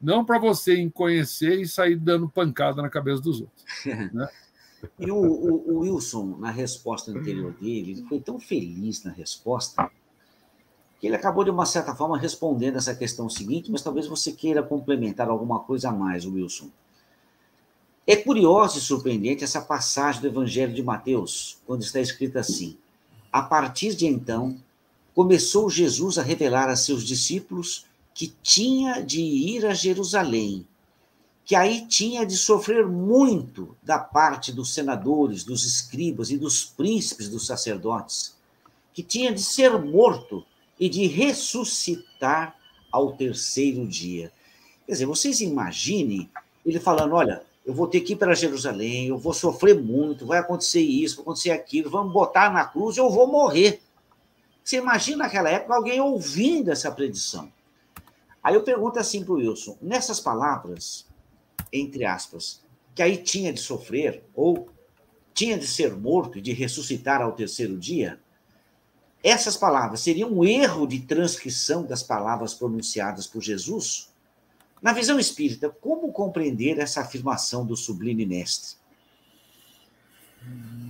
não 0.00 0.24
para 0.24 0.38
você 0.38 0.88
conhecer 0.90 1.60
e 1.60 1.68
sair 1.68 1.96
dando 1.96 2.28
pancada 2.28 2.80
na 2.80 2.88
cabeça 2.88 3.22
dos 3.22 3.40
outros. 3.40 3.64
Né? 4.12 4.28
E 4.98 5.10
o, 5.10 5.16
o, 5.16 5.72
o, 5.72 5.78
Wilson, 5.78 6.36
na 6.38 6.50
resposta 6.50 7.10
anterior 7.10 7.54
dele, 7.54 7.92
ele 7.92 8.06
foi 8.06 8.20
tão 8.20 8.38
feliz 8.38 9.02
na 9.02 9.10
resposta 9.10 9.90
que 11.00 11.06
ele 11.06 11.16
acabou, 11.16 11.42
de 11.42 11.50
uma 11.50 11.64
certa 11.64 11.94
forma, 11.94 12.18
respondendo 12.18 12.76
essa 12.76 12.94
questão 12.94 13.28
seguinte, 13.28 13.70
mas 13.70 13.80
talvez 13.80 14.06
você 14.06 14.32
queira 14.32 14.62
complementar 14.62 15.28
alguma 15.28 15.60
coisa 15.60 15.88
a 15.88 15.92
mais, 15.92 16.26
Wilson. 16.26 16.70
É 18.06 18.14
curioso 18.16 18.78
e 18.78 18.82
surpreendente 18.82 19.44
essa 19.44 19.62
passagem 19.62 20.20
do 20.20 20.26
Evangelho 20.26 20.74
de 20.74 20.82
Mateus, 20.82 21.56
quando 21.66 21.82
está 21.82 22.00
escrito 22.00 22.38
assim: 22.38 22.76
A 23.32 23.40
partir 23.40 23.94
de 23.94 24.06
então, 24.06 24.58
começou 25.14 25.70
Jesus 25.70 26.18
a 26.18 26.22
revelar 26.22 26.68
a 26.68 26.76
seus 26.76 27.02
discípulos 27.02 27.86
que 28.12 28.34
tinha 28.42 29.00
de 29.00 29.22
ir 29.22 29.64
a 29.64 29.72
Jerusalém, 29.72 30.66
que 31.46 31.56
aí 31.56 31.86
tinha 31.86 32.26
de 32.26 32.36
sofrer 32.36 32.86
muito 32.86 33.74
da 33.82 33.98
parte 33.98 34.52
dos 34.52 34.74
senadores, 34.74 35.42
dos 35.42 35.64
escribas 35.64 36.30
e 36.30 36.36
dos 36.36 36.62
príncipes 36.62 37.28
dos 37.28 37.46
sacerdotes, 37.46 38.36
que 38.92 39.02
tinha 39.02 39.32
de 39.32 39.42
ser 39.42 39.78
morto 39.78 40.44
e 40.78 40.90
de 40.90 41.06
ressuscitar 41.06 42.54
ao 42.92 43.12
terceiro 43.12 43.86
dia. 43.86 44.30
Quer 44.84 44.92
dizer, 44.92 45.06
vocês 45.06 45.40
imaginem 45.40 46.28
ele 46.66 46.78
falando: 46.78 47.14
olha, 47.14 47.42
eu 47.64 47.72
vou 47.72 47.86
ter 47.86 48.00
que 48.00 48.12
ir 48.12 48.16
para 48.16 48.34
Jerusalém, 48.34 49.08
eu 49.08 49.18
vou 49.18 49.32
sofrer 49.32 49.80
muito, 49.80 50.26
vai 50.26 50.38
acontecer 50.38 50.80
isso, 50.80 51.16
vai 51.16 51.22
acontecer 51.22 51.50
aquilo, 51.50 51.90
vamos 51.90 52.12
botar 52.12 52.52
na 52.52 52.64
cruz 52.64 52.96
eu 52.96 53.10
vou 53.10 53.26
morrer. 53.26 53.80
Você 54.62 54.76
imagina 54.76 55.24
naquela 55.24 55.50
época 55.50 55.74
alguém 55.74 56.00
ouvindo 56.00 56.70
essa 56.70 56.90
predição. 56.90 57.52
Aí 58.42 58.54
eu 58.54 58.62
pergunto 58.62 58.98
assim 58.98 59.24
para 59.24 59.32
o 59.32 59.36
Wilson: 59.36 59.78
nessas 59.80 60.20
palavras, 60.20 61.06
entre 61.72 62.04
aspas, 62.04 62.62
que 62.94 63.02
aí 63.02 63.16
tinha 63.16 63.52
de 63.52 63.60
sofrer, 63.60 64.22
ou 64.34 64.68
tinha 65.32 65.58
de 65.58 65.66
ser 65.66 65.96
morto 65.96 66.38
e 66.38 66.42
de 66.42 66.52
ressuscitar 66.52 67.20
ao 67.20 67.32
terceiro 67.32 67.76
dia, 67.76 68.20
essas 69.22 69.56
palavras 69.56 70.00
seriam 70.00 70.30
um 70.30 70.44
erro 70.44 70.86
de 70.86 71.00
transcrição 71.00 71.82
das 71.82 72.02
palavras 72.02 72.52
pronunciadas 72.52 73.26
por 73.26 73.42
Jesus? 73.42 74.13
Na 74.84 74.92
visão 74.92 75.18
espírita, 75.18 75.74
como 75.80 76.12
compreender 76.12 76.78
essa 76.78 77.00
afirmação 77.00 77.64
do 77.64 77.74
sublime 77.74 78.26
mestre? 78.26 78.76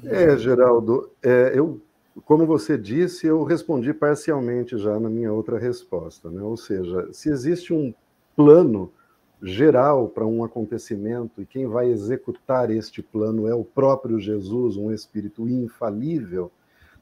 É, 0.05 0.37
Geraldo, 0.37 1.13
é, 1.23 1.53
eu 1.55 1.81
como 2.25 2.45
você 2.45 2.77
disse, 2.77 3.27
eu 3.27 3.45
respondi 3.45 3.95
parcialmente 3.95 4.77
já 4.79 4.99
na 4.99 5.09
minha 5.09 5.33
outra 5.33 5.59
resposta, 5.59 6.29
né? 6.29 6.43
Ou 6.43 6.57
seja, 6.57 7.09
se 7.13 7.29
existe 7.29 7.73
um 7.73 7.95
plano 8.37 8.93
geral 9.41 10.09
para 10.09 10.27
um 10.27 10.43
acontecimento 10.43 11.41
e 11.41 11.47
quem 11.47 11.67
vai 11.67 11.89
executar 11.89 12.71
este 12.71 13.01
plano 13.01 13.47
é 13.47 13.55
o 13.55 13.65
próprio 13.65 14.19
Jesus, 14.19 14.77
um 14.77 14.93
espírito 14.93 15.49
infalível, 15.49 16.51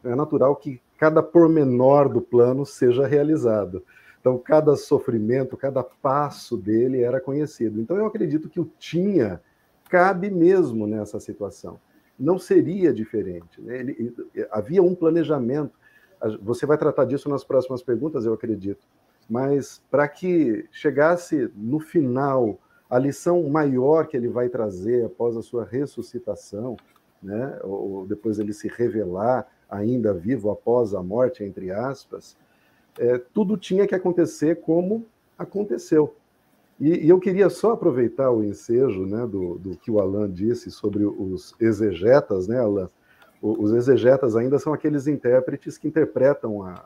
é 0.05 0.15
natural 0.15 0.57
que 0.57 0.79
cada 0.99 1.23
pormenor 1.23 2.11
do 2.11 2.21
plano 2.21 2.67
seja 2.67 3.07
realizado. 3.07 3.83
Então, 4.23 4.39
cada 4.39 4.77
sofrimento, 4.77 5.57
cada 5.57 5.83
passo 5.83 6.57
dele 6.57 7.03
era 7.03 7.21
conhecido. 7.21 7.81
Então, 7.81 7.97
eu 7.97 8.07
acredito 8.07 8.49
que 8.49 8.61
o 8.61 8.71
tinha 8.79 9.43
cabe 9.91 10.31
mesmo 10.31 10.87
nessa 10.87 11.19
situação 11.19 11.79
não 12.19 12.39
seria 12.39 12.93
diferente. 12.95 13.61
Né? 13.61 13.81
Ele, 13.81 14.15
havia 14.51 14.83
um 14.83 14.95
planejamento. 14.95 15.73
Você 16.41 16.65
vai 16.65 16.79
tratar 16.79 17.05
disso 17.05 17.29
nas 17.29 17.43
próximas 17.43 17.83
perguntas, 17.83 18.25
eu 18.25 18.33
acredito. 18.33 18.87
Mas 19.29 19.83
para 19.91 20.07
que 20.07 20.67
chegasse 20.71 21.51
no 21.57 21.81
final 21.81 22.59
a 22.89 22.99
lição 22.99 23.43
maior 23.49 24.07
que 24.07 24.17
ele 24.17 24.29
vai 24.29 24.49
trazer 24.49 25.05
após 25.05 25.37
a 25.37 25.43
sua 25.43 25.65
ressuscitação, 25.65 26.77
né? 27.21 27.59
ou 27.63 28.07
depois 28.07 28.39
ele 28.39 28.53
se 28.53 28.69
revelar 28.69 29.49
ainda 29.69 30.15
vivo 30.15 30.51
após 30.51 30.95
a 30.95 31.03
morte, 31.03 31.43
entre 31.43 31.71
aspas, 31.73 32.37
é, 32.99 33.19
tudo 33.33 33.57
tinha 33.57 33.87
que 33.87 33.95
acontecer 33.95 34.61
como 34.61 35.07
aconteceu. 35.39 36.15
E, 36.81 37.07
e, 37.07 37.09
eu 37.09 37.21
queria 37.21 37.49
só 37.49 37.73
aproveitar 37.73 38.31
o 38.31 38.43
ensejo 38.43 39.07
né, 39.07 39.27
do, 39.27 39.59
do 39.59 39.77
que 39.77 39.91
o 39.91 40.01
Alan 40.01 40.31
disse 40.31 40.71
sobre 40.71 41.05
os 41.05 41.55
exegetas, 41.61 42.49
né, 42.49 42.59
Alan? 42.59 42.89
os 43.43 43.73
exegetas 43.73 44.37
ainda 44.37 44.57
são 44.61 44.73
aqueles 44.73 45.09
intérpretes 45.09 45.77
que 45.77 45.89
interpretam 45.89 46.63
a, 46.63 46.85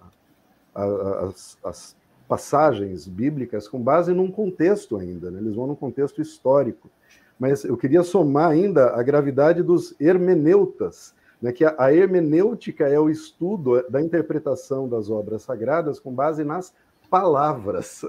a, 0.75 1.27
as, 1.27 1.59
as, 1.63 1.97
passagens 2.27 3.07
bíblicas 3.07 3.69
com 3.69 3.81
base 3.81 4.13
num 4.13 4.33
contexto 4.33 4.97
ainda, 4.97 5.31
né? 5.31 5.39
eles 5.39 5.55
vão 5.55 5.69
num 5.69 5.77
contexto 5.77 6.21
histórico. 6.21 6.91
Mas 7.39 7.63
eu 7.63 7.77
queria 7.77 8.03
somar 8.03 8.51
ainda 8.51 8.91
a 8.97 9.03
gravidade 9.03 9.63
dos 9.63 9.95
hermeneutas, 10.01 11.15
né? 11.47 11.53
que 11.53 11.65
a, 11.65 11.93
hermenêutica 11.95 12.89
é 12.89 12.99
o 12.99 13.09
estudo 13.09 13.83
da 13.89 14.03
interpretação 14.03 14.89
das 14.89 15.09
obras 15.09 15.43
sagradas 15.43 16.01
com 16.01 16.13
base 16.13 16.43
nas 16.43 16.75
palavras. 17.09 18.05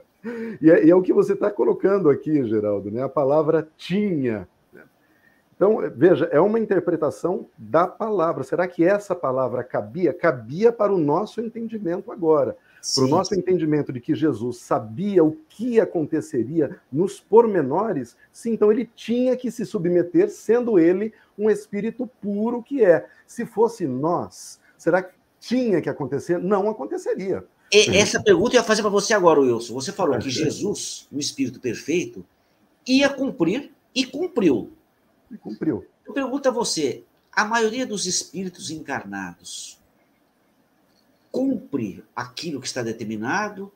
e, 0.60 0.70
é, 0.70 0.84
e, 0.84 0.90
é, 0.90 0.94
o 0.94 1.00
que 1.00 1.12
você 1.12 1.32
está 1.32 1.50
colocando 1.50 2.10
aqui, 2.10 2.44
Geraldo, 2.44 2.90
né? 2.90 3.02
a 3.02 3.08
palavra 3.08 3.66
tinha. 3.76 4.46
Então, 5.56 5.78
veja, 5.96 6.26
é 6.26 6.40
uma 6.40 6.58
interpretação 6.58 7.46
da 7.56 7.86
palavra. 7.86 8.42
Será 8.42 8.66
que 8.68 8.84
essa 8.84 9.14
palavra 9.14 9.64
cabia? 9.64 10.12
Cabia 10.12 10.70
para 10.70 10.92
o 10.92 10.98
nosso 10.98 11.40
entendimento 11.40 12.12
agora. 12.12 12.56
Para 12.94 13.04
o 13.04 13.08
nosso 13.08 13.34
entendimento 13.34 13.92
de 13.92 14.00
que 14.00 14.14
Jesus 14.14 14.58
sabia 14.58 15.24
o 15.24 15.32
que 15.48 15.80
aconteceria 15.80 16.78
nos 16.92 17.18
pormenores, 17.18 18.14
sim, 18.30 18.52
então 18.52 18.70
ele 18.70 18.90
tinha 18.94 19.36
que 19.36 19.50
se 19.50 19.64
submeter, 19.64 20.30
sendo 20.30 20.78
ele 20.78 21.12
um 21.38 21.48
espírito 21.48 22.06
puro 22.20 22.62
que 22.62 22.84
é. 22.84 23.06
Se 23.26 23.46
fosse 23.46 23.86
nós, 23.86 24.60
será 24.76 25.02
que 25.02 25.14
tinha 25.40 25.80
que 25.80 25.88
acontecer? 25.88 26.38
Não 26.38 26.68
aconteceria. 26.68 27.44
E 27.72 27.96
essa 27.96 28.22
pergunta 28.22 28.54
eu 28.54 28.60
ia 28.60 28.64
fazer 28.64 28.82
para 28.82 28.90
você 28.90 29.14
agora, 29.14 29.40
Wilson. 29.40 29.72
Você 29.74 29.90
falou 29.90 30.18
que 30.18 30.28
Jesus, 30.30 31.08
o 31.10 31.18
espírito 31.18 31.60
perfeito, 31.60 32.24
ia 32.86 33.08
cumprir 33.08 33.72
e 33.94 34.04
cumpriu. 34.04 34.72
E 35.30 35.38
cumpriu. 35.38 35.86
Eu 36.06 36.12
pergunto 36.12 36.48
a 36.48 36.52
você: 36.52 37.02
a 37.32 37.44
maioria 37.44 37.86
dos 37.86 38.06
espíritos 38.06 38.70
encarnados 38.70 39.82
cumpre 41.34 42.04
aquilo 42.14 42.60
que 42.60 42.66
está 42.68 42.80
determinado? 42.80 43.72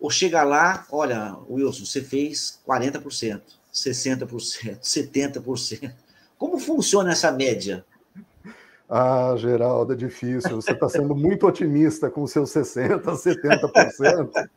Ou 0.00 0.08
chega 0.08 0.44
lá, 0.44 0.86
olha, 0.92 1.36
Wilson, 1.50 1.84
você 1.84 2.00
fez 2.00 2.60
40%, 2.64 3.40
60%, 3.74 4.78
70%. 4.80 5.92
Como 6.38 6.60
funciona 6.60 7.10
essa 7.10 7.32
média? 7.32 7.84
Ah, 8.88 9.34
Geraldo, 9.36 9.94
é 9.94 9.96
difícil. 9.96 10.54
Você 10.56 10.70
está 10.70 10.88
sendo 10.88 11.14
muito 11.14 11.44
otimista 11.44 12.08
com 12.08 12.24
seus 12.24 12.50
60%, 12.50 13.02
70%. 13.02 14.48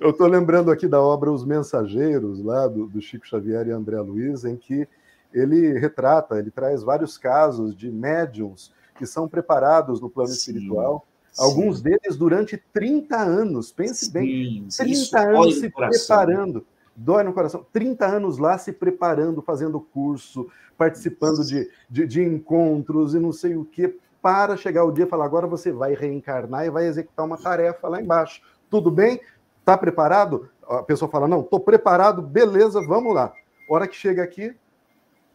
Eu 0.00 0.10
estou 0.10 0.26
lembrando 0.26 0.70
aqui 0.70 0.88
da 0.88 1.00
obra 1.00 1.30
Os 1.30 1.44
Mensageiros, 1.44 2.42
lá 2.42 2.66
do, 2.66 2.86
do 2.88 3.00
Chico 3.00 3.26
Xavier 3.26 3.68
e 3.68 3.70
André 3.70 4.00
Luiz, 4.00 4.44
em 4.44 4.56
que 4.56 4.88
ele 5.32 5.78
retrata, 5.78 6.38
ele 6.38 6.50
traz 6.50 6.82
vários 6.82 7.16
casos 7.16 7.76
de 7.76 7.88
médiums 7.88 8.72
que 8.96 9.06
são 9.06 9.28
preparados 9.28 10.00
no 10.00 10.10
plano 10.10 10.30
Sim. 10.30 10.36
espiritual 10.36 11.06
Alguns 11.38 11.80
deles 11.80 12.16
durante 12.16 12.56
30 12.72 13.16
anos, 13.16 13.72
pense 13.72 14.06
Sim, 14.06 14.12
bem, 14.12 14.68
30 14.76 15.20
anos 15.20 15.58
se 15.58 15.70
preparando. 15.70 16.66
Dói 16.94 17.22
no 17.22 17.32
coração. 17.32 17.64
30 17.72 18.06
anos 18.06 18.38
lá 18.38 18.58
se 18.58 18.72
preparando, 18.72 19.40
fazendo 19.40 19.80
curso, 19.80 20.46
participando 20.76 21.44
de, 21.44 21.70
de, 21.88 22.06
de, 22.06 22.22
encontros 22.22 23.14
e 23.14 23.18
não 23.18 23.32
sei 23.32 23.56
o 23.56 23.64
que, 23.64 23.98
para 24.20 24.56
chegar 24.56 24.84
o 24.84 24.92
dia 24.92 25.06
e 25.06 25.08
falar: 25.08 25.24
agora 25.24 25.46
você 25.46 25.72
vai 25.72 25.94
reencarnar 25.94 26.66
e 26.66 26.70
vai 26.70 26.86
executar 26.86 27.24
uma 27.24 27.38
tarefa 27.38 27.88
lá 27.88 28.00
embaixo. 28.00 28.42
Tudo 28.68 28.90
bem? 28.90 29.20
Está 29.60 29.76
preparado? 29.76 30.50
A 30.68 30.82
pessoa 30.82 31.10
fala: 31.10 31.26
não, 31.26 31.40
estou 31.40 31.60
preparado, 31.60 32.20
beleza, 32.20 32.80
vamos 32.86 33.14
lá. 33.14 33.32
Hora 33.68 33.88
que 33.88 33.96
chega 33.96 34.22
aqui, 34.22 34.54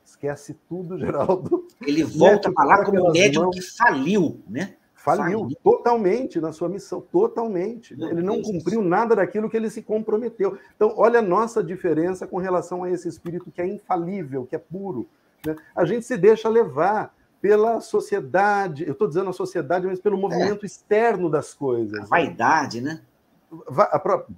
esquece 0.06 0.56
tudo, 0.70 0.98
Geraldo. 1.00 1.68
Ele 1.82 2.04
volta 2.04 2.52
para 2.52 2.66
lá 2.66 2.86
como 2.86 3.12
médium 3.12 3.50
que 3.50 3.62
faliu, 3.62 4.42
né? 4.48 4.76
Faliu, 4.98 5.42
Faliu, 5.42 5.58
totalmente 5.64 6.42
na 6.42 6.52
sua 6.52 6.68
missão, 6.68 7.00
totalmente. 7.00 7.96
Meu 7.96 8.10
ele 8.10 8.22
não 8.24 8.36
Deus 8.36 8.48
cumpriu 8.48 8.80
Deus. 8.80 8.90
nada 8.90 9.16
daquilo 9.16 9.48
que 9.48 9.56
ele 9.56 9.70
se 9.70 9.84
comprometeu. 9.84 10.58
Então, 10.76 10.92
olha 10.98 11.20
a 11.20 11.22
nossa 11.22 11.64
diferença 11.64 12.26
com 12.26 12.38
relação 12.38 12.84
a 12.84 12.90
esse 12.90 13.08
espírito 13.08 13.52
que 13.52 13.62
é 13.62 13.68
infalível, 13.68 14.46
que 14.46 14.56
é 14.56 14.60
puro. 14.60 15.08
Né? 15.46 15.56
A 15.76 15.86
gente 15.86 16.04
se 16.04 16.18
deixa 16.18 16.50
levar 16.50 17.16
pela 17.40 17.80
sociedade, 17.80 18.86
eu 18.86 18.94
estou 18.94 19.08
dizendo 19.08 19.30
a 19.30 19.34
sociedade, 19.34 19.86
mas 19.86 20.00
pelo 20.00 20.18
movimento 20.18 20.64
é. 20.64 20.66
externo 20.66 21.30
das 21.30 21.54
coisas. 21.54 22.02
A 22.02 22.06
vaidade, 22.06 22.82
né? 22.82 23.02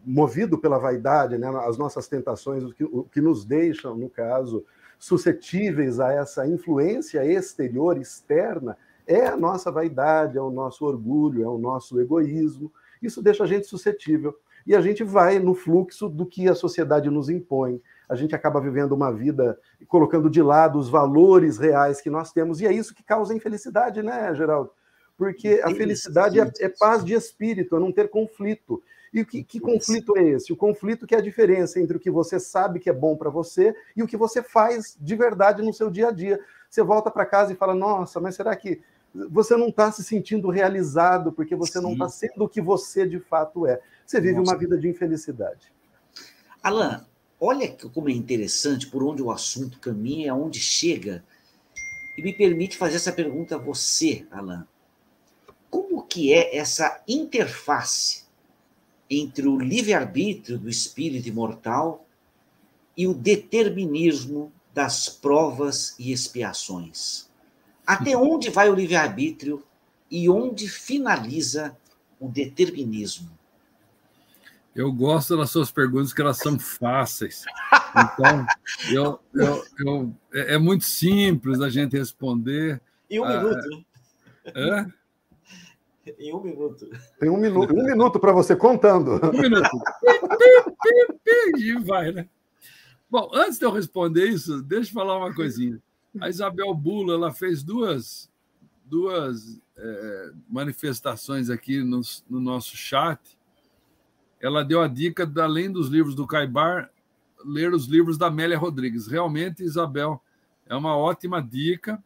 Movido 0.06 0.58
pela 0.58 0.78
vaidade, 0.78 1.38
né? 1.38 1.48
as 1.66 1.78
nossas 1.78 2.10
tentações, 2.10 2.64
o 2.64 2.74
que, 2.74 2.84
o 2.84 3.04
que 3.06 3.22
nos 3.22 3.46
deixam, 3.46 3.96
no 3.96 4.10
caso, 4.10 4.66
suscetíveis 5.00 6.02
a 6.02 6.12
essa 6.12 6.46
influência 6.46 7.26
exterior, 7.26 7.98
externa, 7.98 8.78
é 9.10 9.26
a 9.26 9.36
nossa 9.36 9.72
vaidade, 9.72 10.38
é 10.38 10.42
o 10.42 10.52
nosso 10.52 10.86
orgulho, 10.86 11.44
é 11.44 11.48
o 11.48 11.58
nosso 11.58 12.00
egoísmo. 12.00 12.72
Isso 13.02 13.24
deixa 13.24 13.44
a 13.44 13.48
gente 13.48 13.66
suscetível. 13.66 14.38
E 14.68 14.76
a 14.76 14.82
gente 14.82 15.04
vai 15.04 15.40
no 15.40 15.56
fluxo 15.56 16.08
do 16.08 16.28
que 16.28 16.48
a 16.48 16.54
sociedade 16.54 17.10
nos 17.10 17.28
impõe. 17.28 17.82
A 18.08 18.16
gente 18.16 18.36
acaba 18.36 18.62
vivendo 18.62 18.92
uma 18.92 19.12
vida 19.12 19.58
colocando 19.88 20.30
de 20.30 20.44
lado 20.44 20.78
os 20.78 20.90
valores 20.90 21.58
reais 21.58 22.00
que 22.00 22.10
nós 22.10 22.32
temos. 22.32 22.62
E 22.62 22.68
é 22.68 22.72
isso 22.72 22.94
que 22.94 23.02
causa 23.02 23.34
infelicidade, 23.34 24.04
né, 24.04 24.34
Geraldo? 24.36 24.70
Porque 25.18 25.60
a 25.64 25.72
felicidade 25.72 26.40
é, 26.40 26.52
é 26.60 26.70
paz 26.70 27.04
de 27.04 27.14
espírito, 27.14 27.76
é 27.76 27.80
não 27.80 27.92
ter 27.92 28.10
conflito. 28.10 28.82
E 29.12 29.26
que, 29.26 29.44
que 29.44 29.60
conflito 29.60 30.16
é 30.18 30.24
esse? 30.24 30.54
O 30.54 30.56
conflito 30.56 31.08
que 31.08 31.16
é 31.16 31.18
a 31.18 31.22
diferença 31.22 31.80
entre 31.80 31.98
o 31.98 32.00
que 32.00 32.12
você 32.12 32.40
sabe 32.40 32.80
que 32.80 32.92
é 32.92 32.94
bom 32.94 33.18
para 33.18 33.32
você 33.32 33.76
e 33.98 34.04
o 34.04 34.08
que 34.08 34.16
você 34.16 34.44
faz 34.44 34.96
de 35.00 35.16
verdade 35.16 35.64
no 35.64 35.74
seu 35.74 35.90
dia 35.90 36.10
a 36.10 36.12
dia. 36.12 36.40
Você 36.70 36.84
volta 36.84 37.10
para 37.10 37.26
casa 37.26 37.52
e 37.52 37.56
fala: 37.56 37.74
Nossa, 37.74 38.20
mas 38.20 38.36
será 38.36 38.56
que 38.56 38.82
você 39.14 39.56
não 39.58 39.70
está 39.70 39.92
se 39.92 40.04
sentindo 40.04 40.50
realizado 40.50 41.32
porque 41.32 41.56
você 41.56 41.80
Sim. 41.80 41.84
não 41.84 41.94
está 41.94 42.10
sendo 42.10 42.44
o 42.44 42.50
que 42.50 42.62
você 42.62 43.08
de 43.08 43.20
fato 43.20 43.66
é. 43.66 43.82
Você 44.06 44.22
vive 44.22 44.36
Nossa. 44.36 44.52
uma 44.52 44.58
vida 44.58 44.78
de 44.78 44.88
infelicidade. 44.88 45.72
Alan, 46.62 47.06
olha 47.40 47.76
como 47.94 48.10
é 48.10 48.12
interessante 48.12 48.88
por 48.88 49.04
onde 49.04 49.22
o 49.22 49.32
assunto 49.32 49.80
caminha, 49.80 50.32
aonde 50.32 50.60
chega. 50.60 51.24
E 52.18 52.22
me 52.22 52.34
permite 52.34 52.78
fazer 52.78 52.98
essa 52.98 53.12
pergunta 53.12 53.56
a 53.56 53.60
você, 53.60 54.28
Alan. 54.30 54.68
Como 55.70 56.04
que 56.04 56.34
é 56.34 56.58
essa 56.58 57.02
interface 57.08 58.26
entre 59.10 59.48
o 59.48 59.58
livre-arbítrio 59.58 60.58
do 60.58 60.70
espírito 60.70 61.30
imortal 61.30 62.06
e 62.98 63.08
o 63.08 63.14
determinismo 63.14 64.52
das 64.74 65.08
provas 65.08 65.96
e 65.98 66.12
expiações? 66.12 67.29
Até 67.90 68.16
onde 68.16 68.52
vai 68.52 68.70
o 68.70 68.76
livre-arbítrio 68.76 69.64
e 70.12 70.30
onde 70.30 70.70
finaliza 70.70 71.76
o 72.20 72.30
determinismo? 72.30 73.32
Eu 74.76 74.94
gosto 74.94 75.36
das 75.36 75.50
suas 75.50 75.72
perguntas, 75.72 76.14
que 76.14 76.22
elas 76.22 76.38
são 76.38 76.60
fáceis. 76.60 77.46
Então, 77.90 78.46
eu, 78.94 79.20
eu, 79.34 79.64
eu, 79.80 80.16
é, 80.32 80.54
é 80.54 80.58
muito 80.60 80.86
simples 80.86 81.62
a 81.62 81.70
gente 81.72 81.98
responder. 81.98 82.80
Em 83.10 83.22
um 83.22 83.24
ah, 83.24 83.42
minuto. 83.42 83.86
É? 84.46 84.86
Em 86.20 86.32
um 86.32 86.44
minuto. 86.44 86.88
Tem 87.20 87.30
um 87.32 87.38
minuto, 87.38 87.74
um 87.74 87.84
minuto 87.84 88.20
para 88.20 88.32
você 88.32 88.56
contando. 88.56 89.20
Um 89.34 89.42
minuto. 89.42 89.82
e 91.58 91.74
vai, 91.80 92.12
né? 92.12 92.30
Bom, 93.10 93.32
antes 93.34 93.58
de 93.58 93.66
eu 93.66 93.72
responder 93.72 94.28
isso, 94.28 94.62
deixa 94.62 94.92
eu 94.92 94.94
falar 94.94 95.18
uma 95.18 95.34
coisinha. 95.34 95.82
A 96.20 96.30
Isabel 96.30 96.74
Bula 96.74 97.14
ela 97.14 97.34
fez 97.34 97.62
duas, 97.62 98.32
duas 98.86 99.62
é, 99.78 100.32
manifestações 100.50 101.50
aqui 101.50 101.84
no, 101.84 102.02
no, 102.30 102.40
nosso 102.40 102.76
chat. 102.76 103.38
Ela 104.42 104.64
deu 104.64 104.82
a 104.82 104.88
dica, 104.88 105.26
de, 105.26 105.40
além 105.40 105.72
dos 105.72 105.90
livros 105.90 106.16
do 106.16 106.26
Caibar, 106.26 106.90
ler 107.46 107.74
os 107.74 107.86
livros 107.86 108.18
da 108.18 108.28
Amélia 108.28 108.58
Rodrigues. 108.58 109.08
Realmente, 109.08 109.64
Isabel, 109.64 110.22
é 110.66 110.76
uma 110.76 110.98
ótima 110.98 111.42
dica. 111.42 112.02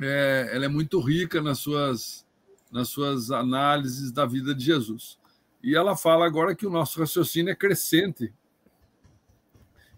É, 0.00 0.50
ela 0.52 0.64
é 0.66 0.68
muito 0.68 1.00
rica 1.00 1.40
nas 1.40 1.58
suas, 1.58 2.26
nas 2.70 2.88
suas 2.88 3.30
análises 3.30 4.12
da 4.12 4.24
vida 4.24 4.54
de 4.54 4.64
Jesus. 4.64 5.18
E 5.62 5.74
ela 5.74 5.96
fala 5.96 6.26
agora 6.26 6.54
que 6.54 6.66
o 6.66 6.70
nosso 6.70 7.00
raciocínio 7.00 7.50
é 7.50 7.54
crescente 7.54 8.32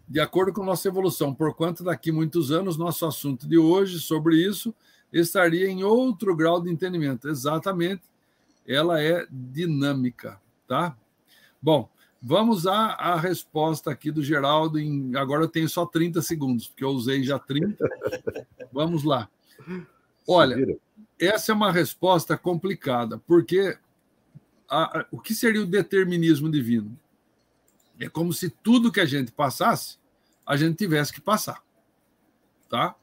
de 0.09 0.21
acordo 0.21 0.53
com 0.53 0.65
nossa 0.65 0.87
evolução, 0.89 1.35
porquanto 1.35 1.83
daqui 1.83 2.13
muitos 2.13 2.53
anos 2.53 2.77
nosso 2.77 3.05
assunto 3.07 3.47
de 3.49 3.59
hoje 3.59 4.01
sobre 4.01 4.37
isso 4.37 4.75
estaria 5.13 5.69
em 5.69 5.83
outro 5.83 6.35
grau 6.37 6.61
de 6.61 6.71
entendimento. 6.71 7.29
Exatamente, 7.29 8.03
ela 8.67 9.03
é 9.03 9.27
dinâmica, 9.31 10.41
tá? 10.67 10.97
Bom, 11.61 11.89
vamos 12.23 12.67
à, 12.67 12.93
à 12.93 13.17
resposta 13.17 13.91
aqui 13.91 14.11
do 14.11 14.23
Geraldo. 14.23 14.79
Em, 14.79 15.15
agora 15.17 15.45
eu 15.45 15.49
tenho 15.49 15.69
só 15.69 15.85
30 15.85 16.23
segundos, 16.23 16.69
porque 16.69 16.85
eu 16.85 16.91
usei 16.91 17.23
já 17.23 17.39
30. 17.39 17.85
Vamos 18.73 19.03
lá. 19.03 19.29
Olha, 20.29 20.77
essa 21.19 21.53
é 21.53 21.55
uma 21.55 21.73
resposta 21.73 22.37
complicada, 22.37 23.19
porque 23.27 23.77
a, 24.69 25.01
a, 25.01 25.07
o 25.11 25.19
que 25.19 25.35
seria 25.35 25.63
o 25.63 25.67
determinismo 25.67 26.51
divino? 26.51 26.97
É 27.99 28.09
como 28.09 28.33
se 28.33 28.51
tudo 28.51 28.93
que 28.93 29.01
a 29.01 29.07
gente 29.07 29.33
passasse, 29.33 29.99
a 30.47 30.57
gente 30.57 30.77
tivesse 30.77 31.13
que 31.13 31.21
passar. 31.21 31.63
Tá? 32.69 32.95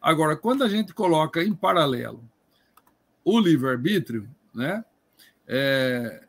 Agora, 0.00 0.36
quando 0.36 0.64
a 0.64 0.68
gente 0.68 0.94
coloca 0.94 1.42
em 1.42 1.54
paralelo 1.54 2.24
o 3.24 3.38
livre-arbítrio, 3.38 4.28
né, 4.54 4.84
é, 5.46 6.24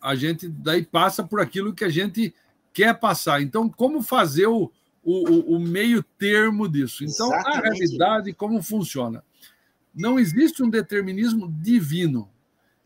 a 0.00 0.14
gente 0.14 0.48
daí 0.48 0.84
passa 0.84 1.22
por 1.22 1.40
aquilo 1.40 1.74
que 1.74 1.84
a 1.84 1.88
gente 1.88 2.34
quer 2.72 2.98
passar. 2.98 3.42
Então, 3.42 3.68
como 3.68 4.02
fazer 4.02 4.46
o, 4.46 4.72
o, 5.02 5.56
o 5.56 5.60
meio 5.60 6.02
termo 6.02 6.66
disso? 6.68 7.04
Então, 7.04 7.26
Exatamente. 7.26 7.58
a 7.58 7.60
realidade, 7.60 8.32
como 8.32 8.62
funciona? 8.62 9.22
Não 9.94 10.18
existe 10.18 10.62
um 10.62 10.70
determinismo 10.70 11.52
divino. 11.60 12.30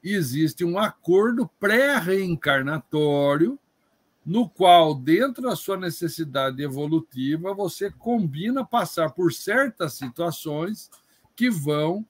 Existe 0.03 0.65
um 0.65 0.77
acordo 0.79 1.49
pré-reencarnatório 1.61 3.59
no 4.27 4.49
qual, 4.49 4.93
dentro 4.93 5.41
da 5.41 5.55
sua 5.55 5.77
necessidade 5.77 6.61
evolutiva, 6.61 7.55
você 7.55 7.93
combina 7.93 8.65
passar 8.65 9.13
por 9.13 9.33
certas 9.33 9.93
situações 9.93 10.91
que 11.37 11.49
vão 11.49 12.05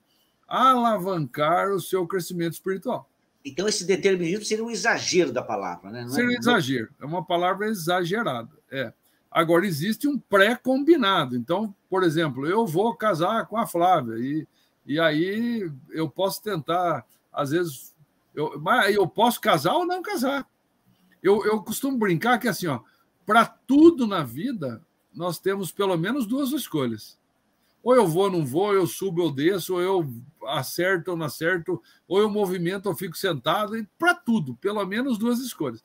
alavancar 0.47 1.69
o 1.69 1.79
seu 1.79 2.07
crescimento 2.07 2.53
espiritual. 2.53 3.07
Então, 3.45 3.67
esse 3.67 3.85
determinismo 3.85 4.43
seria 4.43 4.65
um 4.65 4.71
exagero 4.71 5.31
da 5.31 5.43
palavra, 5.43 5.91
né? 5.91 6.01
Não 6.01 6.07
é 6.07 6.11
seria 6.11 6.37
um 6.37 6.39
exagero, 6.39 6.89
é 6.99 7.05
uma 7.05 7.23
palavra 7.23 7.67
exagerada. 7.67 8.49
É. 8.71 8.91
Agora, 9.29 9.67
existe 9.67 10.07
um 10.07 10.17
pré-combinado. 10.17 11.35
Então, 11.35 11.73
por 11.87 12.03
exemplo, 12.03 12.47
eu 12.47 12.65
vou 12.65 12.95
casar 12.95 13.45
com 13.45 13.57
a 13.57 13.67
Flávia, 13.67 14.15
e, 14.17 14.47
e 14.87 14.99
aí 14.99 15.71
eu 15.91 16.09
posso 16.09 16.41
tentar, 16.41 17.05
às 17.31 17.51
vezes, 17.51 17.95
eu, 18.33 18.59
mas 18.59 18.95
eu 18.95 19.07
posso 19.07 19.39
casar 19.39 19.75
ou 19.75 19.85
não 19.85 20.01
casar. 20.01 20.47
Eu, 21.21 21.45
eu 21.45 21.61
costumo 21.61 21.97
brincar 21.97 22.37
que, 22.39 22.47
assim, 22.47 22.67
ó, 22.67 22.81
para 23.25 23.45
tudo 23.45 24.07
na 24.07 24.23
vida, 24.23 24.81
nós 25.13 25.39
temos 25.39 25.71
pelo 25.71 25.97
menos 25.97 26.25
duas 26.25 26.51
escolhas. 26.51 27.19
Ou 27.83 27.95
eu 27.95 28.07
vou, 28.07 28.29
não 28.29 28.45
vou, 28.45 28.73
eu 28.73 28.85
subo, 28.85 29.21
eu 29.21 29.31
desço, 29.31 29.73
ou 29.73 29.81
eu 29.81 30.13
acerto 30.45 31.11
ou 31.11 31.17
não 31.17 31.25
acerto, 31.25 31.81
ou 32.07 32.19
eu 32.19 32.29
movimento 32.29 32.87
ou 32.87 32.95
fico 32.95 33.17
sentado, 33.17 33.73
para 33.97 34.13
tudo, 34.13 34.55
pelo 34.55 34.85
menos 34.85 35.17
duas 35.17 35.39
escolhas. 35.39 35.83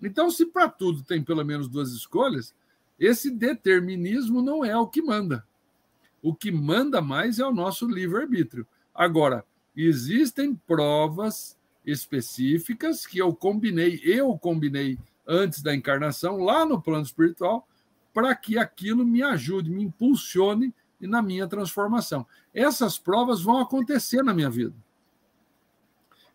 Então, 0.00 0.30
se 0.30 0.46
para 0.46 0.68
tudo 0.68 1.02
tem 1.02 1.22
pelo 1.22 1.44
menos 1.44 1.68
duas 1.68 1.90
escolhas, 1.90 2.54
esse 2.98 3.30
determinismo 3.30 4.40
não 4.40 4.64
é 4.64 4.76
o 4.76 4.86
que 4.86 5.02
manda. 5.02 5.46
O 6.22 6.34
que 6.34 6.50
manda 6.50 7.00
mais 7.00 7.38
é 7.38 7.46
o 7.46 7.54
nosso 7.54 7.86
livre-arbítrio. 7.86 8.66
Agora, 8.94 9.44
existem 9.76 10.54
provas 10.54 11.57
específicas 11.90 13.06
que 13.06 13.18
eu 13.18 13.34
combinei, 13.34 14.00
eu 14.04 14.36
combinei 14.38 14.98
antes 15.26 15.62
da 15.62 15.74
encarnação, 15.74 16.38
lá 16.38 16.64
no 16.64 16.80
plano 16.80 17.04
espiritual, 17.04 17.66
para 18.12 18.34
que 18.34 18.58
aquilo 18.58 19.04
me 19.04 19.22
ajude, 19.22 19.70
me 19.70 19.84
impulsione 19.84 20.74
na 21.00 21.22
minha 21.22 21.46
transformação. 21.46 22.26
Essas 22.52 22.98
provas 22.98 23.40
vão 23.42 23.58
acontecer 23.58 24.22
na 24.22 24.34
minha 24.34 24.50
vida. 24.50 24.74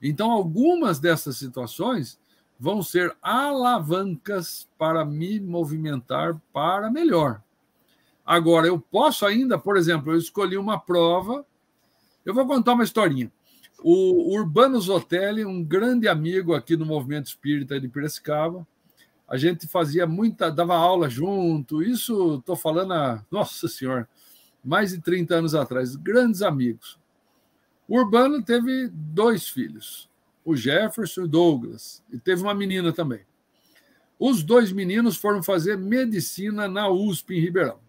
Então, 0.01 0.31
algumas 0.31 0.99
dessas 0.99 1.37
situações 1.37 2.19
vão 2.59 2.81
ser 2.81 3.15
alavancas 3.21 4.67
para 4.77 5.03
me 5.03 5.39
movimentar 5.39 6.39
para 6.51 6.89
melhor. 6.89 7.41
Agora, 8.25 8.67
eu 8.67 8.79
posso 8.79 9.25
ainda, 9.25 9.57
por 9.57 9.75
exemplo, 9.75 10.13
eu 10.13 10.17
escolhi 10.17 10.57
uma 10.57 10.79
prova. 10.79 11.45
Eu 12.23 12.33
vou 12.33 12.45
contar 12.47 12.73
uma 12.73 12.83
historinha. 12.83 13.31
O 13.85 14.33
Urbano 14.33 14.79
Zotelli, 14.79 15.43
um 15.43 15.61
grande 15.61 16.07
amigo 16.07 16.53
aqui 16.53 16.77
no 16.77 16.85
movimento 16.85 17.25
espírita 17.25 17.77
de 17.79 17.89
Piracicaba, 17.89 18.65
a 19.27 19.35
gente 19.35 19.67
fazia 19.67 20.07
muita, 20.07 20.49
dava 20.49 20.75
aula 20.75 21.09
junto. 21.09 21.83
Isso 21.83 22.35
estou 22.35 22.55
falando 22.55 22.93
a, 22.93 23.25
nossa 23.29 23.67
senhora, 23.67 24.07
mais 24.63 24.91
de 24.91 25.01
30 25.01 25.35
anos 25.35 25.53
atrás, 25.53 25.97
grandes 25.97 26.41
amigos. 26.41 26.97
O 27.85 27.97
Urbano 27.97 28.41
teve 28.41 28.87
dois 28.87 29.49
filhos, 29.49 30.09
o 30.45 30.55
Jefferson 30.55 31.21
e 31.21 31.23
o 31.25 31.27
Douglas, 31.27 32.01
e 32.09 32.17
teve 32.17 32.41
uma 32.41 32.53
menina 32.53 32.93
também. 32.93 33.25
Os 34.17 34.43
dois 34.43 34.71
meninos 34.71 35.17
foram 35.17 35.43
fazer 35.43 35.77
medicina 35.77 36.69
na 36.69 36.87
USP 36.87 37.35
em 37.35 37.41
Ribeirão. 37.41 37.79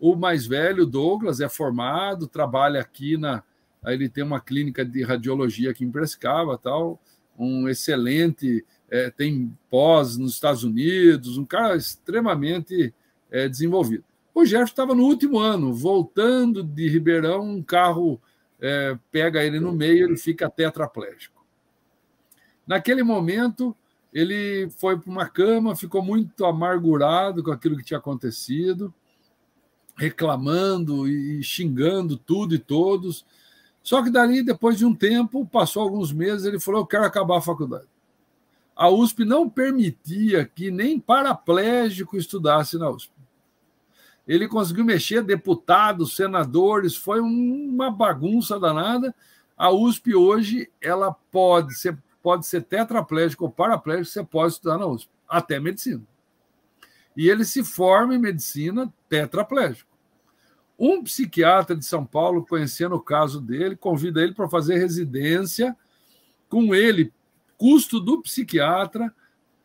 O 0.00 0.16
mais 0.16 0.46
velho, 0.46 0.86
Douglas, 0.86 1.40
é 1.40 1.48
formado, 1.50 2.26
trabalha 2.26 2.80
aqui 2.80 3.18
na. 3.18 3.42
Ele 3.86 4.08
tem 4.08 4.24
uma 4.24 4.40
clínica 4.40 4.84
de 4.84 5.02
radiologia 5.02 5.70
aqui 5.70 5.84
em 5.84 5.90
Prescava, 5.90 6.58
tal, 6.58 7.00
um 7.38 7.68
excelente, 7.68 8.64
é, 8.90 9.10
tem 9.10 9.56
pós 9.70 10.16
nos 10.16 10.34
Estados 10.34 10.64
Unidos, 10.64 11.38
um 11.38 11.44
cara 11.44 11.76
extremamente 11.76 12.92
é, 13.30 13.48
desenvolvido. 13.48 14.04
O 14.34 14.44
Jefferson 14.44 14.72
estava 14.72 14.94
no 14.94 15.04
último 15.04 15.38
ano, 15.38 15.72
voltando 15.72 16.62
de 16.62 16.88
Ribeirão, 16.88 17.42
um 17.42 17.62
carro 17.62 18.20
é, 18.60 18.98
pega 19.10 19.42
ele 19.42 19.60
no 19.60 19.72
meio, 19.72 20.06
ele 20.06 20.16
fica 20.16 20.50
tetraplégico. 20.50 21.44
Naquele 22.66 23.02
momento, 23.02 23.76
ele 24.12 24.68
foi 24.78 24.98
para 24.98 25.10
uma 25.10 25.28
cama, 25.28 25.76
ficou 25.76 26.02
muito 26.02 26.44
amargurado 26.44 27.42
com 27.42 27.50
aquilo 27.50 27.76
que 27.76 27.84
tinha 27.84 27.98
acontecido, 27.98 28.92
reclamando 29.96 31.08
e 31.08 31.42
xingando 31.42 32.16
tudo 32.16 32.54
e 32.54 32.58
todos. 32.58 33.24
Só 33.86 34.02
que 34.02 34.10
dali, 34.10 34.42
depois 34.42 34.76
de 34.76 34.84
um 34.84 34.92
tempo, 34.92 35.46
passou 35.46 35.80
alguns 35.80 36.12
meses, 36.12 36.44
ele 36.44 36.58
falou: 36.58 36.80
Eu 36.80 36.86
quero 36.86 37.04
acabar 37.04 37.38
a 37.38 37.40
faculdade. 37.40 37.86
A 38.74 38.90
USP 38.90 39.24
não 39.24 39.48
permitia 39.48 40.44
que 40.44 40.72
nem 40.72 40.98
paraplégico 40.98 42.16
estudasse 42.16 42.76
na 42.78 42.90
USP. 42.90 43.12
Ele 44.26 44.48
conseguiu 44.48 44.84
mexer 44.84 45.22
deputados, 45.22 46.16
senadores, 46.16 46.96
foi 46.96 47.20
uma 47.20 47.88
bagunça 47.88 48.58
danada. 48.58 49.14
A 49.56 49.70
USP 49.70 50.16
hoje 50.16 50.68
ela 50.80 51.12
pode 51.12 51.76
ser 51.76 51.96
pode 52.20 52.44
ser 52.44 52.64
tetraplégico 52.64 53.44
ou 53.44 53.52
paraplégico, 53.52 54.06
você 54.06 54.24
pode 54.24 54.54
estudar 54.54 54.78
na 54.78 54.86
USP, 54.86 55.08
até 55.28 55.60
medicina. 55.60 56.02
E 57.16 57.28
ele 57.28 57.44
se 57.44 57.62
forma 57.62 58.16
em 58.16 58.18
medicina 58.18 58.92
tetraplégico. 59.08 59.95
Um 60.78 61.02
psiquiatra 61.02 61.74
de 61.74 61.84
São 61.84 62.04
Paulo, 62.04 62.44
conhecendo 62.44 62.96
o 62.96 63.00
caso 63.00 63.40
dele, 63.40 63.76
convida 63.76 64.22
ele 64.22 64.34
para 64.34 64.48
fazer 64.48 64.76
residência 64.76 65.76
com 66.48 66.74
ele, 66.74 67.12
custo 67.56 67.98
do 67.98 68.20
psiquiatra, 68.20 69.12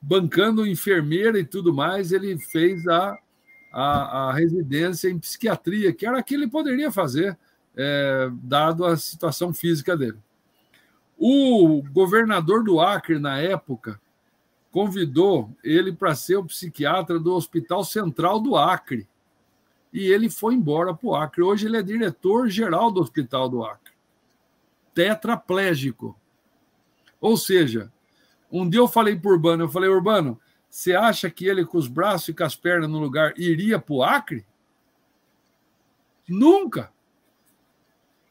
bancando 0.01 0.65
enfermeira 0.65 1.37
e 1.37 1.45
tudo 1.45 1.73
mais, 1.73 2.11
ele 2.11 2.37
fez 2.39 2.87
a, 2.87 3.17
a, 3.71 4.29
a 4.29 4.33
residência 4.33 5.09
em 5.09 5.19
psiquiatria, 5.19 5.93
que 5.93 6.05
era 6.05 6.19
o 6.19 6.23
que 6.23 6.33
ele 6.33 6.47
poderia 6.47 6.91
fazer, 6.91 7.37
é, 7.75 8.29
dado 8.41 8.85
a 8.85 8.97
situação 8.97 9.53
física 9.53 9.95
dele. 9.95 10.17
O 11.17 11.83
governador 11.91 12.63
do 12.63 12.79
Acre, 12.79 13.19
na 13.19 13.37
época, 13.37 13.99
convidou 14.71 15.55
ele 15.63 15.91
para 15.91 16.15
ser 16.15 16.37
o 16.37 16.45
psiquiatra 16.45 17.19
do 17.19 17.33
Hospital 17.33 17.83
Central 17.83 18.39
do 18.39 18.55
Acre. 18.55 19.07
E 19.93 20.05
ele 20.07 20.29
foi 20.29 20.53
embora 20.53 20.93
para 20.93 21.07
o 21.07 21.15
Acre. 21.15 21.41
Hoje 21.41 21.65
ele 21.65 21.77
é 21.77 21.81
diretor-geral 21.81 22.91
do 22.91 23.01
Hospital 23.01 23.49
do 23.49 23.63
Acre. 23.63 23.93
Tetraplégico. 24.93 26.17
Ou 27.19 27.37
seja, 27.37 27.91
um 28.51 28.69
dia 28.69 28.79
eu 28.79 28.87
falei 28.87 29.15
para 29.15 29.29
o 29.29 29.33
Urbano, 29.33 29.63
eu 29.63 29.69
falei, 29.69 29.89
Urbano, 29.89 30.39
você 30.69 30.95
acha 30.95 31.29
que 31.29 31.45
ele 31.45 31.65
com 31.65 31.77
os 31.77 31.87
braços 31.87 32.29
e 32.29 32.33
com 32.33 32.43
as 32.43 32.55
pernas 32.55 32.89
no 32.89 32.99
lugar 32.99 33.33
iria 33.37 33.77
para 33.77 33.93
o 33.93 34.03
Acre? 34.03 34.45
Nunca. 36.27 36.91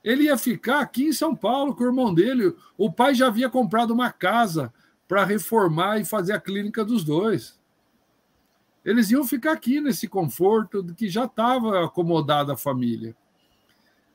Ele 0.02 0.24
ia 0.24 0.38
ficar 0.38 0.80
aqui 0.80 1.04
em 1.04 1.12
São 1.12 1.36
Paulo 1.36 1.74
com 1.74 1.84
o 1.84 1.86
irmão 1.86 2.14
dele. 2.14 2.56
O 2.78 2.90
pai 2.90 3.14
já 3.14 3.26
havia 3.26 3.50
comprado 3.50 3.92
uma 3.92 4.10
casa 4.10 4.72
para 5.06 5.24
reformar 5.24 5.98
e 5.98 6.04
fazer 6.04 6.32
a 6.32 6.40
clínica 6.40 6.82
dos 6.82 7.04
dois. 7.04 7.59
Eles 8.84 9.10
iam 9.10 9.24
ficar 9.24 9.52
aqui 9.52 9.80
nesse 9.80 10.08
conforto 10.08 10.84
que 10.96 11.08
já 11.08 11.24
estava 11.24 11.84
acomodada 11.84 12.54
a 12.54 12.56
família. 12.56 13.14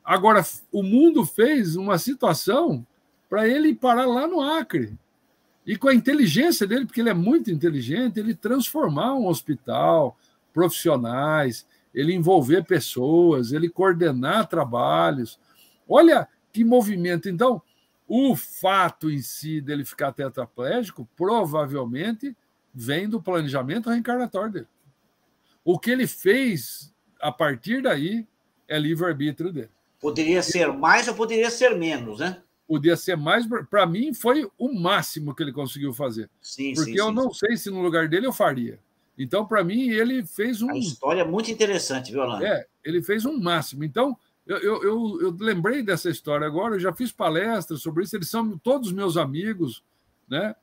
Agora, 0.04 0.44
o 0.72 0.82
mundo 0.82 1.24
fez 1.24 1.76
uma 1.76 1.98
situação 1.98 2.86
para 3.28 3.48
ele 3.48 3.74
parar 3.74 4.06
lá 4.06 4.26
no 4.26 4.40
Acre. 4.40 4.96
E 5.66 5.76
com 5.76 5.88
a 5.88 5.94
inteligência 5.94 6.66
dele, 6.66 6.86
porque 6.86 7.00
ele 7.00 7.10
é 7.10 7.14
muito 7.14 7.50
inteligente, 7.50 8.20
ele 8.20 8.34
transformar 8.34 9.14
um 9.14 9.26
hospital, 9.26 10.16
profissionais, 10.52 11.66
ele 11.92 12.14
envolver 12.14 12.64
pessoas, 12.64 13.52
ele 13.52 13.68
coordenar 13.68 14.46
trabalhos, 14.46 15.40
Olha 15.88 16.28
que 16.52 16.64
movimento. 16.64 17.28
Então, 17.28 17.62
o 18.08 18.34
fato 18.36 19.10
em 19.10 19.20
si 19.20 19.60
dele 19.60 19.84
ficar 19.84 20.12
tetraplégico 20.12 21.08
provavelmente 21.16 22.36
vem 22.78 23.08
do 23.08 23.22
planejamento 23.22 23.88
reencarnatório 23.88 24.52
dele. 24.52 24.66
O 25.64 25.78
que 25.78 25.90
ele 25.90 26.06
fez 26.06 26.92
a 27.18 27.32
partir 27.32 27.82
daí 27.82 28.26
é 28.68 28.78
livre-arbítrio 28.78 29.50
dele. 29.50 29.70
Poderia 29.98 30.42
ser 30.42 30.70
mais 30.74 31.08
ou 31.08 31.14
poderia 31.14 31.50
ser 31.50 31.74
menos, 31.74 32.18
né? 32.18 32.42
Podia 32.68 32.94
ser 32.94 33.16
mais. 33.16 33.46
Para 33.70 33.86
mim, 33.86 34.12
foi 34.12 34.46
o 34.58 34.72
máximo 34.72 35.34
que 35.34 35.42
ele 35.42 35.52
conseguiu 35.52 35.94
fazer. 35.94 36.28
Sim, 36.38 36.74
Porque 36.74 36.92
sim, 36.92 36.98
eu 36.98 37.08
sim, 37.08 37.14
não 37.14 37.32
sim. 37.32 37.46
sei 37.46 37.56
se 37.56 37.70
no 37.70 37.80
lugar 37.80 38.08
dele 38.08 38.26
eu 38.26 38.32
faria. 38.32 38.78
Então, 39.16 39.46
para 39.46 39.64
mim, 39.64 39.88
ele 39.88 40.26
fez 40.26 40.60
um. 40.60 40.70
A 40.70 40.76
história 40.76 41.22
é 41.22 41.24
muito 41.24 41.50
interessante, 41.50 42.12
viu, 42.12 42.20
Orlando? 42.20 42.44
É, 42.44 42.66
ele 42.84 43.02
fez 43.02 43.24
um 43.24 43.40
máximo. 43.40 43.84
Então, 43.84 44.18
eu, 44.46 44.58
eu, 44.58 44.82
eu, 44.82 45.18
eu, 45.22 45.36
lembrei 45.40 45.82
dessa 45.82 46.10
história 46.10 46.46
agora, 46.46 46.74
eu 46.74 46.80
já 46.80 46.92
fiz 46.92 47.10
palestras 47.10 47.80
sobre 47.80 48.04
isso, 48.04 48.14
eles 48.14 48.28
são 48.28 48.58
todos 48.58 48.92
meus 48.92 49.16
amigos, 49.16 49.82
né? 50.28 50.54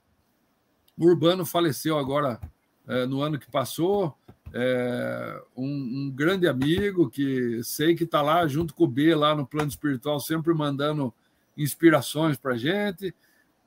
O 0.98 1.06
Urbano 1.06 1.46
faleceu 1.46 1.98
agora 1.98 2.40
é, 2.88 3.06
no 3.06 3.22
ano 3.22 3.40
que 3.40 3.50
passou, 3.50 4.16
é, 4.54 5.42
um, 5.58 5.66
um, 5.66 6.12
grande 6.12 6.48
amigo 6.48 7.10
que 7.10 7.64
sei 7.64 7.96
que 7.96 8.04
está 8.04 8.22
lá 8.22 8.46
junto 8.48 8.76
com 8.76 8.84
o 8.84 8.88
B, 8.88 9.16
lá 9.16 9.36
no 9.36 9.48
plano 9.48 9.70
espiritual, 9.70 10.20
sempre 10.20 10.54
mandando 10.54 11.14
inspirações 11.58 12.38
para 12.38 12.58
gente. 12.58 13.14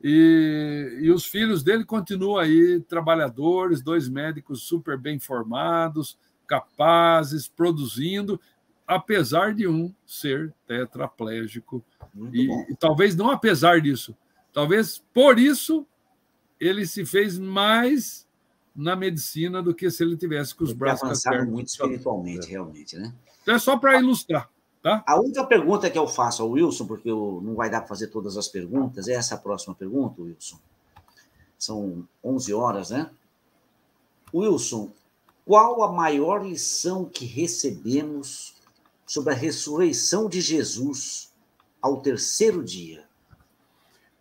E, 0.03 0.99
e 1.01 1.11
os 1.11 1.25
filhos 1.25 1.63
dele 1.63 1.85
continuam 1.85 2.39
aí, 2.39 2.79
trabalhadores, 2.81 3.83
dois 3.83 4.09
médicos 4.09 4.63
super 4.63 4.97
bem 4.97 5.19
formados, 5.19 6.17
capazes, 6.47 7.49
produzindo, 7.49 8.41
apesar 8.87 9.53
de 9.53 9.67
um 9.67 9.93
ser 10.07 10.55
tetraplégico. 10.67 11.83
E, 12.33 12.49
e, 12.71 12.77
talvez 12.77 13.17
não 13.17 13.31
apesar 13.31 13.81
disso, 13.81 14.15
talvez 14.53 15.03
por 15.13 15.39
isso 15.39 15.85
ele 16.61 16.87
se 16.87 17.05
fez 17.05 17.39
mais 17.39 18.27
na 18.75 18.95
medicina 18.95 19.63
do 19.63 19.75
que 19.75 19.91
se 19.91 20.03
ele 20.03 20.17
tivesse 20.17 20.55
com 20.55 20.65
os 20.65 20.71
ele 20.71 20.79
braços 20.79 21.05
avançado 21.05 21.51
muito 21.51 21.69
espiritualmente, 21.69 22.49
realmente, 22.49 22.97
né? 22.97 23.13
Então 23.43 23.55
é 23.55 23.59
só 23.59 23.79
para 23.79 23.99
ilustrar. 23.99 24.51
Tá? 24.83 25.03
A 25.07 25.19
única 25.19 25.45
pergunta 25.45 25.91
que 25.91 25.99
eu 25.99 26.07
faço 26.07 26.43
ao 26.43 26.51
Wilson, 26.51 26.87
porque 26.87 27.11
eu, 27.11 27.41
não 27.43 27.55
vai 27.55 27.69
dar 27.69 27.81
para 27.81 27.89
fazer 27.89 28.07
todas 28.09 28.37
as 28.37 28.47
perguntas, 28.47 29.09
é 29.09 29.15
essa 29.15 29.35
a 29.35 29.39
próxima 29.39 29.75
pergunta, 29.75 30.23
Wilson. 30.23 30.59
São 31.59 32.07
11 32.23 32.55
horas, 32.55 32.91
né? 32.91 33.11
Wilson, 34.33 34.93
qual 35.45 35.83
a 35.83 35.93
maior 35.93 36.47
lição 36.47 37.05
que 37.05 37.25
recebemos 37.25 38.55
sobre 39.07 39.33
a 39.33 39.37
ressurreição 39.37 40.29
de 40.29 40.41
Jesus 40.41 41.33
ao 41.81 42.01
terceiro 42.01 42.63
dia? 42.63 43.05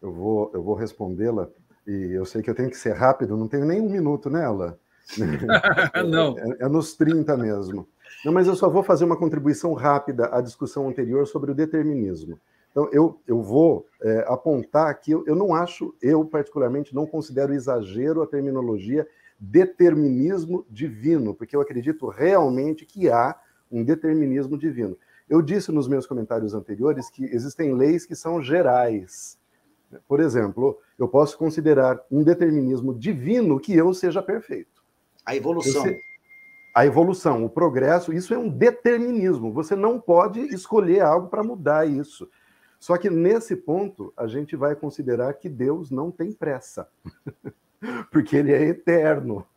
Eu 0.02 0.12
vou, 0.12 0.52
eu 0.53 0.64
vou 0.64 0.76
respondê-la, 0.76 1.49
e 1.88 2.14
eu 2.14 2.26
sei 2.26 2.41
que 2.41 2.49
eu 2.49 2.56
tenho 2.56 2.70
que 2.70 2.78
ser 2.78 2.94
rápido, 2.94 3.38
não 3.38 3.48
tenho 3.48 3.66
nem 3.66 3.82
um 3.82 3.90
minuto 3.90 4.30
nela. 4.30 4.80
não. 6.07 6.38
É, 6.38 6.66
é, 6.66 6.68
nos 6.68 6.95
30 6.95 7.38
mesmo. 7.38 7.88
Não, 8.24 8.34
mas 8.34 8.48
eu 8.48 8.56
só 8.56 8.70
vou 8.70 8.84
fazer 8.84 9.06
uma 9.06 9.18
contribuição 9.18 9.74
rápida 9.74 10.30
à 10.36 10.41
discussão 10.41 10.88
anterior 10.88 11.28
sobre 11.28 11.52
o 11.52 11.56
determinismo. 11.56 12.40
Então, 12.72 12.90
eu, 12.91 13.20
eu 13.26 13.41
vou 13.41 13.86
é, 14.02 14.26
apontar 14.28 14.99
que 14.99 15.12
eu, 15.12 15.24
eu 15.26 15.36
não 15.36 15.53
acho, 15.53 15.95
eu 16.02 16.26
particularmente 16.26 16.94
não 16.94 17.06
considero 17.06 17.53
exagero 17.53 18.22
a 18.22 18.28
terminologia 18.28 19.07
determinismo 19.40 20.66
divino, 20.70 21.34
porque 21.34 21.56
eu 21.56 21.62
acredito 21.62 22.07
realmente 22.07 22.86
que 22.86 23.10
há 23.10 23.36
um 23.72 23.84
determinismo 23.84 24.57
divino. 24.57 24.98
Eu 25.30 25.41
disse 25.41 25.72
nos 25.72 25.88
meus 25.88 26.06
comentários 26.06 26.53
anteriores 26.53 27.10
que 27.10 27.26
existem 27.26 27.74
leis 27.74 28.06
que 28.06 28.16
são 28.16 28.41
gerais. 28.41 29.38
Por 30.07 30.20
exemplo, 30.20 30.78
eu 30.98 31.08
posso 31.08 31.38
considerar 31.38 32.00
um 32.10 32.24
determinismo 32.24 32.94
divino 32.94 33.60
que 33.60 33.76
eu 33.76 33.94
seja 33.94 34.22
perfeito. 34.22 34.84
A 35.26 35.36
evolução 35.36 35.86
a 36.76 36.86
evolução, 36.86 37.46
o 37.46 37.50
progresso, 37.50 38.12
isso 38.12 38.34
é 38.34 38.38
um 38.38 38.50
determinismo. 38.50 39.50
Você 39.54 39.78
não 39.78 39.98
pode 39.98 40.42
escolher 40.54 41.00
algo 41.00 41.30
para 41.30 41.42
mudar 41.42 41.88
isso. 41.88 42.30
Só 42.78 42.98
que 42.98 43.10
nesse 43.10 43.56
ponto, 43.56 44.14
a 44.18 44.28
gente 44.28 44.58
vai 44.58 44.76
considerar 44.76 45.34
que 45.36 45.48
Deus 45.48 45.90
não 45.90 46.12
tem 46.12 46.34
pressa, 46.34 46.90
porque 48.12 48.36
ele 48.36 48.52
é 48.52 48.62
eterno. 48.62 49.48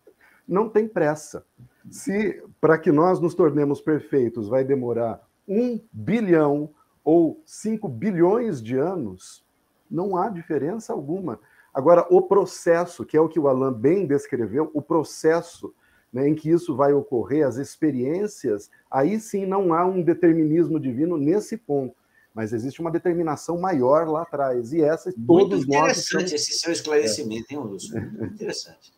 Não 0.46 0.68
tem 0.68 0.86
pressa. 0.86 1.44
Se 1.90 2.40
para 2.60 2.78
que 2.78 2.92
nós 2.92 3.18
nos 3.18 3.34
tornemos 3.34 3.80
perfeitos 3.80 4.48
vai 4.48 4.62
demorar 4.62 5.20
um 5.46 5.80
bilhão 5.92 6.70
ou 7.02 7.42
cinco 7.44 7.88
bilhões 7.88 8.62
de 8.62 8.76
anos, 8.76 9.44
não 9.90 10.16
há 10.16 10.28
diferença 10.28 10.92
alguma. 10.92 11.40
Agora, 11.72 12.06
o 12.10 12.22
processo, 12.22 13.04
que 13.04 13.16
é 13.16 13.20
o 13.20 13.28
que 13.28 13.38
o 13.38 13.48
Alan 13.48 13.72
bem 13.72 14.06
descreveu, 14.06 14.70
o 14.74 14.82
processo 14.82 15.72
né, 16.12 16.28
em 16.28 16.34
que 16.34 16.50
isso 16.50 16.74
vai 16.74 16.92
ocorrer, 16.92 17.46
as 17.46 17.56
experiências, 17.56 18.70
aí 18.90 19.20
sim 19.20 19.46
não 19.46 19.72
há 19.72 19.84
um 19.84 20.02
determinismo 20.02 20.80
divino 20.80 21.16
nesse 21.16 21.56
ponto. 21.56 21.94
Mas 22.34 22.52
existe 22.52 22.80
uma 22.80 22.90
determinação 22.90 23.58
maior 23.58 24.08
lá 24.08 24.22
atrás. 24.22 24.72
E 24.72 24.80
essa 24.80 25.12
todos 25.26 25.66
Muito 25.66 25.74
interessante 25.74 26.34
esse 26.34 26.52
seu 26.52 26.72
esclarecimento, 26.72 27.46
é. 27.50 27.54
hein, 27.54 27.60
Wilson? 27.60 28.00
Muito 28.00 28.34
interessante. 28.34 28.92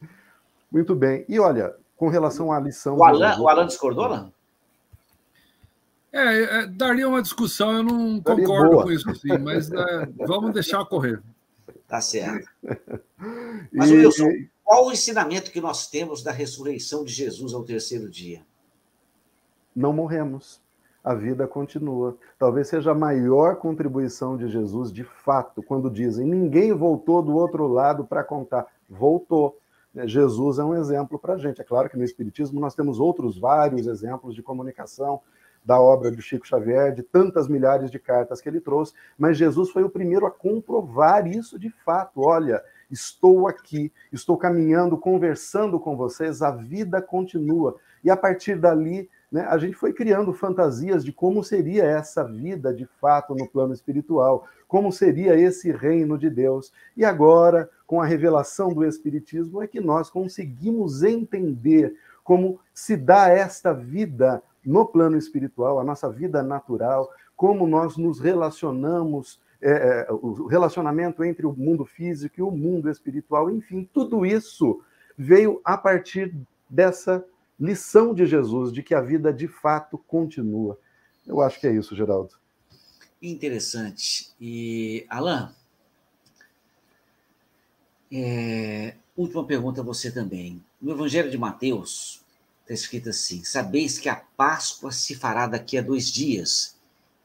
Muito 0.70 0.94
bem. 0.94 1.24
E 1.28 1.38
olha, 1.38 1.74
com 1.96 2.08
relação 2.08 2.52
à 2.52 2.60
lição. 2.60 2.96
O 2.96 3.04
Alan, 3.04 3.36
do... 3.36 3.42
o 3.42 3.48
Alan 3.48 3.66
discordou, 3.66 4.04
Alan? 4.04 4.32
É, 6.12 6.42
é, 6.42 6.66
daria 6.66 7.08
uma 7.08 7.20
discussão, 7.20 7.72
eu 7.72 7.82
não 7.82 8.18
daria 8.18 8.44
concordo 8.46 8.70
boa. 8.70 8.84
com 8.84 8.92
isso, 8.92 9.10
assim, 9.10 9.36
mas 9.38 9.70
é, 9.70 10.06
vamos 10.26 10.52
deixar 10.54 10.84
correr. 10.86 11.22
Tá 11.86 12.00
certo. 12.00 12.48
Mas, 13.72 13.90
e, 13.90 13.94
Wilson, 13.94 14.28
qual 14.62 14.86
o 14.86 14.92
ensinamento 14.92 15.50
que 15.50 15.60
nós 15.60 15.88
temos 15.88 16.22
da 16.22 16.30
ressurreição 16.30 17.02
de 17.02 17.12
Jesus 17.12 17.54
ao 17.54 17.64
terceiro 17.64 18.08
dia? 18.08 18.42
Não 19.74 19.92
morremos. 19.92 20.60
A 21.02 21.14
vida 21.14 21.46
continua. 21.46 22.18
Talvez 22.38 22.68
seja 22.68 22.90
a 22.90 22.94
maior 22.94 23.56
contribuição 23.56 24.36
de 24.36 24.48
Jesus, 24.48 24.92
de 24.92 25.04
fato, 25.04 25.62
quando 25.62 25.90
dizem 25.90 26.26
ninguém 26.26 26.72
voltou 26.72 27.22
do 27.22 27.34
outro 27.34 27.66
lado 27.66 28.04
para 28.04 28.22
contar. 28.22 28.66
Voltou. 28.88 29.58
Jesus 30.04 30.58
é 30.58 30.64
um 30.64 30.76
exemplo 30.76 31.18
para 31.18 31.34
a 31.34 31.38
gente. 31.38 31.60
É 31.60 31.64
claro 31.64 31.88
que 31.88 31.96
no 31.96 32.04
Espiritismo 32.04 32.60
nós 32.60 32.74
temos 32.74 33.00
outros 33.00 33.38
vários 33.38 33.86
exemplos 33.86 34.34
de 34.34 34.42
comunicação 34.42 35.20
da 35.64 35.80
obra 35.80 36.10
de 36.10 36.22
Chico 36.22 36.46
Xavier, 36.46 36.94
de 36.94 37.02
tantas 37.02 37.48
milhares 37.48 37.90
de 37.90 37.98
cartas 37.98 38.40
que 38.40 38.48
ele 38.48 38.60
trouxe, 38.60 38.94
mas 39.18 39.36
Jesus 39.36 39.70
foi 39.70 39.82
o 39.82 39.90
primeiro 39.90 40.26
a 40.26 40.30
comprovar 40.30 41.26
isso 41.26 41.58
de 41.58 41.70
fato. 41.84 42.20
Olha, 42.22 42.62
estou 42.90 43.46
aqui, 43.46 43.92
estou 44.12 44.36
caminhando, 44.36 44.96
conversando 44.96 45.78
com 45.78 45.96
vocês, 45.96 46.42
a 46.42 46.50
vida 46.50 47.02
continua. 47.02 47.76
E 48.02 48.10
a 48.10 48.16
partir 48.16 48.56
dali, 48.56 49.08
né, 49.30 49.46
a 49.48 49.58
gente 49.58 49.74
foi 49.74 49.92
criando 49.92 50.32
fantasias 50.32 51.04
de 51.04 51.12
como 51.12 51.44
seria 51.44 51.84
essa 51.84 52.24
vida 52.24 52.72
de 52.72 52.86
fato 52.98 53.34
no 53.34 53.46
plano 53.46 53.74
espiritual, 53.74 54.46
como 54.66 54.90
seria 54.90 55.38
esse 55.38 55.70
reino 55.70 56.16
de 56.16 56.30
Deus. 56.30 56.72
E 56.96 57.04
agora, 57.04 57.68
com 57.86 58.00
a 58.00 58.06
revelação 58.06 58.72
do 58.72 58.84
Espiritismo, 58.84 59.62
é 59.62 59.66
que 59.66 59.80
nós 59.80 60.10
conseguimos 60.10 61.02
entender 61.02 61.94
como 62.28 62.60
se 62.74 62.94
dá 62.94 63.30
esta 63.30 63.72
vida 63.72 64.42
no 64.62 64.84
plano 64.84 65.16
espiritual, 65.16 65.80
a 65.80 65.82
nossa 65.82 66.10
vida 66.10 66.42
natural, 66.42 67.10
como 67.34 67.66
nós 67.66 67.96
nos 67.96 68.20
relacionamos 68.20 69.40
é, 69.62 69.70
é, 69.70 70.12
o 70.12 70.46
relacionamento 70.46 71.24
entre 71.24 71.46
o 71.46 71.54
mundo 71.54 71.86
físico 71.86 72.34
e 72.38 72.42
o 72.42 72.50
mundo 72.50 72.90
espiritual, 72.90 73.50
enfim, 73.50 73.88
tudo 73.94 74.26
isso 74.26 74.82
veio 75.16 75.58
a 75.64 75.78
partir 75.78 76.36
dessa 76.68 77.24
lição 77.58 78.12
de 78.12 78.26
Jesus, 78.26 78.74
de 78.74 78.82
que 78.82 78.94
a 78.94 79.00
vida 79.00 79.32
de 79.32 79.48
fato 79.48 79.96
continua. 79.96 80.78
Eu 81.26 81.40
acho 81.40 81.58
que 81.58 81.66
é 81.66 81.72
isso, 81.72 81.96
Geraldo. 81.96 82.34
Interessante. 83.22 84.34
E, 84.38 85.06
Alain, 85.08 85.48
é, 88.12 88.96
última 89.16 89.46
pergunta 89.46 89.80
a 89.80 89.84
você 89.84 90.12
também. 90.12 90.62
No 90.80 90.92
Evangelho 90.92 91.28
de 91.28 91.36
Mateus, 91.36 92.20
está 92.62 92.72
escrito 92.72 93.08
assim: 93.08 93.42
Sabeis 93.42 93.98
que 93.98 94.08
a 94.08 94.14
Páscoa 94.14 94.92
se 94.92 95.16
fará 95.16 95.48
daqui 95.48 95.76
a 95.76 95.82
dois 95.82 96.10
dias 96.10 96.76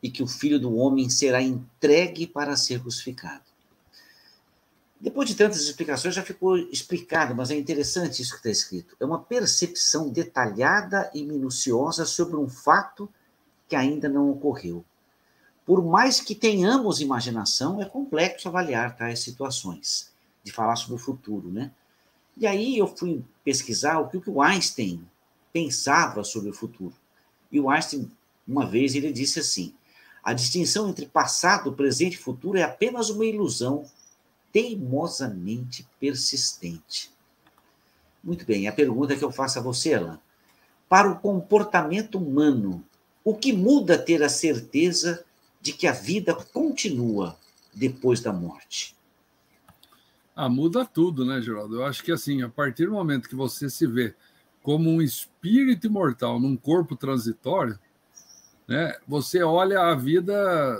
e 0.02 0.10
que 0.10 0.24
o 0.24 0.28
filho 0.28 0.60
do 0.60 0.76
homem 0.76 1.08
será 1.08 1.40
entregue 1.42 2.26
para 2.26 2.58
ser 2.58 2.82
crucificado. 2.82 3.44
Depois 5.00 5.30
de 5.30 5.36
tantas 5.36 5.62
explicações, 5.62 6.16
já 6.16 6.24
ficou 6.24 6.58
explicado, 6.58 7.36
mas 7.36 7.52
é 7.52 7.56
interessante 7.56 8.22
isso 8.22 8.32
que 8.32 8.38
está 8.38 8.50
escrito. 8.50 8.96
É 9.00 9.06
uma 9.06 9.20
percepção 9.20 10.10
detalhada 10.10 11.12
e 11.14 11.24
minuciosa 11.24 12.06
sobre 12.06 12.38
um 12.38 12.50
fato 12.50 13.08
que 13.68 13.76
ainda 13.76 14.10
não 14.10 14.32
ocorreu. 14.32 14.84
Por 15.66 15.84
mais 15.84 16.20
que 16.20 16.34
tenhamos 16.34 17.02
imaginação, 17.02 17.82
é 17.82 17.86
complexo 17.86 18.48
avaliar 18.48 18.96
tais 18.96 19.20
situações, 19.20 20.12
de 20.44 20.52
falar 20.52 20.76
sobre 20.76 20.96
o 20.96 21.00
futuro, 21.00 21.52
né? 21.52 21.72
E 22.36 22.48
aí 22.48 22.78
eu 22.78 22.88
fui 22.88 23.24
pesquisar 23.44 24.00
o 24.00 24.10
que 24.10 24.30
o 24.30 24.42
Einstein 24.42 25.06
pensava 25.52 26.24
sobre 26.24 26.50
o 26.50 26.54
futuro. 26.54 26.96
E 27.52 27.60
o 27.60 27.70
Einstein, 27.70 28.12
uma 28.48 28.66
vez, 28.66 28.96
ele 28.96 29.12
disse 29.12 29.40
assim: 29.40 29.74
a 30.24 30.34
distinção 30.34 30.90
entre 30.90 31.06
passado, 31.06 31.74
presente 31.74 32.14
e 32.14 32.18
futuro 32.18 32.58
é 32.58 32.64
apenas 32.64 33.10
uma 33.10 33.26
ilusão 33.26 33.86
teimosamente 34.52 35.88
persistente. 36.00 37.12
Muito 38.24 38.46
bem, 38.46 38.68
a 38.68 38.72
pergunta 38.72 39.16
que 39.16 39.24
eu 39.24 39.32
faço 39.32 39.60
a 39.60 39.62
você, 39.62 39.94
Alan. 39.94 40.20
Para 40.88 41.12
o 41.12 41.20
comportamento 41.20 42.18
humano, 42.18 42.84
o 43.24 43.36
que 43.36 43.52
muda 43.52 43.98
ter 43.98 44.24
a 44.24 44.30
certeza 44.30 45.26
de 45.60 45.74
que 45.74 45.88
a 45.88 45.92
vida 45.92 46.34
continua 46.34 47.38
depois 47.74 48.22
da 48.22 48.32
morte? 48.32 48.96
Ah, 50.36 50.50
muda 50.50 50.84
tudo, 50.86 51.24
né, 51.24 51.42
Geraldo? 51.42 51.76
Eu 51.76 51.86
acho 51.86 52.04
que 52.04 52.12
assim, 52.12 52.42
a 52.42 52.50
partir 52.50 52.88
do 52.88 52.94
momento 52.94 53.30
que 53.30 53.36
você 53.36 53.70
se 53.70 53.86
vê 53.86 54.16
como 54.64 54.90
um 54.90 55.02
espírito 55.02 55.88
imortal 55.88 56.40
num 56.40 56.56
corpo 56.56 56.96
transitório, 56.96 57.78
né? 58.68 58.96
Você 59.08 59.44
olha 59.44 59.82
a 59.82 59.96
vida 59.96 60.80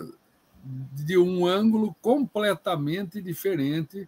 de 0.94 1.18
um 1.18 1.46
ângulo 1.46 1.96
completamente 2.02 3.22
diferente 3.22 4.08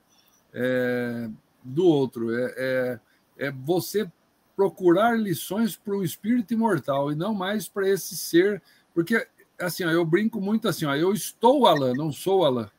é, 0.54 1.30
do 1.64 1.86
outro. 1.86 2.34
É, 2.34 2.54
é, 2.58 3.00
é, 3.48 3.52
você 3.52 4.10
procurar 4.56 5.20
lições 5.20 5.76
para 5.76 5.96
um 5.96 6.02
espírito 6.02 6.54
imortal 6.54 7.12
e 7.12 7.16
não 7.16 7.34
mais 7.34 7.68
para 7.68 7.90
esse 7.90 8.16
ser, 8.16 8.64
porque 8.94 9.28
assim, 9.60 9.84
ó, 9.84 9.90
eu 9.90 10.06
brinco 10.06 10.40
muito 10.40 10.68
assim, 10.68 10.86
ó, 10.86 10.96
eu 10.96 11.14
estou 11.14 11.68
Alan, 11.68 11.94
não 11.94 12.12
sou 12.12 12.46
Alan. 12.46 12.72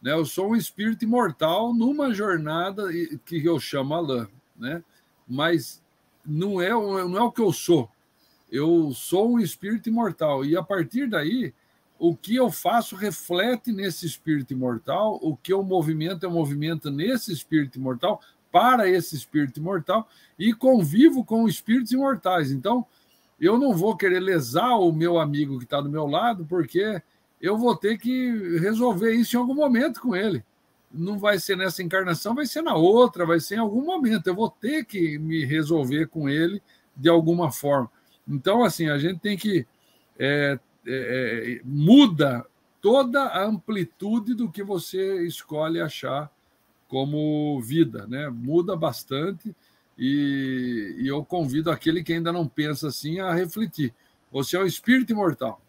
Né? 0.00 0.12
Eu 0.12 0.24
sou 0.24 0.50
um 0.50 0.56
espírito 0.56 1.04
imortal 1.04 1.74
numa 1.74 2.12
jornada 2.14 2.88
que 3.24 3.44
eu 3.44 3.58
chamo 3.60 3.94
Alain, 3.94 4.28
né? 4.56 4.82
mas 5.28 5.82
não 6.24 6.60
é, 6.60 6.70
não 6.70 7.16
é 7.16 7.22
o 7.22 7.32
que 7.32 7.40
eu 7.40 7.52
sou. 7.52 7.88
Eu 8.50 8.92
sou 8.92 9.32
um 9.32 9.40
espírito 9.40 9.88
imortal. 9.88 10.44
E 10.44 10.56
a 10.56 10.62
partir 10.62 11.08
daí, 11.08 11.54
o 11.98 12.16
que 12.16 12.34
eu 12.34 12.50
faço 12.50 12.96
reflete 12.96 13.70
nesse 13.70 14.06
espírito 14.06 14.52
imortal, 14.52 15.18
o 15.22 15.36
que 15.36 15.52
eu 15.52 15.62
movimento 15.62 16.24
é 16.24 16.28
um 16.28 16.32
movimento 16.32 16.90
nesse 16.90 17.32
espírito 17.32 17.78
imortal, 17.78 18.20
para 18.50 18.88
esse 18.88 19.14
espírito 19.14 19.60
imortal, 19.60 20.08
e 20.38 20.52
convivo 20.52 21.24
com 21.24 21.46
espíritos 21.46 21.92
imortais. 21.92 22.50
Então, 22.50 22.84
eu 23.40 23.58
não 23.58 23.74
vou 23.74 23.96
querer 23.96 24.18
lesar 24.18 24.74
o 24.76 24.92
meu 24.92 25.18
amigo 25.18 25.58
que 25.58 25.64
está 25.64 25.80
do 25.80 25.88
meu 25.88 26.06
lado, 26.06 26.44
porque 26.44 27.00
eu 27.40 27.56
vou 27.56 27.74
ter 27.74 27.98
que 27.98 28.58
resolver 28.58 29.12
isso 29.14 29.36
em 29.36 29.40
algum 29.40 29.54
momento 29.54 30.00
com 30.00 30.14
ele. 30.14 30.44
Não 30.92 31.18
vai 31.18 31.38
ser 31.38 31.56
nessa 31.56 31.82
encarnação, 31.82 32.34
vai 32.34 32.46
ser 32.46 32.62
na 32.62 32.74
outra, 32.74 33.24
vai 33.24 33.40
ser 33.40 33.54
em 33.54 33.58
algum 33.58 33.84
momento. 33.84 34.26
Eu 34.26 34.34
vou 34.34 34.50
ter 34.50 34.84
que 34.84 35.18
me 35.18 35.44
resolver 35.44 36.08
com 36.08 36.28
ele 36.28 36.60
de 36.94 37.08
alguma 37.08 37.50
forma. 37.50 37.90
Então, 38.28 38.62
assim, 38.62 38.88
a 38.88 38.98
gente 38.98 39.20
tem 39.20 39.36
que. 39.36 39.66
É, 40.18 40.58
é, 40.86 41.58
é, 41.58 41.60
muda 41.64 42.44
toda 42.80 43.22
a 43.22 43.44
amplitude 43.44 44.34
do 44.34 44.50
que 44.50 44.62
você 44.62 45.24
escolhe 45.26 45.80
achar 45.80 46.30
como 46.88 47.60
vida, 47.62 48.06
né? 48.06 48.28
Muda 48.28 48.76
bastante 48.76 49.54
e, 49.96 50.96
e 50.98 51.06
eu 51.06 51.24
convido 51.24 51.70
aquele 51.70 52.02
que 52.02 52.12
ainda 52.12 52.32
não 52.32 52.48
pensa 52.48 52.88
assim 52.88 53.20
a 53.20 53.32
refletir. 53.32 53.94
Você 54.32 54.56
é 54.56 54.60
um 54.60 54.66
espírito 54.66 55.12
imortal 55.12 55.60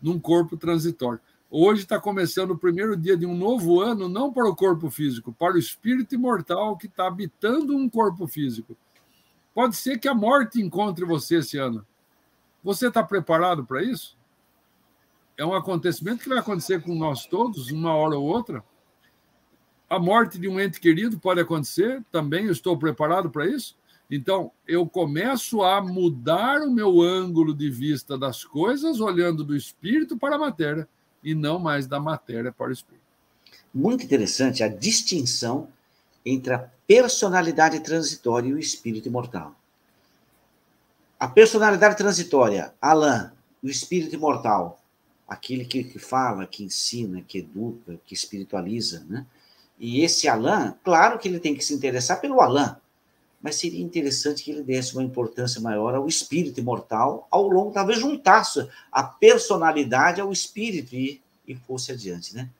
num 0.00 0.18
corpo 0.18 0.56
transitório. 0.56 1.20
Hoje 1.50 1.82
está 1.82 2.00
começando 2.00 2.50
o 2.50 2.58
primeiro 2.58 2.96
dia 2.96 3.16
de 3.16 3.24
um 3.24 3.36
novo 3.36 3.80
ano, 3.80 4.08
não 4.08 4.32
para 4.32 4.48
o 4.48 4.56
corpo 4.56 4.90
físico, 4.90 5.32
para 5.32 5.54
o 5.54 5.58
espírito 5.58 6.14
imortal 6.14 6.76
que 6.76 6.86
está 6.86 7.06
habitando 7.06 7.76
um 7.76 7.88
corpo 7.88 8.26
físico. 8.26 8.76
Pode 9.54 9.76
ser 9.76 9.98
que 9.98 10.08
a 10.08 10.14
morte 10.14 10.60
encontre 10.60 11.04
você 11.04 11.36
esse 11.36 11.56
ano. 11.56 11.86
Você 12.62 12.88
está 12.88 13.02
preparado 13.02 13.64
para 13.64 13.82
isso? 13.82 14.18
É 15.38 15.46
um 15.46 15.54
acontecimento 15.54 16.22
que 16.22 16.28
vai 16.28 16.38
acontecer 16.38 16.82
com 16.82 16.94
nós 16.94 17.26
todos, 17.26 17.70
uma 17.70 17.94
hora 17.94 18.16
ou 18.16 18.24
outra. 18.24 18.64
A 19.88 19.98
morte 19.98 20.38
de 20.38 20.48
um 20.48 20.58
ente 20.58 20.80
querido 20.80 21.18
pode 21.18 21.40
acontecer, 21.40 22.04
também 22.10 22.46
eu 22.46 22.52
estou 22.52 22.76
preparado 22.76 23.30
para 23.30 23.46
isso. 23.46 23.76
Então, 24.10 24.52
eu 24.66 24.86
começo 24.86 25.62
a 25.62 25.80
mudar 25.80 26.62
o 26.62 26.70
meu 26.70 27.00
ângulo 27.00 27.52
de 27.52 27.68
vista 27.68 28.16
das 28.16 28.44
coisas, 28.44 29.00
olhando 29.00 29.42
do 29.42 29.56
espírito 29.56 30.16
para 30.16 30.36
a 30.36 30.38
matéria, 30.38 30.88
e 31.22 31.34
não 31.34 31.58
mais 31.58 31.88
da 31.88 31.98
matéria 31.98 32.52
para 32.52 32.68
o 32.68 32.72
espírito. 32.72 33.04
Muito 33.74 34.04
interessante 34.04 34.62
a 34.62 34.68
distinção 34.68 35.68
entre 36.24 36.54
a 36.54 36.70
personalidade 36.86 37.80
transitória 37.80 38.48
e 38.48 38.54
o 38.54 38.58
espírito 38.58 39.08
imortal. 39.08 39.54
A 41.18 41.26
personalidade 41.26 41.96
transitória, 41.96 42.72
Alain, 42.80 43.30
o 43.62 43.68
espírito 43.68 44.14
imortal, 44.14 44.80
aquele 45.26 45.64
que, 45.64 45.82
que 45.82 45.98
fala, 45.98 46.46
que 46.46 46.62
ensina, 46.62 47.22
que 47.22 47.38
educa, 47.38 47.98
que 48.04 48.14
espiritualiza, 48.14 49.04
né? 49.08 49.26
E 49.78 50.02
esse 50.02 50.28
Alain, 50.28 50.74
claro 50.84 51.18
que 51.18 51.28
ele 51.28 51.40
tem 51.40 51.54
que 51.54 51.64
se 51.64 51.74
interessar 51.74 52.20
pelo 52.20 52.40
Alain, 52.40 52.76
mas 53.46 53.54
seria 53.54 53.80
interessante 53.80 54.42
que 54.42 54.50
ele 54.50 54.60
desse 54.60 54.92
uma 54.92 55.04
importância 55.04 55.60
maior 55.60 55.94
ao 55.94 56.08
espírito 56.08 56.58
imortal 56.58 57.28
ao 57.30 57.46
longo, 57.46 57.70
talvez 57.70 58.00
juntasse 58.00 58.68
a 58.90 59.04
personalidade 59.04 60.20
ao 60.20 60.32
espírito 60.32 60.96
e, 60.96 61.22
e 61.46 61.54
fosse 61.54 61.92
adiante, 61.92 62.34
né? 62.34 62.50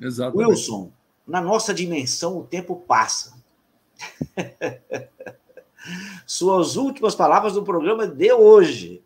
Exatamente. 0.00 0.48
Wilson, 0.48 0.90
na 1.24 1.40
nossa 1.40 1.72
dimensão 1.72 2.38
o 2.38 2.42
tempo 2.42 2.74
passa. 2.74 3.34
Suas 6.26 6.74
últimas 6.74 7.14
palavras 7.14 7.52
do 7.52 7.62
programa 7.62 8.04
de 8.04 8.32
hoje. 8.32 9.04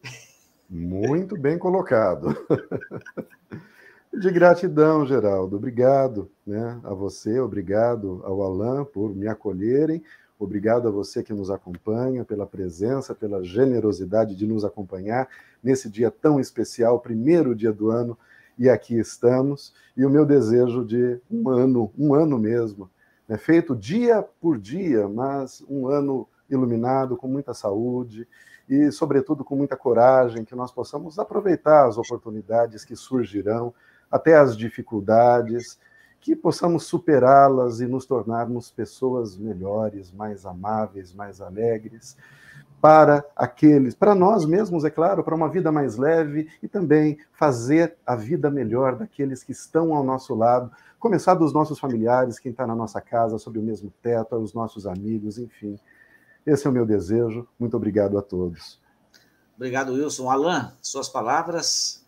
Muito 0.71 1.37
bem 1.37 1.59
colocado. 1.59 2.35
De 4.11 4.31
gratidão, 4.31 5.05
Geraldo. 5.05 5.57
Obrigado 5.57 6.31
né, 6.47 6.81
a 6.83 6.95
você, 6.95 7.41
obrigado 7.41 8.23
ao 8.25 8.43
Alain 8.43 8.87
por 8.87 9.15
me 9.15 9.27
acolherem, 9.27 10.03
obrigado 10.39 10.89
a 10.89 10.91
você 10.91 11.23
que 11.23 11.33
nos 11.33 11.51
acompanha, 11.51 12.25
pela 12.25 12.47
presença, 12.47 13.15
pela 13.15 13.43
generosidade 13.43 14.35
de 14.35 14.47
nos 14.47 14.65
acompanhar 14.65 15.29
nesse 15.63 15.89
dia 15.89 16.11
tão 16.11 16.41
especial, 16.41 17.01
primeiro 17.01 17.55
dia 17.55 17.73
do 17.73 17.91
ano, 17.91 18.19
e 18.59 18.69
aqui 18.69 18.99
estamos. 18.99 19.75
E 19.97 20.05
o 20.05 20.11
meu 20.11 20.25
desejo 20.25 20.85
de 20.85 21.21
um 21.31 21.49
ano, 21.49 21.93
um 21.99 22.15
ano 22.15 22.39
mesmo, 22.39 22.91
né, 23.29 23.37
feito 23.37 23.75
dia 23.75 24.23
por 24.41 24.59
dia, 24.59 25.09
mas 25.09 25.65
um 25.69 25.89
ano 25.89 26.29
iluminado, 26.51 27.17
com 27.17 27.27
muita 27.27 27.55
saúde 27.55 28.29
e, 28.69 28.91
sobretudo, 28.91 29.45
com 29.45 29.57
muita 29.57 29.77
coragem, 29.77 30.45
que 30.45 30.55
nós 30.55 30.73
possamos 30.73 31.19
aproveitar 31.19 31.87
as 31.87 31.99
oportunidades 31.99 32.85
que 32.85 32.97
surgirão 32.97 33.75
até 34.11 34.37
as 34.37 34.57
dificuldades, 34.57 35.79
que 36.25 36.35
possamos 36.35 36.85
superá-las 36.85 37.81
e 37.81 37.87
nos 37.87 38.07
tornarmos 38.07 38.71
pessoas 38.71 39.37
melhores, 39.37 40.11
mais 40.11 40.47
amáveis, 40.47 41.13
mais 41.13 41.39
alegres, 41.39 42.17
para 42.81 43.23
aqueles, 43.37 43.95
para 43.95 44.15
nós 44.15 44.47
mesmos, 44.47 44.85
é 44.85 44.91
claro, 44.91 45.23
para 45.23 45.35
uma 45.35 45.51
vida 45.51 45.71
mais 45.71 45.99
leve 45.99 46.49
e 46.63 46.67
também 46.67 47.19
fazer 47.31 47.95
a 48.07 48.17
vida 48.17 48.51
melhor 48.51 48.97
daqueles 48.97 49.45
que 49.45 49.53
estão 49.53 49.95
ao 49.95 50.03
nosso 50.03 50.35
lado, 50.35 50.73
começar 50.99 51.35
dos 51.35 51.53
nossos 51.53 51.79
familiares, 51.79 52.39
quem 52.39 52.53
está 52.53 52.67
na 52.67 52.75
nossa 52.75 53.03
casa, 53.03 53.37
sob 53.37 53.59
o 53.59 53.63
mesmo 53.63 53.93
teto, 54.01 54.35
os 54.37 54.55
nossos 54.55 54.87
amigos, 54.87 55.37
enfim. 55.37 55.79
Esse 56.47 56.67
é 56.67 56.71
o 56.71 56.73
meu 56.73 56.87
desejo. 56.87 57.47
Muito 57.61 57.77
obrigado 57.77 58.17
a 58.17 58.23
todos. 58.23 58.81
Obrigado, 59.57 59.93
Wilson. 59.93 60.31
Alain, 60.31 60.71
suas 60.81 61.11
palavras 61.11 62.03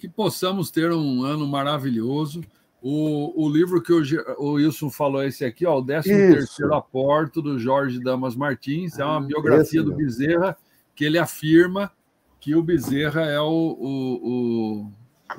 que 0.00 0.08
possamos 0.08 0.68
ter 0.68 0.90
um 0.90 1.22
ano 1.22 1.46
maravilhoso. 1.46 2.42
O, 2.82 3.44
o 3.44 3.48
livro 3.48 3.82
que 3.82 3.92
o, 3.92 4.02
o 4.38 4.52
Wilson 4.52 4.90
falou, 4.90 5.22
esse 5.22 5.44
aqui, 5.44 5.66
ó, 5.66 5.78
o 5.78 5.84
13 5.84 6.08
terceiro 6.08 6.74
Aporto, 6.74 7.42
do 7.42 7.58
Jorge 7.58 8.00
Damas 8.00 8.34
Martins, 8.34 8.98
é 8.98 9.04
uma 9.04 9.18
ah, 9.18 9.20
biografia 9.20 9.82
do 9.82 9.94
Bezerra, 9.94 10.56
que 10.94 11.04
ele 11.04 11.18
afirma 11.18 11.92
que 12.40 12.54
o 12.54 12.62
Bezerra 12.62 13.22
é 13.22 13.38
o, 13.38 13.44
o, 13.44 14.86
o 14.86 14.92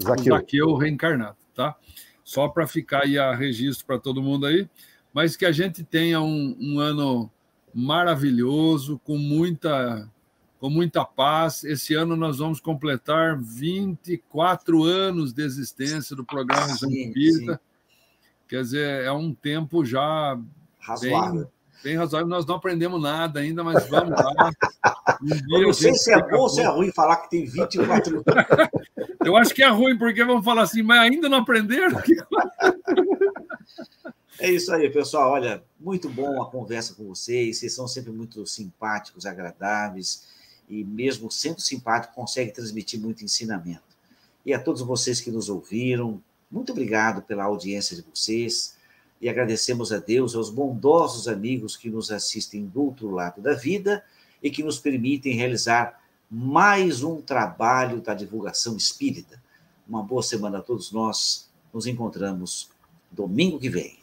Zaqueu. 0.04 0.36
Zaqueu 0.36 0.76
reencarnado, 0.76 1.38
tá? 1.54 1.76
Só 2.24 2.48
para 2.48 2.68
ficar 2.68 3.04
aí 3.04 3.18
a 3.18 3.34
registro 3.34 3.88
para 3.88 3.98
todo 3.98 4.22
mundo 4.22 4.46
aí, 4.46 4.70
mas 5.12 5.36
que 5.36 5.46
a 5.46 5.52
gente 5.52 5.84
tenha 5.84 6.22
um, 6.22 6.56
um 6.60 6.80
ano 6.80 7.30
maravilhoso, 7.74 9.00
com 9.04 9.18
muita 9.18 10.08
com 10.62 10.70
muita 10.70 11.04
paz. 11.04 11.64
Esse 11.64 11.96
ano 11.96 12.16
nós 12.16 12.38
vamos 12.38 12.60
completar 12.60 13.36
24 13.36 14.84
anos 14.84 15.34
de 15.34 15.44
existência 15.44 16.16
do 16.16 16.24
programa 16.24 16.72
Espírita. 16.72 17.60
Quer 18.48 18.62
dizer, 18.62 19.04
é 19.04 19.12
um 19.12 19.34
tempo 19.34 19.84
já 19.84 20.40
razoável. 20.78 21.42
Bem, 21.42 21.52
bem 21.84 21.98
razoável. 21.98 22.28
Nós 22.28 22.46
não 22.46 22.56
aprendemos 22.56 23.02
nada 23.02 23.40
ainda, 23.40 23.64
mas 23.64 23.90
vamos 23.90 24.12
lá. 24.12 24.52
Um 25.22 25.58
Eu 25.58 25.68
não 25.68 25.74
sei 25.74 25.94
se 25.94 26.12
é 26.12 26.20
bom 26.20 26.38
ou 26.38 26.50
se 26.50 26.62
é 26.62 26.68
ruim 26.68 26.92
falar 26.92 27.18
que 27.18 27.30
tem 27.30 27.46
24 27.46 28.16
anos. 28.16 28.24
Eu 29.24 29.36
acho 29.36 29.54
que 29.54 29.62
é 29.62 29.68
ruim, 29.68 29.96
porque 29.96 30.24
vamos 30.24 30.44
falar 30.44 30.64
assim, 30.64 30.82
mas 30.82 31.00
ainda 31.00 31.30
não 31.30 31.40
aprenderam? 31.40 32.02
É 34.40 34.50
isso 34.50 34.74
aí, 34.74 34.90
pessoal. 34.90 35.32
Olha, 35.32 35.64
muito 35.80 36.10
bom 36.10 36.42
a 36.42 36.50
conversa 36.50 36.96
com 36.96 37.08
vocês. 37.08 37.60
Vocês 37.60 37.76
são 37.76 37.88
sempre 37.88 38.12
muito 38.12 38.48
simpáticos, 38.48 39.28
agradáveis 39.28 40.32
e 40.72 40.86
mesmo 40.86 41.30
sendo 41.30 41.60
simpático, 41.60 42.16
consegue 42.16 42.52
transmitir 42.52 43.00
muito 43.00 43.26
ensinamento. 43.26 43.84
E 44.46 44.54
a 44.54 44.60
todos 44.60 44.82
vocês 44.82 45.20
que 45.20 45.30
nos 45.30 45.50
ouviram, 45.50 46.24
muito 46.50 46.72
obrigado 46.72 47.22
pela 47.22 47.44
audiência 47.44 47.96
de 47.96 48.02
vocês 48.02 48.78
e 49.20 49.28
agradecemos 49.28 49.92
a 49.92 50.00
Deus, 50.00 50.34
aos 50.34 50.50
bondosos 50.50 51.28
amigos 51.28 51.76
que 51.76 51.90
nos 51.90 52.10
assistem 52.10 52.66
do 52.66 52.84
outro 52.84 53.12
lado 53.12 53.42
da 53.42 53.54
vida 53.54 54.04
e 54.42 54.50
que 54.50 54.64
nos 54.64 54.80
permitem 54.80 55.36
realizar 55.36 56.02
mais 56.30 57.04
um 57.04 57.22
trabalho 57.22 58.02
da 58.02 58.14
divulgação 58.14 58.78
espírita. 58.78 59.44
Uma 59.88 60.02
boa 60.02 60.24
semana 60.24 60.60
a 60.60 60.62
todos 60.62 60.92
nós. 60.92 61.50
Nos 61.74 61.86
encontramos 61.86 62.70
domingo 63.12 63.60
que 63.60 63.70
vem. 63.70 64.01